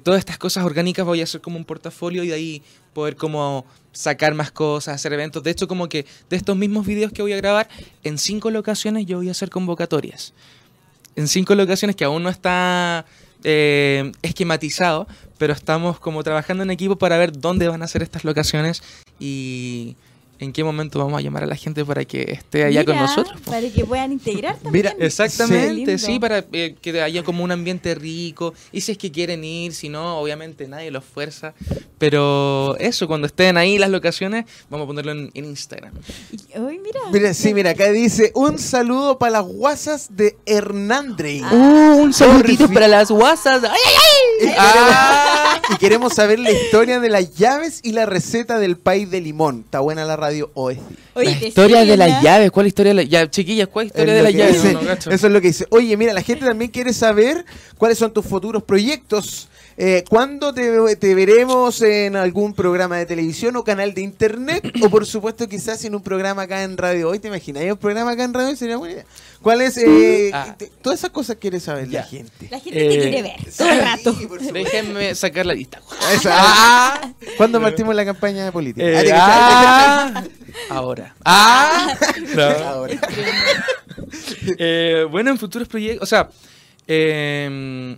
todas 0.03 0.19
estas 0.19 0.37
cosas 0.37 0.65
orgánicas 0.65 1.07
voy 1.07 1.23
a 1.23 1.25
hacer 1.25 1.41
como 1.41 1.57
un 1.57 1.65
portafolio 1.65 2.25
y 2.25 2.29
de 2.29 2.35
ahí 2.35 2.62
poder 2.95 3.16
como 3.16 3.66
sacar 3.93 4.35
más 4.35 4.51
cosas, 4.51 4.95
hacer 4.95 5.12
eventos. 5.12 5.43
De 5.43 5.51
hecho, 5.51 5.69
como 5.69 5.89
que 5.89 6.07
de 6.31 6.37
estos 6.37 6.57
mismos 6.57 6.87
videos 6.87 7.12
que 7.12 7.23
voy 7.23 7.33
a 7.33 7.37
grabar, 7.37 7.69
en 8.03 8.19
cinco 8.19 8.51
locaciones 8.51 9.07
yo 9.07 9.19
voy 9.19 9.29
a 9.29 9.33
hacer 9.33 9.51
convocatorias. 9.51 10.33
En 11.16 11.29
cinco 11.29 11.55
locaciones 11.55 11.95
que 11.95 12.05
aún 12.05 12.23
no 12.23 12.29
está 12.29 13.05
eh, 13.45 14.11
esquematizado, 14.23 15.07
pero 15.39 15.53
estamos 15.53 16.01
como 16.01 16.23
trabajando 16.23 16.62
en 16.62 16.71
equipo 16.71 16.97
para 16.97 17.19
ver 17.19 17.39
dónde 17.39 17.69
van 17.69 17.83
a 17.83 17.89
ser 17.89 18.03
estas 18.03 18.25
locaciones 18.25 18.83
y 19.21 19.97
en 20.39 20.52
qué 20.52 20.65
momento 20.65 20.98
vamos 20.98 21.19
a 21.19 21.20
llamar 21.20 21.44
a 21.44 21.47
la 21.47 21.56
gente 21.56 21.85
para 21.85 22.05
que 22.05 22.23
esté 22.32 22.65
allá 22.65 22.85
con 22.85 22.97
nosotros. 22.97 23.40
Para 23.44 23.69
que 23.69 23.85
puedan 23.85 24.12
integrar 24.12 24.56
también. 24.56 24.73
Mira, 24.73 24.97
exactamente, 24.98 25.98
sí, 25.98 26.19
para 26.19 26.44
eh, 26.52 26.74
que 26.81 27.01
haya 27.01 27.23
como 27.23 27.44
un 27.44 27.51
ambiente 27.51 27.94
rico. 27.94 28.55
Y 28.73 28.81
si 28.81 28.93
es 28.93 28.98
que 28.98 29.11
quieren 29.11 29.44
ir, 29.44 29.74
si 29.74 29.89
no, 29.89 30.19
obviamente 30.19 30.66
nadie 30.69 30.90
los 30.90 31.05
fuerza. 31.05 31.55
Pero 31.98 32.77
eso, 32.78 33.06
cuando 33.06 33.27
estén 33.27 33.56
ahí 33.56 33.78
las 33.78 33.90
locaciones, 33.90 34.44
vamos 34.69 34.85
a 34.85 34.86
ponerlo 34.89 35.12
en, 35.12 35.31
Instagram. 35.35 35.93
Uy, 36.56 36.78
mira. 36.78 37.01
Mira, 37.12 37.35
sí, 37.35 37.55
mira, 37.55 37.70
acá 37.70 37.90
dice 37.90 38.32
un 38.35 38.59
saludo 38.59 39.19
para 39.19 39.32
las 39.32 39.44
guasas 39.44 40.09
de 40.11 40.36
Hernández. 40.47 41.43
Ah. 41.44 41.52
Uh, 41.52 42.02
un 42.02 42.12
saludito 42.12 42.69
para 42.69 42.89
las 42.89 43.11
guasas. 43.11 43.62
¡Ay, 43.65 43.70
ay, 43.70 44.48
ay! 44.48 44.55
Ah, 44.59 45.62
y 45.70 45.77
queremos 45.77 46.15
saber 46.15 46.39
la 46.39 46.51
historia 46.51 47.01
de 47.01 47.09
las 47.09 47.36
llaves 47.36 47.81
y 47.82 47.93
la 47.93 48.06
receta 48.06 48.59
del 48.59 48.77
país 48.77 49.11
de 49.11 49.20
limón. 49.20 49.62
Está 49.65 49.81
buena 49.81 50.05
la 50.05 50.16
Radio 50.24 50.51
la 51.14 51.30
historia 51.30 51.84
de 51.84 51.96
las 51.96 52.22
llaves, 52.22 52.51
¿cuál 52.51 52.66
historia 52.66 52.90
de 52.90 53.02
las 53.02 53.09
llaves? 53.09 53.30
Chiquillas, 53.30 53.68
¿cuál 53.68 53.86
historia 53.86 54.14
de 54.14 54.22
las 54.22 54.32
llaves? 54.32 54.64
eso 54.64 55.26
es 55.26 55.32
lo 55.32 55.40
que 55.40 55.48
dice. 55.48 55.66
Oye, 55.70 55.96
mira, 55.96 56.12
la 56.12 56.22
gente 56.22 56.46
también 56.46 56.70
quiere 56.70 56.92
saber 56.92 57.44
cuáles 57.76 57.98
son 57.98 58.12
tus 58.12 58.24
futuros 58.24 58.62
proyectos. 58.62 59.48
Eh, 59.76 60.05
¿Cuándo 60.09 60.55
te, 60.55 61.14
veremos 61.14 61.82
en 61.82 62.14
algún 62.14 62.55
programa 62.55 62.96
de 62.96 63.06
televisión 63.06 63.56
o 63.56 63.64
canal 63.64 63.92
de 63.92 64.02
internet? 64.02 64.72
o 64.82 64.88
por 64.88 65.05
supuesto 65.05 65.48
quizás 65.48 65.84
en 65.84 65.94
un 65.94 66.02
programa 66.02 66.42
acá 66.42 66.62
en 66.62 66.76
Radio 66.76 67.10
Hoy. 67.10 67.18
¿Te 67.18 67.28
imaginas? 67.28 67.64
un 67.64 67.76
programa 67.76 68.12
acá 68.12 68.24
en 68.24 68.34
Radio 68.34 68.51
Hoy? 68.51 68.56
Sería 68.56 68.76
buena 68.76 68.94
idea. 68.94 69.05
¿Cuál 69.42 69.62
es? 69.62 69.76
Eh, 69.78 70.30
ah. 70.32 70.56
todas 70.80 71.01
esas 71.01 71.10
cosas 71.10 71.36
quiere 71.40 71.59
saber 71.59 71.88
la 71.88 72.05
gente. 72.05 72.48
La 72.51 72.60
gente 72.60 72.78
te 72.78 72.98
quiere 72.98 73.22
ver 73.22 73.52
todo 73.56 73.68
el 73.68 73.80
rato. 73.80 74.16
Déjenme 74.52 75.14
sacar 75.14 75.46
la 75.46 75.55
lista. 75.55 75.80
Ah. 76.26 77.12
¿Cuándo 77.36 77.60
partimos 77.60 77.94
la 77.94 78.05
campaña 78.05 78.44
de 78.44 78.52
política? 78.52 78.86
Ah, 79.12 80.24
ahora. 80.70 81.14
Ah, 81.24 81.96
ahora. 82.66 83.01
bueno, 85.10 85.30
en 85.30 85.38
futuros 85.38 85.68
proyectos, 85.68 86.02
o 86.02 86.06
sea, 86.06 86.28
eh, 86.86 87.94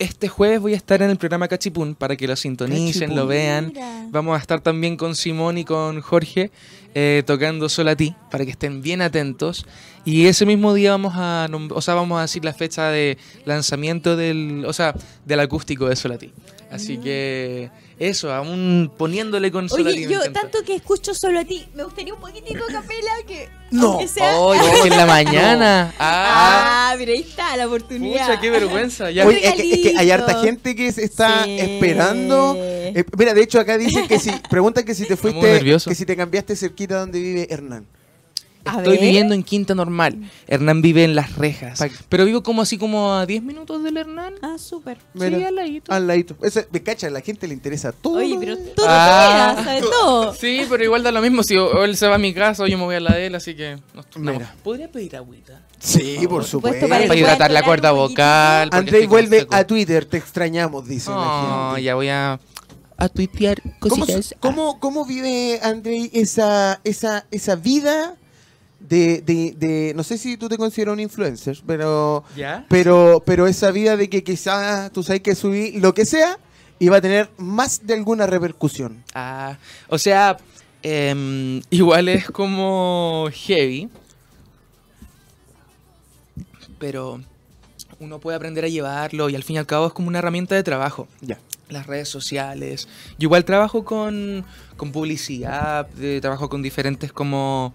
este 0.00 0.28
jueves 0.28 0.60
voy 0.60 0.72
a 0.72 0.76
estar 0.76 1.02
en 1.02 1.10
el 1.10 1.18
programa 1.18 1.46
Cachipún 1.46 1.94
para 1.94 2.16
que 2.16 2.26
lo 2.26 2.34
sintonicen, 2.34 3.14
lo 3.14 3.26
vean. 3.26 3.72
Vamos 4.10 4.34
a 4.34 4.40
estar 4.40 4.60
también 4.60 4.96
con 4.96 5.14
Simón 5.14 5.58
y 5.58 5.64
con 5.64 6.00
Jorge 6.00 6.50
eh, 6.94 7.22
tocando 7.26 7.68
Solo 7.68 7.90
a 7.90 7.96
ti 7.96 8.14
para 8.30 8.46
que 8.46 8.50
estén 8.52 8.80
bien 8.80 9.02
atentos. 9.02 9.66
Y 10.06 10.26
ese 10.26 10.46
mismo 10.46 10.72
día 10.72 10.92
vamos 10.92 11.12
a, 11.16 11.48
o 11.70 11.82
sea, 11.82 11.94
vamos 11.94 12.18
a 12.18 12.22
decir 12.22 12.44
la 12.46 12.54
fecha 12.54 12.88
de 12.88 13.18
lanzamiento 13.44 14.16
del, 14.16 14.64
o 14.66 14.72
sea, 14.72 14.94
del 15.26 15.40
acústico 15.40 15.86
de 15.86 15.96
Solo 15.96 16.14
a 16.14 16.18
ti. 16.18 16.32
Así 16.70 16.98
que 16.98 17.70
eso, 17.98 18.32
aún 18.32 18.92
poniéndole 18.96 19.50
con 19.50 19.66
Oye, 19.72 20.08
yo 20.08 20.20
tanto 20.32 20.62
que 20.64 20.76
escucho 20.76 21.14
solo 21.14 21.40
a 21.40 21.44
ti, 21.44 21.66
me 21.74 21.82
gustaría 21.82 22.14
un 22.14 22.20
poquitito 22.20 22.64
de 22.64 22.72
capela 22.72 23.10
que. 23.26 23.48
No, 23.72 24.00
sea... 24.06 24.38
oh, 24.38 24.54
en 24.84 24.90
la 24.90 25.04
mañana. 25.04 25.92
Ah. 25.98 26.92
ah, 26.92 26.96
mira, 26.96 27.12
ahí 27.12 27.20
está 27.20 27.56
la 27.56 27.66
oportunidad. 27.66 28.28
Mucha, 28.28 28.40
qué 28.40 28.50
vergüenza. 28.50 29.10
Ya. 29.10 29.26
Oye, 29.26 29.46
es, 29.46 29.54
que, 29.54 29.94
hay 29.96 30.10
harta 30.10 30.40
gente 30.40 30.74
que 30.76 30.92
se 30.92 31.04
está 31.04 31.44
esperando. 31.44 32.54
Eh, 32.56 33.04
mira, 33.18 33.34
de 33.34 33.42
hecho, 33.42 33.58
acá 33.60 33.76
dicen 33.76 34.06
que 34.06 34.18
si. 34.18 34.30
Preguntan 34.50 34.84
que 34.84 34.94
si 34.94 35.06
te 35.06 35.16
fuiste. 35.16 35.60
Que 35.60 35.94
si 35.94 36.06
te 36.06 36.16
cambiaste 36.16 36.54
cerquita 36.54 37.00
donde 37.00 37.20
vive 37.20 37.48
Hernán. 37.50 37.86
Estoy 38.64 38.98
viviendo 38.98 39.34
en 39.34 39.42
Quinta 39.42 39.74
Normal. 39.74 40.30
Hernán 40.46 40.82
vive 40.82 41.04
en 41.04 41.14
Las 41.14 41.36
Rejas. 41.36 41.82
Pero 42.08 42.24
vivo 42.24 42.42
como 42.42 42.62
así 42.62 42.78
como 42.78 43.14
a 43.14 43.26
10 43.26 43.42
minutos 43.42 43.82
del 43.82 43.96
Hernán. 43.96 44.34
Ah, 44.42 44.56
súper. 44.58 44.98
Sí, 45.18 45.24
al 45.24 45.54
ladito. 45.54 45.92
Al 45.92 46.06
ladito. 46.06 46.36
me 46.70 46.82
cacha, 46.82 47.06
a 47.06 47.10
la 47.10 47.20
gente 47.20 47.48
le 47.48 47.54
interesa 47.54 47.92
todo. 47.92 48.18
Oye, 48.18 48.36
pero 48.38 48.56
todo 48.58 48.86
ah, 48.88 49.60
sabe 49.64 49.80
todo. 49.80 50.34
Sí, 50.34 50.66
pero 50.68 50.84
igual 50.84 51.02
da 51.02 51.12
lo 51.12 51.20
mismo. 51.20 51.42
Si 51.42 51.54
él 51.54 51.96
se 51.96 52.06
va 52.06 52.16
a 52.16 52.18
mi 52.18 52.34
casa 52.34 52.64
o 52.64 52.66
yo 52.66 52.78
me 52.78 52.84
voy 52.84 52.96
a 52.96 53.00
la 53.00 53.14
de 53.14 53.26
él, 53.26 53.34
así 53.34 53.54
que 53.54 53.78
¿Podría 54.62 54.90
pedir 54.90 55.16
agüita? 55.16 55.62
Sí, 55.78 56.18
por, 56.28 56.44
supuesto. 56.44 56.88
Para, 56.88 57.14
hidratar 57.14 57.50
la 57.50 57.62
cuerda 57.62 57.92
vocal. 57.92 58.68
André 58.72 59.06
vuelve 59.06 59.46
a 59.50 59.64
Twitter, 59.64 60.04
te 60.04 60.18
extrañamos, 60.18 60.86
dice 60.86 61.10
la 61.10 61.78
ya 61.80 61.94
voy 61.94 62.08
a 62.08 62.38
a 63.00 63.08
tuitear 63.08 63.62
cositas. 63.78 64.34
¿Cómo, 64.40 64.78
cómo, 64.78 65.06
vive 65.06 65.58
André 65.62 66.10
esa, 66.12 66.80
esa, 66.84 67.26
esa 67.30 67.56
vida 67.56 68.16
de, 68.90 69.22
de, 69.22 69.54
de, 69.56 69.92
no 69.94 70.02
sé 70.02 70.18
si 70.18 70.36
tú 70.36 70.48
te 70.48 70.58
consideras 70.58 70.94
un 70.94 71.00
influencer, 71.00 71.56
pero, 71.64 72.24
pero, 72.68 73.22
pero 73.24 73.46
esa 73.46 73.70
vida 73.70 73.96
de 73.96 74.10
que 74.10 74.24
quizás 74.24 74.90
tú 74.92 75.04
sabes 75.04 75.22
que 75.22 75.36
subí 75.36 75.78
lo 75.78 75.94
que 75.94 76.04
sea 76.04 76.38
y 76.80 76.88
va 76.88 76.96
a 76.96 77.00
tener 77.00 77.30
más 77.38 77.86
de 77.86 77.94
alguna 77.94 78.26
repercusión. 78.26 79.04
Ah, 79.14 79.56
o 79.88 79.96
sea, 79.96 80.38
em, 80.82 81.62
igual 81.70 82.08
es 82.08 82.28
como 82.32 83.28
heavy, 83.32 83.88
pero 86.80 87.20
uno 88.00 88.18
puede 88.18 88.36
aprender 88.36 88.64
a 88.64 88.68
llevarlo 88.68 89.30
y 89.30 89.36
al 89.36 89.44
fin 89.44 89.54
y 89.54 89.58
al 89.60 89.66
cabo 89.66 89.86
es 89.86 89.92
como 89.92 90.08
una 90.08 90.18
herramienta 90.18 90.56
de 90.56 90.64
trabajo. 90.64 91.06
Ya. 91.20 91.38
Las 91.68 91.86
redes 91.86 92.08
sociales. 92.08 92.88
Yo 93.20 93.26
igual 93.26 93.44
trabajo 93.44 93.84
con, 93.84 94.44
con 94.76 94.90
publicidad, 94.90 95.86
trabajo 96.20 96.48
con 96.48 96.60
diferentes 96.60 97.12
como 97.12 97.72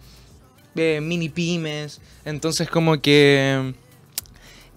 mini 0.76 1.30
pymes. 1.30 2.02
Entonces 2.26 2.70
como 2.70 3.02
que... 3.02 3.74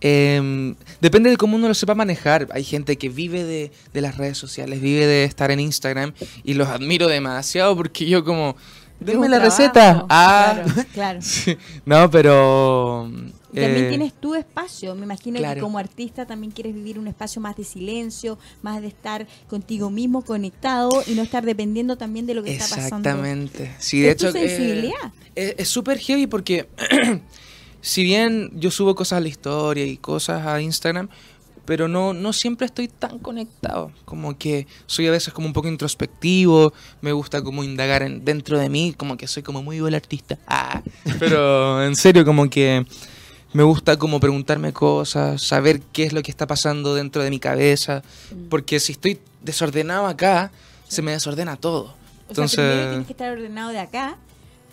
Em, 0.00 0.76
depende 1.00 1.28
de 1.28 1.36
cómo 1.36 1.56
uno 1.56 1.68
lo 1.68 1.74
sepa 1.74 1.94
manejar. 1.94 2.46
Hay 2.52 2.62
gente 2.62 2.96
que 2.96 3.08
vive 3.08 3.44
de, 3.44 4.00
las 4.00 4.16
redes 4.16 4.38
sociales, 4.38 4.80
vive 4.80 5.06
de 5.06 5.24
estar 5.24 5.50
en 5.50 5.60
Instagram 5.60 6.12
y 6.44 6.54
los 6.54 6.68
admiro 6.68 7.08
demasiado 7.08 7.76
porque 7.76 8.06
yo 8.06 8.24
como... 8.24 8.56
Denme 9.00 9.28
la 9.28 9.38
receta. 9.38 10.06
Ah, 10.08 10.60
claro. 10.92 11.20
No, 11.84 12.10
pero 12.10 13.10
también 13.54 13.86
eh, 13.86 13.88
tienes 13.88 14.12
tu 14.14 14.34
espacio. 14.34 14.94
Me 14.94 15.04
imagino 15.04 15.40
que 15.40 15.60
como 15.60 15.78
artista 15.78 16.26
también 16.26 16.52
quieres 16.52 16.74
vivir 16.74 16.98
un 16.98 17.08
espacio 17.08 17.40
más 17.40 17.56
de 17.56 17.64
silencio, 17.64 18.38
más 18.62 18.80
de 18.80 18.88
estar 18.88 19.26
contigo 19.48 19.90
mismo 19.90 20.22
conectado 20.22 20.90
y 21.06 21.14
no 21.14 21.22
estar 21.22 21.44
dependiendo 21.44 21.96
también 21.96 22.26
de 22.26 22.34
lo 22.34 22.42
que 22.42 22.52
está 22.52 22.64
pasando. 22.64 23.08
Exactamente. 23.08 23.74
Sí, 23.78 24.00
de 24.00 24.08
¿Es 24.08 24.14
hecho, 24.14 24.32
tu 24.32 24.38
sensibilidad? 24.38 25.12
es 25.34 25.68
súper 25.68 25.98
heavy 25.98 26.26
porque 26.26 26.68
si 27.80 28.02
bien 28.02 28.50
yo 28.54 28.70
subo 28.70 28.94
cosas 28.94 29.18
a 29.18 29.20
la 29.20 29.28
historia 29.28 29.84
y 29.86 29.96
cosas 29.96 30.46
a 30.46 30.60
Instagram, 30.60 31.08
pero 31.68 31.86
no, 31.86 32.14
no 32.14 32.32
siempre 32.32 32.64
estoy 32.64 32.88
tan 32.88 33.18
conectado. 33.18 33.92
Como 34.06 34.38
que 34.38 34.66
soy 34.86 35.06
a 35.06 35.10
veces 35.10 35.34
como 35.34 35.46
un 35.46 35.52
poco 35.52 35.68
introspectivo, 35.68 36.72
me 37.02 37.12
gusta 37.12 37.42
como 37.42 37.62
indagar 37.62 38.02
en, 38.02 38.24
dentro 38.24 38.58
de 38.58 38.70
mí, 38.70 38.94
como 38.96 39.18
que 39.18 39.26
soy 39.26 39.42
como 39.42 39.62
muy 39.62 39.78
buen 39.78 39.94
artista. 39.94 40.38
Ah, 40.46 40.82
pero 41.18 41.84
en 41.84 41.94
serio, 41.94 42.24
como 42.24 42.48
que 42.48 42.86
me 43.52 43.62
gusta 43.62 43.96
como 43.96 44.20
preguntarme 44.20 44.72
cosas, 44.72 45.42
saber 45.42 45.80
qué 45.80 46.04
es 46.04 46.12
lo 46.12 46.22
que 46.22 46.30
está 46.30 46.46
pasando 46.46 46.94
dentro 46.94 47.22
de 47.22 47.30
mi 47.30 47.38
cabeza, 47.38 48.02
mm. 48.30 48.48
porque 48.48 48.80
si 48.80 48.92
estoy 48.92 49.18
desordenado 49.42 50.06
acá, 50.06 50.50
se 50.86 51.02
me 51.02 51.12
desordena 51.12 51.56
todo. 51.56 51.94
Entonces, 52.28 52.58
o 52.58 52.62
sea, 52.62 52.88
tienes 52.90 53.06
que 53.06 53.12
estar 53.12 53.32
ordenado 53.32 53.70
de 53.70 53.78
acá 53.78 54.16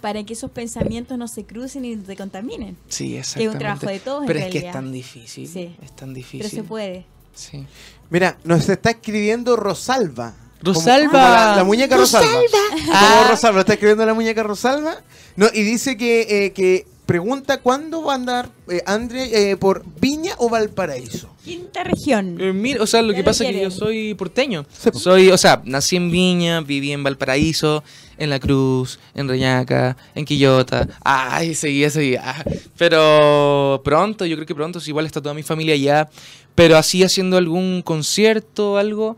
para 0.02 0.24
que 0.24 0.34
esos 0.34 0.52
pensamientos 0.52 1.18
no 1.18 1.28
se 1.28 1.46
crucen 1.46 1.86
y 1.86 1.96
te 1.96 2.16
contaminen. 2.16 2.78
Sí, 2.90 3.16
exactamente. 3.16 3.40
Que 3.40 3.44
es 3.44 3.54
un 3.54 3.60
trabajo 3.60 3.88
de 3.88 4.00
todos 4.00 4.24
Pero 4.28 4.40
es 4.40 4.52
que 4.52 4.58
es 4.60 4.72
tan 4.72 4.92
difícil. 4.92 5.48
Sí. 5.48 5.76
Es 5.82 5.96
tan 5.96 6.14
difícil. 6.14 6.42
Pero 6.42 6.50
se 6.50 6.64
puede. 6.64 7.06
Sí. 7.34 7.66
Mira, 8.10 8.38
nos 8.44 8.68
está 8.70 8.92
escribiendo 8.92 9.56
Rosalba. 9.56 10.36
Rosalba. 10.62 11.56
la, 11.56 11.64
muñeca 11.64 11.96
Rosalba. 11.96 12.28
Rosalba. 12.28 12.94
Ah. 12.94 13.28
Rosalba, 13.30 13.60
está 13.62 13.74
escribiendo 13.74 14.06
la 14.06 14.14
muñeca 14.14 14.44
Rosalba. 14.44 15.02
No, 15.36 15.48
y 15.54 15.64
dice 15.64 15.98
que, 15.98 16.46
eh, 16.46 16.54
que 16.54 16.86
pregunta 17.06 17.61
cuándo 17.61 18.03
va 18.03 18.14
a 18.14 18.15
andar 18.15 18.49
eh, 18.68 18.82
André 18.86 19.52
eh, 19.52 19.57
por 19.57 19.84
Viña 19.99 20.34
o 20.38 20.49
Valparaíso. 20.49 21.30
Quinta 21.44 21.84
región. 21.84 22.40
Eh, 22.41 22.53
mira, 22.53 22.82
o 22.82 22.88
sea, 22.88 23.02
lo 23.02 23.14
que 23.14 23.23
pasa 23.23 23.45
es 23.45 23.52
que 23.52 23.61
yo 23.61 23.72
soy 23.72 24.14
porteño. 24.15 24.65
Soy, 24.94 25.30
o 25.30 25.38
sea, 25.38 25.61
nací 25.65 25.95
en 25.95 26.10
Viña, 26.10 26.61
viví 26.61 26.91
en 26.91 27.03
Valparaíso, 27.03 27.84
en 28.18 28.30
La 28.30 28.40
Cruz, 28.40 28.99
en 29.14 29.27
Reñaca, 29.27 29.95
en 30.15 30.26
Quillota. 30.26 30.88
Ay, 31.03 31.53
seguía, 31.53 31.90
seguía. 31.90 32.44
Pero 32.77 33.82
pronto, 33.84 34.26
yo 34.26 34.36
creo 34.36 34.48
que 34.48 34.56
pronto, 34.56 34.80
igual 34.86 35.06
está 35.06 35.22
toda 35.22 35.36
mi 35.36 35.44
familia 35.44 35.76
allá. 35.76 36.10
Pero 36.56 36.77
así 36.77 37.03
haciendo 37.03 37.38
algún 37.38 37.82
concierto 37.82 38.73
o 38.73 38.77
algo, 38.77 39.18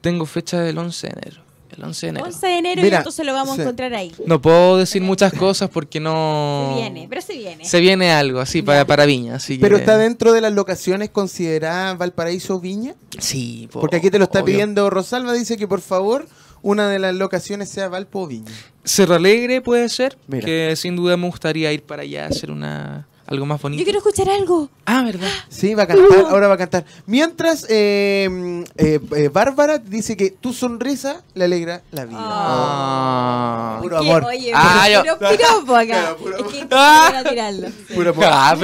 tengo 0.00 0.26
fecha 0.26 0.60
del 0.60 0.78
11 0.78 1.06
de 1.06 1.12
enero. 1.12 1.43
El 1.76 1.84
11 1.84 2.06
de 2.06 2.10
enero. 2.10 2.26
11 2.26 2.46
de 2.46 2.58
enero 2.58 2.82
y 2.82 2.88
entonces 2.88 3.26
lo 3.26 3.32
vamos 3.32 3.58
a 3.58 3.62
encontrar 3.62 3.94
ahí. 3.94 4.12
No 4.26 4.40
puedo 4.40 4.78
decir 4.78 5.02
muchas 5.02 5.32
cosas 5.32 5.70
porque 5.70 6.00
no... 6.00 6.72
Se 6.74 6.80
viene, 6.80 7.06
pero 7.08 7.20
se 7.20 7.36
viene. 7.36 7.64
Se 7.64 7.80
viene 7.80 8.12
algo 8.12 8.40
así 8.40 8.62
para, 8.62 8.86
para 8.86 9.06
Viña. 9.06 9.36
Así 9.36 9.58
¿Pero 9.58 9.76
está 9.76 9.98
dentro 9.98 10.32
de 10.32 10.40
las 10.40 10.52
locaciones 10.52 11.10
consideradas 11.10 11.98
Valparaíso 11.98 12.60
Viña? 12.60 12.94
Sí. 13.18 13.68
porque 13.72 13.96
aquí 13.96 14.10
te 14.10 14.18
lo 14.18 14.24
está 14.24 14.44
pidiendo 14.44 14.90
Rosalba, 14.90 15.32
dice 15.32 15.56
que 15.56 15.68
por 15.68 15.80
favor 15.80 16.26
una 16.62 16.88
de 16.88 16.98
las 16.98 17.14
locaciones 17.14 17.68
sea 17.68 17.88
Valpo 17.88 18.26
Viña. 18.26 18.50
Cerro 18.84 19.14
Alegre 19.14 19.60
puede 19.60 19.88
ser, 19.88 20.16
que 20.28 20.74
sin 20.76 20.96
duda 20.96 21.16
me 21.16 21.26
gustaría 21.26 21.72
ir 21.72 21.82
para 21.82 22.02
allá 22.02 22.24
a 22.24 22.28
hacer 22.28 22.50
una 22.50 23.06
algo 23.34 23.46
más 23.46 23.60
bonito. 23.60 23.80
Yo 23.80 23.84
quiero 23.84 23.98
escuchar 23.98 24.28
algo. 24.30 24.70
Ah, 24.86 25.02
¿verdad? 25.02 25.28
Sí, 25.48 25.74
va 25.74 25.84
a 25.84 25.86
cantar, 25.86 26.26
ahora 26.30 26.48
va 26.48 26.54
a 26.54 26.58
cantar. 26.58 26.84
Mientras, 27.06 27.66
eh, 27.68 28.64
eh, 28.76 29.00
eh, 29.16 29.28
Bárbara 29.28 29.78
dice 29.78 30.16
que 30.16 30.30
tu 30.30 30.52
sonrisa 30.52 31.22
le 31.34 31.44
alegra 31.44 31.82
la 31.90 32.04
vida. 32.06 32.18
Ah. 32.20 33.78
Puro 33.82 33.98
amor. 33.98 34.24
Oye, 34.24 34.52
ah, 34.54 34.86
puro 35.02 35.18
piropo 35.18 35.76
acá. 35.76 36.16
Puro, 36.18 36.38
es 36.38 36.52
que 36.52 36.66
ah. 36.70 37.22
tirarlo. 37.28 37.68
Puro 37.94 38.10
amor. 38.10 38.24
Ah, 38.26 38.56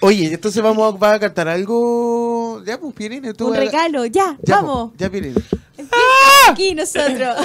Oye, 0.00 0.34
entonces 0.34 0.62
vamos 0.62 0.94
a, 1.00 1.12
a 1.12 1.20
cantar 1.20 1.48
algo. 1.48 2.62
Ya, 2.64 2.78
pues, 2.78 2.92
Pierina. 2.94 3.32
Un 3.38 3.54
regalo, 3.54 4.04
ya, 4.06 4.36
ya 4.42 4.56
vamos. 4.56 4.92
ya, 4.98 5.08
Pierina. 5.10 5.40
Aquí 6.48 6.74
nosotros. 6.74 7.36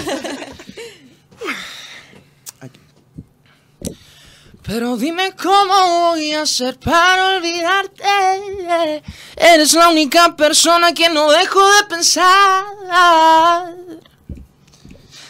Pero 4.69 4.97
dime 4.97 5.31
cómo 5.31 6.11
voy 6.11 6.31
a 6.33 6.43
hacer 6.43 6.77
para 6.77 7.37
olvidarte. 7.37 9.01
Eres 9.35 9.73
la 9.73 9.89
única 9.89 10.35
persona 10.35 10.93
que 10.93 11.09
no 11.09 11.31
dejo 11.31 11.59
de 11.59 11.83
pensar. 11.89 12.65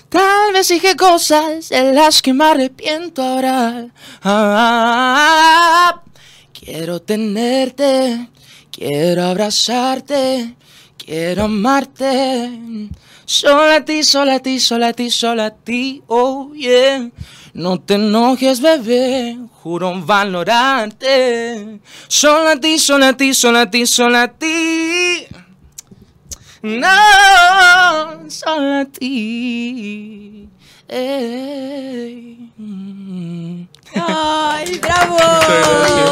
Tal 0.10 0.52
vez 0.52 0.68
dije 0.68 0.98
cosas 0.98 1.70
de 1.70 1.94
las 1.94 2.22
que 2.22 2.34
me 2.34 2.44
arrepiento 2.44 3.22
ahora. 3.22 3.88
quiero 6.52 7.02
tenerte, 7.02 8.28
quiero 8.72 9.24
abrazarte, 9.24 10.58
Quiero 10.98 11.46
amarte. 11.46 13.00
Solo 13.26 13.72
a 13.72 13.84
ti, 13.84 14.04
solo 14.04 14.32
a 14.34 14.40
ti, 14.40 14.60
solo 14.60 14.86
a 14.86 14.94
ti, 14.94 15.10
solo 15.10 15.42
a 15.44 15.50
ti, 15.50 16.04
oh 16.08 16.54
yeah. 16.54 17.10
No 17.54 17.80
te 17.80 17.96
enojes, 17.96 18.62
bebé, 18.62 19.38
juro 19.62 20.00
valorarte. 20.06 21.80
Solo 22.08 22.50
a 22.50 22.56
ti, 22.56 22.78
solo 22.78 23.06
a 23.06 23.14
ti, 23.14 23.34
solo 23.34 23.60
a 23.60 23.72
ti, 23.72 23.86
solo 23.86 24.18
a 24.18 24.28
ti. 24.28 25.26
No, 26.62 28.30
solo 28.30 28.82
a 28.82 28.86
ti. 28.86 30.50
¡Ay, 33.96 34.80
bravo! 34.82 35.18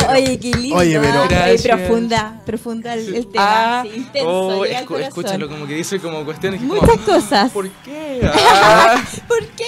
Oye, 0.10 0.40
qué 0.40 0.52
lindo. 0.52 0.78
Oye, 0.78 1.00
pero. 1.00 1.28
profunda, 1.64 2.42
profunda 2.46 2.94
el, 2.94 3.28
tema. 3.28 3.82
Ah, 3.82 3.86
intenso. 3.86 4.30
Oh, 4.30 4.66
escúchalo, 4.66 5.48
como 5.50 5.68
que 5.68 5.76
dice 5.76 6.00
como 6.00 6.24
cuestiones. 6.24 6.62
Muchas 6.62 6.98
cosas. 7.00 7.52
¿Por 7.52 7.70
qué? 7.70 8.22
Ah. 8.34 9.04
¿Por 9.28 9.46
qué? 9.50 9.66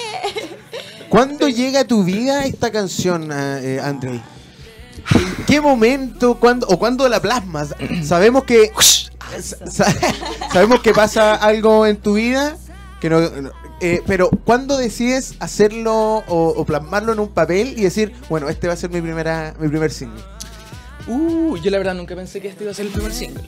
¿Cuándo 1.09 1.47
llega 1.49 1.81
a 1.81 1.83
tu 1.85 2.03
vida 2.03 2.45
esta 2.45 2.71
canción, 2.71 3.29
eh, 3.31 3.79
André? 3.83 4.21
¿En 5.15 5.45
qué 5.45 5.59
momento 5.59 6.39
cuándo, 6.39 6.67
o 6.67 6.77
cuándo 6.77 7.07
la 7.09 7.21
plasmas? 7.21 7.75
Sabemos 8.03 8.43
que. 8.43 8.71
sabemos 10.51 10.81
que 10.81 10.91
pasa 10.93 11.35
algo 11.35 11.85
en 11.85 11.97
tu 11.97 12.15
vida 12.15 12.57
que 12.99 13.09
no, 13.09 13.19
eh, 13.81 14.01
pero 14.05 14.29
¿cuándo 14.29 14.77
decides 14.77 15.35
hacerlo 15.39 16.23
o, 16.27 16.65
plasmarlo 16.65 17.13
en 17.13 17.19
un 17.19 17.29
papel 17.29 17.75
y 17.77 17.83
decir, 17.83 18.13
bueno, 18.29 18.49
este 18.49 18.67
va 18.67 18.73
a 18.73 18.77
ser 18.77 18.89
mi 18.89 19.01
primera 19.01 19.55
mi 19.59 19.69
primer 19.69 19.91
single? 19.91 20.21
Uh, 21.07 21.57
yo 21.57 21.71
la 21.71 21.77
verdad 21.77 21.95
nunca 21.95 22.15
pensé 22.15 22.41
que 22.41 22.49
este 22.49 22.63
iba 22.63 22.71
a 22.71 22.75
ser 22.75 22.87
el 22.87 22.91
primer 22.91 23.13
single. 23.13 23.43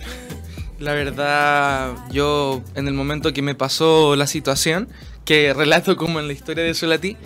La 0.80 0.94
verdad, 0.94 1.94
yo 2.12 2.64
en 2.76 2.88
el 2.88 2.94
momento 2.94 3.34
que 3.34 3.42
me 3.42 3.54
pasó 3.54 4.16
la 4.16 4.26
situación, 4.26 4.88
que 5.26 5.54
relato 5.54 5.96
como 5.98 6.20
en 6.20 6.28
la 6.28 6.34
historia 6.34 6.64
de 6.64 6.74
Solati, 6.74 7.18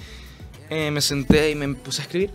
eh, 0.69 0.91
me 0.91 1.01
senté 1.01 1.51
y 1.51 1.55
me 1.55 1.73
puse 1.75 2.01
a 2.01 2.05
escribir. 2.05 2.31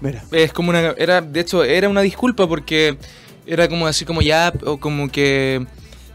Mira. 0.00 0.22
Es 0.30 0.52
como 0.52 0.70
una, 0.70 0.94
era, 0.98 1.20
de 1.20 1.40
hecho, 1.40 1.64
era 1.64 1.88
una 1.88 2.02
disculpa 2.02 2.46
porque 2.46 2.98
era 3.46 3.68
como 3.68 3.86
así 3.86 4.04
como 4.04 4.22
ya, 4.22 4.52
o 4.64 4.78
como 4.78 5.08
que 5.08 5.66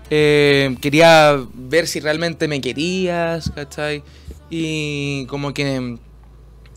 eh, 0.09 0.75
quería 0.81 1.39
ver 1.53 1.87
si 1.87 1.99
realmente 1.99 2.47
me 2.47 2.61
querías, 2.61 3.49
¿cachai? 3.51 4.03
Y 4.49 5.25
como 5.27 5.53
que... 5.53 5.97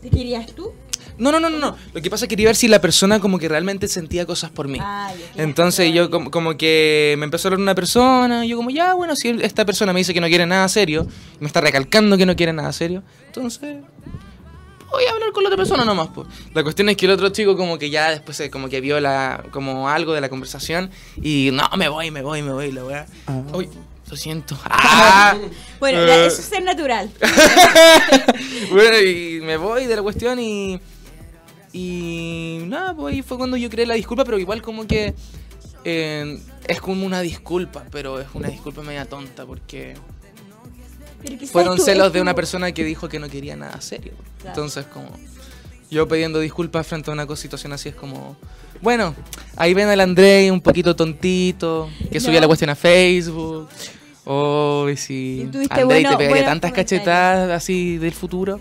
¿Te 0.01 0.09
querías 0.09 0.53
tú? 0.55 0.73
No, 1.17 1.31
no, 1.31 1.39
no, 1.39 1.49
no, 1.49 1.77
Lo 1.93 2.01
que 2.01 2.09
pasa 2.09 2.25
es 2.25 2.29
que 2.29 2.35
quería 2.35 2.49
ver 2.49 2.55
si 2.55 2.67
la 2.67 2.81
persona 2.81 3.19
como 3.19 3.39
que 3.39 3.47
realmente 3.47 3.87
sentía 3.87 4.25
cosas 4.25 4.51
por 4.51 4.67
mí. 4.67 4.79
Ah, 4.81 5.13
Entonces 5.37 5.93
yo 5.93 6.09
como, 6.09 6.57
que 6.57 7.15
me 7.17 7.25
empezó 7.25 7.47
a 7.47 7.49
hablar 7.49 7.61
una 7.61 7.75
persona, 7.75 8.45
y 8.45 8.49
yo 8.49 8.57
como, 8.57 8.69
ya, 8.69 8.93
bueno, 8.93 9.15
si 9.15 9.29
esta 9.41 9.65
persona 9.65 9.93
me 9.93 9.99
dice 9.99 10.13
que 10.13 10.19
no 10.19 10.27
quiere 10.27 10.45
nada 10.45 10.67
serio, 10.67 11.07
me 11.39 11.47
está 11.47 11.61
recalcando 11.61 12.17
que 12.17 12.25
no 12.25 12.35
quiere 12.35 12.51
nada 12.51 12.71
serio, 12.73 13.03
entonces 13.27 13.77
voy 14.95 15.05
a 15.05 15.11
hablar 15.11 15.31
con 15.31 15.43
la 15.43 15.49
otra 15.49 15.57
persona 15.57 15.85
nomás, 15.85 16.09
pues. 16.13 16.27
La 16.53 16.63
cuestión 16.63 16.89
es 16.89 16.97
que 16.97 17.05
el 17.05 17.11
otro 17.11 17.29
chico 17.29 17.57
como 17.57 17.77
que 17.77 17.89
ya 17.89 18.11
después 18.11 18.39
eh, 18.39 18.49
como 18.49 18.69
que 18.69 18.81
vio 18.81 18.99
la, 18.99 19.43
como 19.51 19.89
algo 19.89 20.13
de 20.13 20.21
la 20.21 20.29
conversación 20.29 20.89
y 21.21 21.49
no, 21.51 21.69
me 21.77 21.89
voy, 21.89 22.11
me 22.11 22.21
voy, 22.21 22.41
me 22.41 22.53
voy, 22.53 22.71
la 22.71 22.85
weá. 22.85 23.05
Ah. 23.27 23.41
Uy, 23.53 23.69
lo 24.09 24.15
siento. 24.15 24.57
Ah. 24.67 25.35
bueno, 25.79 25.99
eh. 25.99 26.27
eso 26.27 26.39
es 26.39 26.45
ser 26.45 26.63
natural. 26.71 27.09
bueno, 28.71 28.99
y 28.99 29.41
me 29.41 29.57
voy 29.57 29.85
de 29.85 29.95
la 29.95 30.01
cuestión 30.01 30.39
y... 30.39 30.79
Y 31.73 32.59
nada, 32.67 32.95
pues 32.95 33.13
ahí 33.13 33.21
fue 33.21 33.37
cuando 33.37 33.57
yo 33.57 33.69
creé 33.69 33.85
la 33.85 33.95
disculpa, 33.95 34.23
pero 34.23 34.39
igual 34.39 34.61
como 34.61 34.87
que... 34.87 35.13
Eh, 35.83 36.39
es 36.67 36.81
como 36.81 37.05
una 37.05 37.19
disculpa, 37.19 37.83
pero 37.91 38.19
es 38.19 38.27
una 38.33 38.47
disculpa 38.47 38.81
media 38.81 39.05
tonta 39.05 39.45
porque 39.45 39.95
fueron 41.51 41.79
celos 41.79 42.13
de 42.13 42.21
una 42.21 42.33
persona 42.33 42.71
que 42.71 42.83
dijo 42.83 43.09
que 43.09 43.19
no 43.19 43.29
quería 43.29 43.55
nada 43.55 43.79
serio. 43.81 44.13
Entonces, 44.45 44.85
como 44.85 45.09
yo 45.89 46.07
pidiendo 46.07 46.39
disculpas 46.39 46.87
frente 46.87 47.09
a 47.09 47.13
una 47.13 47.35
situación 47.35 47.73
así 47.73 47.89
es 47.89 47.95
como, 47.95 48.35
bueno, 48.81 49.15
ahí 49.55 49.73
ven 49.73 49.87
al 49.89 50.01
André 50.01 50.51
un 50.51 50.61
poquito 50.61 50.95
tontito, 50.95 51.89
que 52.11 52.19
subía 52.19 52.41
la 52.41 52.47
cuestión 52.47 52.69
a 52.69 52.75
Facebook. 52.75 53.69
Oh, 54.25 54.87
y 54.91 54.97
si 54.97 55.49
André 55.69 56.03
te 56.03 56.17
pegaría 56.17 56.45
tantas 56.45 56.71
cachetadas 56.71 57.51
así 57.51 57.97
del 57.97 58.13
futuro. 58.13 58.59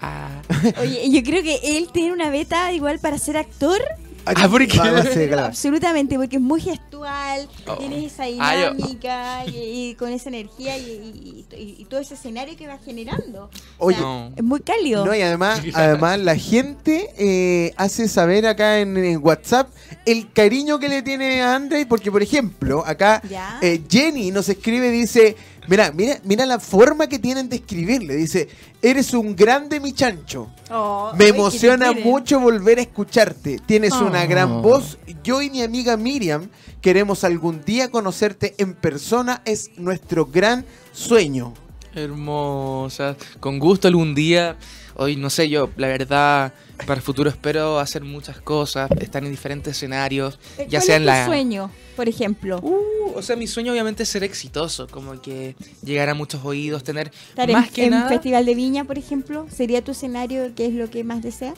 Ah. 0.00 0.42
Oye, 0.80 1.08
yo 1.10 1.22
creo 1.22 1.42
que 1.42 1.78
él 1.78 1.88
tiene 1.92 2.12
una 2.12 2.28
beta 2.30 2.72
igual 2.72 2.98
para 2.98 3.18
ser 3.18 3.36
actor 3.36 3.80
Ah, 4.24 4.48
¿por 4.48 4.66
qué? 4.66 4.78
Absolutamente, 5.38 6.16
porque 6.16 6.36
es 6.36 6.42
muy 6.42 6.60
gestual, 6.60 7.48
oh. 7.66 7.76
tienes 7.76 8.12
esa 8.12 8.24
ah, 8.24 8.70
dinámica 8.70 9.46
y, 9.46 9.94
con 9.96 10.10
esa 10.10 10.28
energía 10.28 10.76
y, 10.78 11.86
todo 11.88 12.00
ese 12.00 12.14
escenario 12.14 12.56
que 12.56 12.66
va 12.66 12.78
generando. 12.78 13.50
Oye, 13.78 13.98
es 14.34 14.42
muy 14.42 14.60
cálido. 14.60 15.04
No, 15.04 15.14
y 15.14 15.20
además, 15.20 15.60
además 15.74 16.18
la 16.20 16.36
gente 16.36 17.10
eh, 17.18 17.74
hace 17.76 18.08
saber 18.08 18.46
acá 18.46 18.78
en, 18.78 18.92
WhatsApp 19.22 19.68
el 20.06 20.32
cariño 20.32 20.78
que 20.78 20.88
le 20.88 21.02
tiene 21.02 21.42
a 21.42 21.54
André, 21.54 21.84
porque 21.86 22.10
por 22.10 22.22
ejemplo, 22.22 22.82
acá 22.86 23.22
eh, 23.60 23.82
Jenny 23.88 24.30
nos 24.30 24.48
escribe, 24.48 24.90
dice, 24.90 25.36
mira, 25.68 25.92
mira, 25.92 26.18
mira 26.24 26.46
la 26.46 26.58
forma 26.58 27.06
que 27.06 27.18
tienen 27.18 27.48
de 27.48 27.56
escribirle, 27.56 28.16
dice, 28.16 28.48
Eres 28.84 29.14
un 29.14 29.36
grande, 29.36 29.78
mi 29.78 29.92
chancho. 29.92 30.48
Oh, 30.68 31.12
Me 31.16 31.28
emociona 31.28 31.92
mucho 31.92 32.40
volver 32.40 32.78
a 32.78 32.82
escucharte. 32.82 33.60
Tienes 33.64 33.92
una 33.92 34.26
gran 34.26 34.50
oh. 34.50 34.62
voz. 34.62 34.98
Yo 35.22 35.40
y 35.40 35.50
mi 35.50 35.62
amiga 35.62 35.96
Miriam 35.96 36.48
queremos 36.80 37.22
algún 37.22 37.64
día 37.64 37.92
conocerte 37.92 38.56
en 38.58 38.74
persona. 38.74 39.40
Es 39.44 39.70
nuestro 39.76 40.26
gran 40.26 40.66
sueño. 40.90 41.54
Hermosa. 41.94 43.16
Con 43.38 43.60
gusto 43.60 43.86
algún 43.86 44.16
día. 44.16 44.56
Hoy 45.02 45.16
no 45.16 45.30
sé, 45.30 45.48
yo 45.48 45.70
la 45.76 45.88
verdad 45.88 46.52
para 46.86 46.98
el 46.98 47.02
futuro 47.02 47.30
espero 47.30 47.78
hacer 47.78 48.02
muchas 48.02 48.40
cosas, 48.40 48.90
estar 49.00 49.22
en 49.24 49.30
diferentes 49.30 49.76
escenarios, 49.76 50.38
ya 50.68 50.80
sea 50.80 50.96
en 50.96 51.06
la 51.06 51.26
sueño, 51.26 51.70
por 51.96 52.08
ejemplo. 52.08 52.58
Uh, 52.60 53.12
o 53.14 53.22
sea, 53.22 53.36
mi 53.36 53.46
sueño 53.46 53.72
obviamente 53.72 54.02
es 54.02 54.08
ser 54.08 54.24
exitoso, 54.24 54.86
como 54.88 55.20
que 55.20 55.54
llegar 55.84 56.08
a 56.08 56.14
muchos 56.14 56.44
oídos, 56.44 56.82
tener 56.84 57.10
más 57.52 57.70
que 57.70 57.86
en 57.86 58.08
Festival 58.08 58.44
de 58.46 58.54
Viña, 58.54 58.84
por 58.84 58.98
ejemplo, 58.98 59.46
sería 59.50 59.82
tu 59.82 59.92
escenario, 59.92 60.54
¿qué 60.54 60.66
es 60.66 60.74
lo 60.74 60.90
que 60.90 61.04
más 61.04 61.22
deseas? 61.22 61.54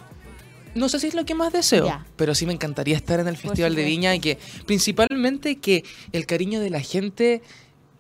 No 0.75 0.89
sé 0.89 0.99
si 0.99 1.07
es 1.07 1.15
lo 1.15 1.25
que 1.25 1.35
más 1.35 1.53
deseo, 1.53 2.05
pero 2.16 2.35
sí 2.35 2.47
me 2.47 2.53
encantaría 2.53 2.97
estar 2.97 3.21
en 3.21 3.29
el 3.29 3.37
Festival 3.37 3.77
de 3.77 3.85
Viña 3.85 4.15
y 4.15 4.21
que 4.21 4.39
principalmente 4.66 5.57
que 5.57 5.85
el 6.12 6.27
cariño 6.27 6.61
de 6.61 6.71
la 6.71 6.81
gente 6.81 7.43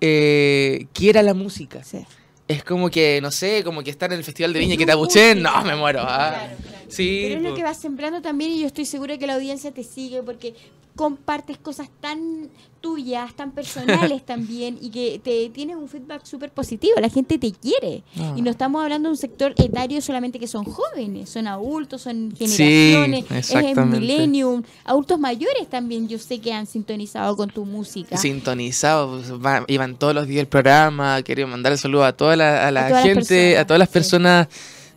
eh, 0.00 0.86
quiera 0.92 1.22
la 1.22 1.34
música. 1.34 1.84
Sí 1.84 2.04
es 2.46 2.62
como 2.64 2.90
que, 2.90 3.20
no 3.22 3.30
sé, 3.30 3.64
como 3.64 3.82
que 3.82 3.90
estar 3.90 4.12
en 4.12 4.18
el 4.18 4.24
Festival 4.24 4.52
de 4.52 4.58
Viña 4.58 4.74
y 4.74 4.76
que 4.76 4.86
te 4.86 4.92
abuchen, 4.92 5.42
no, 5.42 5.62
me 5.64 5.74
muero. 5.76 6.00
Ah. 6.02 6.48
Sí, 6.88 7.26
Pero 7.28 7.40
es 7.40 7.42
lo 7.42 7.54
que 7.54 7.62
vas 7.62 7.78
sembrando 7.78 8.20
también 8.20 8.52
y 8.52 8.60
yo 8.60 8.66
estoy 8.66 8.84
segura 8.84 9.16
que 9.16 9.26
la 9.26 9.34
audiencia 9.34 9.72
te 9.72 9.82
sigue 9.82 10.22
porque 10.22 10.54
compartes 10.96 11.58
cosas 11.58 11.88
tan 12.00 12.50
tuyas, 12.80 13.34
tan 13.34 13.52
personales 13.52 14.22
también, 14.26 14.78
y 14.80 14.90
que 14.90 15.20
te 15.22 15.48
tienes 15.48 15.76
un 15.76 15.88
feedback 15.88 16.24
súper 16.24 16.50
positivo, 16.50 16.94
la 17.00 17.08
gente 17.08 17.38
te 17.38 17.50
quiere. 17.50 18.02
Y 18.36 18.42
no 18.42 18.50
estamos 18.50 18.82
hablando 18.82 19.08
de 19.08 19.12
un 19.12 19.16
sector 19.16 19.54
etario 19.56 20.02
solamente 20.02 20.38
que 20.38 20.46
son 20.46 20.64
jóvenes, 20.64 21.30
son 21.30 21.46
adultos, 21.46 22.02
son 22.02 22.34
generaciones, 22.36 23.24
es 23.30 23.50
el 23.52 23.86
millennium, 23.86 24.62
adultos 24.84 25.18
mayores 25.18 25.68
también 25.70 26.08
yo 26.08 26.18
sé 26.18 26.40
que 26.40 26.52
han 26.52 26.66
sintonizado 26.66 27.36
con 27.36 27.48
tu 27.48 27.64
música. 27.64 28.18
Sintonizado, 28.18 29.22
iban 29.66 29.96
todos 29.96 30.14
los 30.14 30.26
días 30.26 30.40
el 30.40 30.48
programa, 30.48 31.22
quería 31.22 31.46
mandar 31.46 31.76
saludos 31.78 32.06
a 32.06 32.12
toda 32.12 32.36
la, 32.36 32.68
a 32.68 32.70
la 32.70 33.02
gente, 33.02 33.56
a 33.56 33.66
todas 33.66 33.78
las 33.78 33.88
personas 33.88 34.48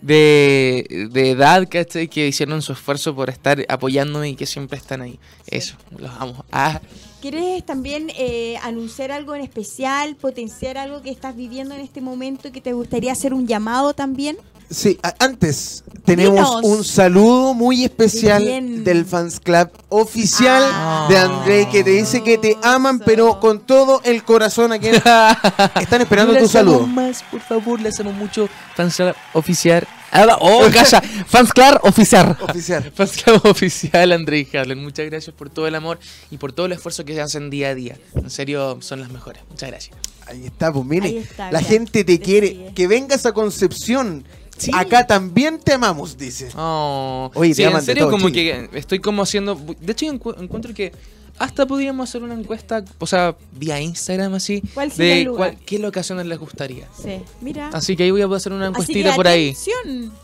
de, 0.01 1.07
de 1.11 1.31
edad, 1.31 1.67
¿cachai? 1.69 2.07
Que 2.07 2.27
hicieron 2.27 2.61
su 2.61 2.73
esfuerzo 2.73 3.15
por 3.15 3.29
estar 3.29 3.63
apoyándome 3.69 4.29
y 4.29 4.35
que 4.35 4.45
siempre 4.45 4.77
están 4.77 5.01
ahí. 5.01 5.19
Eso, 5.47 5.75
los 5.97 6.11
amo. 6.19 6.45
Ah. 6.51 6.81
¿Quieres 7.21 7.65
también 7.65 8.11
eh, 8.15 8.57
anunciar 8.61 9.11
algo 9.11 9.33
en 9.33 9.41
especial, 9.41 10.15
potenciar 10.15 10.77
algo 10.77 11.01
que 11.01 11.09
estás 11.09 11.35
viviendo 11.35 11.73
en 11.73 11.81
este 11.81 11.99
momento 11.99 12.47
y 12.47 12.51
que 12.51 12.61
te 12.61 12.73
gustaría 12.73 13.11
hacer 13.11 13.33
un 13.33 13.47
llamado 13.47 13.93
también? 13.93 14.37
Sí, 14.69 14.99
antes 15.19 15.83
tenemos 16.03 16.61
un 16.63 16.83
saludo 16.83 17.53
muy 17.53 17.85
especial 17.85 18.83
del 18.83 19.05
Fans 19.05 19.39
Club 19.39 19.69
oficial 19.87 20.61
ah. 20.65 21.07
de 21.09 21.17
André 21.17 21.69
que 21.69 21.85
te 21.85 21.91
dice 21.91 22.21
que 22.21 22.37
te 22.37 22.57
aman, 22.61 22.99
pero 22.99 23.39
con 23.39 23.61
todo 23.61 24.01
el 24.03 24.23
corazón 24.23 24.73
aquí 24.73 24.87
están 25.81 26.01
esperando 26.01 26.37
tu 26.37 26.49
saludo. 26.49 26.85
más, 26.85 27.23
por 27.31 27.39
favor, 27.39 27.79
le 27.79 27.89
hacemos 27.89 28.13
mucho 28.13 28.49
Fans 28.75 28.95
Club 28.97 29.15
oficial. 29.33 29.87
Ah, 30.11 30.37
oh, 30.39 30.67
calla, 30.73 31.01
Fans 31.01 31.51
Club 31.51 31.79
oficial. 31.83 32.37
Oficial. 32.41 32.91
Fans 32.95 33.23
Club 33.23 33.41
oficial, 33.45 34.11
André 34.11 34.47
y 34.51 34.57
Harlan. 34.57 34.81
Muchas 34.81 35.05
gracias 35.05 35.35
por 35.35 35.49
todo 35.49 35.67
el 35.67 35.75
amor 35.75 35.99
y 36.31 36.37
por 36.37 36.53
todo 36.53 36.65
el 36.65 36.71
esfuerzo 36.71 37.05
que 37.05 37.13
se 37.13 37.21
hacen 37.21 37.49
día 37.49 37.69
a 37.69 37.75
día. 37.75 37.97
En 38.15 38.29
serio, 38.29 38.77
son 38.81 39.01
las 39.01 39.09
mejores. 39.09 39.43
Muchas 39.49 39.69
gracias. 39.69 39.97
Ahí 40.25 40.45
está, 40.45 40.73
pues 40.73 40.85
mire, 40.85 41.23
la 41.51 41.61
gente 41.61 42.03
te 42.03 42.19
quiere. 42.19 42.71
Que 42.75 42.87
vengas 42.87 43.25
a 43.25 43.31
Concepción 43.31 44.25
Acá 44.73 45.05
también 45.05 45.59
te 45.59 45.73
amamos, 45.73 46.17
dice. 46.17 46.49
Oh. 46.55 47.31
Oye, 47.35 47.63
en 47.63 47.81
serio, 47.81 48.09
como 48.09 48.31
que 48.31 48.69
estoy 48.73 48.99
como 48.99 49.21
haciendo. 49.21 49.55
De 49.55 49.91
hecho, 49.91 50.05
encuentro 50.07 50.73
que 50.73 50.91
hasta 51.39 51.65
podríamos 51.65 52.09
hacer 52.09 52.23
una 52.23 52.33
encuesta, 52.33 52.83
o 52.99 53.07
sea, 53.07 53.35
vía 53.53 53.79
Instagram 53.79 54.33
así, 54.33 54.61
¿Cuál 54.73 54.89
de 54.89 55.21
el 55.21 55.31
cuál, 55.31 55.57
qué 55.65 55.79
locaciones 55.79 56.25
les 56.25 56.39
gustaría. 56.39 56.87
Sí, 57.01 57.21
mira. 57.41 57.69
Así 57.73 57.95
que 57.95 58.03
ahí 58.03 58.11
voy 58.11 58.21
a 58.21 58.27
hacer 58.35 58.53
una 58.53 58.67
encuestita 58.67 59.15
por 59.15 59.27
ahí. 59.27 59.55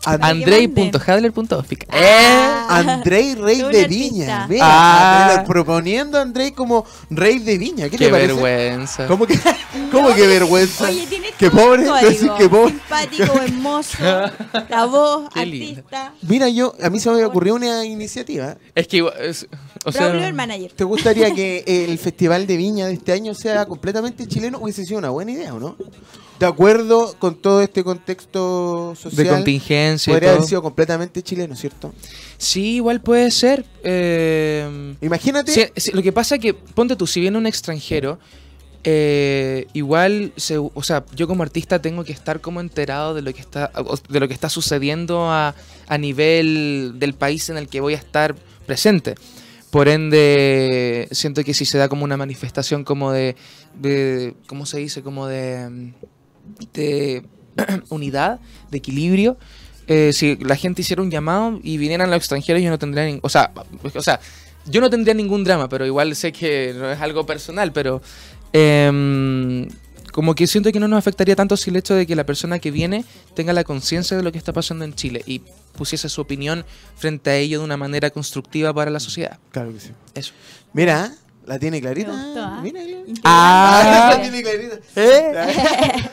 Andrei.hadler.ofic. 0.04 1.86
Ah, 1.90 1.98
eh. 1.98 2.90
Andrei 2.90 3.34
Rey 3.34 3.62
de 3.62 3.86
Viña. 3.86 4.46
Mira, 4.48 4.64
ah. 4.64 5.44
proponiendo 5.46 6.18
a 6.18 6.22
Andrei 6.22 6.52
como 6.52 6.84
Rey 7.10 7.38
de 7.38 7.58
Viña. 7.58 7.84
¿Qué, 7.84 7.96
qué 7.96 8.06
te 8.06 8.10
vergüenza. 8.10 9.06
¿Cómo 9.06 9.26
que, 9.26 9.38
cómo 9.92 10.14
que 10.14 10.26
vergüenza? 10.26 10.88
Oye, 10.88 11.06
tienes 11.06 11.32
qué 11.38 11.50
pobre, 11.50 11.84
qué 12.38 12.48
pobre. 12.48 12.72
Simpático, 12.72 13.40
hermoso, 13.40 13.98
la 14.68 14.86
voz, 14.86 15.28
artista. 15.34 16.12
Mira, 16.22 16.48
yo, 16.48 16.74
a 16.82 16.90
mí 16.90 17.00
se 17.00 17.10
me 17.10 17.24
ocurrió 17.24 17.54
una 17.54 17.84
iniciativa. 17.84 18.56
Es 18.74 18.88
que, 18.88 19.06
es, 19.20 19.46
o 19.84 19.92
sea, 19.92 20.08
el 20.08 20.34
manager. 20.34 20.72
¿Te 20.72 20.84
gustaría 21.04 21.34
que 21.34 21.84
el 21.84 21.98
Festival 21.98 22.46
de 22.46 22.56
Viña 22.56 22.86
de 22.86 22.94
este 22.94 23.12
año 23.12 23.34
sea 23.34 23.66
completamente 23.66 24.26
chileno? 24.26 24.58
Hubiese 24.58 24.84
sido 24.84 24.98
una 24.98 25.10
buena 25.10 25.32
idea, 25.32 25.54
¿o 25.54 25.60
no? 25.60 25.76
De 26.38 26.46
acuerdo 26.46 27.14
con 27.18 27.36
todo 27.36 27.60
este 27.60 27.84
contexto 27.84 28.94
social. 28.96 29.24
De 29.24 29.30
contingencia. 29.30 30.12
Podría 30.12 30.32
haber 30.32 30.44
sido 30.44 30.62
completamente 30.62 31.22
chileno, 31.22 31.54
¿cierto? 31.56 31.92
Sí, 32.38 32.76
igual 32.76 33.00
puede 33.02 33.30
ser. 33.30 33.64
Eh, 33.82 34.94
Imagínate. 35.00 35.72
lo 35.92 36.02
que 36.02 36.12
pasa 36.12 36.36
es 36.36 36.40
que, 36.40 36.54
ponte 36.54 36.96
tú, 36.96 37.06
si 37.06 37.20
viene 37.20 37.36
un 37.38 37.46
extranjero, 37.46 38.18
eh, 38.82 39.66
igual, 39.74 40.32
o 40.74 40.82
sea, 40.82 41.04
yo 41.14 41.28
como 41.28 41.42
artista 41.42 41.80
tengo 41.80 42.04
que 42.04 42.12
estar 42.12 42.40
como 42.40 42.60
enterado 42.60 43.14
de 43.14 43.22
lo 43.22 43.32
que 43.32 43.40
está, 43.40 43.70
de 44.08 44.20
lo 44.20 44.26
que 44.26 44.34
está 44.34 44.48
sucediendo 44.48 45.30
a, 45.30 45.54
a 45.86 45.98
nivel 45.98 46.94
del 46.96 47.14
país 47.14 47.48
en 47.50 47.58
el 47.58 47.68
que 47.68 47.80
voy 47.80 47.94
a 47.94 47.98
estar 47.98 48.34
presente. 48.66 49.14
Por 49.74 49.88
ende, 49.88 51.08
siento 51.10 51.42
que 51.42 51.52
si 51.52 51.64
se 51.64 51.78
da 51.78 51.88
como 51.88 52.04
una 52.04 52.16
manifestación 52.16 52.84
como 52.84 53.10
de, 53.10 53.34
de 53.74 54.36
¿cómo 54.46 54.66
se 54.66 54.78
dice? 54.78 55.02
Como 55.02 55.26
de, 55.26 55.92
de 56.72 57.24
unidad, 57.88 58.38
de 58.70 58.78
equilibrio. 58.78 59.36
Eh, 59.88 60.12
si 60.12 60.36
la 60.36 60.54
gente 60.54 60.82
hiciera 60.82 61.02
un 61.02 61.10
llamado 61.10 61.58
y 61.60 61.76
vinieran 61.76 62.08
los 62.08 62.18
extranjeros, 62.18 62.62
yo 62.62 62.70
no 62.70 62.78
tendría, 62.78 63.18
o 63.20 63.28
sea, 63.28 63.50
o 63.82 64.00
sea, 64.00 64.20
yo 64.66 64.80
no 64.80 64.90
tendría 64.90 65.12
ningún 65.12 65.42
drama, 65.42 65.68
pero 65.68 65.84
igual 65.84 66.14
sé 66.14 66.30
que 66.30 66.72
no 66.78 66.92
es 66.92 67.00
algo 67.00 67.26
personal, 67.26 67.72
pero 67.72 68.00
eh, 68.52 69.66
como 70.14 70.36
que 70.36 70.46
siento 70.46 70.70
que 70.70 70.78
no 70.78 70.86
nos 70.86 71.00
afectaría 71.00 71.34
tanto 71.34 71.56
si 71.56 71.70
el 71.70 71.76
hecho 71.76 71.92
de 71.92 72.06
que 72.06 72.14
la 72.14 72.24
persona 72.24 72.60
que 72.60 72.70
viene 72.70 73.04
tenga 73.34 73.52
la 73.52 73.64
conciencia 73.64 74.16
de 74.16 74.22
lo 74.22 74.30
que 74.30 74.38
está 74.38 74.52
pasando 74.52 74.84
en 74.84 74.94
Chile 74.94 75.24
y 75.26 75.40
pusiese 75.76 76.08
su 76.08 76.20
opinión 76.20 76.64
frente 76.94 77.30
a 77.30 77.36
ello 77.36 77.58
de 77.58 77.64
una 77.64 77.76
manera 77.76 78.10
constructiva 78.10 78.72
para 78.72 78.92
la 78.92 79.00
sociedad. 79.00 79.40
Claro 79.50 79.72
que 79.72 79.80
sí. 79.80 79.90
Eso. 80.14 80.32
Mira, 80.72 81.12
la 81.46 81.58
tiene 81.58 81.80
clarita. 81.80 82.12
¿ah? 82.14 82.60
Mira, 82.62 82.80
ah, 83.24 84.10
la 84.14 84.22
tiene 84.22 84.40
clarita. 84.40 84.76
¿Eh? 84.94 85.32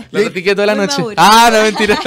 La 0.10 0.19
platiqué 0.19 0.56
toda 0.56 0.65
la 0.65 0.73
noche. 0.76 1.03
Ah, 1.15 1.52
no, 1.53 1.61
mentira. 1.61 1.99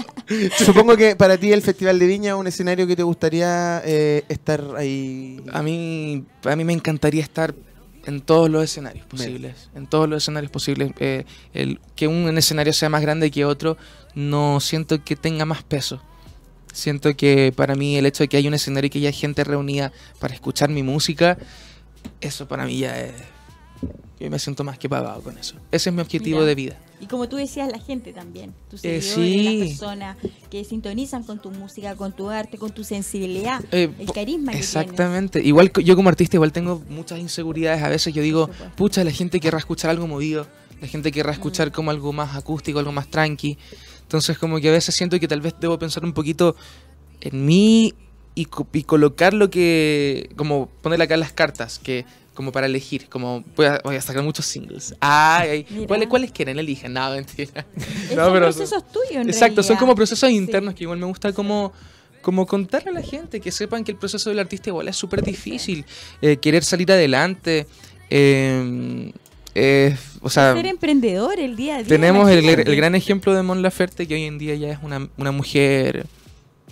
Supongo 0.58 0.96
que 0.96 1.14
para 1.14 1.38
ti 1.38 1.52
el 1.52 1.62
Festival 1.62 2.00
de 2.00 2.06
Viña 2.08 2.30
es 2.32 2.36
un 2.36 2.48
escenario 2.48 2.88
que 2.88 2.96
te 2.96 3.04
gustaría 3.04 3.82
eh, 3.84 4.24
estar 4.28 4.64
ahí. 4.76 5.40
A 5.52 5.62
mí, 5.62 6.24
a 6.42 6.56
mí 6.56 6.64
me 6.64 6.72
encantaría 6.72 7.22
estar 7.22 7.54
en 8.06 8.20
todos 8.20 8.48
los 8.48 8.64
escenarios 8.64 9.04
posibles. 9.06 9.68
En 9.74 9.86
todos 9.86 10.08
los 10.08 10.22
escenarios 10.22 10.50
posibles. 10.50 10.92
Eh, 11.00 11.24
el, 11.52 11.80
que 11.94 12.08
un 12.08 12.36
escenario 12.38 12.72
sea 12.72 12.88
más 12.88 13.02
grande 13.02 13.30
que 13.30 13.44
otro, 13.44 13.76
no 14.14 14.60
siento 14.60 15.04
que 15.04 15.16
tenga 15.16 15.44
más 15.44 15.62
peso. 15.62 16.00
Siento 16.72 17.16
que 17.16 17.52
para 17.54 17.74
mí 17.74 17.96
el 17.96 18.06
hecho 18.06 18.22
de 18.22 18.28
que 18.28 18.36
haya 18.36 18.48
un 18.48 18.54
escenario 18.54 18.86
y 18.86 18.90
que 18.90 18.98
haya 18.98 19.12
gente 19.12 19.44
reunida 19.44 19.92
para 20.18 20.34
escuchar 20.34 20.68
mi 20.70 20.82
música, 20.82 21.36
eso 22.20 22.46
para 22.46 22.64
mí 22.64 22.78
ya 22.78 23.00
es 23.00 23.12
yo 24.18 24.30
me 24.30 24.38
siento 24.38 24.64
más 24.64 24.78
que 24.78 24.88
pagado 24.88 25.22
con 25.22 25.36
eso. 25.36 25.56
Ese 25.70 25.90
es 25.90 25.94
mi 25.94 26.00
objetivo 26.00 26.44
de 26.44 26.54
vida. 26.54 26.76
Y 27.00 27.06
como 27.06 27.28
tú 27.28 27.36
decías, 27.36 27.70
la 27.70 27.78
gente 27.78 28.12
también. 28.12 28.54
Tus 28.70 28.84
eh, 28.84 29.02
seguidores, 29.02 29.58
las 29.58 29.68
personas 29.68 30.16
que 30.50 30.64
sintonizan 30.64 31.24
con 31.24 31.40
tu 31.40 31.50
música, 31.50 31.94
con 31.94 32.14
tu 32.14 32.30
arte, 32.30 32.58
con 32.58 32.70
tu 32.70 32.84
sensibilidad, 32.84 33.62
eh, 33.70 33.90
el 33.98 34.10
carisma 34.12 34.52
que 34.52 34.58
Exactamente. 34.58 35.42
Igual 35.42 35.72
yo 35.72 35.94
como 35.96 36.08
artista 36.08 36.36
igual 36.36 36.52
tengo 36.52 36.82
muchas 36.88 37.18
inseguridades. 37.18 37.82
A 37.82 37.88
veces 37.88 38.14
yo 38.14 38.22
digo, 38.22 38.48
pucha, 38.76 39.04
la 39.04 39.10
gente 39.10 39.40
querrá 39.40 39.58
escuchar 39.58 39.90
algo 39.90 40.06
movido. 40.06 40.46
La 40.80 40.88
gente 40.88 41.12
querrá 41.12 41.32
mm. 41.32 41.34
escuchar 41.34 41.72
como 41.72 41.90
algo 41.90 42.12
más 42.12 42.34
acústico, 42.34 42.78
algo 42.78 42.92
más 42.92 43.08
tranqui. 43.08 43.58
Entonces 44.02 44.38
como 44.38 44.60
que 44.60 44.68
a 44.68 44.72
veces 44.72 44.94
siento 44.94 45.18
que 45.20 45.28
tal 45.28 45.40
vez 45.40 45.54
debo 45.60 45.78
pensar 45.78 46.04
un 46.04 46.12
poquito 46.12 46.56
en 47.20 47.44
mí 47.44 47.94
y, 48.34 48.46
y 48.72 48.82
colocar 48.84 49.34
lo 49.34 49.50
que... 49.50 50.30
Como 50.36 50.68
ponerle 50.80 51.04
acá 51.04 51.16
las 51.16 51.32
cartas, 51.32 51.78
que 51.78 52.06
como 52.36 52.52
para 52.52 52.66
elegir, 52.66 53.08
como 53.08 53.42
voy 53.56 53.66
a, 53.66 54.00
sacar 54.00 54.22
muchos 54.22 54.46
singles. 54.46 54.94
Ay, 55.00 55.64
¿cuáles, 55.88 56.06
¿cuáles 56.06 56.30
quieren? 56.30 56.58
Eligen. 56.58 56.92
No, 56.92 57.10
mentira. 57.10 57.66
son 58.14 58.32
procesos 58.34 58.84
tuyos, 58.92 59.26
Exacto, 59.26 59.64
son 59.64 59.76
como 59.76 59.96
procesos 59.96 60.30
internos 60.30 60.74
que 60.74 60.84
igual 60.84 60.98
me 60.98 61.06
gusta 61.06 61.32
como 61.32 61.72
como 62.22 62.44
contarle 62.44 62.90
a 62.90 62.94
la 62.94 63.02
gente, 63.02 63.40
que 63.40 63.52
sepan 63.52 63.84
que 63.84 63.92
el 63.92 63.98
proceso 63.98 64.30
del 64.30 64.40
artista 64.40 64.70
igual 64.70 64.88
es 64.88 64.96
súper 64.96 65.22
difícil, 65.22 65.84
eh, 66.20 66.38
querer 66.38 66.64
salir 66.64 66.90
adelante, 66.90 67.68
eh, 68.10 69.94
o 70.20 70.28
sea... 70.28 70.52
Ser 70.54 70.66
emprendedor 70.66 71.38
el 71.38 71.54
día 71.54 71.76
a 71.76 71.78
día. 71.78 71.86
Tenemos 71.86 72.28
el, 72.28 72.64
gran 72.74 72.96
ejemplo 72.96 73.32
de 73.32 73.44
Mon 73.44 73.62
Laferte, 73.62 74.08
que 74.08 74.14
hoy 74.14 74.24
en 74.24 74.38
día 74.38 74.56
ya 74.56 74.72
es 74.72 74.78
una, 74.82 75.08
una 75.16 75.30
mujer 75.30 76.06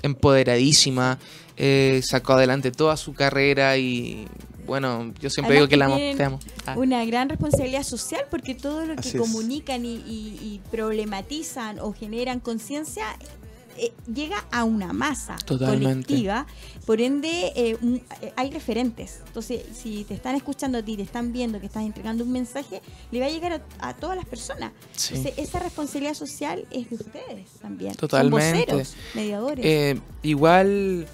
empoderadísima, 0.02 1.20
eh, 1.56 2.01
sacó 2.05 2.35
adelante 2.35 2.70
toda 2.70 2.97
su 2.97 3.14
carrera 3.14 3.76
y 3.76 4.26
bueno, 4.66 5.12
yo 5.20 5.31
siempre 5.31 5.56
digo 5.56 5.68
que, 5.68 5.76
la 5.76 5.86
amo, 5.86 6.39
ah. 6.66 6.74
Una 6.76 7.05
gran 7.05 7.28
responsabilidad 7.28 7.82
social 7.82 8.24
porque 8.31 8.55
todo 8.55 8.86
lo 8.86 8.97
que 8.97 9.16
comunican 9.16 9.85
y, 9.85 10.60
problematizan 10.70 11.78
o 11.78 11.93
generan 11.93 12.40
conciencia 12.40 13.05
eh, 13.76 13.93
llega 14.12 14.44
a 14.52 14.62
una 14.64 14.93
masa 14.93 15.36
colectiva, 15.47 16.47
por 16.86 17.01
ende 17.01 17.52
eh, 17.56 17.76
eh, 18.22 18.32
hay 18.36 18.51
referentes. 18.51 19.20
Entonces, 19.26 19.62
si 19.74 20.05
te 20.05 20.14
están 20.14 20.36
escuchando 20.36 20.78
a 20.78 20.82
ti, 20.82 20.97
te 20.97 21.02
están 21.02 21.32
viendo 21.32 21.59
que 21.59 21.66
estás 21.66 21.82
entregando 21.82 22.22
un 22.22 22.31
mensaje, 22.31 22.81
le 23.10 23.20
va 23.20 23.26
a 23.26 23.31
llegar 23.31 23.62
a, 23.81 23.94
todas 23.94 24.16
las 24.16 24.26
personas. 24.26 24.70
Entonces, 25.10 25.35
esa 25.36 25.59
responsabilidad 25.59 26.14
social 26.14 26.66
es 26.70 26.89
de 26.89 26.97
ustedes 26.97 27.51
también. 27.60 27.94
Totalmente. 27.94 28.70
Son 28.70 28.78
voceros, 28.78 28.94
mediadores. 29.14 30.01
igual 30.22 31.06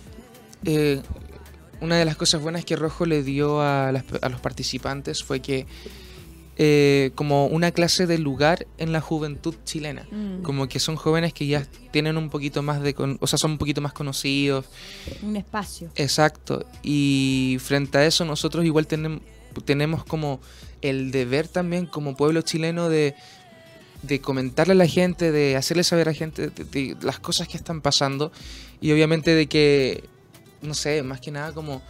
una 0.62 1.96
de 1.96 2.04
las 2.04 2.16
cosas 2.16 2.40
buenas 2.40 2.64
que 2.64 2.76
Rojo 2.76 3.06
le 3.06 3.22
dio 3.22 3.60
a, 3.60 3.92
los 3.92 4.40
participantes 4.40 5.24
fue 5.24 5.40
que 5.40 5.66
eh, 6.62 7.12
como 7.14 7.46
una 7.46 7.70
clase 7.70 8.06
de 8.06 8.18
lugar 8.18 8.66
en 8.76 8.92
la 8.92 9.00
juventud 9.00 9.54
chilena. 9.64 10.06
Mm. 10.10 10.42
Como 10.42 10.68
que 10.68 10.78
son 10.78 10.96
jóvenes 10.96 11.32
que 11.32 11.46
ya 11.46 11.66
tienen 11.90 12.18
un 12.18 12.28
poquito 12.28 12.62
más 12.62 12.82
de... 12.82 12.94
o 13.18 13.26
sea, 13.26 13.38
son 13.38 13.52
un 13.52 13.58
poquito 13.58 13.80
más 13.80 13.94
conocidos. 13.94 14.66
Un 15.22 15.36
espacio. 15.36 15.90
Exacto. 15.94 16.66
Y 16.82 17.56
frente 17.60 17.96
a 17.96 18.04
eso 18.04 18.26
nosotros 18.26 18.64
igual 18.66 18.86
tenemos, 18.86 19.22
tenemos 19.64 20.04
como 20.04 20.40
el 20.82 21.10
deber 21.12 21.48
también 21.48 21.86
como 21.86 22.14
pueblo 22.14 22.42
chileno 22.42 22.90
de, 22.90 23.14
de 24.02 24.20
comentarle 24.20 24.72
a 24.72 24.76
la 24.76 24.86
gente, 24.86 25.32
de 25.32 25.56
hacerle 25.56 25.82
saber 25.82 26.08
a 26.08 26.10
la 26.10 26.16
gente 26.16 26.50
de 26.50 26.96
las 27.00 27.20
cosas 27.20 27.48
que 27.48 27.56
están 27.56 27.80
pasando 27.80 28.32
y 28.82 28.92
obviamente 28.92 29.34
de 29.34 29.46
que 29.46 30.04
no 30.62 30.74
sé, 30.74 31.02
más 31.02 31.20
que 31.20 31.30
nada 31.30 31.52
como 31.52 31.82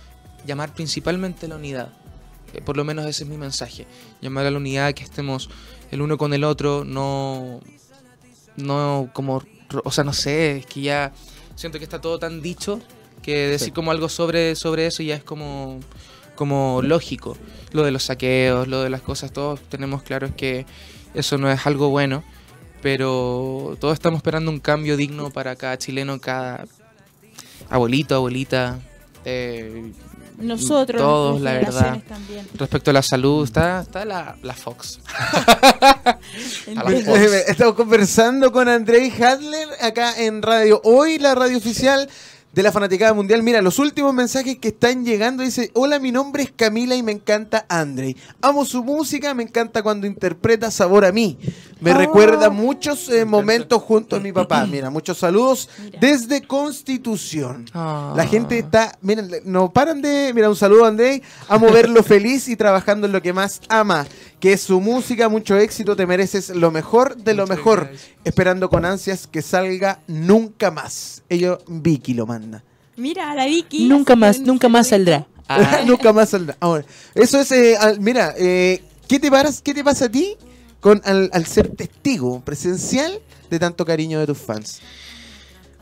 llamar 0.46 0.74
principalmente 0.74 1.46
a 1.46 1.48
la 1.50 1.56
unidad. 1.56 1.88
Eh, 2.52 2.60
por 2.62 2.76
lo 2.76 2.84
menos 2.84 3.06
ese 3.06 3.24
es 3.24 3.30
mi 3.30 3.36
mensaje. 3.36 3.86
Llamar 4.20 4.46
a 4.46 4.50
la 4.50 4.58
unidad, 4.58 4.94
que 4.94 5.04
estemos 5.04 5.50
el 5.90 6.02
uno 6.02 6.18
con 6.18 6.34
el 6.34 6.44
otro, 6.44 6.84
no, 6.84 7.60
no 8.56 9.10
como, 9.12 9.42
o 9.84 9.90
sea, 9.90 10.04
no 10.04 10.12
sé, 10.12 10.58
es 10.58 10.66
que 10.66 10.82
ya 10.82 11.12
siento 11.54 11.78
que 11.78 11.84
está 11.84 12.00
todo 12.00 12.18
tan 12.18 12.40
dicho 12.40 12.80
que 13.22 13.48
decir 13.48 13.72
como 13.72 13.90
algo 13.90 14.08
sobre, 14.08 14.56
sobre 14.56 14.86
eso 14.86 15.02
ya 15.02 15.14
es 15.14 15.24
como, 15.24 15.80
como 16.34 16.80
lógico. 16.82 17.36
Lo 17.72 17.84
de 17.84 17.90
los 17.90 18.04
saqueos, 18.04 18.66
lo 18.66 18.82
de 18.82 18.90
las 18.90 19.02
cosas, 19.02 19.32
todos 19.32 19.60
tenemos 19.68 20.02
claro 20.02 20.34
que 20.34 20.66
eso 21.14 21.38
no 21.38 21.50
es 21.50 21.66
algo 21.66 21.90
bueno, 21.90 22.24
pero 22.82 23.76
todos 23.78 23.94
estamos 23.94 24.18
esperando 24.18 24.50
un 24.50 24.60
cambio 24.60 24.96
digno 24.96 25.30
para 25.30 25.56
cada 25.56 25.76
chileno, 25.76 26.20
cada, 26.20 26.66
abuelito, 27.70 28.14
abuelita. 28.14 28.78
Eh, 29.24 29.92
nosotros, 30.38 31.00
todos, 31.00 31.40
la 31.40 31.52
verdad. 31.52 32.02
Respecto 32.54 32.90
a 32.90 32.94
la 32.94 33.02
salud, 33.02 33.44
está, 33.44 33.82
está 33.82 34.04
la, 34.04 34.36
la 34.42 34.54
Fox. 34.54 35.00
Estamos 37.46 37.74
conversando 37.74 38.50
con 38.50 38.68
Andrei 38.68 39.10
Hadler 39.10 39.68
acá 39.82 40.14
en 40.18 40.40
radio. 40.40 40.80
Hoy 40.84 41.18
la 41.18 41.34
radio 41.34 41.58
oficial 41.58 42.08
de 42.52 42.62
la 42.62 42.72
fanaticada 42.72 43.12
mundial. 43.14 43.42
Mira, 43.42 43.62
los 43.62 43.78
últimos 43.78 44.12
mensajes 44.14 44.58
que 44.58 44.68
están 44.68 45.04
llegando 45.04 45.42
dice, 45.42 45.70
hola, 45.74 45.98
mi 45.98 46.10
nombre 46.10 46.42
es 46.42 46.52
Camila 46.52 46.94
y 46.96 47.02
me 47.02 47.12
encanta 47.12 47.66
Andre. 47.68 48.16
Amo 48.40 48.64
su 48.64 48.82
música, 48.82 49.34
me 49.34 49.42
encanta 49.42 49.82
cuando 49.82 50.06
interpreta 50.06 50.70
Sabor 50.70 51.04
a 51.04 51.12
mí. 51.12 51.38
Me 51.80 51.94
recuerda 51.94 52.48
oh. 52.48 52.52
muchos 52.52 53.08
eh, 53.08 53.24
momentos 53.24 53.82
junto 53.82 54.16
a 54.16 54.20
mi 54.20 54.32
papá. 54.32 54.66
Mira, 54.70 54.90
muchos 54.90 55.18
saludos 55.18 55.68
desde 55.98 56.42
Constitución. 56.42 57.64
La 57.72 58.12
ah. 58.14 58.26
gente 58.28 58.58
está, 58.58 58.98
miren, 59.00 59.30
no 59.44 59.72
paran 59.72 60.02
de, 60.02 60.32
mira, 60.34 60.48
un 60.48 60.56
saludo 60.56 60.84
André, 60.84 61.22
amo 61.48 61.70
verlo 61.70 62.02
feliz 62.04 62.48
y 62.48 62.56
trabajando 62.56 63.06
en 63.06 63.12
lo 63.12 63.22
que 63.22 63.32
más 63.32 63.60
ama, 63.68 64.06
que 64.38 64.52
es 64.52 64.60
su 64.60 64.80
música, 64.80 65.28
mucho 65.28 65.56
éxito, 65.56 65.96
te 65.96 66.06
mereces 66.06 66.50
lo 66.50 66.70
mejor 66.70 67.16
de 67.16 67.34
lo 67.34 67.46
mejor, 67.46 67.90
esperando 68.24 68.68
con 68.68 68.84
ansias 68.84 69.26
que 69.26 69.42
salga 69.42 70.00
nunca 70.06 70.70
más. 70.70 71.22
Ello 71.28 71.58
Vicky 71.66 72.14
lo 72.14 72.26
manda. 72.26 72.62
Mira, 72.96 73.34
la 73.34 73.46
Vicky. 73.46 73.88
Nunca 73.88 74.16
más, 74.16 74.40
nunca 74.40 74.68
más 74.68 74.88
saldrá. 74.88 75.26
nunca 75.86 76.12
más 76.12 76.30
saldrá. 76.30 76.56
Ahora, 76.60 76.84
eso 77.14 77.40
es, 77.40 77.50
eh, 77.52 77.76
mira, 77.98 78.34
eh, 78.36 78.82
¿qué, 79.08 79.18
te 79.18 79.30
¿qué 79.62 79.74
te 79.74 79.82
pasa 79.82 80.04
a 80.06 80.08
ti? 80.10 80.36
Con 80.80 81.02
al, 81.04 81.46
ser 81.46 81.68
testigo 81.68 82.40
presencial 82.40 83.20
de 83.50 83.58
tanto 83.58 83.84
cariño 83.84 84.18
de 84.18 84.26
tus 84.26 84.38
fans? 84.38 84.80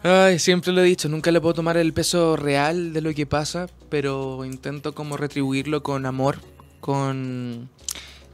Ay, 0.03 0.39
siempre 0.39 0.73
lo 0.73 0.81
he 0.81 0.85
dicho, 0.85 1.09
nunca 1.09 1.31
le 1.33 1.41
puedo 1.41 1.55
tomar 1.55 1.77
el 1.77 1.93
peso 1.93 2.37
real 2.37 2.93
de 2.93 3.01
lo 3.01 3.13
que 3.15 3.27
pasa, 3.27 3.69
pero 3.89 4.45
intento 4.45 4.95
como 4.95 5.17
retribuirlo 5.17 5.83
con 5.83 6.07
amor, 6.07 6.39
con 6.81 7.69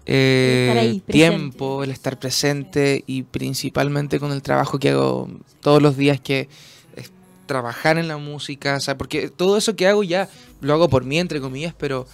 eh, 0.05 1.01
tiempo, 1.07 1.83
el 1.83 1.91
estar 1.91 2.19
presente 2.19 3.03
y 3.07 3.23
principalmente 3.23 4.21
con 4.21 4.33
el 4.33 4.43
trabajo 4.43 4.79
que 4.79 4.91
hago 4.91 5.29
todos 5.61 5.81
los 5.81 5.97
días, 5.97 6.21
que 6.21 6.49
es 6.97 7.11
trabajar 7.47 7.97
en 7.97 8.09
la 8.09 8.19
música, 8.19 8.77
o 8.77 8.81
sea, 8.81 8.99
porque 8.99 9.31
todo 9.31 9.57
eso 9.57 9.75
que 9.75 9.87
hago 9.87 10.03
ya 10.03 10.29
lo 10.61 10.75
hago 10.75 10.91
por 10.91 11.05
mí, 11.05 11.19
entre 11.19 11.41
comillas, 11.41 11.75
pero 11.79 12.07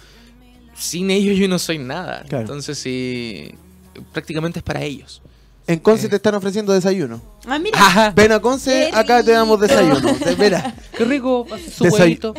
sin 0.75 1.11
ellos 1.11 1.37
yo 1.37 1.49
no 1.49 1.59
soy 1.59 1.77
nada. 1.77 2.23
Entonces, 2.29 2.77
sí 2.77 3.53
prácticamente 4.11 4.59
es 4.59 4.63
para 4.63 4.81
ellos. 4.81 5.21
En 5.67 5.79
Conce 5.79 6.09
te 6.09 6.15
están 6.15 6.35
ofreciendo 6.35 6.73
desayuno. 6.73 7.21
Ah, 7.45 7.59
mira. 7.59 8.11
Ven 8.15 8.31
a 8.31 8.39
Conce, 8.39 8.89
acá 8.93 9.23
te 9.23 9.31
damos 9.31 9.59
desayuno. 9.59 10.17
Mira. 10.39 10.75
Qué 10.97 11.05
rico, 11.05 11.45
su 11.75 11.85
huevito. 11.85 12.33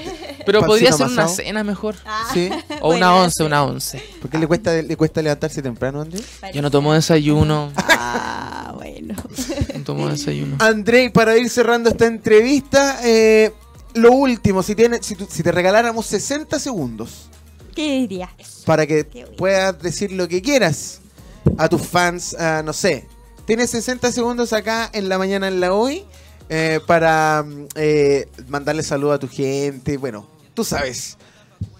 Pero 0.44 0.60
podría 0.66 0.92
ser 0.92 1.06
una 1.06 1.28
cena 1.28 1.62
mejor. 1.64 1.94
Ah. 2.04 2.28
Sí. 2.32 2.50
O 2.80 2.94
una 2.94 3.14
once, 3.14 3.44
una 3.44 3.62
once. 3.62 4.02
¿Por 4.20 4.28
qué 4.28 4.38
le 4.38 4.46
cuesta, 4.48 4.82
le 4.82 4.96
cuesta 4.96 5.22
levantarse 5.22 5.62
temprano, 5.62 6.00
André? 6.00 6.20
Yo 6.52 6.60
no 6.62 6.70
tomo 6.70 6.92
desayuno. 6.92 7.72
Ah, 7.76 8.72
bueno. 8.74 9.14
No 9.76 9.84
tomo 9.84 10.08
desayuno. 10.08 10.56
André, 10.58 11.10
para 11.10 11.36
ir 11.38 11.48
cerrando 11.48 11.90
esta 11.90 12.06
entrevista, 12.06 12.98
eh, 13.04 13.52
lo 13.94 14.12
último, 14.12 14.64
si, 14.64 14.74
tiene, 14.74 15.00
si, 15.00 15.16
si 15.28 15.42
te 15.42 15.52
regaláramos 15.52 16.06
60 16.06 16.58
segundos. 16.58 17.28
¿Qué 17.74 18.00
dirías? 18.00 18.30
Para 18.66 18.86
que 18.86 19.04
puedas 19.38 19.80
decir 19.80 20.10
lo 20.12 20.26
que 20.26 20.42
quieras 20.42 21.02
a 21.58 21.68
tus 21.68 21.82
fans, 21.82 22.36
no 22.64 22.72
sé. 22.72 23.06
Tienes 23.44 23.70
60 23.70 24.12
segundos 24.12 24.52
acá 24.52 24.88
en 24.92 25.08
la 25.08 25.18
mañana 25.18 25.48
en 25.48 25.60
la 25.60 25.72
hoy 25.72 26.04
eh, 26.48 26.80
para 26.86 27.44
eh, 27.74 28.28
mandarle 28.48 28.82
saludo 28.82 29.12
a 29.12 29.18
tu 29.18 29.28
gente. 29.28 29.96
Bueno, 29.96 30.28
tú 30.54 30.64
sabes. 30.64 31.16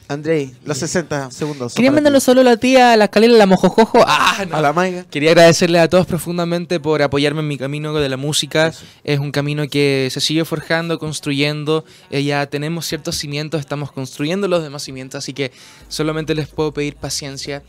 Andrei, 0.08 0.54
los 0.64 0.76
60 0.78 1.30
segundos. 1.30 1.74
Quería 1.74 1.92
mandarlo 1.92 2.20
solo 2.20 2.40
a 2.40 2.44
la 2.44 2.56
tía, 2.56 2.92
a 2.92 2.96
la 2.96 3.04
escalera, 3.04 3.34
a 3.34 3.38
la 3.38 3.46
mojojojo. 3.46 3.98
Ah, 4.06 4.44
A 4.50 4.60
la 4.60 4.72
maiga. 4.72 5.04
Quería 5.04 5.30
agradecerle 5.30 5.78
a 5.78 5.88
todos 5.88 6.06
profundamente 6.06 6.80
por 6.80 7.00
apoyarme 7.00 7.40
en 7.40 7.48
mi 7.48 7.56
camino 7.56 7.94
de 7.94 8.08
la 8.08 8.16
música. 8.16 8.72
Es 9.04 9.18
un 9.20 9.30
camino 9.30 9.68
que 9.68 10.08
se 10.10 10.20
sigue 10.20 10.44
forjando, 10.44 10.98
construyendo. 10.98 11.84
Eh, 12.10 12.24
ya 12.24 12.46
tenemos 12.46 12.86
ciertos 12.86 13.16
cimientos, 13.16 13.60
estamos 13.60 13.92
construyendo 13.92 14.48
los 14.48 14.62
demás 14.62 14.82
cimientos. 14.82 15.18
Así 15.18 15.32
que 15.32 15.52
solamente 15.88 16.34
les 16.34 16.48
puedo 16.48 16.72
pedir 16.74 16.96
paciencia 16.96 17.62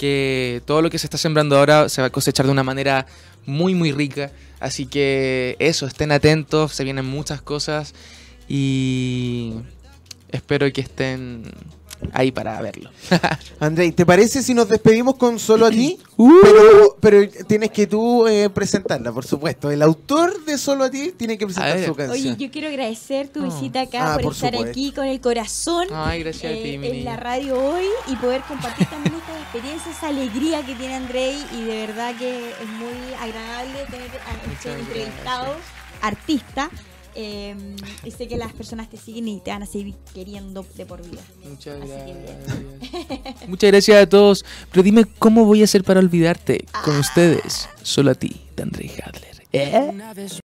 que 0.00 0.62
todo 0.64 0.80
lo 0.80 0.88
que 0.88 0.98
se 0.98 1.06
está 1.06 1.18
sembrando 1.18 1.58
ahora 1.58 1.90
se 1.90 2.00
va 2.00 2.06
a 2.06 2.10
cosechar 2.10 2.46
de 2.46 2.52
una 2.52 2.62
manera 2.64 3.04
muy, 3.44 3.74
muy 3.74 3.92
rica. 3.92 4.32
Así 4.58 4.86
que 4.86 5.56
eso, 5.58 5.86
estén 5.86 6.10
atentos, 6.10 6.72
se 6.72 6.84
vienen 6.84 7.04
muchas 7.04 7.42
cosas 7.42 7.92
y 8.48 9.56
espero 10.30 10.72
que 10.72 10.80
estén 10.80 11.42
ahí 12.12 12.32
para 12.32 12.60
verlo. 12.60 12.90
Andrei, 13.60 13.92
¿te 13.92 14.06
parece 14.06 14.42
si 14.42 14.54
nos 14.54 14.68
despedimos 14.68 15.16
con 15.16 15.38
solo 15.38 15.66
a 15.66 15.70
ti? 15.70 15.98
Uh. 16.16 16.30
Pero, 17.00 17.28
tienes 17.46 17.70
que 17.70 17.86
tú 17.86 18.26
eh, 18.26 18.50
presentarla, 18.50 19.12
por 19.12 19.26
supuesto. 19.26 19.70
El 19.70 19.82
autor 19.82 20.44
de 20.44 20.58
Solo 20.58 20.84
a 20.84 20.90
ti 20.90 21.12
tiene 21.16 21.38
que 21.38 21.46
presentar 21.46 21.84
su 21.84 21.94
canción. 21.94 22.34
Oye, 22.34 22.36
yo 22.36 22.50
quiero 22.50 22.68
agradecer 22.68 23.28
tu 23.28 23.42
visita 23.42 23.82
acá, 23.82 24.14
ah, 24.14 24.18
por, 24.18 24.32
estar 24.32 24.54
aquí 24.54 24.92
con 24.92 25.06
el 25.06 25.20
corazón 25.20 25.86
eh, 25.90 26.80
en 26.82 27.04
la 27.04 27.16
radio 27.16 27.58
hoy 27.58 27.86
y 28.08 28.16
poder 28.16 28.42
compartir 28.42 28.86
también 28.88 29.14
esta 29.14 29.40
experiencia, 29.40 29.92
esa 29.92 30.08
alegría 30.08 30.64
que 30.64 30.74
tiene 30.74 30.94
Andrei 30.94 31.36
y 31.58 31.64
de 31.64 31.86
verdad 31.86 32.14
que 32.18 32.50
es 32.50 32.68
muy 32.78 33.14
agradable 33.20 33.84
tener 33.90 34.10
a 34.10 34.52
este 34.52 34.72
entrevistado 34.72 35.54
artista 36.02 36.70
eh, 37.14 37.54
y 38.04 38.10
sé 38.10 38.28
que 38.28 38.36
las 38.36 38.52
personas 38.52 38.88
te 38.88 38.96
siguen 38.96 39.28
y 39.28 39.40
te 39.40 39.50
van 39.50 39.62
a 39.62 39.66
seguir 39.66 39.94
queriendo 40.14 40.64
de 40.76 40.86
por 40.86 41.02
vida. 41.02 41.22
Muchas 41.48 41.78
gracias. 41.78 42.18
Muchas 43.48 43.70
gracias 43.70 44.02
a 44.02 44.08
todos. 44.08 44.44
Pero 44.70 44.82
dime 44.82 45.04
cómo 45.18 45.44
voy 45.44 45.62
a 45.62 45.64
hacer 45.64 45.84
para 45.84 46.00
olvidarte 46.00 46.66
con 46.84 46.96
ah. 46.96 47.00
ustedes. 47.00 47.68
Solo 47.82 48.12
a 48.12 48.14
ti, 48.14 48.40
de 48.56 48.62
André 48.62 48.90
Hadler. 49.04 49.40
¿Eh? 49.52 49.92